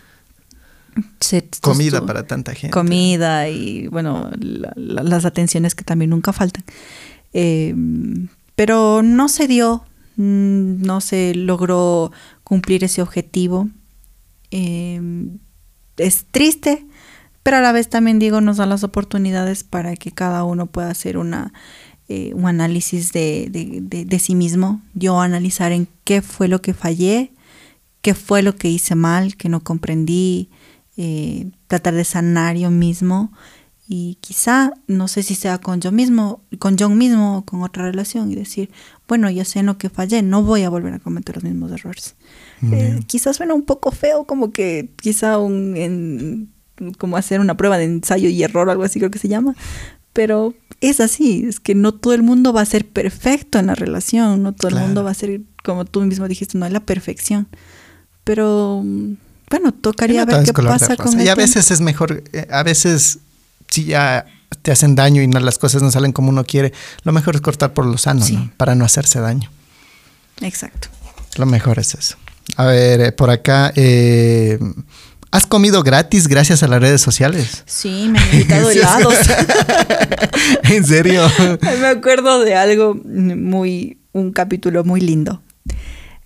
Se, 1.20 1.48
comida 1.60 2.04
para 2.04 2.26
tanta 2.26 2.54
gente. 2.54 2.72
Comida 2.72 3.48
y, 3.48 3.86
bueno, 3.88 4.30
la, 4.38 4.72
la, 4.76 5.02
las 5.02 5.24
atenciones 5.24 5.74
que 5.74 5.84
también 5.84 6.10
nunca 6.10 6.32
faltan. 6.32 6.64
Eh, 7.32 7.74
pero 8.54 9.02
no 9.02 9.28
se 9.28 9.48
dio, 9.48 9.84
no 10.16 11.00
se 11.00 11.34
logró 11.34 12.12
cumplir 12.44 12.84
ese 12.84 13.02
objetivo. 13.02 13.68
Eh, 14.50 15.00
es 15.96 16.26
triste, 16.30 16.84
pero 17.42 17.56
a 17.58 17.60
la 17.60 17.72
vez 17.72 17.88
también 17.88 18.18
digo, 18.18 18.40
nos 18.40 18.58
da 18.58 18.66
las 18.66 18.84
oportunidades 18.84 19.64
para 19.64 19.96
que 19.96 20.12
cada 20.12 20.44
uno 20.44 20.66
pueda 20.66 20.90
hacer 20.90 21.16
una, 21.16 21.52
eh, 22.08 22.32
un 22.34 22.46
análisis 22.46 23.12
de, 23.12 23.48
de, 23.50 23.80
de, 23.80 24.04
de, 24.04 24.18
sí 24.18 24.34
mismo. 24.34 24.82
Yo 24.94 25.20
analizar 25.20 25.72
en 25.72 25.88
qué 26.04 26.22
fue 26.22 26.48
lo 26.48 26.60
que 26.60 26.74
fallé, 26.74 27.32
qué 28.02 28.14
fue 28.14 28.42
lo 28.42 28.56
que 28.56 28.68
hice 28.68 28.94
mal, 28.94 29.36
que 29.36 29.48
no 29.48 29.60
comprendí, 29.60 30.50
eh, 30.96 31.50
tratar 31.66 31.94
de 31.94 32.04
sanar 32.04 32.56
yo 32.56 32.70
mismo 32.70 33.32
y 33.88 34.16
quizá, 34.20 34.72
no 34.86 35.08
sé 35.08 35.22
si 35.22 35.34
sea 35.34 35.58
con 35.58 35.80
yo 35.80 35.92
mismo, 35.92 36.42
con 36.58 36.76
yo 36.76 36.88
mismo 36.88 37.38
o 37.38 37.44
con 37.44 37.62
otra 37.62 37.84
relación 37.84 38.30
y 38.30 38.34
decir, 38.34 38.70
bueno, 39.08 39.28
ya 39.28 39.44
sé 39.44 39.58
en 39.58 39.66
lo 39.66 39.76
que 39.76 39.90
fallé, 39.90 40.22
no 40.22 40.42
voy 40.42 40.62
a 40.62 40.70
volver 40.70 40.94
a 40.94 40.98
cometer 40.98 41.34
los 41.34 41.44
mismos 41.44 41.72
errores. 41.72 42.14
Mm. 42.60 42.74
Eh, 42.74 43.00
quizás 43.06 43.36
suena 43.36 43.54
un 43.54 43.64
poco 43.64 43.90
feo, 43.90 44.24
como 44.24 44.52
que 44.52 44.90
quizá 45.00 45.38
un, 45.38 45.76
en, 45.76 46.52
como 46.96 47.16
hacer 47.16 47.40
una 47.40 47.56
prueba 47.56 47.76
de 47.76 47.84
ensayo 47.84 48.28
y 48.28 48.42
error, 48.42 48.70
algo 48.70 48.84
así 48.84 48.98
creo 48.98 49.10
que 49.10 49.18
se 49.18 49.28
llama, 49.28 49.54
pero 50.12 50.54
es 50.80 51.00
así, 51.00 51.44
es 51.46 51.60
que 51.60 51.74
no 51.74 51.92
todo 51.92 52.14
el 52.14 52.22
mundo 52.22 52.52
va 52.52 52.60
a 52.60 52.66
ser 52.66 52.88
perfecto 52.88 53.58
en 53.58 53.66
la 53.66 53.74
relación, 53.74 54.42
no 54.42 54.52
todo 54.52 54.68
claro. 54.68 54.84
el 54.84 54.88
mundo 54.88 55.04
va 55.04 55.10
a 55.10 55.14
ser, 55.14 55.42
como 55.64 55.84
tú 55.84 56.00
mismo 56.02 56.28
dijiste, 56.28 56.56
no 56.56 56.66
es 56.66 56.72
la 56.72 56.80
perfección, 56.80 57.48
pero 58.24 58.84
bueno, 59.52 59.70
tocaría 59.70 60.24
no 60.24 60.32
ver 60.34 60.46
qué 60.46 60.52
pasa 60.62 60.96
con 60.96 61.20
Y 61.20 61.28
a 61.28 61.34
veces 61.34 61.70
es 61.70 61.82
mejor, 61.82 62.24
eh, 62.32 62.48
a 62.50 62.62
veces 62.62 63.18
si 63.68 63.84
ya 63.84 64.24
te 64.62 64.72
hacen 64.72 64.94
daño 64.94 65.20
y 65.20 65.26
no, 65.26 65.40
las 65.40 65.58
cosas 65.58 65.82
no 65.82 65.90
salen 65.90 66.12
como 66.12 66.30
uno 66.30 66.44
quiere, 66.44 66.72
lo 67.02 67.12
mejor 67.12 67.34
es 67.34 67.42
cortar 67.42 67.74
por 67.74 67.84
lo 67.84 67.98
sano, 67.98 68.24
sí. 68.24 68.36
¿no? 68.36 68.50
Para 68.56 68.74
no 68.74 68.86
hacerse 68.86 69.20
daño. 69.20 69.50
Exacto. 70.40 70.88
Lo 71.36 71.44
mejor 71.44 71.78
es 71.78 71.94
eso. 71.94 72.16
A 72.56 72.64
ver, 72.64 73.00
eh, 73.02 73.12
por 73.12 73.28
acá, 73.28 73.74
eh, 73.76 74.58
¿has 75.30 75.44
comido 75.44 75.82
gratis 75.82 76.28
gracias 76.28 76.62
a 76.62 76.68
las 76.68 76.80
redes 76.80 77.02
sociales? 77.02 77.62
Sí, 77.66 78.08
me 78.08 78.20
han 78.20 78.32
invitado 78.32 78.70
helados. 78.70 79.14
¿En 80.64 80.86
serio? 80.86 81.30
me 81.60 81.86
acuerdo 81.88 82.40
de 82.40 82.54
algo 82.54 82.94
muy, 83.04 83.98
un 84.12 84.32
capítulo 84.32 84.82
muy 84.82 85.02
lindo. 85.02 85.42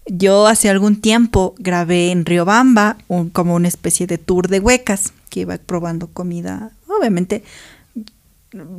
Yo 0.08 0.46
hace 0.46 0.70
algún 0.70 1.00
tiempo 1.00 1.54
grabé 1.58 2.10
en 2.12 2.24
Riobamba 2.24 2.96
un, 3.08 3.28
como 3.30 3.54
una 3.54 3.68
especie 3.68 4.06
de 4.06 4.18
tour 4.18 4.48
de 4.48 4.60
huecas 4.60 5.12
que 5.30 5.40
iba 5.40 5.56
probando 5.58 6.06
comida. 6.08 6.70
Obviamente, 6.86 7.42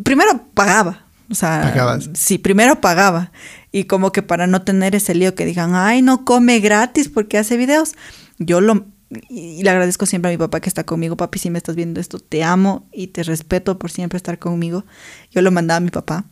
primero 0.03 0.41
pagaba. 0.53 1.05
O 1.29 1.35
sea, 1.35 1.61
¿Pagabas? 1.63 2.09
sí, 2.13 2.37
primero 2.37 2.79
pagaba. 2.79 3.31
Y 3.73 3.83
como 3.83 4.13
que 4.13 4.23
para 4.23 4.47
no 4.47 4.61
tener 4.61 4.95
ese 4.95 5.13
lío 5.13 5.35
que 5.35 5.45
digan, 5.45 5.75
ay, 5.75 6.01
no 6.01 6.23
come 6.23 6.59
gratis 6.59 7.09
porque 7.09 7.37
hace 7.37 7.57
videos. 7.57 7.95
Yo 8.39 8.61
lo. 8.61 8.85
Y 9.29 9.63
le 9.63 9.69
agradezco 9.69 10.05
siempre 10.05 10.29
a 10.29 10.33
mi 10.33 10.37
papá 10.37 10.61
que 10.61 10.69
está 10.69 10.85
conmigo. 10.85 11.17
Papi, 11.17 11.39
si 11.39 11.49
me 11.49 11.57
estás 11.57 11.75
viendo 11.75 11.99
esto, 11.99 12.19
te 12.19 12.43
amo 12.43 12.87
y 12.93 13.07
te 13.07 13.23
respeto 13.23 13.77
por 13.77 13.91
siempre 13.91 14.17
estar 14.17 14.39
conmigo. 14.39 14.85
Yo 15.31 15.41
lo 15.41 15.51
mandaba 15.51 15.77
a 15.77 15.81
mi 15.81 15.89
papá 15.91 16.25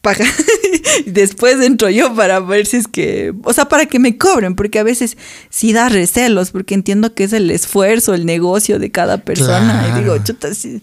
paga. 0.00 0.24
Después 1.06 1.60
entro 1.60 1.90
yo 1.90 2.14
para 2.14 2.40
ver 2.40 2.66
si 2.66 2.78
es 2.78 2.88
que, 2.88 3.34
o 3.44 3.52
sea, 3.52 3.66
para 3.66 3.86
que 3.86 3.98
me 3.98 4.16
cobren, 4.16 4.54
porque 4.54 4.78
a 4.78 4.82
veces 4.82 5.16
sí 5.50 5.72
da 5.72 5.88
recelos, 5.88 6.50
porque 6.50 6.74
entiendo 6.74 7.14
que 7.14 7.24
es 7.24 7.32
el 7.32 7.50
esfuerzo, 7.50 8.14
el 8.14 8.26
negocio 8.26 8.78
de 8.78 8.90
cada 8.90 9.18
persona. 9.18 9.84
Claro. 9.84 9.98
Y 9.98 10.02
digo, 10.02 10.24
chuta, 10.24 10.54
sí, 10.54 10.82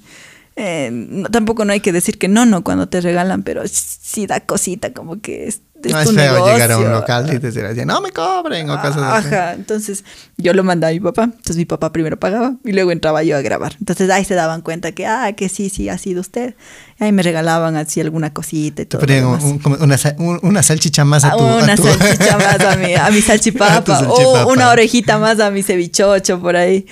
eh, 0.56 0.90
no, 0.92 1.30
tampoco 1.30 1.66
no 1.66 1.74
hay 1.74 1.82
que 1.82 1.92
decir 1.92 2.18
que 2.18 2.28
no, 2.28 2.46
no, 2.48 2.64
cuando 2.64 2.90
te 2.90 3.00
regalan, 3.00 3.44
pero 3.44 3.62
sí 3.68 4.26
da 4.26 4.40
cosita, 4.40 4.92
como 4.92 5.22
que 5.22 5.48
es, 5.48 5.62
No 5.84 6.00
es 6.00 6.08
tu 6.08 6.14
feo 6.16 6.46
llegar 6.54 6.72
a 6.72 6.78
un 6.80 6.92
local 6.92 7.32
y 7.34 7.38
decir 7.38 7.64
así, 7.66 7.86
no 7.86 8.02
me 8.02 8.12
cobren 8.12 8.70
o 8.70 8.76
cosas 8.82 8.98
así. 8.98 9.28
Ajá, 9.28 9.54
entonces 9.54 10.04
yo 10.38 10.54
lo 10.54 10.64
mandaba 10.64 10.90
a 10.90 10.94
mi 10.94 11.00
papá, 11.00 11.24
entonces 11.26 11.56
mi 11.58 11.66
papá 11.66 11.92
primero 11.92 12.20
pagaba 12.20 12.56
y 12.66 12.72
luego 12.74 12.92
entraba 12.92 13.22
yo 13.24 13.38
a 13.38 13.42
grabar. 13.42 13.76
Entonces 13.80 14.10
ahí 14.10 14.26
se 14.26 14.34
daban 14.36 14.62
cuenta 14.62 14.92
que, 14.94 15.06
ah, 15.06 15.32
que 15.34 15.50
sí, 15.50 15.70
sí, 15.70 15.88
ha 15.90 15.98
sido 15.98 16.22
usted. 16.22 16.56
Ahí 17.00 17.12
me 17.12 17.22
regalaban 17.24 17.76
así 17.76 18.02
alguna 18.02 18.34
cosita 18.34 18.82
y 18.82 18.86
Te 18.86 18.98
todo. 18.98 19.02
ponían 19.02 19.26
un- 19.26 19.62
una, 19.82 20.40
una 20.42 20.64
salchicha 20.64 21.06
más 21.06 21.24
a 21.24 21.30
Ah, 21.34 21.38
tu... 21.38 21.44
a 21.44 21.58
una 21.64 21.76
tu- 21.76 21.84
salchicha 21.84 22.38
más 22.38 22.60
a 22.60 22.76
mi, 22.76 22.96
a 22.96 23.10
mi 23.12 23.22
salchipapa, 23.22 24.00
o 24.10 24.52
una 24.52 24.70
orejita 24.72 25.18
más 25.20 25.40
a 25.40 25.52
mi 25.52 25.62
cevichocho 25.64 26.42
por 26.42 26.56
ahí. 26.56 26.86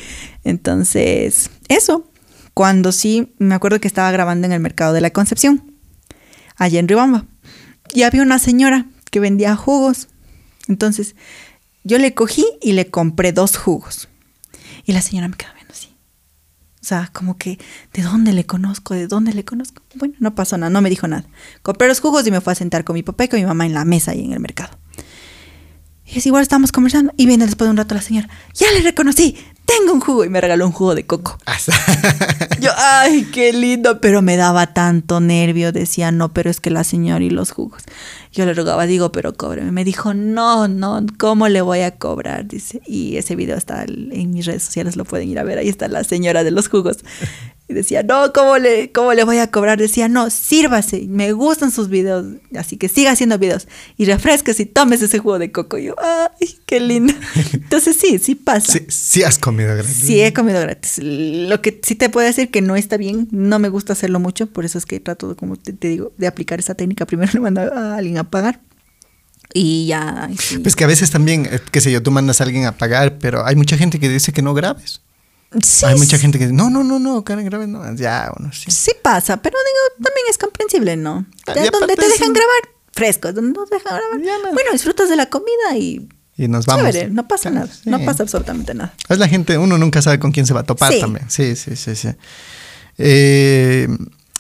Entonces, 0.44 1.50
eso. 1.68 2.10
Cuando 2.54 2.92
sí, 2.94 3.34
me 3.38 3.54
acuerdo 3.56 3.82
que 3.82 3.88
estaba 3.88 4.10
grabando 4.12 4.48
en 4.48 4.54
el 4.54 4.62
mercado 4.62 4.94
de 4.94 5.02
la 5.02 5.10
Concepción, 5.10 5.74
allá 6.56 6.80
en 6.80 6.88
Ribamba. 6.88 7.26
Y 7.96 8.04
había 8.04 8.22
una 8.22 8.40
señora 8.40 8.86
que 9.10 9.22
vendía 9.22 9.56
jugos. 9.56 10.10
Entonces, 10.68 11.16
yo 11.86 11.98
le 11.98 12.14
cogí 12.14 12.46
y 12.62 12.74
le 12.74 12.92
compré 12.92 13.32
dos 13.32 13.56
jugos. 13.56 14.10
Y 14.86 14.92
la 14.92 15.02
señora 15.02 15.30
me 15.30 15.38
quedaba 15.38 15.56
viendo 15.56 15.74
así. 15.74 15.96
O 16.82 16.86
sea, 16.86 17.10
como 17.14 17.38
que, 17.38 17.58
¿de 17.94 18.04
dónde 18.04 18.34
le 18.34 18.46
conozco? 18.46 18.94
¿De 18.94 19.08
dónde 19.08 19.34
le 19.34 19.46
conozco? 19.46 19.82
Bueno, 19.96 20.16
no 20.20 20.36
pasó 20.36 20.58
nada, 20.58 20.70
no 20.70 20.82
me 20.82 20.90
dijo 20.90 21.08
nada. 21.08 21.26
Compré 21.62 21.88
los 21.88 22.02
jugos 22.02 22.28
y 22.28 22.32
me 22.32 22.42
fue 22.42 22.52
a 22.54 22.56
sentar 22.56 22.84
con 22.84 22.96
mi 22.96 23.02
papá 23.02 23.24
y 23.24 23.28
con 23.30 23.40
mi 23.40 23.46
mamá 23.46 23.66
en 23.66 23.74
la 23.74 23.86
mesa 23.86 24.12
ahí 24.12 24.26
en 24.26 24.34
el 24.34 24.42
mercado. 24.42 24.78
Y 26.06 26.20
es 26.20 26.26
igual, 26.26 26.44
estábamos 26.44 26.74
conversando 26.74 27.14
y 27.16 27.26
viene 27.26 27.46
después 27.46 27.68
de 27.68 27.72
un 27.72 27.78
rato 27.78 27.96
la 27.96 28.02
señora, 28.02 28.30
ya 28.54 28.72
le 28.74 28.82
reconocí, 28.82 29.38
tengo 29.78 29.94
un 29.94 30.00
jugo 30.00 30.26
y 30.26 30.30
me 30.30 30.42
regaló 30.42 30.66
un 30.66 30.72
jugo 30.72 30.96
de 30.96 31.06
coco. 31.06 31.38
Yo, 32.60 32.72
ay, 32.78 33.28
qué 33.34 33.54
lindo, 33.54 34.00
pero 34.00 34.22
me 34.22 34.38
daba 34.38 34.74
tanto 34.74 35.20
nervio, 35.20 35.72
decía, 35.72 36.12
no, 36.12 36.34
pero 36.34 36.50
es 36.50 36.60
que 36.60 36.70
la 36.70 36.84
señora 36.84 37.24
y 37.24 37.30
los 37.30 37.52
jugos. 37.52 37.84
Yo 38.32 38.46
le 38.46 38.54
rogaba, 38.54 38.86
digo, 38.86 39.12
pero 39.12 39.34
cóbreme. 39.34 39.72
Me 39.72 39.84
dijo, 39.84 40.14
no, 40.14 40.68
no, 40.68 41.06
¿cómo 41.18 41.48
le 41.48 41.62
voy 41.62 41.82
a 41.82 41.98
cobrar? 41.98 42.48
Dice, 42.48 42.82
y 42.86 43.18
ese 43.18 43.36
video 43.36 43.58
está 43.58 43.84
en 43.84 44.32
mis 44.32 44.46
redes 44.46 44.64
sociales, 44.64 44.96
lo 44.96 45.06
pueden 45.06 45.30
ir 45.30 45.40
a 45.40 45.44
ver, 45.44 45.58
ahí 45.58 45.70
está 45.70 45.88
la 45.88 46.04
señora 46.04 46.44
de 46.44 46.52
los 46.52 46.68
jugos. 46.68 46.98
Y 47.68 47.74
decía, 47.74 48.04
no, 48.04 48.32
¿cómo 48.32 48.60
le, 48.60 48.92
cómo 48.92 49.14
le 49.14 49.24
voy 49.24 49.40
a 49.40 49.50
cobrar? 49.50 49.80
Decía, 49.80 50.08
no, 50.08 50.30
sírvase, 50.30 51.08
me 51.08 51.32
gustan 51.32 51.72
sus 51.72 51.90
videos, 51.90 52.26
así 52.56 52.78
que 52.78 52.90
siga 52.90 53.12
haciendo 53.12 53.40
videos 53.40 53.68
y 53.98 54.06
refresques 54.06 54.60
y 54.60 54.68
tomes 54.68 55.02
ese 55.02 55.18
jugo 55.18 55.40
de 55.40 55.52
coco. 55.52 55.80
Y 55.80 55.86
yo, 55.86 55.96
ay, 56.00 56.60
qué 56.68 56.80
lindo. 56.80 57.14
Entonces 57.54 57.98
sí, 58.00 58.20
sí 58.20 58.36
pasa. 58.36 58.72
sí, 58.72 58.86
sí 58.90 59.24
has 59.24 59.40
comido 59.40 59.74
gratis. 59.74 59.96
Sí, 59.96 60.22
he 60.22 60.32
comido 60.32 60.60
gratis. 60.60 61.00
Lo 61.02 61.60
que 61.62 61.80
sí 61.82 61.96
te 61.96 62.10
puedo 62.10 62.28
decir 62.28 62.52
que 62.52 62.62
no 62.62 62.76
está 62.76 62.98
bien, 62.98 63.28
no 63.32 63.58
me 63.58 63.70
gusta 63.70 63.94
hacerlo 63.94 64.20
mucho, 64.20 64.46
por 64.48 64.64
eso 64.64 64.78
es 64.78 64.86
que 64.86 65.00
trato, 65.00 65.30
de, 65.30 65.36
como 65.36 65.56
te, 65.56 65.74
te 65.74 65.88
digo, 65.88 66.14
de 66.18 66.28
aplicar 66.28 66.60
esa 66.60 66.76
técnica. 66.76 67.08
Primero 67.08 67.32
le 67.34 67.40
mando 67.40 67.62
a 67.62 67.96
alguien 67.96 68.20
a 68.20 68.30
pagar 68.30 68.60
y 69.56 69.88
ya. 69.88 70.30
sí. 70.38 70.60
Pues 70.60 70.76
que 70.76 70.84
a 70.84 70.88
veces 70.88 71.12
también, 71.12 71.48
eh, 71.50 71.60
qué 71.72 71.80
sé 71.80 71.90
yo, 71.90 72.04
tú 72.04 72.12
mandas 72.12 72.42
a 72.42 72.44
alguien 72.44 72.66
a 72.66 72.74
pagar, 72.74 73.18
pero 73.20 73.46
hay 73.46 73.56
mucha 73.56 73.78
gente 73.78 74.00
que 74.00 74.10
dice 74.10 74.34
que 74.34 74.42
no 74.42 74.54
grabes. 74.54 75.02
Sí, 75.64 75.86
hay 75.86 75.96
mucha 75.98 76.18
gente 76.18 76.38
que 76.40 76.46
dice, 76.46 76.56
no, 76.56 76.70
no, 76.70 76.84
no, 76.84 77.00
no, 77.00 77.24
Karen, 77.24 77.46
grabes, 77.46 77.68
no. 77.68 77.96
Ya, 77.96 78.32
bueno, 78.38 78.52
sí. 78.54 78.70
Sí 78.72 78.92
pasa, 79.02 79.38
pero 79.42 79.58
digo, 79.58 80.06
también 80.08 80.26
es 80.30 80.38
comprensible, 80.38 80.98
¿no? 80.98 81.26
Ah, 81.48 81.54
Ya 81.56 81.70
donde 81.72 81.96
te 81.96 82.08
dejan 82.08 82.34
grabar, 82.34 82.70
fresco, 82.94 83.32
donde 83.34 83.58
no 83.58 83.66
te 83.66 83.76
dejan 83.76 83.98
grabar. 83.98 84.42
No. 84.44 84.54
Bueno, 84.54 84.72
disfrutas 84.72 85.10
de 85.10 85.16
la 85.16 85.28
comida 85.28 85.78
y. 85.78 86.08
Y 86.38 86.48
nos 86.50 86.66
vamos. 86.66 86.86
Chévere, 86.92 87.10
no 87.10 87.28
pasa 87.28 87.50
nada, 87.50 87.68
sí. 87.68 87.90
no 87.90 88.00
pasa 88.04 88.24
absolutamente 88.24 88.74
nada. 88.74 88.94
Es 89.08 89.18
la 89.20 89.28
gente, 89.30 89.58
uno 89.58 89.78
nunca 89.78 90.02
sabe 90.02 90.20
con 90.20 90.32
quién 90.34 90.46
se 90.46 90.54
va 90.54 90.62
a 90.62 90.64
topar 90.66 90.92
Sí. 90.92 91.00
también. 91.00 91.30
Sí, 91.30 91.56
sí, 91.56 91.76
sí, 91.78 91.96
sí. 91.96 92.10
Eh, 92.98 93.88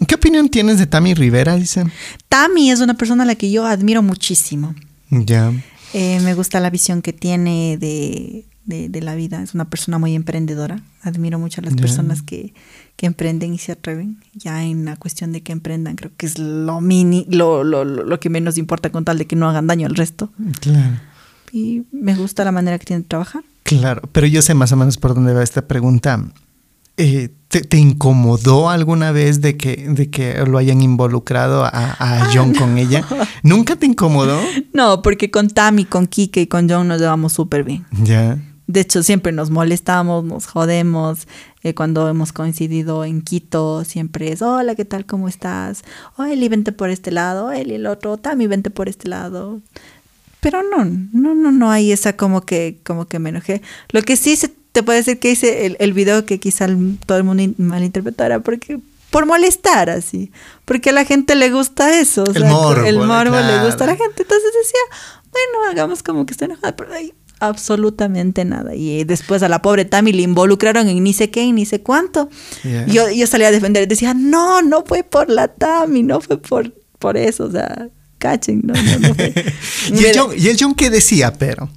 ¿Qué 0.07 0.15
opinión 0.15 0.49
tienes 0.49 0.77
de 0.77 0.87
Tami 0.87 1.13
Rivera? 1.13 1.55
Dice. 1.55 1.85
Tami 2.27 2.71
es 2.71 2.81
una 2.81 2.95
persona 2.95 3.23
a 3.23 3.25
la 3.25 3.35
que 3.35 3.49
yo 3.49 3.65
admiro 3.65 4.01
muchísimo. 4.01 4.75
Ya. 5.09 5.53
Eh, 5.93 6.19
me 6.21 6.33
gusta 6.33 6.59
la 6.59 6.69
visión 6.69 7.01
que 7.01 7.13
tiene 7.13 7.77
de, 7.79 8.43
de- 8.65 8.89
de 8.89 9.01
la 9.01 9.15
vida. 9.15 9.41
Es 9.41 9.53
una 9.53 9.69
persona 9.69 9.97
muy 9.97 10.15
emprendedora. 10.15 10.81
Admiro 11.05 11.39
mucho 11.39 11.61
a 11.61 11.63
las 11.63 11.75
Ya. 11.75 11.81
personas 11.81 12.21
que, 12.21 12.53
que 12.95 13.05
emprenden 13.05 13.53
y 13.53 13.57
se 13.59 13.71
atreven. 13.71 14.17
Ya 14.33 14.63
en 14.63 14.85
la 14.85 14.95
cuestión 14.97 15.31
de 15.31 15.41
que 15.43 15.51
emprendan, 15.51 15.95
creo 15.95 16.11
que 16.17 16.25
es 16.25 16.37
lo 16.39 16.81
mini, 16.81 17.25
lo, 17.29 17.63
lo, 17.63 17.85
lo 17.85 18.19
que 18.19 18.29
menos 18.29 18.57
importa 18.57 18.91
con 18.91 19.05
tal 19.05 19.17
de 19.17 19.27
que 19.27 19.35
no 19.35 19.47
hagan 19.47 19.67
daño 19.67 19.87
al 19.87 19.95
resto. 19.95 20.31
Claro. 20.61 20.95
Y 21.51 21.83
me 21.91 22.15
gusta 22.15 22.43
la 22.43 22.51
manera 22.51 22.77
que 22.79 22.85
tienen 22.85 23.03
de 23.03 23.07
trabajar. 23.09 23.43
Claro, 23.63 24.01
pero 24.11 24.27
yo 24.27 24.41
sé 24.41 24.53
más 24.55 24.71
o 24.71 24.75
menos 24.75 24.97
por 24.97 25.13
dónde 25.15 25.33
va 25.33 25.43
esta 25.43 25.67
pregunta. 25.67 26.23
Eh, 26.97 27.29
¿te, 27.49 27.61
te 27.61 27.77
incomodó 27.77 28.69
alguna 28.69 29.11
vez 29.11 29.41
de 29.41 29.57
que, 29.57 29.75
de 29.89 30.09
que 30.09 30.43
lo 30.45 30.57
hayan 30.57 30.81
involucrado 30.81 31.65
a, 31.65 31.69
a 31.71 32.29
John 32.33 32.53
con 32.53 32.77
ella? 32.77 33.05
¿Nunca 33.43 33.75
te 33.75 33.85
incomodó? 33.85 34.39
No, 34.73 35.01
porque 35.01 35.29
con 35.29 35.49
Tami, 35.49 35.85
con 35.85 36.07
Kike 36.07 36.41
y 36.41 36.47
con 36.47 36.69
John 36.69 36.87
nos 36.87 36.99
llevamos 37.01 37.33
súper 37.33 37.63
bien. 37.63 37.85
Ya. 38.03 38.37
De 38.67 38.79
hecho, 38.81 39.03
siempre 39.03 39.31
nos 39.31 39.49
molestamos, 39.51 40.23
nos 40.23 40.47
jodemos. 40.47 41.27
Eh, 41.63 41.73
cuando 41.75 42.07
hemos 42.09 42.31
coincidido 42.33 43.05
en 43.05 43.21
Quito, 43.21 43.83
siempre 43.85 44.31
es, 44.31 44.41
hola, 44.41 44.73
¿qué 44.75 44.85
tal? 44.85 45.05
¿Cómo 45.05 45.27
estás? 45.27 45.83
Oh, 46.17 46.23
Eli, 46.25 46.49
vente 46.49 46.71
por 46.71 46.89
este 46.89 47.11
lado. 47.11 47.51
Eli, 47.51 47.75
el 47.75 47.85
otro. 47.87 48.17
Tami, 48.17 48.47
vente 48.47 48.69
por 48.71 48.89
este 48.89 49.07
lado. 49.07 49.61
Pero 50.39 50.61
no, 50.63 50.83
no, 50.85 51.33
no, 51.35 51.51
no 51.51 51.71
hay 51.71 51.91
esa 51.91 52.15
como 52.17 52.41
que, 52.41 52.79
como 52.83 53.05
que 53.05 53.19
me 53.19 53.29
enojé. 53.29 53.61
Lo 53.89 54.01
que 54.01 54.15
sí 54.15 54.35
se 54.35 54.47
te 54.71 54.83
puede 54.83 54.99
decir 54.99 55.19
que 55.19 55.31
hice 55.31 55.65
el, 55.65 55.77
el 55.79 55.93
video 55.93 56.25
que 56.25 56.39
quizá 56.39 56.65
el- 56.65 56.97
todo 57.05 57.17
el 57.17 57.23
mundo 57.23 57.43
in- 57.43 57.55
malinterpretara, 57.57 58.39
porque 58.41 58.79
por 59.09 59.25
molestar 59.25 59.89
así, 59.89 60.31
porque 60.65 60.89
a 60.89 60.93
la 60.93 61.05
gente 61.05 61.35
le 61.35 61.49
gusta 61.49 61.97
eso, 61.99 62.23
o 62.23 62.31
El 62.33 62.43
morbo, 62.45 62.83
el 62.83 62.97
morbo 62.97 63.37
le 63.39 63.63
gusta 63.65 63.85
a 63.85 63.87
la 63.87 63.95
gente, 63.95 64.23
entonces 64.23 64.51
decía, 64.61 64.79
bueno, 65.31 65.69
hagamos 65.71 66.03
como 66.03 66.25
que 66.25 66.33
estoy 66.33 66.45
enojada, 66.47 66.75
pero 66.75 66.93
hay 66.93 67.13
absolutamente 67.39 68.45
nada. 68.45 68.75
Y 68.75 69.01
eh, 69.01 69.05
después 69.05 69.43
a 69.43 69.49
la 69.49 69.61
pobre 69.61 69.85
Tami 69.85 70.13
le 70.13 70.21
involucraron 70.21 70.87
en 70.87 71.03
ni 71.03 71.13
sé 71.13 71.29
qué, 71.29 71.51
ni 71.51 71.65
sé 71.65 71.81
cuánto. 71.81 72.29
Yeah. 72.63 72.85
Yo, 72.87 73.09
yo 73.11 73.27
salía 73.27 73.47
a 73.47 73.51
defender, 73.51 73.87
decía, 73.87 74.13
no, 74.13 74.61
no 74.61 74.83
fue 74.85 75.03
por 75.03 75.29
la 75.29 75.47
Tami, 75.47 76.03
no 76.03 76.21
fue 76.21 76.41
por, 76.41 76.73
por 76.99 77.17
eso, 77.17 77.45
o 77.45 77.51
sea, 77.51 77.89
cachen, 78.17 78.61
no, 78.63 78.73
no, 78.73 78.99
no 78.99 79.15
fue. 79.15 79.33
¿Y 79.93 80.05
el, 80.05 80.17
John, 80.17 80.31
¿Y 80.37 80.47
el 80.47 80.57
John 80.59 80.75
qué 80.75 80.89
decía, 80.89 81.33
pero? 81.33 81.69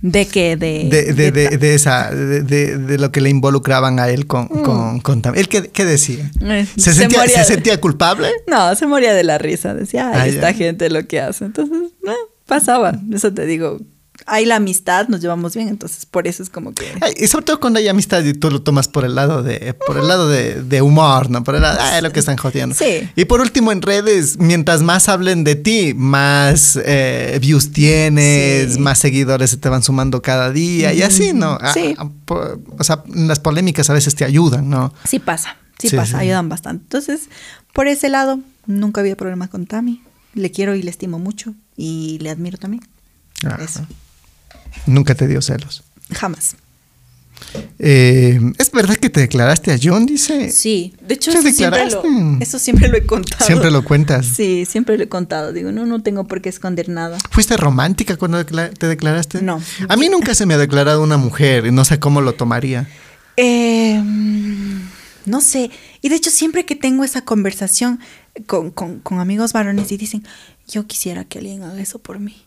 ¿De 0.00 0.26
qué? 0.26 0.56
De, 0.56 0.88
De, 0.90 1.14
de, 1.14 1.32
de, 1.32 1.56
de 1.56 1.74
esa, 1.74 2.10
de, 2.10 2.98
lo 2.98 3.10
que 3.10 3.22
le 3.22 3.30
involucraban 3.30 3.98
a 3.98 4.10
él 4.10 4.26
con, 4.26 4.48
con, 4.48 5.00
con 5.00 5.22
Tami. 5.22 5.38
¿Él 5.38 5.48
qué, 5.48 5.68
qué 5.68 5.86
decía? 5.86 6.30
Eh, 6.42 6.66
¿Se, 6.76 6.92
se 6.92 6.92
sentía, 6.92 7.26
¿Se 7.26 7.42
sentía 7.44 7.80
culpable? 7.80 8.28
No, 8.46 8.74
se 8.74 8.86
moría 8.86 9.14
de 9.14 9.24
la 9.24 9.38
risa. 9.38 9.72
Decía, 9.72 10.10
ay, 10.12 10.20
Ah, 10.20 10.26
esta 10.28 10.52
gente 10.52 10.90
lo 10.90 11.06
que 11.06 11.20
hace. 11.20 11.46
Entonces, 11.46 11.92
no, 12.02 12.12
pasaba. 12.44 13.00
Eso 13.14 13.32
te 13.32 13.46
digo. 13.46 13.78
Hay 14.26 14.46
la 14.46 14.56
amistad, 14.56 15.08
nos 15.08 15.20
llevamos 15.20 15.54
bien, 15.54 15.68
entonces 15.68 16.06
por 16.06 16.26
eso 16.26 16.42
es 16.42 16.48
como 16.50 16.72
que. 16.72 16.86
Y 17.18 17.26
sobre 17.26 17.44
todo 17.44 17.60
cuando 17.60 17.78
hay 17.78 17.88
amistad 17.88 18.22
y 18.24 18.32
tú 18.32 18.50
lo 18.50 18.62
tomas 18.62 18.88
por 18.88 19.04
el 19.04 19.14
lado 19.14 19.42
de, 19.42 19.74
por 19.86 19.98
el 19.98 20.08
lado 20.08 20.28
de, 20.28 20.62
de 20.62 20.80
humor, 20.82 21.28
¿no? 21.30 21.44
Por 21.44 21.56
el 21.56 21.62
lado, 21.62 21.78
ah, 21.80 21.98
es 21.98 22.02
lo 22.02 22.10
que 22.12 22.20
están 22.20 22.36
jodiendo. 22.38 22.74
Sí. 22.74 23.08
Y 23.16 23.26
por 23.26 23.40
último, 23.40 23.70
en 23.70 23.82
redes, 23.82 24.38
mientras 24.38 24.82
más 24.82 25.08
hablen 25.08 25.44
de 25.44 25.56
ti, 25.56 25.92
más 25.94 26.78
eh, 26.84 27.38
views 27.40 27.70
tienes, 27.72 28.74
Sí. 28.74 28.78
más 28.80 28.98
seguidores 28.98 29.50
se 29.50 29.56
te 29.58 29.68
van 29.68 29.82
sumando 29.82 30.22
cada 30.22 30.50
día 30.50 30.92
y 30.94 31.02
así, 31.02 31.32
¿no? 31.32 31.58
Ah, 31.60 31.72
Sí. 31.74 31.94
ah, 31.98 32.08
o 32.28 32.84
sea, 32.84 33.02
las 33.14 33.40
polémicas 33.40 33.90
a 33.90 33.92
veces 33.92 34.14
te 34.14 34.24
ayudan, 34.24 34.70
¿no? 34.70 34.92
Sí 35.08 35.18
pasa, 35.18 35.56
sí, 35.78 35.88
Sí, 35.90 35.96
pasa, 35.96 36.18
ayudan 36.18 36.48
bastante. 36.48 36.82
Entonces, 36.84 37.28
por 37.74 37.88
ese 37.88 38.08
lado, 38.08 38.40
nunca 38.66 39.00
había 39.02 39.16
problema 39.16 39.48
con 39.48 39.66
Tami. 39.66 40.02
Le 40.34 40.50
quiero 40.50 40.74
y 40.74 40.82
le 40.82 40.90
estimo 40.90 41.18
mucho 41.18 41.54
y 41.76 42.18
le 42.20 42.30
admiro 42.30 42.56
también. 42.58 42.82
Eso. 43.62 43.86
Nunca 44.86 45.14
te 45.14 45.26
dio 45.28 45.40
celos. 45.42 45.82
Jamás. 46.12 46.56
Eh, 47.78 48.40
¿Es 48.58 48.70
verdad 48.70 48.96
que 48.96 49.10
te 49.10 49.20
declaraste 49.20 49.72
a 49.72 49.78
John? 49.82 50.06
Dice. 50.06 50.50
Sí, 50.50 50.94
de 51.06 51.14
hecho, 51.14 51.30
¿Te 51.32 51.38
eso 51.38 51.50
siempre, 51.50 51.80
lo, 51.80 51.86
declaraste? 52.02 52.44
eso 52.44 52.58
siempre 52.58 52.88
lo 52.88 52.96
he 52.96 53.06
contado. 53.06 53.44
Siempre 53.44 53.70
lo 53.70 53.84
cuentas. 53.84 54.26
Sí, 54.26 54.64
siempre 54.66 54.96
lo 54.96 55.04
he 55.04 55.08
contado. 55.08 55.52
Digo, 55.52 55.70
no, 55.72 55.84
no 55.84 56.02
tengo 56.02 56.26
por 56.26 56.40
qué 56.40 56.48
esconder 56.48 56.88
nada. 56.88 57.18
¿Fuiste 57.30 57.56
romántica 57.56 58.16
cuando 58.16 58.44
te 58.46 58.86
declaraste? 58.86 59.42
No. 59.42 59.60
A 59.88 59.96
mí 59.96 60.08
nunca 60.08 60.34
se 60.34 60.46
me 60.46 60.54
ha 60.54 60.58
declarado 60.58 61.02
una 61.02 61.16
mujer 61.16 61.66
y 61.66 61.72
no 61.72 61.84
sé 61.84 61.98
cómo 61.98 62.20
lo 62.20 62.34
tomaría. 62.34 62.88
Eh, 63.36 64.00
no 65.26 65.40
sé. 65.40 65.70
Y 66.02 66.08
de 66.08 66.16
hecho, 66.16 66.30
siempre 66.30 66.64
que 66.64 66.76
tengo 66.76 67.04
esa 67.04 67.22
conversación 67.24 68.00
con, 68.46 68.70
con- 68.70 69.00
con 69.00 69.18
amigos 69.20 69.52
varones 69.52 69.90
y 69.92 69.96
dicen, 69.96 70.24
yo 70.68 70.86
quisiera 70.86 71.24
que 71.24 71.38
alguien 71.38 71.62
haga 71.62 71.80
eso 71.80 71.98
por 71.98 72.20
mí. 72.20 72.43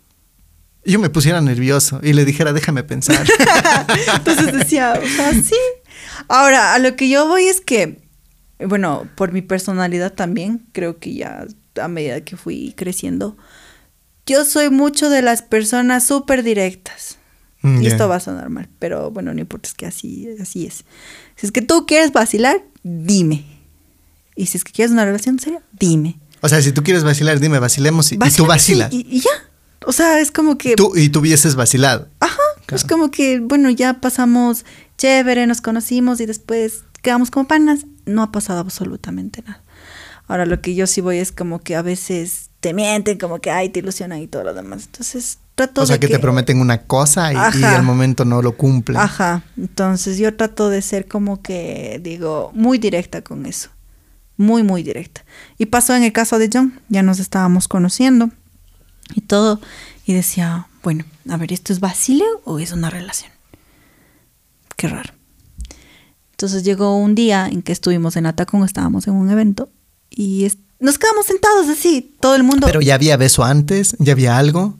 Yo 0.91 0.99
me 0.99 1.09
pusiera 1.09 1.41
nervioso 1.41 1.99
y 2.01 2.13
le 2.13 2.25
dijera, 2.25 2.53
déjame 2.53 2.83
pensar. 2.83 3.25
Entonces 4.15 4.53
decía, 4.53 4.99
o 5.03 5.07
sea, 5.07 5.33
sí. 5.33 5.55
Ahora, 6.27 6.73
a 6.73 6.79
lo 6.79 6.95
que 6.95 7.09
yo 7.09 7.27
voy 7.27 7.43
es 7.45 7.61
que, 7.61 7.99
bueno, 8.59 9.07
por 9.15 9.31
mi 9.31 9.41
personalidad 9.41 10.13
también, 10.13 10.65
creo 10.71 10.97
que 10.99 11.13
ya 11.13 11.45
a 11.81 11.87
medida 11.87 12.21
que 12.21 12.37
fui 12.37 12.73
creciendo, 12.75 13.37
yo 14.25 14.43
soy 14.45 14.69
mucho 14.69 15.09
de 15.09 15.21
las 15.21 15.41
personas 15.41 16.05
súper 16.05 16.43
directas. 16.43 17.17
Mm, 17.61 17.81
Y 17.81 17.87
esto 17.87 18.07
va 18.07 18.17
a 18.17 18.19
sonar 18.19 18.49
mal, 18.49 18.69
pero 18.79 19.11
bueno, 19.11 19.33
no 19.33 19.39
importa, 19.41 19.67
es 19.69 19.73
que 19.73 19.85
así, 19.85 20.27
así 20.41 20.65
es. 20.65 20.85
Si 21.35 21.45
es 21.45 21.51
que 21.51 21.61
tú 21.61 21.85
quieres 21.85 22.11
vacilar, 22.11 22.63
dime. 22.83 23.45
Y 24.35 24.45
si 24.47 24.57
es 24.57 24.63
que 24.63 24.71
quieres 24.71 24.91
una 24.91 25.05
relación 25.05 25.39
seria, 25.39 25.61
dime. 25.77 26.19
O 26.41 26.49
sea, 26.49 26.61
si 26.61 26.71
tú 26.71 26.83
quieres 26.83 27.03
vacilar, 27.03 27.39
dime, 27.39 27.57
vacilemos 27.59 28.11
y, 28.11 28.15
y 28.15 28.31
tú 28.35 28.45
vacilas. 28.45 28.93
Y, 28.93 29.05
y 29.09 29.19
ya. 29.21 29.31
O 29.87 29.93
sea, 29.93 30.19
es 30.19 30.31
como 30.31 30.57
que... 30.57 30.75
Tú, 30.75 30.91
y 30.97 31.07
tú 31.07 31.19
hubieses 31.19 31.55
vacilado. 31.55 32.09
Ajá. 32.19 32.41
Es 32.75 32.83
como 32.83 33.09
que, 33.09 33.39
bueno, 33.39 33.69
ya 33.69 34.01
pasamos 34.01 34.65
chévere, 34.97 35.47
nos 35.47 35.61
conocimos 35.61 36.19
y 36.19 36.25
después 36.25 36.83
quedamos 37.01 37.31
como 37.31 37.47
panas. 37.47 37.85
No 38.05 38.21
ha 38.21 38.33
pasado 38.33 38.59
absolutamente 38.59 39.41
nada. 39.43 39.63
Ahora 40.27 40.45
lo 40.45 40.59
que 40.59 40.75
yo 40.75 40.87
sí 40.87 40.99
voy 40.99 41.19
es 41.19 41.31
como 41.31 41.59
que 41.59 41.77
a 41.77 41.81
veces 41.81 42.49
te 42.59 42.73
mienten, 42.73 43.17
como 43.17 43.39
que 43.39 43.49
ay, 43.49 43.69
te 43.69 43.79
ilusionan 43.79 44.19
y 44.19 44.27
todo 44.27 44.43
lo 44.43 44.53
demás. 44.53 44.87
Entonces 44.87 45.37
trato 45.55 45.83
O 45.83 45.85
sea, 45.85 45.95
de 45.95 45.99
que, 46.01 46.09
te 46.09 46.19
prometen 46.19 46.59
una 46.59 46.81
cosa 46.81 47.31
y, 47.31 47.35
y 47.57 47.63
al 47.63 47.83
momento 47.83 48.25
no 48.25 48.41
lo 48.41 48.57
cumplen. 48.57 48.97
Ajá. 48.97 49.43
Entonces 49.55 50.17
yo 50.17 50.35
trato 50.35 50.69
de 50.69 50.81
ser 50.81 51.07
como 51.07 51.41
que, 51.41 52.01
digo, 52.03 52.51
muy 52.53 52.77
directa 52.77 53.21
con 53.21 53.45
eso. 53.45 53.69
Muy, 54.35 54.63
muy 54.63 54.83
directa. 54.83 55.23
Y 55.57 55.67
pasó 55.67 55.95
en 55.95 56.03
el 56.03 56.11
caso 56.11 56.39
de 56.39 56.49
John. 56.51 56.81
Ya 56.89 57.03
nos 57.03 57.19
estábamos 57.19 57.69
conociendo 57.69 58.31
y 59.15 59.21
todo. 59.21 59.59
Y 60.05 60.13
decía, 60.13 60.67
bueno, 60.83 61.05
a 61.29 61.37
ver, 61.37 61.51
¿esto 61.53 61.73
es 61.73 61.79
vacileo 61.79 62.41
o 62.45 62.59
es 62.59 62.71
una 62.71 62.89
relación? 62.89 63.31
Qué 64.75 64.87
raro. 64.87 65.13
Entonces 66.31 66.63
llegó 66.63 66.95
un 66.97 67.15
día 67.15 67.47
en 67.47 67.61
que 67.61 67.71
estuvimos 67.71 68.15
en 68.15 68.25
Atacón, 68.27 68.63
estábamos 68.63 69.07
en 69.07 69.15
un 69.15 69.29
evento 69.31 69.69
y 70.09 70.45
es- 70.45 70.57
nos 70.79 70.99
quedamos 70.99 71.25
sentados 71.25 71.67
así, 71.67 72.15
todo 72.19 72.35
el 72.35 72.43
mundo. 72.43 72.67
Pero 72.67 72.81
ya 72.81 72.93
había 72.95 73.17
beso 73.17 73.43
antes, 73.43 73.95
ya 73.97 74.13
había 74.13 74.37
algo. 74.37 74.77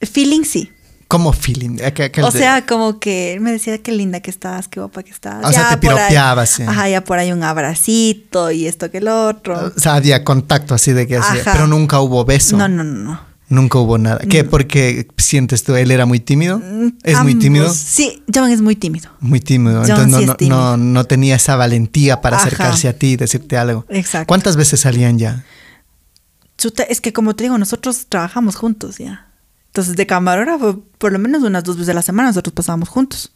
Feeling 0.00 0.42
sí. 0.42 0.70
¿Cómo 1.06 1.32
feeling? 1.32 1.76
Aqu- 1.78 2.04
aquel 2.06 2.24
O 2.24 2.30
de- 2.30 2.38
sea, 2.38 2.66
como 2.66 2.98
que 3.00 3.38
me 3.40 3.52
decía 3.52 3.78
qué 3.78 3.92
linda 3.92 4.20
que 4.20 4.30
estás, 4.30 4.66
qué 4.68 4.80
guapa 4.80 5.02
que 5.04 5.10
estás. 5.10 5.44
O 5.44 5.52
sea, 5.52 5.70
te 5.70 5.78
piropeaba, 5.78 6.46
sí. 6.46 6.62
Ajá, 6.64 6.88
ya 6.88 7.02
por 7.04 7.18
ahí 7.18 7.32
un 7.32 7.42
abracito 7.42 8.50
y 8.50 8.66
esto 8.66 8.90
que 8.90 8.98
el 8.98 9.08
otro. 9.08 9.72
o 9.76 9.78
sea, 9.78 9.94
había 9.94 10.24
contacto 10.24 10.74
así 10.74 10.92
de 10.92 11.06
que 11.06 11.16
hacía, 11.18 11.42
pero 11.44 11.66
nunca 11.68 12.00
hubo 12.00 12.24
beso. 12.24 12.56
No, 12.56 12.68
no, 12.68 12.82
no, 12.84 12.98
no. 13.12 13.29
Nunca 13.50 13.78
hubo 13.78 13.98
nada. 13.98 14.20
¿Qué? 14.30 14.44
Porque 14.44 15.08
sientes 15.18 15.62
tú, 15.64 15.74
él 15.74 15.90
era 15.90 16.06
muy 16.06 16.20
tímido. 16.20 16.62
¿Es 17.02 17.20
muy 17.20 17.34
tímido? 17.34 17.68
Sí, 17.74 18.22
John 18.32 18.48
es 18.50 18.62
muy 18.62 18.76
tímido. 18.76 19.10
Muy 19.20 19.40
tímido. 19.40 19.80
John 19.82 19.90
Entonces 19.90 20.10
no, 20.12 20.18
sí 20.20 20.26
no, 20.26 20.34
tímido. 20.36 20.56
no, 20.56 20.76
no 20.76 21.04
tenía 21.04 21.34
esa 21.34 21.56
valentía 21.56 22.20
para 22.20 22.36
Ajá. 22.36 22.46
acercarse 22.46 22.88
a 22.88 22.92
ti 22.96 23.08
y 23.08 23.16
decirte 23.16 23.56
algo. 23.58 23.84
Exacto. 23.88 24.28
¿Cuántas 24.28 24.56
veces 24.56 24.78
salían 24.80 25.18
ya? 25.18 25.44
Chuta, 26.58 26.84
es 26.84 27.00
que 27.00 27.12
como 27.12 27.34
te 27.34 27.44
digo, 27.44 27.58
nosotros 27.58 28.06
trabajamos 28.08 28.54
juntos 28.54 28.98
ya. 28.98 29.26
Entonces, 29.66 29.96
de 29.96 30.06
camarógrafo, 30.06 30.82
por 30.98 31.10
lo 31.12 31.18
menos 31.18 31.42
unas 31.42 31.64
dos 31.64 31.76
veces 31.76 31.90
a 31.90 31.94
la 31.94 32.02
semana 32.02 32.28
nosotros 32.28 32.52
pasábamos 32.54 32.88
juntos. 32.88 33.32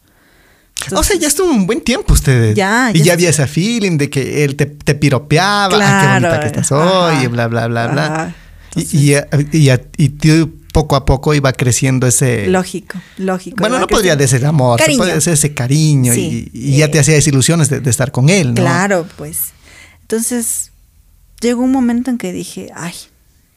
o 0.93 1.03
sea, 1.03 1.17
ya 1.17 1.27
estuvo 1.27 1.49
un 1.51 1.65
buen 1.67 1.81
tiempo 1.81 2.13
ustedes. 2.13 2.55
Ya, 2.55 2.91
Y 2.93 2.99
ya 2.99 3.03
ya 3.05 3.11
est- 3.11 3.13
había 3.17 3.29
ese 3.31 3.47
feeling 3.47 3.97
de 3.97 4.09
que 4.09 4.43
él 4.45 4.55
te, 4.55 4.65
te 4.65 4.95
piropeaba. 4.95 5.65
ah, 5.65 5.69
Claro, 5.69 6.01
qué 6.01 6.13
bonita 6.27 6.39
que 6.39 6.47
estás 6.47 6.71
hoy, 6.71 7.15
y 7.23 7.27
bla, 7.27 7.47
bla, 7.47 7.67
bla, 7.67 7.87
bla. 7.87 8.35
Y, 8.75 8.81
y, 8.97 9.15
y, 9.53 9.69
y- 9.71 9.79
y 9.97 10.09
tú 10.09 10.53
poco 10.73 10.95
a 10.97 11.05
poco 11.05 11.33
iba 11.33 11.53
creciendo 11.53 12.05
ese... 12.05 12.47
Lógico, 12.47 12.99
lógico. 13.17 13.55
Bueno, 13.61 13.79
no 13.79 13.87
podría 13.87 14.15
decir 14.17 14.45
amor, 14.45 14.77
Cariño. 14.77 14.97
puede 14.97 15.13
decir 15.15 15.31
ese 15.33 15.53
cariño 15.53 16.13
Sí, 16.13 16.49
y, 16.53 16.73
y 16.73 16.77
ya 16.77 16.85
eh, 16.85 16.89
te 16.89 16.99
hacía 16.99 17.13
desilusiones 17.13 17.69
de, 17.69 17.79
de 17.79 17.89
estar 17.89 18.11
con 18.11 18.27
él, 18.29 18.49
¿no? 18.49 18.55
Claro, 18.61 19.07
pues. 19.17 19.53
Entonces, 20.01 20.71
llegó 21.39 21.63
un 21.63 21.71
momento 21.71 22.11
en 22.11 22.17
que 22.17 22.33
dije, 22.33 22.69
ay, 22.75 22.93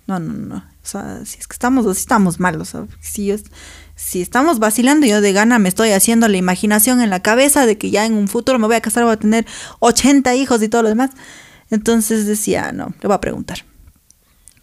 no, 0.07 0.21
no, 0.21 0.33
no. 0.33 0.57
O 0.57 0.91
sea, 0.91 1.21
si 1.25 1.39
es 1.39 1.49
que 1.49 1.53
estamos, 1.55 1.85
si 1.97 2.01
estamos 2.01 2.39
mal, 2.41 2.61
o 2.61 2.65
sea, 2.65 2.87
si, 3.01 3.27
yo- 3.27 3.37
si 3.97 4.23
estamos 4.23 4.61
vacilando, 4.61 5.05
yo 5.07 5.21
de 5.21 5.33
gana 5.33 5.59
me 5.59 5.69
estoy 5.69 5.91
haciendo 5.91 6.29
la 6.29 6.37
imaginación 6.37 7.01
en 7.01 7.11
la 7.11 7.21
cabeza 7.21 7.67
de 7.67 7.77
que 7.77 7.91
ya 7.91 8.07
en 8.07 8.15
un 8.15 8.29
futuro 8.29 8.61
me 8.61 8.67
voy 8.69 8.77
a 8.77 8.81
casar, 8.81 9.03
voy 9.03 9.15
a 9.15 9.17
tener 9.19 9.45
80 9.81 10.35
hijos 10.37 10.63
y 10.63 10.69
todo 10.69 10.85
lo 10.85 10.89
demás. 10.89 11.11
Entonces 11.71 12.27
decía, 12.27 12.71
no, 12.73 12.95
le 13.03 13.09
voy 13.09 13.15
a 13.17 13.21
preguntar. 13.21 13.65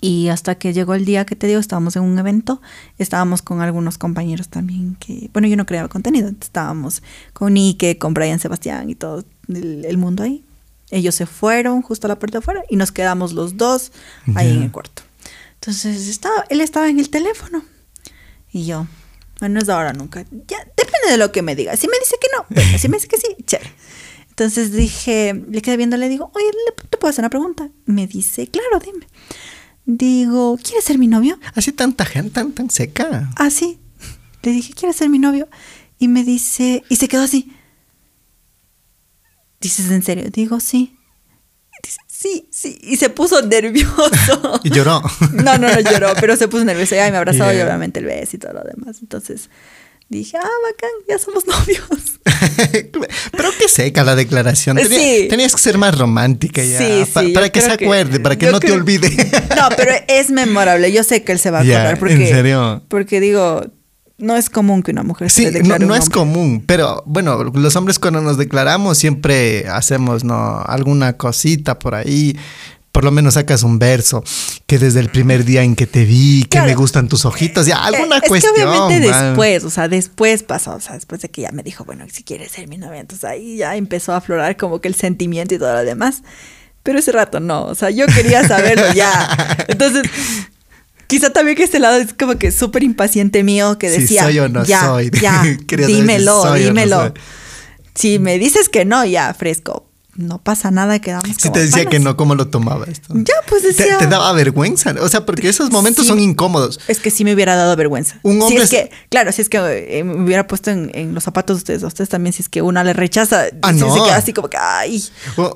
Y 0.05 0.29
hasta 0.29 0.55
que 0.55 0.71
llegó 0.73 0.93
el 0.93 1.05
día 1.05 1.25
que 1.25 1.35
te 1.35 1.47
digo, 1.47 1.59
estábamos 1.59 1.95
en 1.95 2.03
un 2.03 2.19
evento, 2.19 2.61
estábamos 2.97 3.41
con 3.41 3.61
algunos 3.61 3.97
compañeros 3.97 4.49
también 4.49 4.95
que, 4.99 5.29
bueno, 5.33 5.47
yo 5.47 5.55
no 5.55 5.65
creaba 5.65 5.87
contenido, 5.87 6.29
estábamos 6.39 7.01
con 7.33 7.53
Nike, 7.53 7.97
con 7.97 8.13
Brian 8.13 8.39
Sebastián 8.39 8.89
y 8.89 8.95
todo 8.95 9.23
el, 9.47 9.85
el 9.85 9.97
mundo 9.97 10.23
ahí. 10.23 10.43
Ellos 10.91 11.15
se 11.15 11.25
fueron 11.25 11.81
justo 11.81 12.05
a 12.07 12.09
la 12.09 12.19
puerta 12.19 12.37
de 12.37 12.43
afuera 12.43 12.63
y 12.69 12.75
nos 12.75 12.91
quedamos 12.91 13.33
los 13.33 13.57
dos 13.57 13.91
ahí 14.35 14.49
en 14.51 14.63
el 14.63 14.71
cuarto. 14.71 15.01
Entonces 15.55 16.07
estaba, 16.07 16.45
él 16.49 16.61
estaba 16.61 16.89
en 16.89 16.99
el 16.99 17.09
teléfono 17.09 17.63
y 18.51 18.65
yo, 18.65 18.85
bueno, 19.39 19.53
no 19.55 19.59
es 19.61 19.65
de 19.67 19.73
ahora 19.73 19.93
nunca. 19.93 20.23
Ya, 20.47 20.59
depende 20.77 21.09
de 21.09 21.17
lo 21.17 21.31
que 21.31 21.41
me 21.41 21.55
diga. 21.55 21.75
Si 21.75 21.87
me 21.87 21.97
dice 21.99 22.15
que 22.21 22.27
no, 22.37 22.45
bueno, 22.49 22.77
si 22.77 22.87
me 22.89 22.97
dice 22.97 23.07
que 23.07 23.17
sí, 23.17 23.27
chévere. 23.45 23.71
Entonces 24.29 24.73
dije, 24.73 25.33
le 25.49 25.61
quedé 25.61 25.77
viendo, 25.77 25.95
le 25.97 26.09
digo, 26.09 26.29
oye, 26.35 26.45
¿le- 26.45 26.87
¿te 26.89 26.97
puedo 26.97 27.09
hacer 27.09 27.23
una 27.23 27.29
pregunta? 27.29 27.69
Me 27.85 28.05
dice, 28.05 28.47
claro, 28.47 28.79
dime. 28.83 29.07
Digo, 29.85 30.57
¿quieres 30.61 30.83
ser 30.83 30.97
mi 30.97 31.07
novio? 31.07 31.39
Así 31.53 31.71
tanta 31.71 32.05
gente, 32.05 32.31
tan, 32.31 32.51
tan 32.53 32.69
seca. 32.69 33.29
Ah, 33.35 33.49
sí. 33.49 33.79
Le 34.41 34.51
dije, 34.51 34.73
¿quieres 34.73 34.95
ser 34.95 35.09
mi 35.09 35.19
novio? 35.19 35.47
Y 35.99 36.07
me 36.07 36.23
dice, 36.23 36.83
y 36.89 36.95
se 36.95 37.07
quedó 37.07 37.21
así. 37.23 37.51
Dices, 39.61 39.89
¿en 39.91 40.03
serio? 40.03 40.29
Digo, 40.31 40.59
sí. 40.59 40.95
Dice, 41.83 41.99
sí, 42.07 42.49
sí. 42.51 42.77
Y 42.81 42.97
se 42.97 43.09
puso 43.09 43.41
nervioso. 43.41 44.59
Y 44.63 44.69
lloró. 44.71 45.01
No, 45.33 45.57
no, 45.57 45.67
no 45.69 45.79
lloró, 45.79 46.13
pero 46.19 46.35
se 46.35 46.47
puso 46.47 46.65
nervioso. 46.65 46.95
Y 46.95 46.97
me 47.11 47.17
abrazó 47.17 47.51
y 47.51 47.55
Yeah. 47.55 47.65
obviamente 47.65 47.99
el 47.99 48.05
beso 48.05 48.35
y 48.35 48.39
todo 48.39 48.53
lo 48.53 48.63
demás. 48.63 48.97
Entonces 49.01 49.49
dije, 50.09 50.37
ah, 50.37 50.41
bacán, 50.63 50.89
ya 51.07 51.17
somos 51.19 51.45
novios. 51.47 52.19
Pero 53.31 53.49
qué 53.59 53.67
seca 53.67 54.03
la 54.03 54.15
declaración. 54.15 54.77
Tenía- 54.77 54.99
Sí. 54.99 55.27
Tenías 55.29 55.53
que 55.55 55.61
ser 55.61 55.77
más 55.77 55.97
romántica 55.97 56.63
ya. 56.63 56.77
Sí, 56.77 57.11
pa- 57.13 57.21
sí, 57.23 57.29
para 57.29 57.49
que 57.49 57.61
se 57.61 57.77
que- 57.77 57.85
acuerde, 57.85 58.19
para 58.19 58.37
que 58.37 58.51
no 58.51 58.59
te 58.59 58.71
olvide. 58.71 59.09
No, 59.55 59.69
pero 59.77 59.91
es 60.07 60.29
memorable. 60.31 60.91
Yo 60.91 61.03
sé 61.03 61.23
que 61.23 61.31
él 61.31 61.39
se 61.39 61.49
va 61.49 61.59
a 61.59 61.61
acordar. 61.61 61.97
Porque, 61.99 62.13
¿en 62.15 62.27
serio? 62.27 62.83
Porque 62.89 63.19
digo, 63.19 63.61
no 64.17 64.35
es 64.35 64.49
común 64.49 64.83
que 64.83 64.91
una 64.91 65.03
mujer 65.03 65.29
se 65.31 65.41
Sí, 65.41 65.45
no, 65.47 65.51
declare 65.51 65.85
no 65.85 65.93
un 65.93 65.99
es 65.99 66.09
común, 66.09 66.63
pero 66.65 67.03
bueno, 67.05 67.43
los 67.43 67.75
hombres 67.75 67.97
cuando 67.99 68.21
nos 68.21 68.37
declaramos 68.37 68.97
siempre 68.97 69.67
hacemos 69.67 70.23
¿no? 70.23 70.61
alguna 70.61 71.13
cosita 71.13 71.79
por 71.79 71.95
ahí. 71.95 72.37
Por 72.95 73.03
lo 73.03 73.11
menos 73.11 73.33
sacas 73.33 73.63
un 73.63 73.77
verso 73.77 74.23
que 74.67 74.79
desde 74.79 75.01
el 75.01 75.09
primer 75.09 75.43
día 75.43 75.63
en 75.63 75.75
que 75.75 75.85
te 75.85 76.05
vi, 76.05 76.43
que 76.43 76.47
Claro. 76.49 76.67
me 76.67 76.75
gustan 76.75 77.09
tus 77.09 77.25
ojitos, 77.25 77.65
ya 77.67 77.83
alguna 77.83 78.15
Eh, 78.15 78.19
es 78.23 78.29
cuestión. 78.29 78.53
que 78.55 78.63
obviamente 78.63 79.09
man. 79.11 79.25
después, 79.27 79.63
o 79.65 79.69
sea, 79.69 79.87
después 79.89 80.43
pasó, 80.43 80.75
o 80.75 80.79
sea, 80.79 80.93
después 80.95 81.21
de 81.21 81.29
que 81.29 81.41
ya 81.41 81.51
me 81.51 81.61
dijo, 81.61 81.83
bueno, 81.83 82.05
si 82.09 82.23
quieres 82.23 82.53
ser 82.53 82.69
mi 82.69 82.77
novia, 82.77 83.01
entonces 83.01 83.25
ahí 83.29 83.57
ya 83.57 83.75
empezó 83.75 84.13
a 84.13 84.17
aflorar 84.17 84.55
como 84.55 84.79
que 84.79 84.87
el 84.87 84.95
sentimiento 84.95 85.53
y 85.53 85.59
todo 85.59 85.73
lo 85.73 85.83
demás. 85.83 86.23
Pero 86.83 86.99
ese 86.99 87.11
rato 87.11 87.39
no, 87.41 87.65
o 87.65 87.75
sea, 87.75 87.89
yo 87.89 88.05
quería 88.07 88.47
saberlo 88.47 88.93
ya. 88.93 89.27
Entonces, 89.67 90.03
quizá 91.07 91.31
también 91.31 91.57
que 91.57 91.63
este 91.63 91.79
lado 91.79 91.97
es 91.97 92.13
como 92.13 92.37
que 92.37 92.51
súper 92.51 92.83
impaciente 92.83 93.43
mío 93.43 93.77
que 93.77 93.89
Si 93.91 94.01
decía, 94.01 94.23
soy 94.23 94.39
o 94.39 94.47
no 94.49 94.63
ya, 94.63 94.81
soy. 94.81 95.09
ya, 95.21 95.43
saber 95.43 95.85
si 95.85 95.93
dímelo, 95.93 96.41
soy 96.43 96.49
o 96.49 96.63
no 96.63 96.69
dímelo. 96.69 97.01
soy. 97.01 97.11
Si 97.95 98.19
me 98.19 98.37
dices 98.39 98.69
que 98.69 98.85
no, 98.85 99.03
ya, 99.05 99.33
fresco, 99.33 99.89
no 100.15 100.41
pasa 100.41 100.71
nada, 100.71 100.99
quedamos 100.99 101.25
Si 101.37 101.49
te 101.49 101.59
decía 101.59 101.77
panas. 101.83 101.91
que 101.91 101.99
no, 101.99 102.15
¿cómo 102.15 102.35
lo 102.35 102.47
tomabas? 102.47 102.87
esto? 102.89 103.13
Ya, 103.15 103.33
pues 103.47 103.63
decía... 103.63 103.97
Te, 103.97 104.07
daba 104.07 104.31
vergüenza. 104.33 104.95
O 105.01 105.09
sea, 105.09 105.25
porque 105.25 105.49
esos 105.49 105.71
momentos 105.71 106.05
Sí. 106.05 106.09
son 106.09 106.19
incómodos. 106.19 106.79
Es 106.87 106.99
que 106.99 107.11
sí 107.11 107.23
me 107.25 107.33
hubiera 107.33 107.55
dado 107.55 107.75
vergüenza. 107.75 108.19
Un 108.23 108.35
Si 108.37 108.41
hombre 108.41 108.63
es 108.63 108.63
es- 108.63 108.69
que, 108.69 108.91
claro, 109.09 109.31
si 109.31 109.41
es 109.41 109.49
que 109.49 109.57
eh, 109.99 110.03
me 110.03 110.23
hubiera 110.23 110.47
puesto 110.47 110.71
en, 110.71 110.89
en 110.93 111.13
los 111.13 111.23
zapatos 111.23 111.57
de 111.57 111.59
ustedes, 111.59 111.83
a 111.83 111.87
ustedes 111.87 112.09
también, 112.09 112.33
si 112.33 112.41
es 112.43 112.49
que 112.49 112.61
una 112.61 112.83
le 112.83 112.93
rechaza, 112.93 113.45
Ah, 113.61 113.73
si 113.73 113.79
no. 113.79 113.93
se 113.93 114.01
queda 114.03 114.15
así 114.15 114.31
como 114.33 114.49
que, 114.49 114.57
ay. 114.59 115.03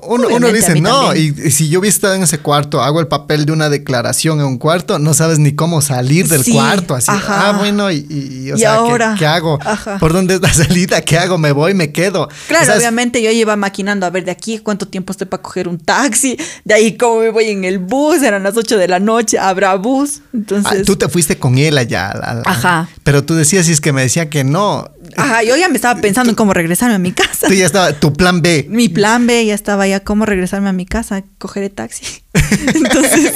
Uno, 0.06 0.52
dice, 0.52 0.80
no, 0.80 1.14
y, 1.14 1.32
si 1.50 1.68
yo 1.68 1.80
hubiera 1.80 1.94
estado 1.94 2.14
en 2.14 2.22
ese 2.22 2.38
cuarto, 2.38 2.82
hago 2.82 3.00
el 3.00 3.08
papel 3.08 3.46
de 3.46 3.52
una 3.52 3.68
declaración 3.70 4.40
en 4.40 4.46
un 4.46 4.58
cuarto, 4.58 4.98
no 4.98 5.14
sabes 5.14 5.38
ni 5.38 5.52
cómo 5.54 5.80
salir 5.80 6.28
del 6.28 6.44
Sí, 6.44 6.52
cuarto. 6.52 6.94
Así, 6.94 7.10
ajá. 7.10 7.48
ah, 7.50 7.52
bueno, 7.58 7.90
y, 7.90 8.06
y, 8.10 8.50
o 8.52 8.56
¿Y 8.56 8.58
sea, 8.60 8.72
¿qué- 8.72 8.76
ahora? 8.76 9.16
¿qué, 9.18 9.26
hago? 9.26 9.58
Ajá. 9.64 9.98
¿Por 9.98 10.12
dónde 10.12 10.34
es 10.34 10.40
la 10.42 10.52
salida? 10.54 11.00
¿Qué 11.00 11.18
hago? 11.18 11.38
¿Me 11.38 11.52
voy? 11.52 11.74
¿Me 11.74 11.92
quedo? 11.92 12.28
Claro, 12.48 12.62
O 12.64 12.66
sea, 12.66 12.74
es- 12.74 12.80
obviamente 12.80 13.22
yo 13.22 13.30
iba 13.30 13.56
maquinando 13.56 14.06
a 14.06 14.10
ver 14.10 14.24
de 14.24 14.30
aquí 14.32 14.49
cuánto 14.58 14.86
tiempo 14.88 15.12
estoy 15.12 15.26
para 15.26 15.42
coger 15.42 15.68
un 15.68 15.78
taxi, 15.78 16.36
de 16.64 16.74
ahí 16.74 16.96
cómo 16.96 17.20
me 17.20 17.30
voy 17.30 17.46
en 17.50 17.64
el 17.64 17.78
bus, 17.78 18.22
eran 18.22 18.42
las 18.42 18.56
8 18.56 18.76
de 18.76 18.88
la 18.88 18.98
noche, 19.00 19.38
habrá 19.38 19.74
bus. 19.76 20.18
ah, 20.24 20.28
Entonces, 20.34 20.84
tú 20.86 20.96
te 20.96 21.08
fuiste 21.08 21.38
con 21.38 21.56
él 21.58 21.78
allá. 21.78 22.12
la- 22.14 22.34
la- 22.34 22.42
Ajá. 22.44 22.88
Pero 23.04 23.24
tú 23.24 23.34
decías, 23.34 23.66
si 23.66 23.72
es 23.72 23.80
que 23.80 23.92
me 23.92 24.02
decía 24.02 24.28
que 24.30 24.44
no, 24.44 24.90
ajá, 25.16 25.42
yo 25.42 25.56
ya 25.56 25.68
me 25.68 25.76
estaba 25.76 26.00
pensando 26.00 26.30
en 26.30 26.36
cómo 26.36 26.52
regresarme 26.52 26.94
a 26.94 26.98
mi 26.98 27.12
casa. 27.12 27.46
tú 27.48 27.54
ya 27.54 27.66
estaba, 27.66 27.92
tu 27.92 28.12
plan 28.12 28.42
B. 28.42 28.66
Mi 28.68 28.88
plan 28.88 29.26
B 29.26 29.46
ya 29.46 29.54
estaba 29.54 29.86
ya 29.86 30.00
cómo 30.00 30.26
regresarme 30.26 30.68
a 30.68 30.72
mi 30.72 30.86
casa, 30.86 31.22
coger 31.38 31.62
el 31.64 31.70
taxi. 31.70 32.04
Entonces, 32.74 33.32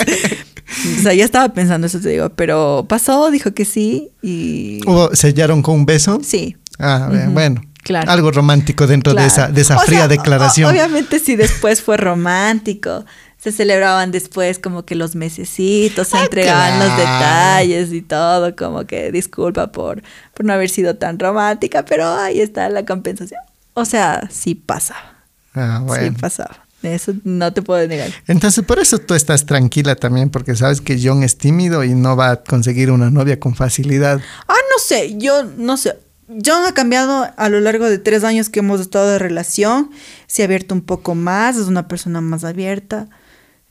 o 0.98 1.02
sea, 1.02 1.14
ya 1.14 1.24
estaba 1.24 1.52
pensando 1.52 1.86
eso, 1.86 2.00
te 2.00 2.08
digo, 2.10 2.30
pero 2.30 2.86
pasó, 2.88 3.30
dijo 3.30 3.52
que 3.54 3.64
sí 3.64 4.10
y 4.22 4.80
¿Hubo- 4.86 5.14
¿Sellaron 5.14 5.62
con 5.62 5.74
un 5.76 5.86
beso? 5.86 6.20
sí. 6.22 6.56
Ah, 6.78 7.08
bueno. 7.30 7.62
Claro. 7.84 8.10
Algo 8.10 8.32
romántico 8.32 8.86
dentro 8.88 9.14
de 9.14 9.24
esa, 9.26 9.46
de 9.48 9.60
esa 9.60 9.76
O 9.76 9.80
fría 9.80 10.00
sea, 10.00 10.08
declaración. 10.08 10.70
Obviamente 10.70 11.20
sí 11.20 11.36
después 11.36 11.80
fue 11.82 11.96
romántico. 11.96 13.04
Se 13.38 13.52
celebraban 13.52 14.10
después 14.10 14.58
como 14.58 14.84
que 14.86 14.94
los 14.94 15.14
mesecitos, 15.14 16.08
se 16.08 16.16
Ah, 16.16 16.24
entregaban 16.24 16.78
los 16.78 16.96
detalles 16.96 17.92
y 17.92 18.00
todo, 18.00 18.56
como 18.56 18.86
que 18.86 19.12
disculpa 19.12 19.70
por, 19.70 20.02
por 20.32 20.46
no 20.46 20.52
haber 20.54 20.70
sido 20.70 20.96
tan 20.96 21.18
romántica, 21.18 21.84
pero 21.84 22.08
ahí 22.08 22.40
está 22.40 22.68
la 22.70 22.84
compensación. 22.86 23.40
O 23.74 23.84
sea, 23.84 24.28
sí 24.30 24.54
pasaba. 24.54 25.24
Ah, 25.54 25.80
bueno. 25.84 26.08
Sí 26.08 26.20
pasaba. 26.20 26.64
Eso 26.82 27.12
no 27.24 27.52
te 27.52 27.62
puedo 27.62 27.86
negar. 27.88 28.10
Entonces, 28.26 28.62
por 28.64 28.78
eso 28.78 28.98
tú 28.98 29.14
estás 29.14 29.46
tranquila 29.46 29.94
también, 29.96 30.28
porque 30.30 30.54
sabes 30.54 30.80
que 30.82 30.98
John 31.02 31.22
es 31.22 31.38
tímido 31.38 31.82
y 31.82 31.94
no 31.94 32.14
va 32.16 32.30
a 32.30 32.36
conseguir 32.42 32.90
una 32.90 33.10
novia 33.10 33.40
con 33.40 33.54
facilidad. 33.54 34.20
Ah, 34.48 34.54
no 34.54 34.78
sé, 34.82 35.16
yo 35.18 35.44
no 35.56 35.76
sé. 35.78 35.96
John 36.28 36.64
ha 36.66 36.72
cambiado 36.72 37.30
a 37.36 37.48
lo 37.48 37.60
largo 37.60 37.84
de 37.86 37.98
tres 37.98 38.24
años 38.24 38.48
que 38.48 38.60
hemos 38.60 38.80
estado 38.80 39.08
de 39.08 39.18
relación. 39.18 39.90
Se 40.26 40.42
ha 40.42 40.46
abierto 40.46 40.74
un 40.74 40.80
poco 40.80 41.14
más, 41.14 41.56
es 41.56 41.66
una 41.66 41.88
persona 41.88 42.20
más 42.20 42.44
abierta. 42.44 43.08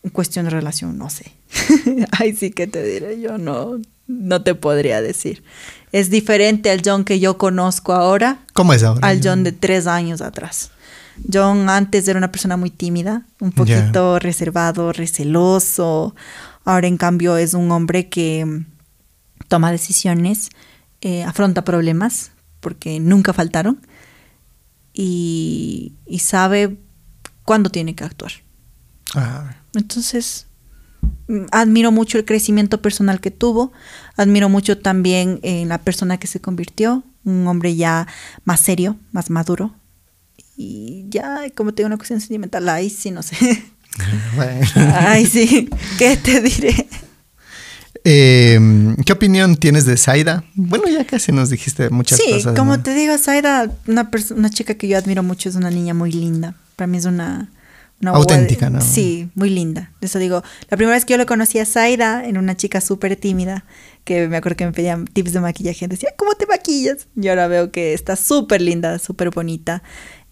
En 0.04 0.10
cuestión 0.12 0.46
de 0.46 0.52
relación, 0.52 0.98
no 0.98 1.10
sé. 1.10 1.32
Ay, 2.12 2.36
sí 2.36 2.52
que 2.52 2.68
te 2.68 2.84
diré, 2.84 3.20
yo 3.22 3.38
no, 3.38 3.80
no 4.08 4.44
te 4.44 4.54
podría 4.54 5.02
decir. 5.02 5.44
Es 5.92 6.10
diferente 6.10 6.70
al 6.70 6.82
John 6.84 7.06
que 7.06 7.20
yo 7.20 7.38
conozco 7.38 7.94
ahora. 7.94 8.40
¿Cómo 8.54 8.74
es 8.74 8.84
ahora? 8.84 9.08
Al 9.08 9.22
John 9.24 9.44
de 9.44 9.52
tres 9.52 9.88
años 9.88 10.22
atrás. 10.22 10.72
John 11.32 11.70
antes 11.70 12.08
era 12.08 12.18
una 12.18 12.32
persona 12.32 12.58
muy 12.58 12.70
tímida, 12.70 13.26
un 13.40 13.52
poquito 13.52 14.20
reservado, 14.20 14.92
receloso. 14.92 16.16
Ahora 16.66 16.88
en 16.88 16.98
cambio 16.98 17.38
es 17.38 17.54
un 17.54 17.72
hombre 17.72 18.10
que 18.10 18.64
toma 19.48 19.72
decisiones, 19.72 20.50
eh, 21.02 21.24
afronta 21.24 21.64
problemas, 21.64 22.32
porque 22.64 23.00
nunca 23.00 23.34
faltaron, 23.34 23.80
y, 24.94 25.94
sabe 26.20 26.78
cuándo 27.44 27.70
tiene 27.70 27.94
que 27.94 28.04
actuar. 28.06 28.32
Entonces, 29.76 30.48
mm, 31.28 31.46
admiro 31.52 31.92
mucho 31.92 32.18
el 32.18 32.26
crecimiento 32.26 32.82
personal 32.82 33.20
que 33.20 33.32
tuvo, 33.32 33.74
admiro 34.16 34.50
mucho 34.50 34.78
también 34.78 35.40
en 35.44 35.70
la 35.70 35.80
persona 35.80 36.18
que 36.18 36.28
se 36.28 36.40
convirtió, 36.40 37.04
un 37.26 37.48
hombre 37.48 37.76
ya 37.76 38.08
más 38.46 38.62
serio, 38.62 38.98
más 39.12 39.30
maduro, 39.30 39.76
y 40.56 41.06
ya, 41.10 41.44
como 41.56 41.74
tengo 41.74 41.88
una 41.88 41.98
cuestión 41.98 42.22
sentimental, 42.22 42.68
ay, 42.70 42.90
sí, 42.90 43.12
no 43.12 43.22
sé. 43.22 43.36
Ay, 44.76 45.28
sí, 45.28 45.70
¿qué 46.00 46.18
te 46.18 46.42
diré? 46.42 46.88
Em, 48.06 48.96
¿Qué 48.98 49.14
opinión 49.14 49.56
tienes 49.56 49.86
de 49.86 49.96
Zaida? 49.98 50.44
Bueno, 50.56 50.86
ya 50.90 51.06
casi 51.06 51.32
nos 51.32 51.50
dijiste 51.50 51.90
muchas 51.90 52.20
cosas. 52.20 52.44
Sí, 52.44 52.50
como 52.56 52.82
te 52.82 52.94
digo, 52.94 53.18
Zaida, 53.18 53.72
una, 53.88 54.10
una 54.36 54.50
chica 54.50 54.76
que 54.76 54.88
yo 54.88 54.98
admiro 54.98 55.24
mucho, 55.24 55.48
es 55.50 55.56
una 55.56 55.70
niña 55.70 55.94
muy 55.94 56.12
linda. 56.12 56.56
Para 56.76 56.88
mí 56.88 56.98
es 56.98 57.06
una... 57.06 57.50
Auténtica, 58.06 58.70
¿no? 58.70 58.82
Sí, 58.82 59.30
muy 59.34 59.50
linda. 59.50 59.92
Eso 60.02 60.20
digo, 60.20 60.44
la 60.70 60.76
primera 60.76 60.98
vez 60.98 61.06
que 61.06 61.14
yo 61.14 61.18
le 61.18 61.26
conocí 61.26 61.60
a 61.60 61.66
Zaida, 61.66 62.28
en 62.28 62.38
una 62.38 62.58
chica 62.58 62.82
súper 62.82 63.16
tímida, 63.16 63.64
que 64.04 64.28
me 64.28 64.36
acuerdo 64.36 64.58
que 64.58 64.66
me 64.66 64.74
pedían 64.74 65.06
tips 65.06 65.32
de 65.32 65.40
maquillaje, 65.40 65.88
decía, 65.88 66.10
¿cómo 66.18 66.34
te 66.34 66.46
maquillas? 66.46 67.08
Y 67.16 67.30
ahora 67.30 67.48
veo 67.48 67.72
que 67.72 67.94
está 67.94 68.18
súper 68.18 68.62
linda, 68.62 69.00
súper 69.00 69.30
bonita. 69.30 69.84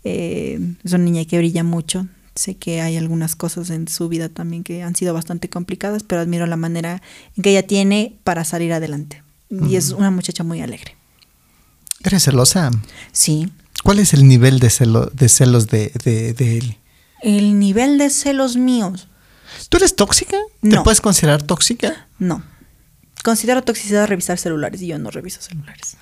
Eh, 0.04 0.60
es 0.84 0.92
una 0.92 1.06
niña 1.06 1.24
que 1.24 1.38
brilla 1.38 1.64
mucho. 1.64 2.08
Sé 2.36 2.56
que 2.56 2.82
hay 2.82 2.98
algunas 2.98 3.36
cosas 3.36 3.70
en 3.70 3.88
su 3.88 4.08
vida 4.08 4.30
también 4.30 4.64
que 4.64 4.84
han 4.84 4.96
sido 4.96 5.14
bastante 5.14 5.50
complicadas, 5.50 6.04
pero 6.04 6.22
admiro 6.22 6.46
la 6.46 6.56
manera 6.56 7.02
en 7.36 7.44
que 7.44 7.52
ella 7.52 7.68
tiene 7.68 8.18
para 8.24 8.46
salir 8.46 8.72
adelante. 8.74 9.24
Y 9.50 9.76
es 9.76 9.92
una 9.92 10.12
muchacha 10.12 10.46
muy 10.46 10.62
alegre. 10.62 10.96
¿Eres 12.04 12.24
celosa? 12.24 12.72
Sí. 13.12 13.52
¿Cuál 13.84 14.00
es 14.00 14.14
el 14.14 14.28
nivel 14.28 14.60
de, 14.60 14.70
celo, 14.70 15.08
de 15.08 15.28
celos 15.28 15.68
de, 15.68 15.92
él? 16.40 16.78
El 17.22 17.60
nivel 17.60 17.98
de 17.98 18.10
celos 18.10 18.56
míos. 18.56 19.08
¿Tú 19.70 19.78
eres 19.78 19.96
tóxica? 19.96 20.38
¿Te 20.62 20.80
puedes 20.82 21.02
considerar 21.02 21.44
tóxica? 21.44 22.08
No. 22.18 22.44
Considero 23.24 23.64
toxicidad 23.64 24.08
revisar 24.08 24.38
celulares 24.38 24.82
y 24.82 24.88
yo 24.88 24.98
no 24.98 25.12
reviso 25.12 25.42
celulares. 25.42 25.98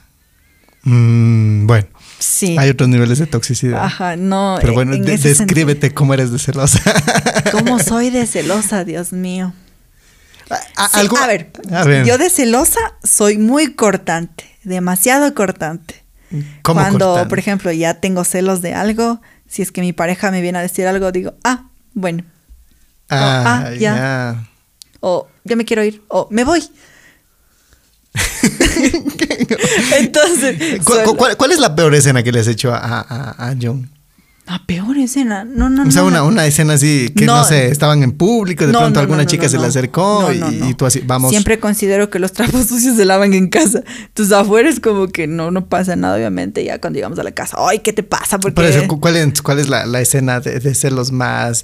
Mm, 0.84 1.66
bueno. 1.68 1.88
Sí. 2.20 2.58
Hay 2.58 2.70
otros 2.70 2.90
niveles 2.90 3.20
de 3.20 3.28
toxicidad. 3.28 3.84
Ajá, 3.84 4.16
no. 4.16 4.58
Pero 4.60 4.74
bueno, 4.74 4.96
descríbete 4.98 5.94
cómo 5.94 6.14
eres 6.14 6.32
de 6.32 6.40
celosa. 6.40 6.82
¿Cómo 7.52 7.80
soy 7.80 8.10
de 8.10 8.26
celosa, 8.28 8.84
Dios 8.84 9.14
mío? 9.14 9.54
A, 10.76 11.28
ver, 11.28 11.52
yo 12.06 12.18
de 12.18 12.30
celosa 12.30 12.80
soy 13.04 13.38
muy 13.38 13.76
cortante, 13.76 14.46
demasiado 14.64 15.34
cortante. 15.36 16.04
¿Cómo 16.64 16.82
Cuando, 16.82 17.28
por 17.28 17.40
ejemplo, 17.40 17.72
ya 17.72 17.96
tengo 17.96 18.24
celos 18.24 18.62
de 18.62 18.74
algo, 18.74 19.22
si 19.48 19.62
es 19.62 19.72
que 19.72 19.82
mi 19.82 19.94
pareja 19.94 20.32
me 20.32 20.42
viene 20.42 20.58
a 20.58 20.62
decir 20.62 20.88
algo, 20.88 21.12
digo, 21.12 21.36
ah, 21.44 21.70
bueno. 21.94 22.24
Ah, 23.10 23.64
ah 23.66 23.74
ya. 23.76 24.48
O 25.02 25.28
ya 25.44 25.56
me 25.56 25.66
quiero 25.66 25.84
ir, 25.84 26.04
o 26.08 26.28
me 26.32 26.44
voy. 26.44 26.64
Entonces. 30.00 30.82
¿Cuál, 30.84 31.52
es 31.52 31.60
la 31.60 31.76
peor 31.76 31.94
escena 31.96 32.24
que 32.24 32.32
le 32.32 32.40
has 32.40 32.48
hecho 32.48 32.72
a, 32.74 33.56
John? 33.62 33.90
La 34.48 34.64
peor 34.66 34.98
escena, 34.98 35.44
no, 35.46 35.70
no, 35.70 35.84
O 35.84 35.92
sea, 35.92 36.04
una, 36.04 36.46
escena 36.48 36.74
así 36.74 37.14
que 37.16 37.26
no, 37.26 37.44
sé, 37.44 37.68
estaban 37.68 38.02
en 38.02 38.12
público, 38.14 38.66
de 38.66 38.74
pronto 38.74 39.00
alguna 39.00 39.28
chica 39.28 39.48
se 39.48 39.60
le 39.60 39.68
acercó 39.68 40.32
y, 40.34 40.74
tú 40.74 40.88
así, 40.88 41.04
vamos. 41.06 41.30
Siempre 41.30 41.60
considero 41.60 42.10
que 42.10 42.18
los 42.18 42.32
trapos 42.32 42.66
sucios 42.66 42.98
se 42.98 43.06
lavan 43.06 43.34
en 43.36 43.50
casa. 43.50 43.84
Entonces 44.08 44.34
afuera 44.34 44.68
es 44.68 44.80
como 44.80 45.08
que 45.08 45.28
no, 45.28 45.52
no 45.52 45.68
pasa 45.68 45.96
nada, 45.96 46.16
obviamente, 46.16 46.64
ya 46.64 46.82
cuando 46.82 46.98
llegamos 46.98 47.20
a 47.20 47.24
la 47.24 47.32
casa, 47.32 47.58
ay, 47.60 47.80
¿qué 47.80 47.94
te 47.94 48.02
pasa? 48.02 48.40
Por 48.40 48.52
eso, 48.64 48.88
¿cuál 48.88 49.18
es, 49.18 49.42
cuál 49.44 49.60
es 49.60 49.70
la, 49.70 50.02
escena 50.02 50.40
de, 50.40 50.60
de 50.60 50.74
ser 50.74 50.94
los 50.94 51.12
más 51.12 51.64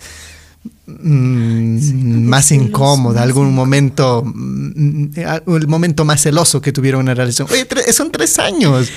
Mm, 0.88 2.28
más 2.28 2.52
incómoda, 2.52 3.24
algún 3.24 3.54
momento, 3.54 4.24
mm, 4.24 5.08
el 5.48 5.68
momento 5.68 6.06
más 6.06 6.22
celoso 6.22 6.62
que 6.62 6.72
tuvieron 6.72 7.02
en 7.02 7.06
una 7.06 7.14
relación. 7.16 7.48
Oye, 7.52 7.68
son 7.92 8.12
tres 8.12 8.38
años. 8.40 8.90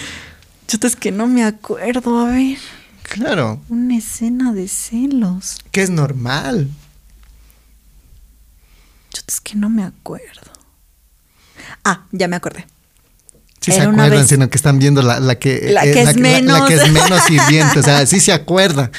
Yo 0.68 0.78
es 0.86 0.96
que 0.96 1.10
no 1.10 1.26
me 1.26 1.44
acuerdo, 1.44 2.18
a 2.20 2.30
ver. 2.30 2.58
Claro. 3.02 3.60
Una 3.68 3.96
escena 3.96 4.52
de 4.52 4.68
celos. 4.68 5.58
Que 5.72 5.82
es 5.82 5.90
normal. 5.90 6.68
Yo 9.14 9.22
es 9.26 9.40
que 9.40 9.54
no 9.54 9.70
me 9.70 9.82
acuerdo. 9.82 10.52
Ah, 11.84 12.06
ya 12.12 12.28
me 12.28 12.36
acordé. 12.36 12.66
Sí 13.72 13.80
se 13.80 13.82
acuerdan, 13.82 14.26
sino 14.26 14.50
que 14.50 14.56
están 14.56 14.78
viendo 14.78 15.02
la, 15.02 15.34
que, 15.38 15.70
la 15.72 15.82
que, 15.82 16.02
es 16.02 16.16
menos. 16.16 16.60
La, 16.60 16.66
que 16.66 16.74
es 16.74 16.92
menos 16.92 17.76
o 17.76 17.82
sea, 17.82 18.06
sí 18.06 18.20
se 18.20 18.32
acuerda. 18.32 18.90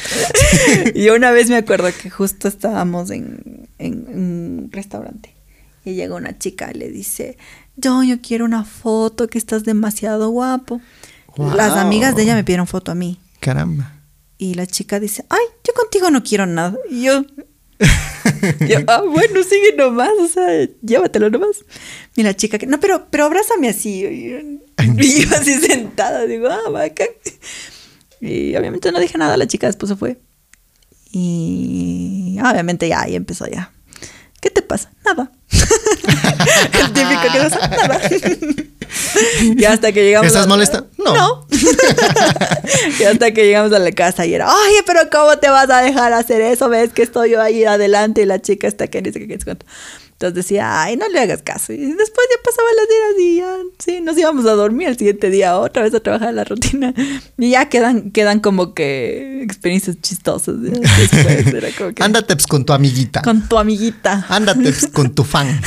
y 0.96 1.10
una 1.10 1.32
vez 1.32 1.50
me 1.50 1.58
acuerdo 1.58 1.90
que 2.02 2.10
justo 2.10 2.48
estábamos 2.48 3.12
en, 3.12 3.68
un 3.80 4.70
restaurante 4.72 5.34
y 5.86 5.94
llega 5.94 6.16
una 6.16 6.38
chica 6.38 6.70
y 6.74 6.78
le 6.78 6.90
dice, 6.90 7.38
yo, 7.76 8.04
yo 8.04 8.22
quiero 8.22 8.46
una 8.46 8.66
foto, 8.66 9.28
que 9.28 9.38
estás 9.38 9.64
demasiado 9.64 10.30
guapo. 10.30 10.82
Las 11.38 11.74
amigas 11.74 12.16
de 12.16 12.24
ella 12.24 12.36
me 12.36 12.44
pidieron 12.44 12.68
foto 12.68 12.92
a 12.92 12.96
mí. 12.96 13.20
Caramba. 13.40 13.94
Y 14.38 14.54
la 14.56 14.68
chica 14.68 15.00
dice, 15.00 15.26
ay, 15.30 15.46
yo 15.66 15.74
contigo 15.74 16.10
no 16.12 16.24
quiero 16.24 16.46
nada. 16.46 16.76
Y 16.90 17.04
yo, 17.04 17.26
ah, 18.88 19.04
bueno, 19.08 19.44
sigue 19.44 19.76
nomás, 19.78 20.12
o 20.20 20.28
sea, 20.28 20.68
llévatelo 20.82 21.30
nomás. 21.30 21.64
Y 22.16 22.24
la 22.24 22.36
chica 22.36 22.58
que, 22.58 22.68
no, 22.68 22.80
pero, 22.80 23.08
pero 23.10 23.26
abrázame 23.26 23.70
así. 23.70 24.06
Y 24.06 25.24
yo 25.24 25.30
así 25.36 25.60
sentada, 25.60 26.26
digo, 26.26 26.48
ah, 26.48 26.70
vaca. 26.70 27.06
Y 28.22 28.56
obviamente 28.56 28.92
no 28.92 29.00
dije 29.00 29.18
nada, 29.18 29.38
la 29.38 29.48
chica 29.48 29.68
después 29.68 29.90
se 29.90 29.96
fue. 29.96 30.20
Y 31.12 32.38
obviamente 32.44 32.88
ya 32.88 33.02
ahí 33.02 33.16
empezó 33.16 33.48
ya. 33.48 33.72
¿Qué 34.42 34.50
te 34.50 34.62
pasa? 34.62 34.92
Nada. 35.06 35.32
El 35.52 36.94
típico 36.94 37.22
que 37.34 37.40
pasa, 37.40 37.68
nada. 37.68 38.02
Y 39.42 39.66
hasta 39.66 39.92
que 39.92 40.04
llegamos. 40.04 40.28
¿Estás 40.28 40.48
molesta? 40.48 40.86
No. 40.98 41.14
No. 41.14 41.48
y 43.00 43.04
hasta 43.04 43.32
que 43.32 43.46
llegamos 43.46 43.74
a 43.74 43.80
la 43.80 43.92
casa 43.92 44.26
y 44.26 44.34
era, 44.34 44.48
oye, 44.48 44.84
pero 44.86 45.02
¿cómo 45.12 45.38
te 45.38 45.50
vas 45.50 45.70
a 45.70 45.82
dejar 45.82 46.14
hacer 46.14 46.42
eso? 46.42 46.70
Ves 46.70 46.92
que 46.94 47.04
estoy 47.04 47.32
yo 47.32 47.42
ahí 47.42 47.66
adelante 47.66 48.22
y 48.22 48.26
la 48.26 48.42
chica 48.42 48.68
está 48.68 48.88
que 48.88 49.02
dice 49.02 49.20
que 49.20 49.28
qué 49.28 49.38
cuánto. 49.44 49.66
Entonces 50.20 50.36
decía, 50.36 50.84
ay, 50.84 50.98
no 50.98 51.08
le 51.08 51.18
hagas 51.18 51.42
caso. 51.44 51.72
Y 51.72 51.78
después 51.78 52.28
ya 52.30 52.44
pasaban 52.44 52.74
los 52.76 52.90
días 52.90 53.14
y 53.22 53.38
ya, 53.38 53.56
sí, 53.80 54.02
nos 54.02 54.18
íbamos 54.18 54.46
a 54.48 54.52
dormir 54.52 54.90
el 54.90 54.98
siguiente 54.98 55.30
día, 55.30 55.58
otra 55.58 55.84
vez 55.84 55.94
a 55.94 56.02
trabajar 56.02 56.34
la 56.34 56.44
rutina. 56.44 56.94
Y 57.38 57.52
ya 57.52 57.70
quedan, 57.70 58.12
quedan 58.12 58.42
como 58.42 58.74
que 58.74 59.42
experiencias 59.42 59.96
chistosas. 60.02 60.56
Ándate 62.02 62.36
pues, 62.36 62.48
con 62.48 62.66
tu 62.66 62.74
amiguita. 62.74 63.22
Con 63.22 63.48
tu 63.48 63.58
amiguita. 63.58 64.26
Ándate 64.28 64.62
pues, 64.62 64.88
con 64.88 65.16
tu 65.16 65.24
fan. 65.24 65.48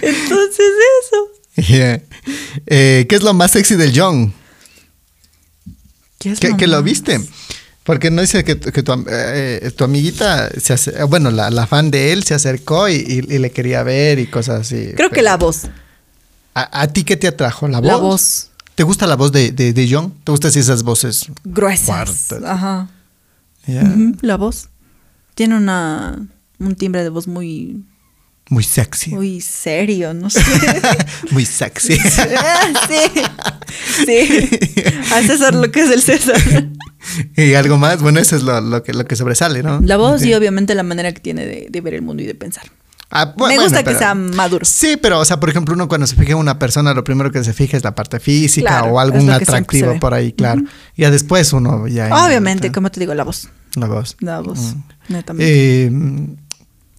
Entonces 0.00 0.72
eso. 1.02 1.28
Eh, 2.66 3.06
¿Qué 3.08 3.16
es 3.16 3.22
lo 3.22 3.34
más 3.34 3.50
sexy 3.50 3.76
del 3.76 3.92
John? 3.94 4.32
¿Qué 6.18 6.30
es 6.30 6.40
¿Que, 6.40 6.66
lo 6.66 6.82
viste? 6.82 7.20
Porque 7.86 8.10
no 8.10 8.20
dice 8.20 8.42
que, 8.42 8.56
tu, 8.56 9.04
eh, 9.08 9.70
tu, 9.76 9.84
amiguita, 9.84 10.50
se 10.60 10.72
hace, 10.72 11.04
bueno, 11.04 11.30
la, 11.30 11.66
fan 11.68 11.92
de 11.92 12.12
él 12.12 12.24
se 12.24 12.34
acercó 12.34 12.88
y, 12.88 13.22
le 13.22 13.50
quería 13.52 13.84
ver 13.84 14.18
y 14.18 14.26
cosas 14.26 14.62
así. 14.62 14.92
Creo 14.96 15.08
que 15.08 15.22
la 15.22 15.36
voz. 15.36 15.68
¿A, 16.52 16.88
ti 16.88 17.04
qué 17.04 17.16
te 17.16 17.28
atrajo? 17.28 17.68
¿La 17.68 17.78
voz? 17.78 17.86
La 17.86 17.96
voz. 17.96 18.50
¿Te 18.74 18.82
gusta 18.82 19.06
la 19.06 19.14
voz 19.14 19.30
de, 19.30 19.52
de, 19.52 19.88
John? 19.88 20.12
¿Te 20.24 20.32
gustan 20.32 20.50
esas 20.56 20.82
voces? 20.82 21.26
Gruesas. 21.44 22.32
Ajá. 22.44 22.88
la 24.20 24.36
voz. 24.36 24.68
Tiene 25.36 25.56
una, 25.56 26.26
un 26.58 26.74
timbre 26.74 27.04
de 27.04 27.08
voz 27.08 27.28
muy... 27.28 27.84
Muy 28.48 28.62
sexy. 28.62 29.10
Muy 29.10 29.40
serio, 29.40 30.14
no 30.14 30.30
sé. 30.30 30.40
muy 31.32 31.44
sexy. 31.44 31.98
sí. 32.88 33.22
Sí. 34.06 34.48
A 35.12 35.22
César 35.22 35.54
lo 35.54 35.70
que 35.72 35.80
es 35.80 35.90
el 35.90 36.00
César. 36.02 36.40
y 37.36 37.54
algo 37.54 37.76
más, 37.76 38.00
bueno, 38.00 38.20
eso 38.20 38.36
es 38.36 38.42
lo, 38.42 38.60
lo 38.60 38.82
que, 38.82 38.92
lo 38.92 39.04
que 39.04 39.16
sobresale, 39.16 39.62
¿no? 39.62 39.80
La 39.82 39.96
voz 39.96 40.24
y 40.24 40.34
obviamente 40.34 40.74
la 40.74 40.82
manera 40.84 41.12
que 41.12 41.20
tiene 41.20 41.44
de, 41.44 41.66
de 41.70 41.80
ver 41.80 41.94
el 41.94 42.02
mundo 42.02 42.22
y 42.22 42.26
de 42.26 42.34
pensar. 42.34 42.64
Ah, 43.10 43.26
Me 43.26 43.32
bueno, 43.36 43.62
gusta 43.62 43.84
que 43.84 43.94
sea 43.94 44.14
maduro. 44.14 44.64
Sí, 44.64 44.96
pero, 45.00 45.20
o 45.20 45.24
sea, 45.24 45.38
por 45.38 45.48
ejemplo, 45.48 45.74
uno 45.74 45.86
cuando 45.88 46.06
se 46.08 46.16
fija 46.16 46.32
en 46.32 46.38
una 46.38 46.58
persona, 46.58 46.92
lo 46.92 47.04
primero 47.04 47.30
que 47.30 47.42
se 47.44 47.52
fija 47.52 47.76
es 47.76 47.84
la 47.84 47.94
parte 47.94 48.18
física 48.18 48.68
Claro, 48.80 48.86
o 48.94 49.00
algún 49.00 49.30
atractivo 49.30 49.98
por 50.00 50.12
ahí, 50.12 50.32
claro. 50.32 50.62
Ya 50.96 51.10
después 51.12 51.52
uno 51.52 51.86
ya... 51.86 52.08
Obviamente, 52.26 52.72
como 52.72 52.90
te 52.90 52.98
digo, 53.00 53.14
la 53.14 53.22
voz. 53.24 53.48
La 53.76 53.86
voz. 53.86 54.16
La 54.20 54.40
voz, 54.40 54.58
Mm. 54.58 55.12
netamente. 55.12 55.84
Eh, 55.86 55.90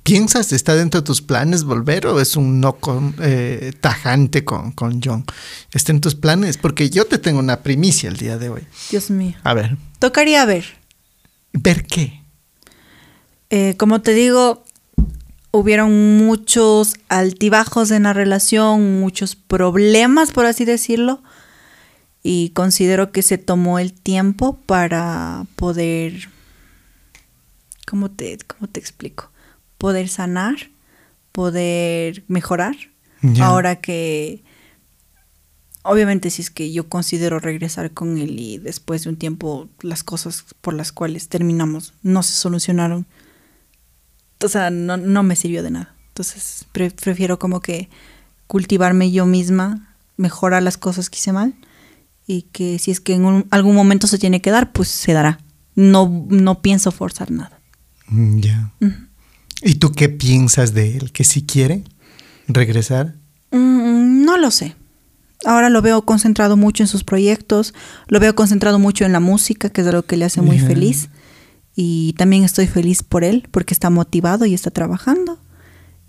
¿Piensas, 0.07 0.53
está 0.53 0.73
dentro 0.73 1.01
de 1.01 1.05
tus 1.05 1.21
planes 1.21 1.65
volver 1.65 2.07
o 2.07 2.21
es 2.21 2.37
un 2.37 2.61
no 2.61 2.77
con, 2.77 3.13
eh, 3.19 3.73
tajante 3.81 4.45
con, 4.45 4.71
con 4.71 5.01
John? 5.03 5.25
¿Está 5.73 5.91
en 5.91 5.99
tus 5.99 6.15
planes? 6.15 6.57
Porque 6.57 6.89
yo 6.89 7.03
te 7.03 7.17
tengo 7.17 7.39
una 7.39 7.61
primicia 7.61 8.07
el 8.07 8.15
día 8.15 8.37
de 8.37 8.47
hoy. 8.47 8.61
Dios 8.89 9.11
mío. 9.11 9.35
A 9.43 9.53
ver, 9.53 9.75
Tocaría 9.99 10.45
ver. 10.45 10.63
¿ver 11.51 11.83
qué? 11.85 12.21
Eh, 13.49 13.75
como 13.77 14.01
te 14.01 14.13
digo, 14.13 14.63
hubieron 15.51 16.17
muchos 16.17 16.95
altibajos 17.09 17.91
en 17.91 18.03
la 18.03 18.13
relación, 18.13 19.01
muchos 19.01 19.35
problemas, 19.35 20.31
por 20.31 20.45
así 20.45 20.63
decirlo, 20.63 21.21
y 22.23 22.51
considero 22.51 23.11
que 23.11 23.23
se 23.23 23.37
tomó 23.37 23.77
el 23.77 23.91
tiempo 23.91 24.57
para 24.67 25.45
poder, 25.57 26.29
¿cómo 27.85 28.09
te, 28.09 28.37
cómo 28.47 28.69
te 28.69 28.79
explico? 28.79 29.31
Poder 29.77 30.09
sanar, 30.09 30.55
poder 31.31 32.23
mejorar. 32.27 32.75
Ahora 33.43 33.77
que, 33.81 34.43
obviamente, 35.83 36.29
si 36.29 36.41
es 36.41 36.49
que 36.51 36.71
yo 36.71 36.87
considero 36.89 37.39
regresar 37.39 37.91
con 37.91 38.17
él 38.17 38.39
y 38.39 38.57
después 38.57 39.03
de 39.03 39.09
un 39.09 39.15
tiempo 39.17 39.69
las 39.81 40.03
cosas 40.03 40.45
por 40.61 40.73
las 40.73 40.91
cuales 40.91 41.29
terminamos 41.29 41.93
no 42.03 42.23
se 42.23 42.33
solucionaron, 42.33 43.05
o 44.43 44.47
sea, 44.49 44.69
no, 44.69 44.97
no 44.97 45.23
me 45.23 45.35
sirvió 45.35 45.63
de 45.63 45.71
nada. 45.71 45.95
Entonces, 46.09 46.65
pre- 46.71 46.91
prefiero 46.91 47.39
como 47.39 47.59
que 47.59 47.89
cultivarme 48.47 49.11
yo 49.11 49.25
misma, 49.25 49.95
mejorar 50.15 50.63
las 50.63 50.77
cosas 50.77 51.09
que 51.09 51.17
hice 51.17 51.31
mal 51.31 51.55
y 52.25 52.43
que 52.43 52.79
si 52.79 52.91
es 52.91 52.99
que 52.99 53.13
en 53.13 53.25
un- 53.25 53.47
algún 53.51 53.75
momento 53.75 54.07
se 54.07 54.17
tiene 54.19 54.41
que 54.41 54.51
dar, 54.51 54.71
pues 54.71 54.87
se 54.89 55.13
dará. 55.13 55.39
No, 55.75 56.25
no 56.29 56.61
pienso 56.61 56.91
forzar 56.91 57.31
nada. 57.31 57.59
Mm, 58.07 58.39
Ya. 58.39 58.71
¿Y 59.61 59.75
tú 59.75 59.91
qué 59.91 60.09
piensas 60.09 60.73
de 60.73 60.97
él? 60.97 61.11
¿Que 61.11 61.23
si 61.23 61.43
quiere 61.45 61.83
regresar? 62.47 63.15
Mm, 63.51 64.23
no 64.23 64.37
lo 64.37 64.51
sé. 64.51 64.75
Ahora 65.45 65.69
lo 65.69 65.81
veo 65.81 66.01
concentrado 66.03 66.57
mucho 66.57 66.83
en 66.83 66.87
sus 66.87 67.03
proyectos, 67.03 67.73
lo 68.07 68.19
veo 68.19 68.35
concentrado 68.35 68.79
mucho 68.79 69.05
en 69.05 69.11
la 69.11 69.19
música, 69.19 69.69
que 69.69 69.81
es 69.81 69.87
algo 69.87 70.03
que 70.03 70.17
le 70.17 70.25
hace 70.25 70.41
muy 70.41 70.57
feliz. 70.59 71.09
Y 71.75 72.13
también 72.17 72.43
estoy 72.43 72.65
feliz 72.67 73.03
por 73.03 73.23
él, 73.23 73.47
porque 73.51 73.73
está 73.73 73.89
motivado 73.91 74.45
y 74.45 74.53
está 74.55 74.71
trabajando. 74.71 75.39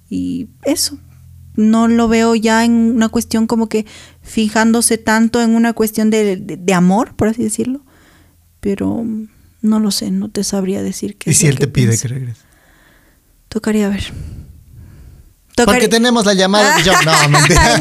Y 0.08 0.48
eso. 0.64 0.98
No 1.56 1.88
lo 1.88 2.08
veo 2.08 2.34
ya 2.36 2.64
en 2.64 2.72
una 2.72 3.08
cuestión 3.08 3.46
como 3.46 3.68
que 3.68 3.84
fijándose 4.22 4.96
tanto 4.96 5.42
en 5.42 5.50
una 5.56 5.72
cuestión 5.72 6.08
de, 6.08 6.36
de- 6.36 6.56
de 6.56 6.74
amor, 6.74 7.14
por 7.16 7.28
así 7.28 7.42
decirlo. 7.42 7.84
Pero 8.60 9.02
mm, 9.04 9.28
no 9.62 9.80
lo 9.80 9.90
sé, 9.90 10.10
no 10.10 10.30
te 10.30 10.42
sabría 10.44 10.82
decir 10.82 11.16
qué 11.18 11.30
¿Y 11.30 11.32
es 11.32 11.38
si 11.38 11.46
él 11.48 11.58
te 11.58 11.66
pide 11.68 11.98
que 11.98 12.08
regrese? 12.08 12.40
Tocaría 13.48 13.88
ver. 13.88 14.12
Porque 15.64 15.88
tenemos 15.88 16.24
la 16.24 16.34
llamada 16.34 16.76
de 16.76 16.84
John. 16.84 16.96
No, 17.04 17.28
mentira. 17.30 17.80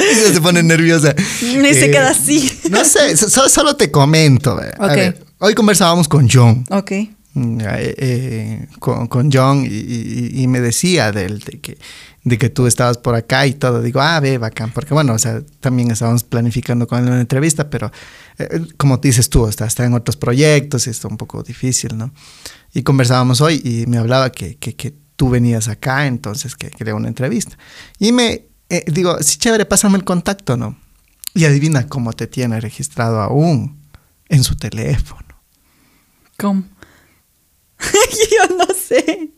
Ella 0.00 0.32
se 0.32 0.40
pone 0.40 0.62
nerviosa. 0.62 1.14
Se 1.16 1.90
queda 1.90 2.10
así. 2.10 2.50
No 2.70 2.84
sé, 2.84 3.16
so- 3.16 3.28
so- 3.28 3.48
solo 3.48 3.76
te 3.76 3.90
comento. 3.90 4.62
eh. 4.62 4.70
A 4.78 4.86
ver, 4.88 5.24
hoy 5.38 5.54
conversábamos 5.54 6.08
con 6.08 6.28
John. 6.30 6.64
Ok. 6.70 6.92
Mm, 7.34 7.60
eh, 7.60 7.94
eh, 7.98 8.66
con, 8.80 9.06
con 9.06 9.30
John 9.32 9.64
y, 9.64 9.68
y- 9.68 10.42
y 10.42 10.46
me 10.48 10.60
decía 10.60 11.12
de, 11.12 11.26
él, 11.26 11.38
de 11.40 11.60
que, 11.60 11.78
de 12.22 12.38
que 12.38 12.50
tú 12.50 12.66
estabas 12.66 12.98
por 12.98 13.14
acá 13.14 13.46
y 13.46 13.54
todo. 13.54 13.82
Digo, 13.82 14.00
ah, 14.00 14.20
ve, 14.20 14.38
bacán. 14.38 14.72
Porque 14.72 14.94
bueno, 14.94 15.14
o 15.14 15.18
sea, 15.18 15.42
también 15.60 15.90
estábamos 15.90 16.24
planificando 16.24 16.86
con 16.86 17.02
una 17.02 17.20
entrevista, 17.20 17.70
pero 17.70 17.90
eh, 18.38 18.66
como 18.76 18.98
dices 18.98 19.30
tú, 19.30 19.46
está, 19.46 19.66
está 19.66 19.84
en 19.84 19.94
otros 19.94 20.16
proyectos 20.16 20.86
y 20.86 20.90
está 20.90 21.08
un 21.08 21.16
poco 21.16 21.42
difícil, 21.42 21.96
¿no? 21.96 22.12
Y 22.72 22.82
conversábamos 22.82 23.40
hoy 23.40 23.60
y 23.64 23.86
me 23.86 23.98
hablaba 23.98 24.30
que, 24.30 24.56
que, 24.56 24.76
que 24.76 24.94
tú 25.16 25.30
venías 25.30 25.68
acá, 25.68 26.06
entonces 26.06 26.56
que 26.56 26.70
quería 26.70 26.94
una 26.94 27.08
entrevista. 27.08 27.56
Y 27.98 28.12
me 28.12 28.50
eh, 28.70 28.84
digo, 28.86 29.20
sí, 29.20 29.36
chévere, 29.36 29.66
pásame 29.66 29.98
el 29.98 30.04
contacto, 30.04 30.56
¿no? 30.56 30.78
Y 31.34 31.44
adivina 31.44 31.88
cómo 31.88 32.12
te 32.12 32.28
tiene 32.28 32.60
registrado 32.60 33.20
aún 33.20 33.80
en 34.28 34.44
su 34.44 34.56
teléfono. 34.56 35.42
¿Cómo? 36.38 36.62
Yo 37.80 38.56
no 38.56 38.66
sé. 38.74 39.30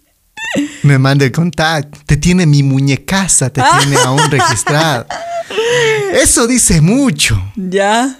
Me 0.82 0.98
manda 0.98 1.24
el 1.24 1.32
contacto. 1.32 1.98
Te 2.06 2.16
tiene 2.16 2.46
mi 2.46 2.62
muñecaza, 2.62 3.50
te 3.50 3.62
tiene 3.80 3.96
aún 4.04 4.20
registrado. 4.30 5.06
Eso 6.12 6.46
dice 6.46 6.80
mucho. 6.80 7.40
Ya. 7.56 8.18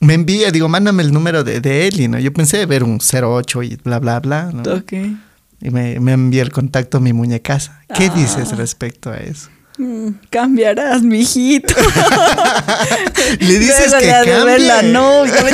Me 0.00 0.14
envía, 0.14 0.50
digo, 0.50 0.68
mándame 0.68 1.02
el 1.02 1.12
número 1.12 1.42
de, 1.42 1.60
de 1.60 1.88
Eli, 1.88 2.06
¿no? 2.08 2.18
Yo 2.18 2.32
pensé 2.32 2.64
ver 2.66 2.84
un 2.84 3.00
08 3.00 3.62
y 3.62 3.76
bla, 3.76 3.98
bla, 3.98 4.20
bla, 4.20 4.50
¿no? 4.52 4.62
Ok. 4.74 4.92
Y 5.62 5.70
me, 5.70 5.98
me 6.00 6.12
envía 6.12 6.42
el 6.42 6.52
contacto 6.52 6.98
a 6.98 7.00
mi 7.00 7.12
muñecaza. 7.14 7.80
¿Qué 7.94 8.10
Ah. 8.12 8.14
dices 8.14 8.56
respecto 8.56 9.10
a 9.10 9.16
eso? 9.16 9.48
Mm, 9.78 10.08
cambiarás, 10.30 11.02
mijito. 11.02 11.74
Le 13.40 13.58
dices 13.58 13.90
Luego 13.92 14.24
que 14.24 14.30
de 14.30 14.44
ver 14.44 14.60
la 14.60 14.74
cambie. 14.76 14.92
novia. 14.92 15.34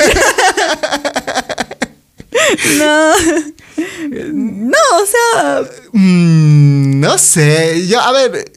no. 2.79 3.13
No, 4.33 4.79
o 5.01 5.07
sea. 5.07 5.63
Mm, 5.93 7.01
no 7.01 7.19
sé. 7.19 7.87
Yo, 7.87 8.01
a 8.01 8.13
ver, 8.13 8.53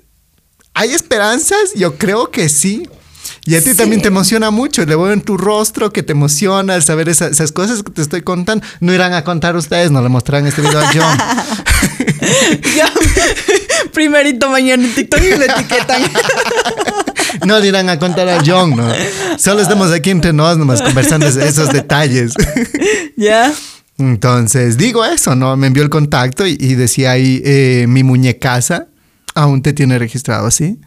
¿hay 0.73 0.91
esperanzas? 0.93 1.73
Yo 1.75 1.97
creo 1.97 2.31
que 2.31 2.49
sí. 2.49 2.87
Y 3.47 3.55
a 3.55 3.63
ti 3.63 3.71
Sí. 3.71 3.77
también 3.77 4.01
te 4.01 4.07
emociona 4.07 4.49
mucho. 4.49 4.81
Le 4.85 4.95
veo 4.95 5.11
en 5.11 5.21
tu 5.21 5.37
rostro 5.37 5.91
que 5.93 6.01
te 6.03 6.13
emociona 6.13 6.73
al 6.75 6.83
saber 6.83 7.09
esa- 7.09 7.27
esas 7.27 7.51
cosas 7.51 7.83
que 7.83 7.91
te 7.91 8.01
estoy 8.01 8.21
contando. 8.23 8.65
No 8.79 8.91
irán 8.93 9.13
a 9.13 9.23
contar 9.23 9.55
ustedes, 9.55 9.91
no 9.91 10.01
le 10.01 10.09
mostrarán 10.09 10.47
este 10.47 10.61
video 10.61 10.79
a 10.79 10.87
John. 10.91 11.17
ya, 12.75 12.91
primerito 13.93 14.49
mañana 14.49 14.83
en 14.85 14.93
TikTok 14.95 15.19
y 15.21 15.37
le 15.37 15.45
etiquetan. 15.45 16.01
No 17.45 17.59
le 17.59 17.67
irán 17.67 17.89
a 17.89 17.99
contar 17.99 18.29
a 18.29 18.41
John, 18.45 18.77
¿no? 18.77 18.87
Solo 19.37 19.59
estamos 19.61 19.91
aquí 19.91 20.09
entre 20.09 20.31
nos 20.31 20.57
nomás 20.57 20.81
conversando 20.81 21.27
esos 21.27 21.71
detalles. 21.73 22.31
ya. 23.17 23.53
Entonces, 23.97 24.77
digo 24.77 25.05
eso, 25.05 25.35
¿no? 25.35 25.55
Me 25.55 25.67
envió 25.67 25.84
el 25.84 25.89
contacto 25.89 26.45
y, 26.45 26.57
y 26.59 26.76
decía 26.76 27.11
ahí, 27.11 27.41
eh, 27.45 27.85
mi 27.88 28.03
muñecaza 28.03 28.88
aún 29.35 29.61
te 29.61 29.73
tiene 29.73 29.99
registrado 29.99 30.47
así. 30.47 30.80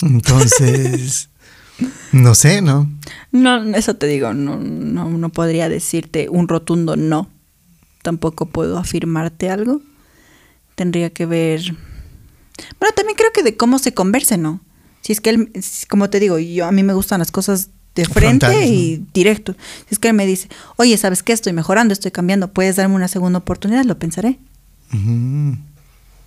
Entonces, 0.00 1.28
no 2.12 2.34
sé, 2.34 2.62
¿no? 2.62 2.90
No, 3.30 3.62
eso 3.76 3.94
te 3.94 4.06
digo, 4.06 4.34
no, 4.34 4.56
no, 4.56 5.08
no 5.10 5.28
podría 5.28 5.68
decirte 5.68 6.28
un 6.28 6.48
rotundo 6.48 6.96
no. 6.96 7.28
Tampoco 8.02 8.46
puedo 8.46 8.78
afirmarte 8.78 9.50
algo. 9.50 9.80
Tendría 10.74 11.10
que 11.10 11.26
ver. 11.26 11.62
Bueno, 12.80 12.94
también 12.94 13.16
creo 13.16 13.32
que 13.32 13.42
de 13.42 13.56
cómo 13.56 13.78
se 13.78 13.94
converse, 13.94 14.36
¿no? 14.36 14.60
Si 15.00 15.12
es 15.12 15.20
que 15.20 15.30
él, 15.30 15.52
como 15.88 16.10
te 16.10 16.20
digo, 16.20 16.38
yo 16.38 16.66
a 16.66 16.72
mí 16.72 16.82
me 16.82 16.94
gustan 16.94 17.20
las 17.20 17.30
cosas 17.30 17.70
de 17.94 18.04
frente 18.06 18.66
y 18.66 19.04
directo. 19.14 19.52
Si 19.88 19.94
es 19.94 19.98
que 19.98 20.08
él 20.08 20.14
me 20.14 20.26
dice, 20.26 20.48
oye, 20.76 20.96
¿sabes 20.96 21.22
qué? 21.22 21.32
Estoy 21.32 21.52
mejorando, 21.52 21.92
estoy 21.92 22.10
cambiando, 22.10 22.52
¿puedes 22.52 22.76
darme 22.76 22.94
una 22.96 23.08
segunda 23.08 23.38
oportunidad? 23.38 23.84
Lo 23.84 23.98
pensaré. 23.98 24.38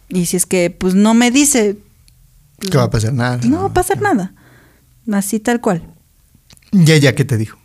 Y 0.10 0.26
si 0.26 0.38
es 0.38 0.46
que, 0.46 0.70
pues, 0.72 0.96
no 0.96 1.14
me 1.14 1.32
dice, 1.32 1.78
¿Qué 2.60 2.78
va 2.78 2.84
a 2.86 2.90
pasar? 2.90 3.14
Nada. 3.14 3.38
no 3.44 3.62
va 3.62 3.68
a 3.68 3.74
pasar 3.74 4.02
nada. 4.02 4.34
Así 5.12 5.40
tal 5.40 5.62
cual. 5.62 5.84
¿Y 6.72 6.92
ella 6.92 7.14
qué 7.16 7.24
te 7.26 7.38
dijo? 7.38 7.58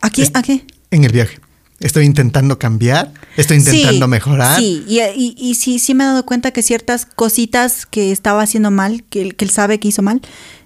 ¿Aquí? 0.00 0.22
Es- 0.22 0.30
¿A 0.34 0.42
qué? 0.42 0.64
En 0.90 1.04
el 1.04 1.12
viaje. 1.12 1.38
Estoy 1.80 2.06
intentando 2.06 2.58
cambiar, 2.58 3.12
estoy 3.36 3.58
intentando 3.58 4.06
Sí, 4.06 4.10
mejorar. 4.10 4.58
Sí, 4.58 4.84
y, 4.88 4.98
y- 5.00 5.34
y 5.38 5.54
sí, 5.54 5.78
sí 5.78 5.94
me 5.94 6.02
he 6.02 6.06
dado 6.08 6.26
cuenta 6.26 6.50
que 6.50 6.62
ciertas 6.62 7.06
cositas 7.06 7.86
que 7.86 8.10
estaba 8.10 8.42
haciendo 8.42 8.72
mal, 8.72 9.04
que, 9.04 9.30
que 9.30 9.44
él 9.44 9.50
sabe 9.52 9.78
que 9.78 9.86
hizo 9.88 10.02
mal, 10.02 10.20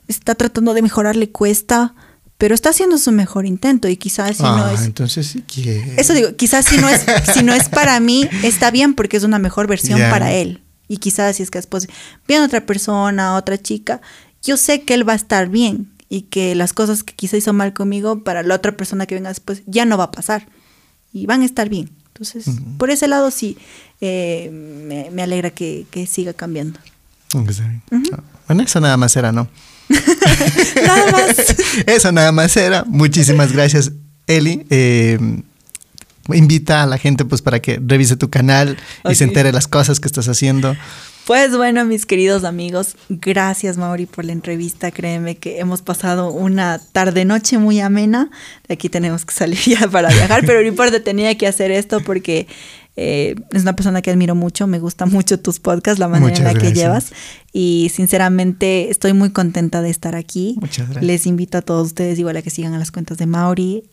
está 0.09 0.35
tratando 0.35 0.73
de 0.73 0.81
mejorar, 0.81 1.17
le 1.17 1.29
cuesta, 1.31 1.95
pero 2.43 2.57
está 2.57 2.71
haciendo 2.71 2.99
su 2.99 3.13
mejor 3.13 3.47
intento 3.47 3.87
y 3.87 3.97
quizás 3.97 4.37
si 4.37 4.43
ah, 4.45 4.57
no 4.57 4.69
es... 4.69 4.83
entonces 4.83 5.29
sí 5.29 5.43
que... 5.43 5.95
Eso 5.97 6.13
digo, 6.13 6.35
quizás 6.35 6.67
si 6.67 6.77
no 6.77 6.89
es, 6.89 7.07
si 7.33 7.45
no 7.45 7.55
es 7.55 7.69
para 7.69 8.01
mí, 8.01 8.29
está 8.43 8.73
bien 8.73 8.95
porque 8.95 9.17
es 9.17 9.23
una 9.23 9.39
mejor 9.39 9.69
versión 9.69 10.01
para 10.11 10.33
él. 10.33 10.61
Y 10.89 10.97
quizás 10.97 11.37
si 11.37 11.45
es 11.45 11.53
que 11.53 11.59
después 11.59 11.87
viene 12.27 12.45
otra 12.45 12.67
persona, 12.67 13.37
otra 13.37 13.63
chica, 13.63 14.01
yo 14.43 14.57
sé 14.57 14.83
que 14.83 14.95
él 14.95 15.09
va 15.09 15.13
a 15.13 15.15
estar 15.15 15.51
bien 15.51 15.93
y 16.09 16.23
que 16.23 16.57
las 16.57 16.73
cosas 16.73 17.05
que 17.05 17.15
quizá 17.15 17.37
hizo 17.37 17.53
mal 17.53 17.75
conmigo, 17.75 18.25
para 18.25 18.43
la 18.43 18.57
otra 18.57 18.77
persona 18.77 19.07
que 19.07 19.15
venga 19.15 19.29
después, 19.29 19.63
ya 19.67 19.85
no 19.85 19.97
va 19.97 20.05
a 20.05 20.11
pasar. 20.11 20.49
Y 21.13 21.27
van 21.27 21.43
a 21.43 21.45
estar 21.45 21.69
bien. 21.69 21.91
Entonces, 22.09 22.47
por 22.77 22.91
ese 22.91 23.07
lado 23.07 23.31
sí, 23.31 23.57
eh, 24.01 24.51
me, 24.51 25.13
me 25.13 25.23
alegra 25.23 25.51
que, 25.51 25.87
que 25.93 26.09
siga 26.09 26.33
cambiando. 26.33 26.81
Ah, 27.37 27.45
Bueno, 28.49 28.65
eso 28.65 28.81
nada 28.81 28.97
más 28.97 29.15
era, 29.15 29.31
¿no? 29.31 29.47
nada 30.87 31.13
más. 31.13 31.37
Eso 31.87 32.13
nada 32.13 32.33
más 32.33 32.57
era. 32.57 32.85
Muchísimas 32.87 33.53
gracias, 33.53 33.93
Eli. 34.27 34.67
Eh, 34.71 35.19
invita 36.29 36.83
a 36.83 36.87
la 36.87 36.99
gente 36.99 37.25
pues 37.25 37.43
para 37.43 37.61
que 37.61 37.81
revise 37.85 38.17
tu 38.17 38.31
canal 38.31 38.77
y 39.09 39.15
se 39.15 39.25
entere 39.25 39.53
las 39.53 39.69
cosas 39.69 40.01
que 40.01 40.07
estás 40.07 40.29
haciendo. 40.29 40.77
Pues 41.27 41.57
bueno, 41.57 41.85
mis 41.85 42.05
queridos 42.05 42.43
amigos, 42.43 42.97
gracias 43.09 43.77
Mauri 43.77 44.07
por 44.07 44.25
la 44.25 44.33
entrevista. 44.33 44.91
Créeme 44.91 45.37
que 45.37 45.61
hemos 45.61 45.81
pasado 45.81 46.33
una 46.33 46.81
tarde-noche 46.81 47.59
muy 47.59 47.79
amena. 47.79 48.29
De 48.67 48.75
aquí 48.75 48.89
tenemos 48.89 49.25
que 49.25 49.33
salir 49.33 49.59
ya 49.67 49.89
para 49.89 50.09
viajar, 50.09 50.43
pero 50.45 50.61
no 50.61 50.67
importa, 50.67 51.03
tenía 51.03 51.37
que 51.39 51.47
hacer 51.47 51.71
esto 51.71 52.01
porque 52.01 52.49
eh, 52.95 53.37
es 53.51 53.63
una 53.63 53.75
persona 53.75 54.03
que 54.03 54.11
admiro 54.11 54.35
mucho, 54.35 54.67
me 54.67 54.79
gusta 54.79 55.07
mucho 55.07 55.41
tus 55.41 55.61
podcasts, 55.61 55.99
la 55.99 56.09
manera 56.09 56.37
en 56.37 56.45
la 56.45 56.55
que 56.55 56.73
llevas. 56.73 57.13
Y 57.53 57.91
sinceramente 57.95 58.91
estoy 58.91 59.13
muy 59.13 59.31
contenta 59.31 59.81
de 59.83 59.91
estar 59.91 60.15
aquí. 60.15 60.57
Muchas 60.61 60.87
gracias. 60.87 61.05
Les 61.05 61.27
invito 61.27 61.59
a 61.59 61.63
todos 61.63 61.87
ustedes 61.89 62.19
igual 62.19 62.37
a 62.37 62.43
que 62.43 62.51
sigan 62.51 62.75
a 62.75 62.79
las 62.79 62.91
cuentas 62.91 63.19
de 63.19 63.27
Mauri. 63.27 63.85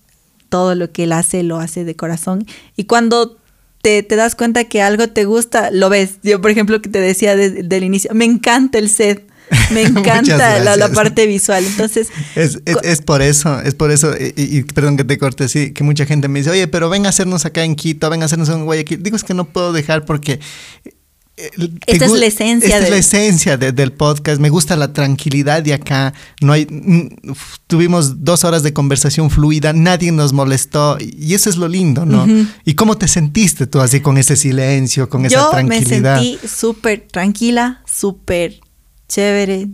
Todo 0.49 0.75
lo 0.75 0.91
que 0.91 1.03
él 1.03 1.13
hace, 1.13 1.43
lo 1.43 1.59
hace 1.59 1.85
de 1.85 1.95
corazón. 1.95 2.45
Y 2.75 2.85
cuando 2.85 3.37
te, 3.81 4.03
te, 4.03 4.15
das 4.15 4.35
cuenta 4.35 4.65
que 4.65 4.81
algo 4.81 5.07
te 5.07 5.25
gusta, 5.25 5.71
lo 5.71 5.89
ves. 5.89 6.17
Yo, 6.23 6.41
por 6.41 6.51
ejemplo, 6.51 6.81
que 6.81 6.89
te 6.89 6.99
decía 6.99 7.35
desde 7.35 7.77
el 7.77 7.83
inicio, 7.83 8.11
me 8.13 8.25
encanta 8.25 8.79
el 8.79 8.89
set. 8.89 9.28
Me 9.71 9.83
encanta 9.83 10.59
la, 10.59 10.75
la, 10.75 10.89
parte 10.89 11.25
visual. 11.25 11.63
Entonces. 11.65 12.09
Es, 12.35 12.59
es, 12.65 12.77
es, 12.83 13.01
por 13.01 13.21
eso, 13.21 13.59
es 13.61 13.75
por 13.75 13.91
eso, 13.91 14.13
y, 14.17 14.33
y, 14.35 14.63
perdón 14.63 14.97
que 14.97 15.03
te 15.03 15.17
corte, 15.17 15.47
sí, 15.47 15.71
que 15.71 15.83
mucha 15.83 16.05
gente 16.05 16.27
me 16.27 16.39
dice, 16.39 16.51
oye, 16.51 16.67
pero 16.67 16.89
ven 16.89 17.05
a 17.05 17.09
hacernos 17.09 17.45
acá 17.45 17.63
en 17.63 17.75
Quito, 17.75 18.09
ven 18.09 18.21
a 18.21 18.25
hacernos 18.25 18.49
en 18.49 18.65
Guayaquil. 18.65 19.01
Digo, 19.01 19.15
es 19.15 19.23
que 19.23 19.33
no 19.33 19.45
puedo 19.45 19.73
dejar 19.73 20.05
porque. 20.05 20.39
Esta 21.87 22.05
es 22.05 22.11
la 22.11 22.25
esencia. 22.25 22.67
Esta 22.67 22.83
es 22.83 22.89
la 22.89 22.97
esencia 22.97 23.57
de, 23.57 23.71
del 23.71 23.93
podcast. 23.93 24.41
Me 24.41 24.49
gusta 24.49 24.75
la 24.75 24.91
tranquilidad 24.91 25.63
de 25.63 25.73
acá. 25.73 26.13
No 26.41 26.51
hay, 26.51 26.67
tuvimos 27.67 28.25
dos 28.25 28.43
horas 28.43 28.61
de 28.61 28.73
conversación 28.73 29.29
fluida, 29.29 29.71
nadie 29.71 30.11
nos 30.11 30.33
molestó 30.33 30.97
y 30.99 31.33
eso 31.33 31.49
es 31.49 31.55
lo 31.55 31.69
lindo, 31.69 32.05
¿no? 32.05 32.25
Uh 32.25 32.27
-huh. 32.27 32.47
¿Y 32.65 32.73
cómo 32.73 32.97
te 32.97 33.07
sentiste 33.07 33.67
tú 33.67 33.79
así 33.79 34.01
con 34.01 34.17
ese 34.17 34.35
silencio, 34.35 35.07
con 35.07 35.25
esa 35.25 35.49
tranquilidad? 35.49 36.17
Yo 36.17 36.23
me 36.23 36.29
sentí 36.31 36.47
súper 36.47 37.07
tranquila, 37.09 37.83
súper 37.85 38.59
chévere. 39.09 39.67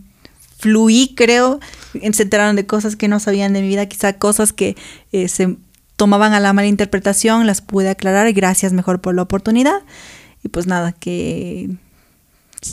Fluí, 0.58 1.14
creo. 1.16 1.60
Se 1.94 2.24
enteraron 2.24 2.56
de 2.56 2.66
cosas 2.66 2.96
que 2.96 3.08
no 3.08 3.20
sabían 3.20 3.54
de 3.54 3.62
mi 3.62 3.68
vida, 3.68 3.86
quizá 3.86 4.14
cosas 4.14 4.52
que 4.52 4.76
eh, 5.12 5.28
se 5.28 5.58
tomaban 5.96 6.34
a 6.34 6.40
la 6.40 6.54
mala 6.54 6.68
interpretación, 6.68 7.46
las 7.46 7.62
pude 7.62 7.90
aclarar. 7.90 8.34
Gracias 8.34 8.74
mejor 8.74 9.02
por 9.02 9.14
la 9.14 9.22
oportunidad. 9.22 9.84
Y 10.44 10.50
pues 10.50 10.66
nada, 10.66 10.92
que 10.92 11.70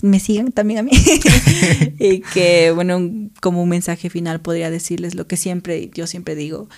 me 0.02 0.20
sigan 0.20 0.52
también 0.52 0.78
a 0.78 0.82
mí. 0.82 0.92
y 1.98 2.20
que, 2.20 2.70
bueno, 2.74 3.30
como 3.40 3.62
un 3.62 3.68
mensaje 3.68 4.08
final 4.08 4.40
podría 4.40 4.70
decirles 4.70 5.14
lo 5.14 5.26
que 5.26 5.36
siempre, 5.36 5.90
yo 5.92 6.06
siempre 6.06 6.34
digo, 6.34 6.68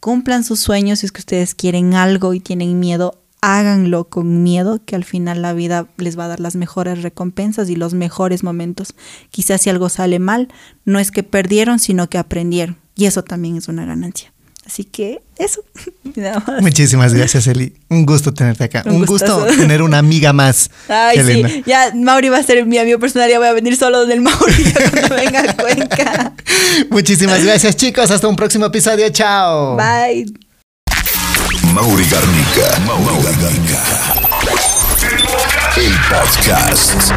cumplan 0.00 0.44
sus 0.44 0.60
sueños 0.60 1.00
si 1.00 1.06
es 1.06 1.12
que 1.12 1.20
ustedes 1.20 1.54
quieren 1.54 1.94
algo 1.94 2.34
y 2.34 2.40
tienen 2.40 2.80
miedo, 2.80 3.21
háganlo 3.42 4.08
con 4.08 4.42
miedo, 4.42 4.80
que 4.86 4.96
al 4.96 5.04
final 5.04 5.42
la 5.42 5.52
vida 5.52 5.88
les 5.98 6.18
va 6.18 6.24
a 6.24 6.28
dar 6.28 6.40
las 6.40 6.56
mejores 6.56 7.02
recompensas 7.02 7.68
y 7.68 7.76
los 7.76 7.92
mejores 7.92 8.42
momentos. 8.44 8.94
Quizás 9.30 9.60
si 9.60 9.68
algo 9.68 9.88
sale 9.88 10.18
mal, 10.18 10.48
no 10.84 10.98
es 10.98 11.10
que 11.10 11.24
perdieron, 11.24 11.78
sino 11.78 12.08
que 12.08 12.18
aprendieron. 12.18 12.78
Y 12.94 13.06
eso 13.06 13.24
también 13.24 13.56
es 13.56 13.68
una 13.68 13.84
ganancia. 13.84 14.32
Así 14.64 14.84
que 14.84 15.20
eso. 15.38 15.60
Muchísimas 16.60 17.14
gracias, 17.14 17.48
Eli. 17.48 17.74
Un 17.88 18.06
gusto 18.06 18.32
tenerte 18.32 18.62
acá. 18.62 18.84
Un, 18.86 18.96
Un 18.96 19.06
gusto 19.06 19.44
tener 19.58 19.82
una 19.82 19.98
amiga 19.98 20.32
más. 20.32 20.70
Ay, 20.88 21.18
Elena. 21.18 21.48
sí. 21.48 21.64
Ya 21.66 21.92
Mauri 21.96 22.28
va 22.28 22.38
a 22.38 22.42
ser 22.44 22.64
mi 22.64 22.78
amigo 22.78 23.00
personal. 23.00 23.28
Ya 23.28 23.40
voy 23.40 23.48
a 23.48 23.52
venir 23.52 23.76
solo 23.76 24.06
del 24.06 24.20
Mauri 24.20 24.72
cuando 24.72 25.16
venga 25.16 25.40
a 25.40 25.56
Cuenca. 25.56 26.32
Muchísimas 26.90 27.44
gracias, 27.44 27.76
chicos. 27.76 28.08
Hasta 28.12 28.28
un 28.28 28.36
próximo 28.36 28.66
episodio. 28.66 29.08
Chao. 29.10 29.76
Bye. 29.76 30.51
Mauri 31.72 32.04
Garnica. 32.04 32.78
Mauri 32.86 33.34
Garnica. 33.40 33.82
El 35.76 35.92
podcast. 36.10 37.12